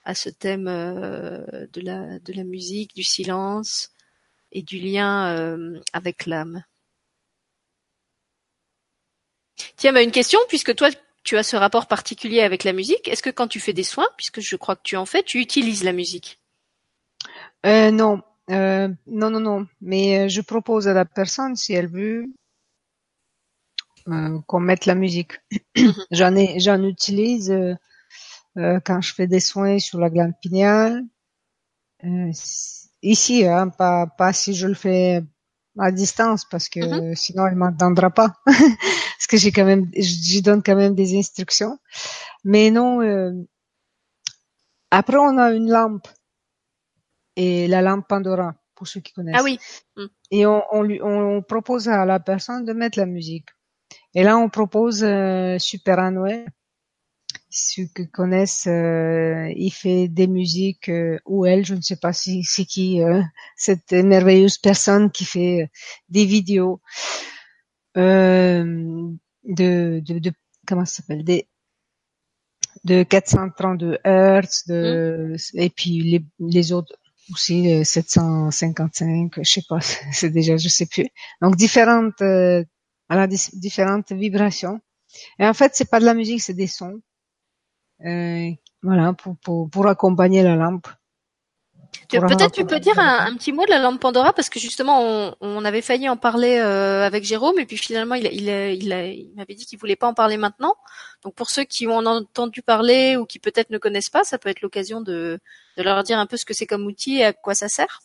à 0.03 0.15
ce 0.15 0.29
thème 0.29 0.67
euh, 0.67 1.67
de, 1.73 1.81
la, 1.81 2.19
de 2.19 2.33
la 2.33 2.43
musique, 2.43 2.95
du 2.95 3.03
silence 3.03 3.91
et 4.51 4.63
du 4.63 4.79
lien 4.79 5.27
euh, 5.38 5.79
avec 5.93 6.25
l'âme? 6.25 6.63
Tiens, 9.77 9.93
bah, 9.93 10.01
une 10.01 10.11
question, 10.11 10.39
puisque 10.49 10.75
toi, 10.75 10.89
tu 11.26 11.38
as 11.38 11.43
ce 11.43 11.57
rapport 11.57 11.88
particulier 11.88 12.41
avec 12.41 12.63
la 12.63 12.71
musique. 12.71 13.07
Est-ce 13.09 13.23
que 13.23 13.32
quand 13.32 13.47
tu 13.47 13.59
fais 13.59 13.73
des 13.73 13.84
soins, 13.84 14.07
puisque 14.15 14.39
je 14.39 14.55
crois 14.55 14.76
que 14.78 14.84
tu 14.84 14.95
en 14.95 15.05
fais, 15.05 15.23
tu 15.23 15.39
utilises 15.39 15.84
la 15.84 15.91
musique? 15.91 16.39
Euh, 17.65 17.91
non, 17.91 18.21
euh, 18.51 18.88
non, 19.07 19.32
non, 19.32 19.39
non. 19.39 19.67
Mais 19.82 20.19
euh, 20.19 20.28
je 20.30 20.41
propose 20.41 20.88
à 20.88 20.93
la 20.93 21.03
personne 21.03 21.55
si 21.55 21.73
elle 21.73 21.88
veut 21.88 22.28
euh, 24.07 24.39
qu'on 24.47 24.59
mette 24.59 24.86
la 24.86 24.95
musique. 24.95 25.41
j'en 26.11 26.36
ai, 26.36 26.59
j'en 26.59 26.82
utilise 26.84 27.49
euh, 27.51 27.73
euh, 28.57 28.80
quand 28.86 29.01
je 29.01 29.13
fais 29.13 29.28
des 29.28 29.39
soins 29.39 29.80
sur 29.80 29.99
la 29.99 30.11
glande 30.11 30.34
pinéale. 30.39 31.01
Euh, 32.03 32.32
ici, 33.01 33.45
hein, 33.45 33.69
pas, 33.69 34.05
pas 34.05 34.32
si 34.32 34.53
je 34.53 34.67
le 34.67 34.76
fais 34.76 35.23
à 35.80 35.91
distance 35.91 36.45
parce 36.45 36.69
que 36.69 36.80
Mhm. 36.80 37.15
sinon 37.15 37.47
elle 37.47 37.55
m'entendra 37.55 38.09
pas. 38.09 38.34
parce 38.45 39.28
que 39.30 39.38
j'ai 39.38 39.51
quand 39.51 39.65
même, 39.65 39.89
j'y 39.95 40.41
donne 40.41 40.63
quand 40.63 40.76
même 40.76 40.95
des 40.95 41.17
instructions. 41.17 41.78
Mais 42.43 42.71
non. 42.71 43.01
euh, 43.01 43.32
après, 44.91 45.17
on 45.17 45.38
a 45.38 45.51
une 45.51 45.69
lampe 45.69 46.07
et 47.36 47.67
la 47.67 47.82
lampe 47.82 48.07
Pandora 48.07 48.55
pour 48.76 48.88
ceux 48.88 48.99
qui 49.01 49.13
connaissent. 49.13 49.36
Ah 49.38 49.43
oui. 49.43 49.59
Et 50.32 50.45
on, 50.45 50.63
on 50.71 50.82
lui, 50.82 51.01
on 51.01 51.41
propose 51.41 51.87
à 51.89 52.05
la 52.05 52.20
personne 52.20 52.66
de 52.66 52.74
mettre 52.74 52.97
la 52.99 53.05
musique. 53.05 53.49
Et 54.13 54.24
là, 54.24 54.37
on 54.37 54.49
propose 54.49 55.04
euh, 55.04 55.58
Super 55.59 56.12
Noël. 56.12 56.47
Ceux 57.50 57.86
qui 57.96 58.09
connaissent, 58.09 58.67
euh, 58.67 59.50
il 59.55 59.72
fait 59.72 60.08
des 60.09 60.28
musiques 60.28 60.89
euh, 60.89 61.17
ou 61.26 61.46
elle, 61.46 61.66
je 61.66 61.74
ne 61.76 61.82
sais 61.82 61.96
pas 61.96 62.12
si 62.13 62.43
c'est 62.43 62.66
qui, 62.66 63.01
euh, 63.01 63.22
cette 63.55 63.93
merveilleuse 63.93 64.58
personne 64.58 65.09
qui 65.12 65.24
fait 65.26 65.63
euh, 65.63 65.67
des 66.09 66.26
vidéos 66.26 66.82
euh, 67.97 69.12
de, 69.43 70.01
de, 70.05 70.20
de 70.20 70.32
comment 70.67 70.86
ça 70.86 70.97
s'appelle, 70.97 71.24
des 71.24 71.47
de 72.84 73.04
432 73.04 73.97
Hertz, 74.04 74.67
de 74.67 75.36
et 75.54 75.70
puis 75.70 76.01
les, 76.01 76.26
les 76.39 76.72
autres 76.72 76.96
aussi 77.32 77.74
euh, 77.74 77.84
755, 77.84 79.34
je 79.42 79.50
sais 79.50 79.63
pas, 79.67 79.80
c'est 80.12 80.30
déjà, 80.30 80.58
je 80.58 80.67
sais 80.70 80.86
plus. 80.86 81.08
Donc 81.42 81.55
différentes, 81.55 82.22
euh, 82.22 82.63
dis- 83.28 83.50
différentes 83.59 84.12
vibrations. 84.12 84.80
Et 85.39 85.47
en 85.47 85.54
fait, 85.54 85.74
c'est 85.76 85.89
pas 85.89 86.00
de 86.01 86.05
la 86.05 86.13
musique, 86.16 86.42
c'est 86.42 86.54
des 86.54 86.67
sons. 86.67 87.01
Euh, 88.04 88.50
voilà, 88.82 89.13
pour, 89.13 89.38
pour, 89.38 89.70
pour 89.70 89.88
accompagner 89.88 90.43
la 90.43 90.55
lampe. 90.55 90.88
Peut-être 92.09 92.51
tu 92.51 92.66
peux 92.66 92.80
dire 92.80 93.00
un, 93.00 93.26
un 93.26 93.36
petit 93.36 93.51
mot 93.51 93.66
de 93.66 93.70
la 93.70 93.80
lampe 93.80 94.00
Pandora 94.00 94.34
parce 94.34 94.50
que 94.50 94.59
justement 94.59 95.01
on, 95.01 95.36
on 95.39 95.66
avait 95.66 95.82
failli 95.82 96.08
en 96.09 96.17
parler 96.17 96.58
euh, 96.58 97.05
avec 97.05 97.24
Jérôme 97.24 97.58
et 97.58 97.66
puis 97.66 97.78
finalement 97.78 98.16
il, 98.16 98.26
il, 98.28 98.50
il, 98.50 98.84
il 98.84 99.34
m'avait 99.36 99.55
dit 99.55 99.66
qu'il 99.66 99.80
voulait 99.80 99.96
pas 99.96 100.08
en 100.08 100.13
parler 100.13 100.38
maintenant. 100.38 100.76
Donc 101.24 101.36
pour 101.36 101.50
ceux 101.50 101.63
qui 101.63 101.88
ont 101.88 101.97
entendu 101.97 102.62
parler 102.62 103.17
ou 103.17 103.26
qui 103.26 103.39
peut-être 103.39 103.70
ne 103.70 103.78
connaissent 103.78 104.09
pas, 104.09 104.24
ça 104.24 104.38
peut 104.38 104.50
être 104.50 104.62
l'occasion 104.62 105.01
de, 105.01 105.39
de 105.78 105.84
leur 105.84 106.04
dire 106.04 106.20
un 106.20 106.26
peu 106.26 106.38
ce 106.38 106.46
que 106.46 106.54
c'est 106.54 106.67
comme 106.67 106.86
outil 106.86 107.17
et 107.17 107.26
à 107.26 107.34
quoi 107.34 107.55
ça 107.55 107.70
sert. 107.70 108.01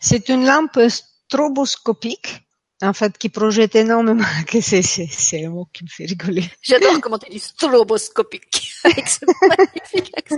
C'est 0.00 0.28
une 0.28 0.44
lampe 0.44 0.78
stroboscopique, 0.88 2.42
en 2.82 2.92
fait, 2.92 3.16
qui 3.16 3.28
projette 3.28 3.76
énormément, 3.76 4.24
que 4.46 4.60
c'est, 4.60 4.82
c'est, 4.82 5.06
c'est 5.06 5.46
un 5.46 5.50
mot 5.50 5.66
qui 5.72 5.84
me 5.84 5.88
fait 5.88 6.04
rigoler. 6.04 6.44
J'adore 6.60 7.00
comment 7.00 7.18
tu 7.18 7.30
dis 7.30 7.38
stroboscopique 7.38 8.72
avec 8.84 9.08
ce 9.08 9.24
magnifique 9.48 10.12
accent. 10.16 10.36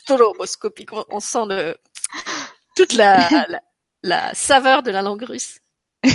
Stroboscopique, 0.00 0.90
on, 0.92 1.20
sent 1.20 1.44
le, 1.48 1.76
toute 2.74 2.94
la, 2.94 3.28
la, 3.48 3.60
la 4.02 4.34
saveur 4.34 4.82
de 4.82 4.90
la 4.90 5.02
langue 5.02 5.22
russe. 5.22 5.60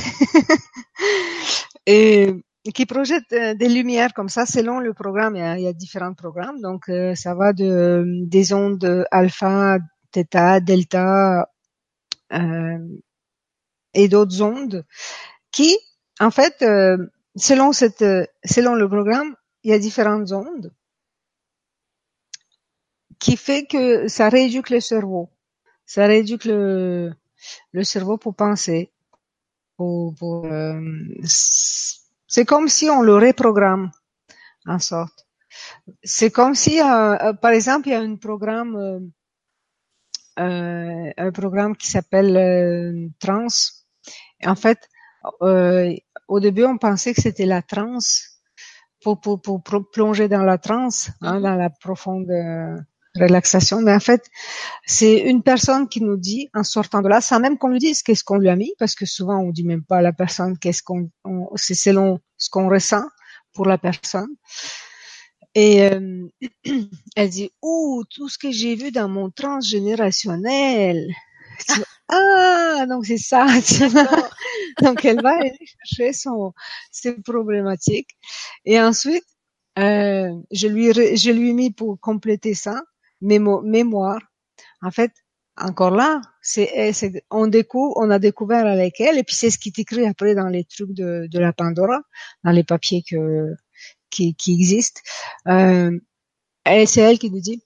Et 1.86 2.34
qui 2.74 2.86
projette 2.86 3.32
euh, 3.32 3.54
des 3.54 3.70
lumières 3.70 4.14
comme 4.14 4.30
ça 4.30 4.46
selon 4.46 4.80
le 4.80 4.94
programme. 4.94 5.36
Il 5.36 5.40
y 5.40 5.44
a, 5.44 5.58
il 5.58 5.64
y 5.64 5.68
a 5.68 5.74
différents 5.74 6.14
programmes, 6.14 6.60
donc 6.62 6.90
euh, 6.90 7.16
ça 7.16 7.34
va 7.34 7.54
de 7.54 8.04
des 8.26 8.52
ondes 8.52 9.06
alpha, 9.12 9.78
theta, 10.12 10.60
delta 10.60 11.48
euh, 12.34 12.78
et 13.94 14.08
d'autres 14.10 14.42
ondes 14.42 14.86
qui, 15.52 15.78
en 16.20 16.32
fait, 16.32 16.62
euh, 16.62 16.98
selon 17.36 17.72
cette 17.74 18.06
selon 18.44 18.76
le 18.76 18.88
programme, 18.88 19.36
il 19.64 19.72
y 19.72 19.74
a 19.74 19.80
différentes 19.80 20.32
ondes 20.32 20.74
qui 23.20 23.36
fait 23.38 23.66
que 23.66 24.08
ça 24.08 24.30
rééduque 24.30 24.70
le 24.70 24.80
cerveau, 24.80 25.30
ça 25.86 26.06
rééduque 26.08 26.46
le 26.46 27.12
le 27.72 27.84
cerveau 27.84 28.18
pour 28.18 28.36
penser, 28.36 28.92
pour, 29.78 30.14
pour 30.16 30.46
euh, 30.46 30.82
c'est 31.24 32.46
comme 32.46 32.68
si 32.68 32.90
on 32.90 33.02
le 33.02 33.16
reprogramme, 33.16 33.92
en 34.66 34.80
sorte. 34.80 35.26
C'est 36.04 36.32
comme 36.32 36.56
si, 36.56 36.82
euh, 36.82 37.16
euh, 37.18 37.34
par 37.34 37.52
exemple, 37.52 37.88
il 37.88 37.92
y 37.92 37.96
a 37.96 38.02
un 38.02 38.16
programme, 38.16 38.76
euh, 38.76 39.00
euh 40.40 41.12
un 41.18 41.32
programme 41.32 41.76
qui 41.76 41.88
s'appelle 41.88 42.36
euh, 42.38 43.08
Trans. 43.20 43.48
En 44.46 44.56
fait, 44.56 44.90
au 45.42 46.40
début, 46.40 46.66
on 46.66 46.78
pensait 46.78 47.14
que 47.14 47.22
c'était 47.22 47.46
la 47.46 47.62
transe 47.62 48.42
pour, 49.02 49.20
pour, 49.22 49.42
pour, 49.42 49.62
plonger 49.92 50.28
dans 50.28 50.44
la 50.44 50.58
transe, 50.58 51.12
hein, 51.22 51.40
mm-hmm. 51.40 51.42
dans 51.44 51.56
la 51.56 51.70
profonde 51.70 52.32
relaxation. 53.18 53.82
Mais 53.82 53.94
en 53.94 54.00
fait, 54.00 54.26
c'est 54.86 55.20
une 55.20 55.44
personne 55.44 55.88
qui 55.88 56.02
nous 56.02 56.18
dit, 56.18 56.50
en 56.54 56.64
sortant 56.64 57.02
de 57.02 57.10
là, 57.10 57.22
sans 57.22 57.40
même 57.40 57.58
qu'on 57.58 57.70
lui 57.70 57.80
dise 57.80 58.02
qu'est-ce 58.04 58.24
qu'on 58.24 58.38
lui 58.38 58.50
a 58.50 58.56
mis, 58.56 58.74
parce 58.80 58.96
que 58.96 59.06
souvent 59.06 59.40
on 59.40 59.52
dit 59.52 59.64
même 59.64 59.84
pas 59.84 59.98
à 59.98 60.02
la 60.02 60.14
personne 60.14 60.58
qu'est-ce 60.58 60.84
qu'on, 60.84 61.10
c'est 61.56 61.76
selon 61.76 62.20
ce 62.38 62.50
qu'on 62.50 62.70
ressent 62.70 63.06
pour 63.54 63.66
la 63.66 63.78
personne. 63.78 64.30
Et 65.56 65.84
euh, 65.84 66.28
elle 67.16 67.30
dit, 67.30 67.52
oh, 67.62 68.04
tout 68.10 68.30
ce 68.30 68.38
que 68.38 68.52
j'ai 68.52 68.76
vu 68.76 68.92
dans 68.92 69.10
mon 69.10 69.30
transgénérationnel. 69.30 71.08
Ah, 72.10 72.86
donc 72.88 73.06
c'est 73.06 73.18
ça. 73.18 73.46
donc 74.82 75.04
elle 75.06 75.22
va 75.22 75.38
aller 75.38 75.58
chercher 75.86 76.14
son, 76.14 76.54
ses 76.92 77.14
problématiques. 77.22 78.10
Et 78.66 78.80
ensuite, 78.80 79.26
euh, 79.80 80.32
je 80.52 80.68
lui 80.68 80.94
je 80.94 81.32
lui 81.32 81.50
ai 81.50 81.54
mis 81.54 81.72
pour 81.72 82.00
compléter 82.00 82.54
ça 82.54 82.82
mémoire. 83.22 84.20
En 84.82 84.92
fait, 84.92 85.12
encore 85.58 85.92
là, 85.92 86.22
c'est, 86.42 87.24
on 87.32 87.48
découvre, 87.48 87.94
on 87.98 88.10
a 88.12 88.20
découvert 88.20 88.68
avec 88.68 89.02
elle, 89.02 89.18
et 89.18 89.24
puis 89.24 89.36
c'est 89.36 89.50
ce 89.50 89.58
qui 89.58 89.70
est 89.70 89.80
écrit 89.80 90.06
après 90.06 90.36
dans 90.36 90.48
les 90.48 90.64
trucs 90.66 90.94
de, 90.94 91.28
de 91.28 91.40
la 91.40 91.54
Pandora, 91.54 92.00
dans 92.44 92.52
les 92.52 92.64
papiers 92.64 93.04
que, 93.10 93.54
qui, 94.10 94.36
qui 94.36 94.54
existent. 94.54 95.02
Euh, 95.48 95.98
c'est 96.66 97.02
elle 97.02 97.20
qui 97.20 97.32
nous 97.32 97.40
dit, 97.42 97.64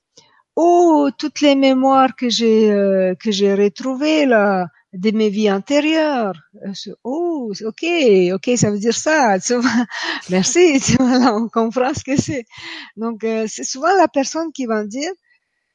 oh, 0.56 1.10
toutes 1.18 1.42
les 1.42 1.56
mémoires 1.56 2.16
que 2.16 2.30
j'ai 2.30 2.72
euh, 2.72 3.16
que 3.16 3.32
j'ai 3.32 3.54
retrouvées 3.54 4.26
là 4.26 4.68
de 4.94 5.12
mes 5.12 5.30
vies 5.30 5.52
antérieures. 5.52 6.36
Oh, 7.04 7.54
ok, 7.66 7.86
ok, 8.34 8.58
ça 8.58 8.72
veut 8.72 8.80
dire 8.80 8.96
ça. 8.96 9.38
Merci, 10.30 10.80
là, 11.00 11.34
on 11.36 11.48
comprend 11.48 11.94
ce 11.94 12.04
que 12.04 12.18
c'est. 12.18 12.46
Donc, 12.98 13.24
euh, 13.24 13.46
c'est 13.48 13.64
souvent 13.64 13.96
la 13.96 14.08
personne 14.08 14.52
qui 14.52 14.66
va 14.66 14.86
dire, 14.86 15.12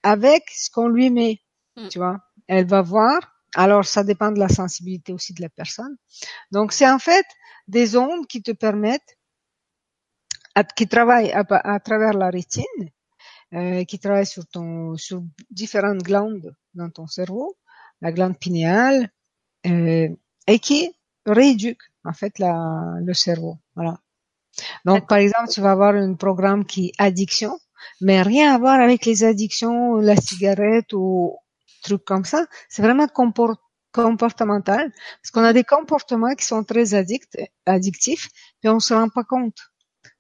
avec 0.03 0.43
ce 0.55 0.70
qu'on 0.70 0.89
lui 0.89 1.11
met, 1.11 1.40
hmm. 1.77 1.89
tu 1.89 1.98
vois. 1.98 2.19
Elle 2.47 2.66
va 2.66 2.82
voir. 2.82 3.19
Alors, 3.55 3.86
ça 3.86 4.05
dépend 4.05 4.31
de 4.32 4.39
la 4.39 4.48
sensibilité 4.48 5.12
aussi 5.12 5.32
de 5.32 5.40
la 5.40 5.48
personne. 5.48 5.97
Donc, 6.53 6.73
c'est 6.73 6.89
en 6.89 6.98
fait 6.98 7.24
des 7.69 7.97
ondes 7.97 8.27
qui 8.27 8.43
te 8.43 8.53
permettent, 8.53 9.16
qui 10.77 10.86
travaillent 10.86 11.32
à, 11.32 11.81
travers 11.81 12.12
la 12.12 12.31
rétine, 12.31 12.90
euh, 13.55 13.85
qui 13.85 13.98
travaillent 13.98 14.27
sur 14.27 14.47
ton, 14.47 14.97
sur 14.97 15.23
différentes 15.51 16.02
glandes 16.02 16.55
dans 16.74 16.90
ton 16.90 17.06
cerveau, 17.06 17.56
la 18.01 18.12
glande 18.12 18.39
pinéale, 18.39 19.10
euh, 19.66 20.09
et 20.47 20.59
qui 20.59 20.93
rééduquent 21.24 21.90
en 22.05 22.12
fait 22.12 22.39
la, 22.39 22.94
le 23.05 23.14
cerveau. 23.14 23.59
Voilà. 23.74 24.01
Donc, 24.85 25.06
par 25.09 25.18
exemple, 25.18 25.48
tu 25.51 25.60
vas 25.60 25.73
avoir 25.73 25.94
un 25.94 26.14
programme 26.14 26.64
qui 26.64 26.93
addiction, 26.98 27.59
mais 28.01 28.23
rien 28.23 28.55
à 28.55 28.59
voir 28.59 28.81
avec 28.81 29.05
les 29.05 29.24
addictions, 29.24 29.97
la 29.97 30.16
cigarette 30.16 30.93
ou 30.93 31.36
trucs 31.82 32.05
comme 32.05 32.24
ça. 32.24 32.47
C'est 32.68 32.82
vraiment 32.82 33.06
comportemental, 33.93 34.93
parce 35.23 35.31
qu'on 35.32 35.44
a 35.44 35.52
des 35.52 35.64
comportements 35.64 36.35
qui 36.35 36.44
sont 36.44 36.64
très 36.64 36.94
addict, 36.94 37.39
addictifs, 37.66 38.28
et 38.62 38.68
on 38.68 38.81
se 38.81 38.94
rend 38.94 39.09
pas 39.09 39.24
compte. 39.24 39.59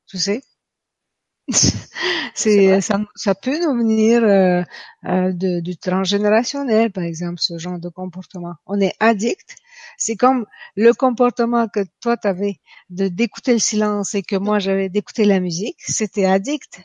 Tu 0.06 0.18
sais. 0.18 0.42
C'est 2.34 2.80
ça, 2.80 3.00
ça, 3.14 3.34
peut 3.34 3.58
nous 3.60 3.76
venir 3.78 4.22
euh, 4.24 4.62
euh, 5.04 5.32
de, 5.32 5.60
du 5.60 5.76
transgénérationnel, 5.76 6.90
par 6.90 7.04
exemple, 7.04 7.38
ce 7.40 7.56
genre 7.58 7.78
de 7.78 7.88
comportement. 7.88 8.54
On 8.66 8.80
est 8.80 8.94
addict. 9.00 9.56
C'est 9.96 10.16
comme 10.16 10.46
le 10.74 10.92
comportement 10.92 11.68
que 11.68 11.80
toi 12.00 12.16
tu 12.16 12.26
avais 12.26 12.60
de 12.90 13.08
d'écouter 13.08 13.52
le 13.52 13.58
silence 13.58 14.14
et 14.14 14.22
que 14.22 14.36
moi 14.36 14.58
j'avais 14.58 14.88
d'écouter 14.88 15.24
la 15.24 15.40
musique. 15.40 15.78
C'était 15.86 16.26
addict 16.26 16.80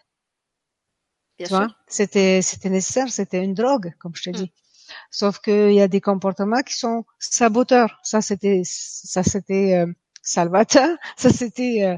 c'était 1.87 2.41
c'était 2.41 2.69
nécessaire, 2.69 3.09
c'était 3.09 3.43
une 3.43 3.53
drogue, 3.53 3.93
comme 3.99 4.15
je 4.15 4.23
te 4.23 4.29
dis. 4.29 4.43
Mm. 4.43 4.95
Sauf 5.09 5.39
qu'il 5.39 5.73
y 5.73 5.81
a 5.81 5.87
des 5.87 6.01
comportements 6.01 6.61
qui 6.61 6.73
sont 6.73 7.05
saboteurs. 7.19 7.99
Ça 8.03 8.21
c'était 8.21 8.61
ça 8.65 9.23
c'était 9.23 9.75
euh, 9.75 9.91
salvateur. 10.21 10.89
Ça 11.17 11.29
c'était 11.31 11.83
euh, 11.83 11.97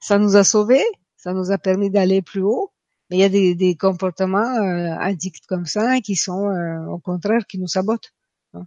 ça 0.00 0.18
nous 0.18 0.36
a 0.36 0.44
sauvés, 0.44 0.84
ça 1.22 1.32
nous 1.32 1.50
a 1.50 1.58
permis 1.58 1.90
d'aller 1.90 2.22
plus 2.22 2.42
haut. 2.42 2.72
Mais 3.10 3.18
il 3.18 3.20
y 3.20 3.24
a 3.24 3.28
des, 3.28 3.54
des 3.54 3.76
comportements 3.76 4.56
euh, 4.56 4.96
addicts 4.98 5.46
comme 5.46 5.66
ça 5.66 6.00
qui 6.00 6.16
sont 6.16 6.48
au 6.88 6.98
contraire 6.98 7.46
qui 7.46 7.58
nous 7.58 7.66
sabotent. 7.66 8.12
Mm. 8.54 8.62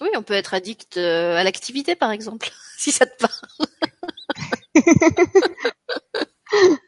Oui, 0.00 0.08
on 0.16 0.22
peut 0.22 0.34
être 0.34 0.54
addict 0.54 0.96
à 0.96 1.44
l'activité 1.44 1.94
par 1.94 2.10
exemple, 2.10 2.50
si 2.76 2.90
ça 2.90 3.06
te 3.06 3.16
parle. 3.16 3.32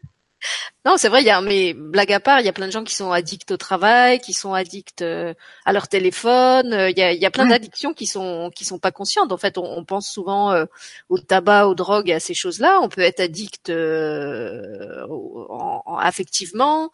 Non, 0.86 0.96
c'est 0.96 1.08
vrai, 1.08 1.20
il 1.20 1.26
y 1.26 1.30
a, 1.30 1.40
mais 1.40 1.74
blague 1.74 2.12
à 2.12 2.20
part, 2.20 2.38
il 2.38 2.46
y 2.46 2.48
a 2.48 2.52
plein 2.52 2.66
de 2.66 2.70
gens 2.70 2.84
qui 2.84 2.94
sont 2.94 3.10
addicts 3.10 3.50
au 3.50 3.56
travail, 3.56 4.20
qui 4.20 4.32
sont 4.32 4.54
addicts 4.54 5.02
euh, 5.02 5.34
à 5.64 5.72
leur 5.72 5.88
téléphone. 5.88 6.72
Euh, 6.72 6.90
il 6.90 6.96
y 6.96 7.02
a, 7.02 7.12
il 7.12 7.20
y 7.20 7.26
a 7.26 7.30
plein 7.32 7.46
d'addictions 7.46 7.92
qui 7.92 8.06
sont 8.06 8.52
qui 8.54 8.64
sont 8.64 8.78
pas 8.78 8.92
conscientes. 8.92 9.32
En 9.32 9.36
fait, 9.36 9.58
on, 9.58 9.84
pense 9.84 10.08
souvent 10.08 10.52
euh, 10.52 10.64
au 11.08 11.18
tabac, 11.18 11.66
aux 11.66 11.74
drogues 11.74 12.10
et 12.10 12.12
à 12.12 12.20
ces 12.20 12.34
choses-là. 12.34 12.78
On 12.82 12.88
peut 12.88 13.00
être 13.00 13.18
addict 13.18 13.68
en, 13.68 15.82
affectivement. 15.98 16.92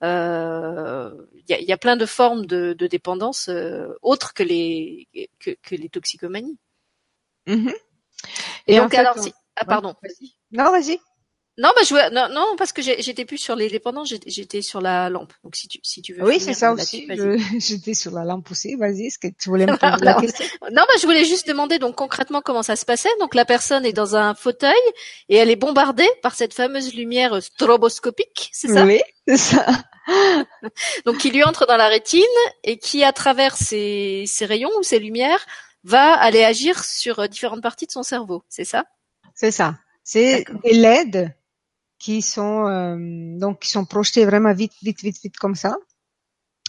Il 0.00 0.06
y, 0.06 1.52
a, 1.52 1.60
y, 1.60 1.72
a, 1.72 1.76
plein 1.76 1.96
de 1.96 2.06
formes 2.06 2.46
de, 2.46 2.72
de 2.72 2.86
dépendance 2.86 3.50
autres 4.00 4.32
que 4.32 4.42
les 4.42 5.06
que, 5.38 5.50
que 5.62 5.74
les 5.74 5.90
toxicomanies. 5.90 6.56
Mm-hmm. 7.46 7.74
Et, 8.68 8.78
donc 8.78 8.94
alors, 8.94 9.18
si... 9.18 9.34
ah 9.56 9.66
pardon. 9.66 9.94
Non, 10.50 10.70
vas-y. 10.70 10.98
Non, 11.56 11.70
bah 11.76 11.82
je 11.86 12.12
non, 12.12 12.28
non, 12.34 12.56
parce 12.58 12.72
que 12.72 12.82
j'étais 12.82 13.24
plus 13.24 13.38
sur 13.38 13.54
les 13.54 13.70
dépendants, 13.70 14.04
j'étais 14.04 14.60
sur 14.60 14.80
la 14.80 15.08
lampe. 15.08 15.32
Donc 15.44 15.54
si 15.54 15.68
tu 15.68 15.78
si 15.84 16.02
tu 16.02 16.12
veux. 16.12 16.24
Oui, 16.24 16.40
c'est 16.40 16.52
ça 16.52 16.72
aussi. 16.72 17.06
J'étais 17.58 17.94
sur 17.94 18.10
la 18.10 18.24
lampe 18.24 18.50
aussi. 18.50 18.74
Vas-y, 18.74 19.06
est-ce 19.06 19.20
que 19.20 19.28
tu 19.28 19.50
voulais 19.50 19.66
me 19.66 19.76
poser 19.76 20.04
la 20.04 20.14
question? 20.14 20.44
Non, 20.72 20.82
bah 20.82 20.94
je 21.00 21.06
voulais 21.06 21.24
juste 21.24 21.46
demander 21.46 21.78
donc 21.78 21.94
concrètement 21.94 22.40
comment 22.40 22.64
ça 22.64 22.74
se 22.74 22.84
passait. 22.84 23.10
Donc 23.20 23.36
la 23.36 23.44
personne 23.44 23.86
est 23.86 23.92
dans 23.92 24.16
un 24.16 24.34
fauteuil 24.34 24.74
et 25.28 25.36
elle 25.36 25.48
est 25.48 25.56
bombardée 25.56 26.08
par 26.22 26.34
cette 26.34 26.54
fameuse 26.54 26.92
lumière 26.92 27.40
stroboscopique, 27.40 28.50
c'est 28.52 28.68
ça? 28.68 28.84
Oui, 28.84 29.00
c'est 29.28 29.36
ça. 29.36 29.64
donc 31.06 31.18
qui 31.18 31.30
lui 31.30 31.44
entre 31.44 31.66
dans 31.66 31.76
la 31.76 31.86
rétine 31.86 32.22
et 32.64 32.78
qui 32.78 33.04
à 33.04 33.12
travers 33.12 33.56
ces 33.56 34.24
ces 34.26 34.44
rayons 34.44 34.72
ou 34.80 34.82
ces 34.82 34.98
lumières 34.98 35.46
va 35.84 36.14
aller 36.14 36.42
agir 36.42 36.82
sur 36.82 37.28
différentes 37.28 37.62
parties 37.62 37.86
de 37.86 37.92
son 37.92 38.02
cerveau, 38.02 38.42
c'est 38.48 38.64
ça? 38.64 38.86
C'est 39.36 39.52
ça. 39.52 39.76
C'est 40.02 40.44
LED 40.64 41.32
qui 42.04 42.20
sont 42.20 42.66
euh, 42.66 42.98
donc 43.38 43.60
qui 43.60 43.70
sont 43.70 43.86
projetés 43.86 44.26
vraiment 44.26 44.52
vite, 44.52 44.74
vite, 44.82 45.00
vite, 45.00 45.16
vite 45.22 45.38
comme 45.38 45.54
ça. 45.54 45.74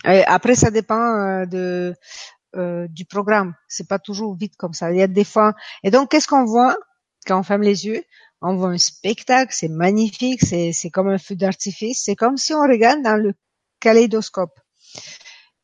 Et 0.05 0.23
après, 0.23 0.55
ça 0.55 0.71
dépend 0.71 0.95
euh, 0.95 1.45
de 1.45 1.93
euh, 2.55 2.87
du 2.87 3.03
programme. 3.03 3.53
C'est 3.67 3.89
pas 3.89 3.99
toujours 3.99 4.37
vite 4.37 4.55
comme 4.55 4.73
ça. 4.73 4.93
Il 4.93 4.97
y 4.97 5.01
a 5.01 5.07
des 5.07 5.25
fois. 5.25 5.53
Et 5.83 5.91
donc, 5.91 6.09
qu'est-ce 6.09 6.29
qu'on 6.29 6.45
voit 6.45 6.77
quand 7.27 7.37
on 7.37 7.43
ferme 7.43 7.63
les 7.63 7.85
yeux? 7.85 8.01
On 8.41 8.55
voit 8.55 8.69
un 8.69 8.77
spectacle. 8.77 9.53
C'est 9.53 9.67
magnifique. 9.67 10.41
C'est 10.41 10.71
c'est 10.71 10.89
comme 10.89 11.09
un 11.09 11.17
feu 11.17 11.35
d'artifice. 11.35 12.03
C'est 12.05 12.15
comme 12.15 12.37
si 12.37 12.53
on 12.53 12.61
regarde 12.61 13.01
dans 13.01 13.21
le 13.21 13.33
kaléidoscope. 13.81 14.57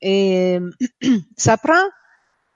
Et 0.02 0.60
ça 1.38 1.56
prend 1.56 1.86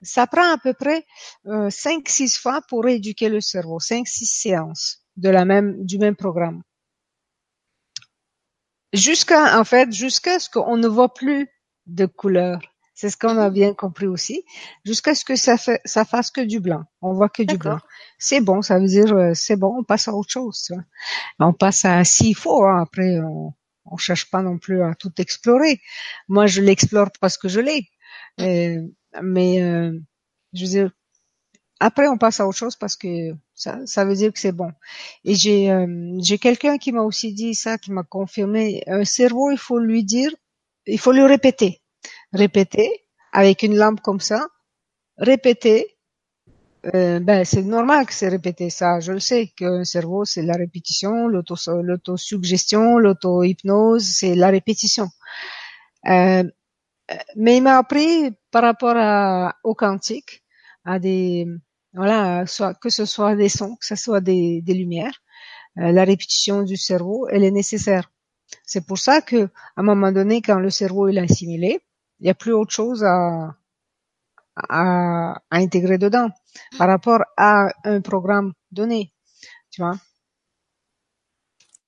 ça 0.02 0.26
prend 0.26 0.52
à 0.52 0.58
peu 0.58 0.74
près 0.74 1.06
euh, 1.46 1.70
5-6 1.70 2.38
fois 2.38 2.60
pour 2.68 2.84
rééduquer 2.84 3.30
le 3.30 3.40
cerveau, 3.40 3.78
5-6 3.78 4.26
séances 4.26 4.98
de 5.16 5.30
la 5.30 5.46
même 5.46 5.82
du 5.86 5.98
même 5.98 6.16
programme 6.16 6.62
jusqu'à 8.96 9.58
en 9.58 9.64
fait 9.64 9.92
jusqu'à 9.92 10.38
ce 10.38 10.50
qu'on 10.50 10.76
ne 10.76 10.88
voit 10.88 11.12
plus 11.12 11.48
de 11.86 12.06
couleur. 12.06 12.60
C'est 12.94 13.10
ce 13.10 13.18
qu'on 13.18 13.36
a 13.36 13.50
bien 13.50 13.74
compris 13.74 14.06
aussi. 14.06 14.42
Jusqu'à 14.86 15.14
ce 15.14 15.22
que 15.22 15.36
ça, 15.36 15.58
fait, 15.58 15.82
ça 15.84 16.06
fasse 16.06 16.30
que 16.30 16.40
du 16.40 16.60
blanc. 16.60 16.84
On 17.02 17.12
voit 17.12 17.28
que 17.28 17.42
du 17.42 17.58
blanc. 17.58 17.78
C'est 18.18 18.40
bon, 18.40 18.62
ça 18.62 18.78
veut 18.78 18.86
dire 18.86 19.14
euh, 19.14 19.32
c'est 19.34 19.56
bon, 19.56 19.80
on 19.80 19.84
passe 19.84 20.08
à 20.08 20.14
autre 20.14 20.30
chose. 20.30 20.72
On 21.38 21.52
passe 21.52 21.84
à 21.84 22.02
s'il 22.04 22.34
faut. 22.34 22.64
Hein. 22.64 22.80
Après, 22.80 23.20
on, 23.20 23.52
on 23.84 23.96
cherche 23.98 24.30
pas 24.30 24.42
non 24.42 24.58
plus 24.58 24.82
à 24.82 24.94
tout 24.94 25.12
explorer. 25.18 25.80
Moi, 26.28 26.46
je 26.46 26.62
l'explore 26.62 27.10
parce 27.20 27.36
que 27.36 27.48
je 27.48 27.60
l'ai. 27.60 27.88
Euh, 28.40 28.80
mais 29.22 29.62
euh, 29.62 29.92
je 30.52 30.64
veux 30.64 30.70
dire, 30.70 30.90
après, 31.80 32.08
on 32.08 32.18
passe 32.18 32.40
à 32.40 32.46
autre 32.46 32.58
chose 32.58 32.76
parce 32.76 32.96
que 32.96 33.32
ça, 33.54 33.78
ça 33.86 34.04
veut 34.04 34.14
dire 34.14 34.32
que 34.32 34.38
c'est 34.38 34.52
bon. 34.52 34.72
Et 35.24 35.34
j'ai 35.34 35.70
j'ai 36.22 36.38
quelqu'un 36.38 36.78
qui 36.78 36.92
m'a 36.92 37.02
aussi 37.02 37.32
dit 37.34 37.54
ça, 37.54 37.78
qui 37.78 37.92
m'a 37.92 38.02
confirmé. 38.02 38.82
Un 38.86 39.04
cerveau, 39.04 39.50
il 39.50 39.58
faut 39.58 39.78
lui 39.78 40.04
dire, 40.04 40.30
il 40.86 40.98
faut 40.98 41.12
lui 41.12 41.22
répéter 41.24 41.82
répéter 42.32 43.04
avec 43.32 43.62
une 43.62 43.76
lampe 43.76 44.00
comme 44.00 44.20
ça, 44.20 44.46
répéter. 45.18 45.96
Euh, 46.94 47.18
ben 47.18 47.44
c'est 47.44 47.62
normal 47.62 48.06
que 48.06 48.14
c'est 48.14 48.28
répéter 48.28 48.70
ça. 48.70 49.00
Je 49.00 49.12
le 49.12 49.20
sais 49.20 49.48
qu'un 49.56 49.84
cerveau 49.84 50.24
c'est 50.24 50.42
la 50.42 50.54
répétition, 50.54 51.26
l'autosuggestion, 51.26 52.98
l'auto-hypnose, 52.98 54.04
c'est 54.04 54.34
la 54.36 54.50
répétition. 54.50 55.08
Euh, 56.08 56.44
mais 57.36 57.56
il 57.56 57.62
m'a 57.62 57.78
appris 57.78 58.32
par 58.50 58.62
rapport 58.62 58.96
à, 58.96 59.56
au 59.64 59.74
quantique, 59.74 60.44
à 60.84 60.98
des 60.98 61.46
voilà, 61.96 62.46
soit 62.46 62.74
que 62.74 62.90
ce 62.90 63.06
soit 63.06 63.34
des 63.34 63.48
sons, 63.48 63.76
que 63.76 63.86
ce 63.86 63.96
soit 63.96 64.20
des, 64.20 64.60
des 64.60 64.74
lumières, 64.74 65.22
euh, 65.78 65.92
la 65.92 66.04
répétition 66.04 66.62
du 66.62 66.76
cerveau, 66.76 67.26
elle 67.30 67.42
est 67.42 67.50
nécessaire. 67.50 68.10
C'est 68.64 68.86
pour 68.86 68.98
ça 68.98 69.22
que 69.22 69.44
à 69.44 69.50
un 69.78 69.82
moment 69.82 70.12
donné, 70.12 70.42
quand 70.42 70.58
le 70.58 70.70
cerveau 70.70 71.08
est 71.08 71.18
assimilé, 71.18 71.80
il 72.20 72.24
n'y 72.24 72.30
a 72.30 72.34
plus 72.34 72.52
autre 72.52 72.72
chose 72.72 73.02
à, 73.02 73.56
à, 74.56 75.32
à, 75.50 75.56
intégrer 75.56 75.98
dedans 75.98 76.28
par 76.78 76.88
rapport 76.88 77.20
à 77.36 77.68
un 77.84 78.00
programme 78.00 78.52
donné, 78.70 79.12
tu 79.70 79.82
vois. 79.82 79.96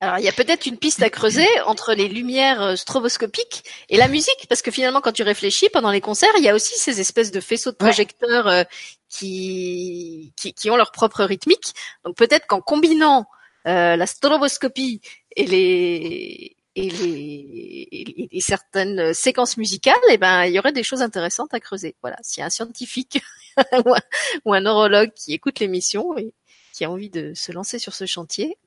Alors, 0.00 0.18
il 0.18 0.24
y 0.24 0.28
a 0.28 0.32
peut-être 0.32 0.66
une 0.66 0.78
piste 0.78 1.02
à 1.02 1.10
creuser 1.10 1.48
entre 1.66 1.92
les 1.92 2.06
lumières 2.06 2.62
euh, 2.62 2.76
stroboscopiques 2.76 3.64
et 3.88 3.96
la 3.96 4.06
musique, 4.06 4.46
parce 4.48 4.62
que 4.62 4.70
finalement, 4.70 5.00
quand 5.00 5.10
tu 5.10 5.24
réfléchis 5.24 5.68
pendant 5.70 5.90
les 5.90 6.00
concerts, 6.00 6.30
il 6.38 6.44
y 6.44 6.48
a 6.48 6.54
aussi 6.54 6.78
ces 6.78 7.00
espèces 7.00 7.32
de 7.32 7.40
faisceaux 7.40 7.72
de 7.72 7.76
projecteurs 7.76 8.46
euh, 8.46 8.62
qui, 9.08 10.32
qui, 10.36 10.52
qui 10.54 10.70
ont 10.70 10.76
leur 10.76 10.92
propre 10.92 11.24
rythmique. 11.24 11.74
Donc, 12.04 12.16
peut-être 12.16 12.46
qu'en 12.46 12.60
combinant 12.60 13.26
euh, 13.66 13.96
la 13.96 14.06
stroboscopie 14.06 15.00
et 15.36 15.46
les 15.46 16.56
et, 16.74 16.90
les, 16.90 18.28
et, 18.30 18.40
certaines 18.40 19.12
séquences 19.12 19.56
musicales, 19.56 19.96
eh 20.10 20.16
ben, 20.16 20.44
il 20.44 20.52
y 20.52 20.60
aurait 20.60 20.72
des 20.72 20.84
choses 20.84 21.02
intéressantes 21.02 21.52
à 21.52 21.58
creuser. 21.58 21.96
Voilà, 22.02 22.16
s'il 22.22 22.40
y 22.40 22.44
a 22.44 22.46
un 22.46 22.50
scientifique 22.50 23.20
ou, 24.44 24.54
un, 24.54 24.60
neurologue 24.60 25.12
qui 25.12 25.32
écoute 25.32 25.58
l'émission 25.58 26.16
et 26.16 26.32
qui 26.72 26.84
a 26.84 26.90
envie 26.90 27.10
de 27.10 27.34
se 27.34 27.50
lancer 27.50 27.80
sur 27.80 27.94
ce 27.94 28.06
chantier, 28.06 28.58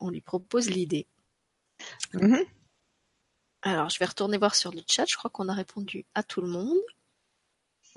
on 0.00 0.10
lui 0.10 0.20
propose 0.20 0.68
l'idée. 0.68 1.06
Mm-hmm. 2.12 2.46
Alors, 3.62 3.88
je 3.88 3.98
vais 3.98 4.04
retourner 4.04 4.36
voir 4.36 4.54
sur 4.54 4.72
le 4.72 4.82
chat. 4.86 5.06
Je 5.08 5.16
crois 5.16 5.30
qu'on 5.30 5.48
a 5.48 5.54
répondu 5.54 6.04
à 6.14 6.22
tout 6.22 6.42
le 6.42 6.48
monde. 6.48 6.76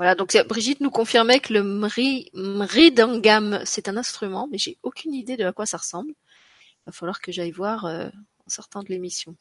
Voilà, 0.02 0.16
donc 0.16 0.36
Brigitte 0.48 0.80
nous 0.80 0.90
confirmait 0.90 1.40
que 1.40 1.54
le 1.54 1.62
mri, 1.62 2.32
mridangam, 2.34 3.62
c'est 3.66 3.88
un 3.88 3.98
instrument, 3.98 4.48
mais 4.52 4.58
j'ai 4.58 4.80
aucune 4.82 5.14
idée 5.14 5.38
de 5.38 5.46
à 5.46 5.54
quoi 5.54 5.68
ça 5.68 5.78
ressemble. 5.78 6.10
Il 6.10 6.88
va 6.88 6.92
falloir 6.92 7.22
que 7.22 7.32
j'aille 7.32 7.52
voir 7.52 7.86
euh, 7.86 8.08
en 8.08 8.50
sortant 8.50 8.82
de 8.82 8.90
l'émission. 8.90 9.36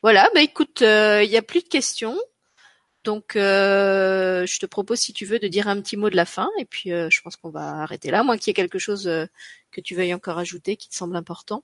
Voilà, 0.00 0.30
bah 0.34 0.40
écoute, 0.40 0.80
euh, 0.80 1.22
il 1.22 1.28
n'y 1.28 1.36
a 1.36 1.42
plus 1.42 1.62
de 1.62 1.68
questions. 1.68 2.18
Donc, 3.04 3.36
euh, 3.36 4.46
je 4.46 4.58
te 4.60 4.64
propose, 4.64 5.00
si 5.00 5.12
tu 5.12 5.26
veux, 5.26 5.38
de 5.38 5.48
dire 5.48 5.68
un 5.68 5.78
petit 5.82 5.98
mot 5.98 6.08
de 6.08 6.16
la 6.16 6.24
fin, 6.24 6.48
et 6.58 6.64
puis 6.64 6.90
euh, 6.90 7.10
je 7.10 7.20
pense 7.20 7.36
qu'on 7.36 7.50
va 7.50 7.82
arrêter 7.82 8.10
là, 8.10 8.22
moins 8.22 8.38
qu'il 8.38 8.46
y 8.48 8.52
ait 8.52 8.54
quelque 8.54 8.78
chose 8.78 9.04
que 9.72 9.80
tu 9.82 9.94
veuilles 9.94 10.14
encore 10.14 10.38
ajouter 10.38 10.76
qui 10.78 10.88
te 10.88 10.94
semble 10.94 11.16
important. 11.16 11.62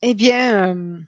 Eh 0.00 0.14
bien, 0.14 1.04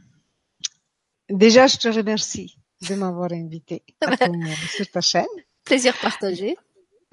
déjà, 1.31 1.67
je 1.67 1.77
te 1.77 1.89
remercie 1.89 2.57
de 2.89 2.95
m'avoir 2.95 3.33
invité 3.33 3.83
sur 4.77 4.91
ta 4.91 5.01
chaîne. 5.01 5.27
Plaisir 5.65 5.97
partagé. 6.01 6.57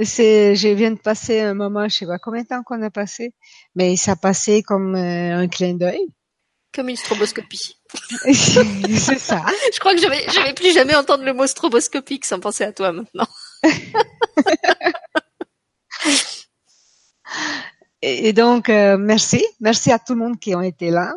C'est, 0.04 0.56
je 0.56 0.70
viens 0.70 0.92
de 0.92 1.00
passer 1.00 1.42
un 1.42 1.54
moment, 1.54 1.88
je 1.88 1.98
sais 1.98 2.08
pas 2.08 2.18
combien 2.18 2.42
de 2.42 2.48
temps 2.48 2.64
qu'on 2.64 2.82
a 2.82 2.90
passé, 2.90 3.36
mais 3.76 3.96
ça 3.98 4.16
passait 4.16 4.64
comme 4.64 4.96
euh, 4.96 5.38
un 5.38 5.48
clin 5.48 5.76
d'œil. 5.76 6.08
Comme 6.74 6.90
une 6.90 6.96
stroboscopie. 6.96 7.78
c'est 8.24 9.20
ça. 9.20 9.44
Je 9.74 9.80
crois 9.80 9.94
que 9.94 10.02
je 10.02 10.08
vais, 10.08 10.26
je 10.30 10.42
vais 10.42 10.54
plus 10.54 10.74
jamais 10.74 10.96
entendre 10.96 11.24
le 11.24 11.34
mot 11.34 11.46
stroboscopique 11.46 12.26
sans 12.26 12.40
penser 12.40 12.64
à 12.64 12.72
toi 12.72 12.94
maintenant. 12.94 13.28
et 18.02 18.32
donc, 18.34 18.70
euh, 18.70 18.98
merci. 18.98 19.46
Merci 19.60 19.92
à 19.92 20.00
tout 20.00 20.14
le 20.14 20.20
monde 20.20 20.40
qui 20.40 20.56
ont 20.56 20.62
été 20.62 20.90
là. 20.90 21.14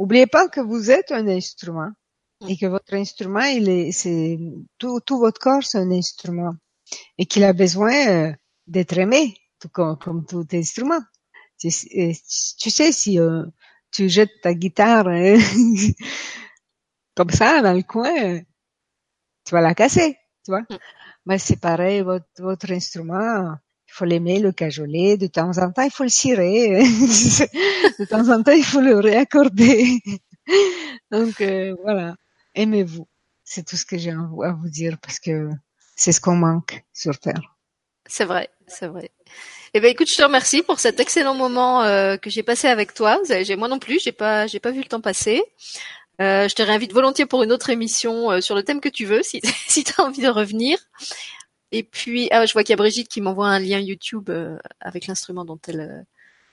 Oubliez 0.00 0.26
pas 0.26 0.48
que 0.48 0.62
vous 0.62 0.90
êtes 0.90 1.12
un 1.12 1.28
instrument 1.28 1.90
et 2.48 2.56
que 2.56 2.64
votre 2.64 2.94
instrument, 2.94 3.42
il 3.42 3.68
est, 3.68 3.92
c'est, 3.92 4.38
tout, 4.78 4.98
tout 5.00 5.18
votre 5.18 5.38
corps, 5.38 5.62
c'est 5.62 5.76
un 5.76 5.90
instrument 5.90 6.54
et 7.18 7.26
qu'il 7.26 7.44
a 7.44 7.52
besoin 7.52 8.08
euh, 8.08 8.32
d'être 8.66 8.96
aimé, 8.96 9.36
tout 9.60 9.68
comme, 9.68 9.98
comme, 9.98 10.24
tout 10.24 10.46
instrument. 10.54 11.02
Tu, 11.58 11.68
euh, 11.68 12.12
tu 12.58 12.70
sais, 12.70 12.92
si 12.92 13.20
euh, 13.20 13.44
tu 13.92 14.08
jettes 14.08 14.40
ta 14.42 14.54
guitare 14.54 15.04
comme 17.14 17.28
ça 17.28 17.60
dans 17.60 17.74
le 17.74 17.82
coin, 17.82 18.40
tu 19.44 19.52
vas 19.52 19.60
la 19.60 19.74
casser, 19.74 20.16
tu 20.46 20.52
vois. 20.52 20.62
Mm. 20.62 20.78
Mais 21.26 21.36
c'est 21.36 21.60
pareil, 21.60 22.00
votre, 22.00 22.24
votre 22.38 22.72
instrument, 22.72 23.54
il 23.90 23.92
faut 23.92 24.04
l'aimer, 24.04 24.38
le 24.38 24.52
cajoler, 24.52 25.16
de 25.16 25.26
temps 25.26 25.58
en 25.58 25.72
temps, 25.72 25.82
il 25.82 25.90
faut 25.90 26.04
le 26.04 26.08
cirer, 26.08 26.82
de 27.98 28.04
temps 28.04 28.28
en 28.30 28.42
temps, 28.42 28.52
il 28.52 28.64
faut 28.64 28.80
le 28.80 28.98
réaccorder. 28.98 30.00
Donc 31.10 31.42
voilà, 31.82 32.14
aimez-vous. 32.54 33.06
C'est 33.44 33.66
tout 33.66 33.76
ce 33.76 33.84
que 33.84 33.98
j'ai 33.98 34.10
à 34.10 34.52
vous 34.52 34.68
dire 34.68 34.96
parce 35.02 35.18
que 35.18 35.50
c'est 35.96 36.12
ce 36.12 36.20
qu'on 36.20 36.36
manque 36.36 36.84
sur 36.92 37.18
Terre. 37.18 37.56
C'est 38.06 38.24
vrai, 38.24 38.48
c'est 38.66 38.86
vrai. 38.86 39.10
Eh 39.72 39.80
ben 39.80 39.88
écoute, 39.88 40.08
je 40.10 40.16
te 40.16 40.22
remercie 40.22 40.62
pour 40.62 40.80
cet 40.80 40.98
excellent 40.98 41.34
moment 41.34 41.82
euh, 41.84 42.16
que 42.16 42.28
j'ai 42.28 42.42
passé 42.42 42.66
avec 42.66 42.92
toi. 42.92 43.20
Moi 43.56 43.68
non 43.68 43.78
plus, 43.78 44.00
j'ai 44.02 44.10
pas 44.10 44.48
j'ai 44.48 44.58
pas 44.58 44.72
vu 44.72 44.78
le 44.78 44.86
temps 44.86 45.00
passer. 45.00 45.42
Euh, 46.20 46.48
je 46.48 46.54
te 46.54 46.62
réinvite 46.62 46.92
volontiers 46.92 47.26
pour 47.26 47.42
une 47.44 47.52
autre 47.52 47.70
émission 47.70 48.30
euh, 48.30 48.40
sur 48.40 48.54
le 48.54 48.64
thème 48.64 48.80
que 48.80 48.88
tu 48.88 49.04
veux, 49.04 49.22
si 49.22 49.40
si 49.68 49.84
tu 49.84 49.92
as 49.98 50.04
envie 50.04 50.22
de 50.22 50.28
revenir. 50.28 50.78
Et 51.72 51.82
puis, 51.82 52.28
ah, 52.32 52.46
je 52.46 52.52
vois 52.52 52.62
qu'il 52.62 52.72
y 52.72 52.74
a 52.74 52.76
Brigitte 52.76 53.08
qui 53.08 53.20
m'envoie 53.20 53.48
un 53.48 53.60
lien 53.60 53.78
YouTube 53.78 54.30
euh, 54.30 54.58
avec 54.80 55.06
l'instrument 55.06 55.44
dont 55.44 55.58
elle 55.68 56.06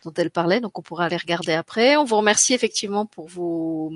dont 0.06 0.14
elle 0.16 0.30
parlait, 0.30 0.62
donc 0.62 0.78
on 0.78 0.82
pourra 0.84 1.06
aller 1.06 1.18
regarder 1.18 1.54
après. 1.54 1.98
On 1.98 2.06
vous 2.06 2.18
remercie 2.18 2.54
effectivement 2.54 3.06
pour 3.06 3.28
vos 3.28 3.92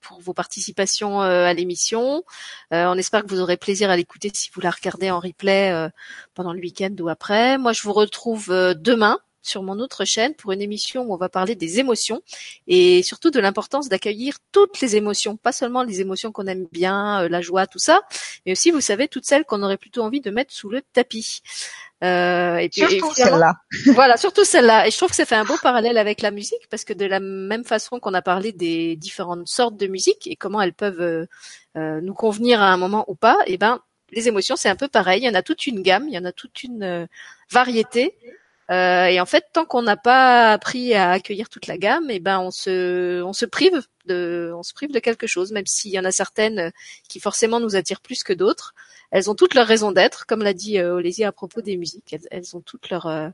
pour 0.00 0.20
vos 0.20 0.32
participations 0.32 1.22
euh, 1.22 1.44
à 1.44 1.52
l'émission. 1.52 2.24
Euh, 2.72 2.86
on 2.86 2.94
espère 2.94 3.22
que 3.22 3.28
vous 3.28 3.40
aurez 3.40 3.56
plaisir 3.56 3.90
à 3.90 3.96
l'écouter 3.96 4.30
si 4.32 4.50
vous 4.52 4.60
la 4.60 4.70
regardez 4.70 5.10
en 5.10 5.20
replay 5.20 5.70
euh, 5.70 5.88
pendant 6.34 6.52
le 6.52 6.60
week-end 6.60 6.94
ou 7.00 7.08
après. 7.08 7.58
Moi, 7.58 7.72
je 7.72 7.82
vous 7.82 7.92
retrouve 7.92 8.48
demain 8.48 9.18
sur 9.48 9.62
mon 9.62 9.78
autre 9.80 10.04
chaîne 10.04 10.34
pour 10.34 10.52
une 10.52 10.62
émission 10.62 11.02
où 11.02 11.14
on 11.14 11.16
va 11.16 11.28
parler 11.28 11.54
des 11.54 11.80
émotions 11.80 12.22
et 12.66 13.02
surtout 13.02 13.30
de 13.30 13.40
l'importance 13.40 13.88
d'accueillir 13.88 14.36
toutes 14.52 14.80
les 14.80 14.96
émotions, 14.96 15.36
pas 15.36 15.52
seulement 15.52 15.82
les 15.82 16.00
émotions 16.00 16.32
qu'on 16.32 16.46
aime 16.46 16.66
bien, 16.70 17.28
la 17.28 17.40
joie, 17.40 17.66
tout 17.66 17.78
ça, 17.78 18.02
mais 18.46 18.52
aussi, 18.52 18.70
vous 18.70 18.80
savez, 18.80 19.08
toutes 19.08 19.24
celles 19.24 19.44
qu'on 19.44 19.62
aurait 19.62 19.76
plutôt 19.76 20.02
envie 20.02 20.20
de 20.20 20.30
mettre 20.30 20.52
sous 20.52 20.68
le 20.68 20.82
tapis. 20.92 21.42
Euh, 22.04 22.58
et 22.58 22.68
puis, 22.68 22.82
surtout 22.82 23.12
celle-là. 23.12 23.54
voilà, 23.94 24.16
surtout 24.16 24.44
celle-là. 24.44 24.86
Et 24.86 24.90
je 24.90 24.96
trouve 24.96 25.10
que 25.10 25.16
ça 25.16 25.24
fait 25.24 25.34
un 25.34 25.44
beau 25.44 25.56
parallèle 25.60 25.98
avec 25.98 26.22
la 26.22 26.30
musique 26.30 26.68
parce 26.70 26.84
que 26.84 26.92
de 26.92 27.04
la 27.04 27.20
même 27.20 27.64
façon 27.64 27.98
qu'on 27.98 28.14
a 28.14 28.22
parlé 28.22 28.52
des 28.52 28.96
différentes 28.96 29.48
sortes 29.48 29.76
de 29.76 29.86
musique 29.86 30.26
et 30.26 30.36
comment 30.36 30.60
elles 30.60 30.74
peuvent 30.74 31.00
euh, 31.00 31.26
euh 31.76 32.00
nous 32.00 32.14
convenir 32.14 32.62
à 32.62 32.72
un 32.72 32.76
moment 32.76 33.04
ou 33.08 33.14
pas, 33.14 33.36
et 33.46 33.54
eh 33.54 33.58
ben 33.58 33.80
les 34.10 34.28
émotions 34.28 34.56
c'est 34.56 34.68
un 34.68 34.76
peu 34.76 34.88
pareil. 34.88 35.22
Il 35.22 35.26
y 35.26 35.28
en 35.28 35.34
a 35.34 35.42
toute 35.42 35.66
une 35.66 35.82
gamme, 35.82 36.06
il 36.08 36.14
y 36.14 36.18
en 36.18 36.24
a 36.24 36.32
toute 36.32 36.62
une 36.62 36.82
euh, 36.82 37.06
variété. 37.50 38.14
Euh, 38.70 39.06
et 39.06 39.18
en 39.20 39.26
fait, 39.26 39.46
tant 39.52 39.64
qu'on 39.64 39.82
n'a 39.82 39.96
pas 39.96 40.52
appris 40.52 40.94
à 40.94 41.12
accueillir 41.12 41.48
toute 41.48 41.66
la 41.66 41.78
gamme, 41.78 42.10
eh 42.10 42.20
ben 42.20 42.38
on 42.38 42.50
se 42.50 43.22
on 43.22 43.32
se 43.32 43.46
prive 43.46 43.80
de 44.04 44.52
on 44.54 44.62
se 44.62 44.74
prive 44.74 44.92
de 44.92 44.98
quelque 44.98 45.26
chose, 45.26 45.52
même 45.52 45.66
s'il 45.66 45.90
y 45.90 45.98
en 45.98 46.04
a 46.04 46.12
certaines 46.12 46.70
qui 47.08 47.18
forcément 47.18 47.60
nous 47.60 47.76
attirent 47.76 48.02
plus 48.02 48.22
que 48.22 48.34
d'autres 48.34 48.74
elles 49.10 49.30
ont 49.30 49.34
toutes 49.34 49.54
leur 49.54 49.66
raison 49.66 49.92
d'être, 49.92 50.26
comme 50.26 50.42
l'a 50.42 50.52
dit 50.52 50.78
euh, 50.78 51.02
à 51.24 51.32
propos 51.32 51.62
des 51.62 51.76
musiques. 51.76 52.14
Elles, 52.30 52.56
ont 52.56 52.60
toutes 52.60 52.90
leur, 52.90 53.06
euh, 53.06 53.28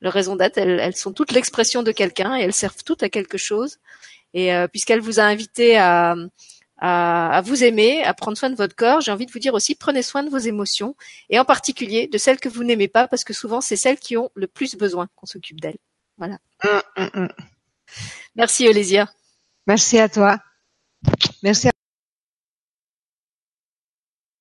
leur 0.00 0.12
raison 0.12 0.36
d'être. 0.36 0.56
Elles, 0.58 0.96
sont 0.96 1.12
toutes 1.12 1.32
l'expression 1.32 1.82
de 1.82 1.92
quelqu'un 1.92 2.36
et 2.36 2.42
elles 2.42 2.54
servent 2.54 2.82
toutes 2.84 3.02
à 3.02 3.10
quelque 3.10 3.38
chose. 3.38 3.78
Et 4.32 4.54
euh, 4.54 4.66
puisqu'elle 4.66 5.00
vous 5.00 5.20
a 5.20 5.24
invité 5.24 5.76
à, 5.76 6.14
à, 6.80 7.36
à, 7.36 7.40
vous 7.42 7.62
aimer, 7.62 8.02
à 8.02 8.14
prendre 8.14 8.36
soin 8.36 8.50
de 8.50 8.56
votre 8.56 8.74
corps, 8.74 9.00
j'ai 9.00 9.12
envie 9.12 9.26
de 9.26 9.32
vous 9.32 9.38
dire 9.38 9.54
aussi 9.54 9.74
prenez 9.74 10.02
soin 10.02 10.22
de 10.22 10.30
vos 10.30 10.38
émotions 10.38 10.96
et 11.28 11.38
en 11.38 11.44
particulier 11.44 12.08
de 12.08 12.18
celles 12.18 12.40
que 12.40 12.48
vous 12.48 12.64
n'aimez 12.64 12.88
pas 12.88 13.06
parce 13.06 13.22
que 13.22 13.32
souvent 13.32 13.60
c'est 13.60 13.76
celles 13.76 13.98
qui 13.98 14.16
ont 14.16 14.30
le 14.34 14.46
plus 14.46 14.76
besoin 14.76 15.08
qu'on 15.14 15.26
s'occupe 15.26 15.60
d'elles. 15.60 15.78
Voilà. 16.18 16.38
Hum, 16.64 16.82
hum, 16.96 17.10
hum. 17.14 17.28
Merci 18.34 18.68
Olésia. 18.68 19.08
Merci 19.66 19.98
à 19.98 20.08
toi. 20.08 20.38
Merci. 21.42 21.70